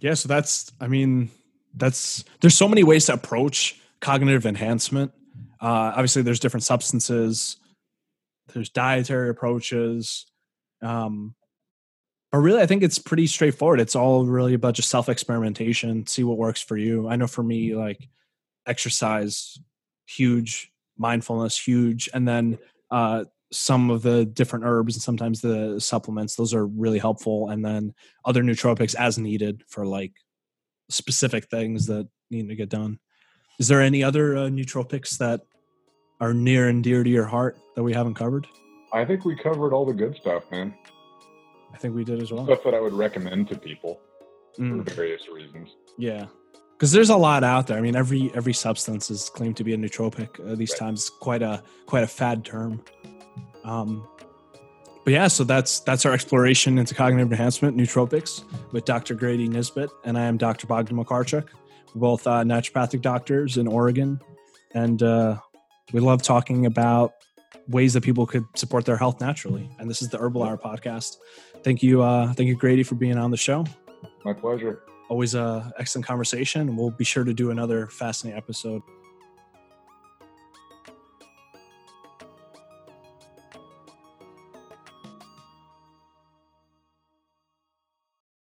yeah 0.01 0.15
so 0.15 0.27
that's 0.27 0.73
i 0.81 0.89
mean 0.89 1.31
that's 1.75 2.25
there's 2.41 2.57
so 2.57 2.67
many 2.67 2.83
ways 2.83 3.07
to 3.07 3.13
approach 3.13 3.79
cognitive 4.01 4.47
enhancement. 4.47 5.13
Uh 5.61 5.93
obviously 5.95 6.23
there's 6.23 6.41
different 6.41 6.65
substances 6.65 7.59
there's 8.55 8.71
dietary 8.71 9.29
approaches 9.29 10.27
um 10.81 11.35
but 12.33 12.39
really 12.39 12.63
i 12.63 12.67
think 12.67 12.83
it's 12.83 12.99
pretty 12.99 13.27
straightforward. 13.27 13.81
It's 13.81 13.95
all 13.95 14.25
really 14.25 14.55
about 14.55 14.75
just 14.75 14.89
self 14.89 15.11
experimentation 15.11 16.07
see 16.07 16.25
what 16.25 16.39
works 16.39 16.63
for 16.63 16.79
you. 16.79 17.07
I 17.07 17.17
know 17.17 17.27
for 17.27 17.43
me 17.43 17.75
like 17.77 18.09
exercise 18.67 19.59
huge 20.07 20.71
mindfulness 20.99 21.59
huge 21.59 22.09
and 22.13 22.27
then 22.29 22.59
uh 22.91 23.25
some 23.51 23.91
of 23.91 24.01
the 24.03 24.25
different 24.25 24.65
herbs 24.65 24.95
and 24.97 25.03
sometimes 25.03 25.41
the 25.43 25.79
supplements 25.79 26.37
those 26.37 26.55
are 26.55 26.67
really 26.67 26.99
helpful. 26.99 27.51
And 27.51 27.63
then 27.63 27.93
other 28.25 28.43
nootropics 28.43 28.95
as 28.95 29.19
needed 29.19 29.63
for 29.69 29.85
like 29.85 30.13
specific 30.89 31.49
things 31.51 31.87
that 31.87 32.09
need 32.31 32.49
to 32.49 32.55
get 32.57 32.71
done. 32.71 32.99
Is 33.61 33.69
there 33.69 33.83
any 33.83 34.03
other 34.03 34.37
uh, 34.39 34.41
nootropics 34.49 35.19
that 35.19 35.43
are 36.19 36.33
near 36.33 36.69
and 36.69 36.83
dear 36.83 37.05
to 37.05 37.11
your 37.11 37.27
heart 37.27 37.59
that 37.77 37.83
we 37.83 37.93
haven't 37.93 38.15
covered? 38.15 38.47
I 38.95 39.05
think 39.05 39.27
we 39.27 39.37
covered 39.37 39.75
all 39.75 39.85
the 39.85 39.93
good 39.93 40.17
stuff, 40.17 40.51
man. 40.51 40.75
i 41.75 41.77
think 41.77 41.95
we 41.95 42.05
did 42.05 42.23
as 42.23 42.33
well. 42.33 42.47
Stuff 42.47 42.65
that 42.65 42.73
I 42.75 42.81
would 42.81 42.95
recommend 42.95 43.49
to 43.49 43.59
people 43.59 44.01
Mm, 44.59 44.85
for 44.87 44.95
various 44.95 45.29
reasons. 45.33 45.77
yeah 45.99 46.27
because 46.83 46.91
there's 46.91 47.11
a 47.11 47.17
lot 47.17 47.45
out 47.45 47.69
there. 47.69 47.79
I 47.79 47.81
mean 47.81 47.95
every 47.95 48.33
every 48.35 48.53
substance 48.53 49.09
is 49.09 49.31
claimed 49.31 49.57
to 49.59 49.63
be 49.63 49.73
a 49.73 49.77
nootropic. 49.77 50.31
Uh, 50.41 50.57
these 50.57 50.73
Right. 50.73 50.79
times 50.81 51.11
quite 51.11 51.41
a 51.41 51.63
quite 51.87 52.03
a 52.03 52.09
fad 52.09 52.45
term. 52.45 52.83
Um 53.63 54.05
but 55.05 55.13
yeah 55.13 55.29
so 55.29 55.45
that's 55.45 55.79
that's 55.79 56.05
our 56.05 56.13
exploration 56.13 56.79
into 56.79 56.93
cognitive 56.93 57.31
enhancement 57.31 57.77
nootropics 57.77 58.43
with 58.73 58.85
dr 58.85 59.15
Grady 59.15 59.47
Nesbitt 59.47 59.91
and 60.05 60.19
i 60.19 60.23
am 60.23 60.37
dr 60.37 60.67
bogdan 60.67 60.97
makarchuk. 60.97 61.51
We're 61.95 62.01
both 62.01 62.27
uh, 62.27 62.43
naturopathic 62.43 63.01
doctors 63.01 63.59
in 63.59 63.69
oregon 63.69 64.21
and 64.75 65.01
uh, 65.05 65.39
we 65.93 66.01
love 66.01 66.21
talking 66.23 66.67
about 66.67 67.13
ways 67.69 67.93
that 67.93 68.03
people 68.03 68.27
could 68.27 68.45
support 68.57 68.87
their 68.87 68.97
health 68.97 69.21
naturally. 69.21 69.71
And 69.79 69.89
this 69.89 70.03
is 70.03 70.09
the 70.09 70.19
herbal 70.19 70.43
hour 70.43 70.59
podcast. 70.59 71.19
Thank 71.63 71.85
you 71.85 72.03
uh 72.03 72.33
thank 72.33 72.49
you 72.49 72.57
grady 72.57 72.83
for 72.83 72.97
being 72.97 73.19
on 73.19 73.31
the 73.31 73.37
show. 73.37 73.67
My 74.25 74.33
pleasure. 74.33 74.83
Always 75.13 75.35
a 75.35 75.71
excellent 75.79 76.07
conversation 76.07 76.75
we'll 76.75 76.91
be 76.91 77.05
sure 77.05 77.23
to 77.23 77.35
do 77.35 77.51
another 77.51 77.87
fascinating 77.89 78.39
episode 78.39 78.81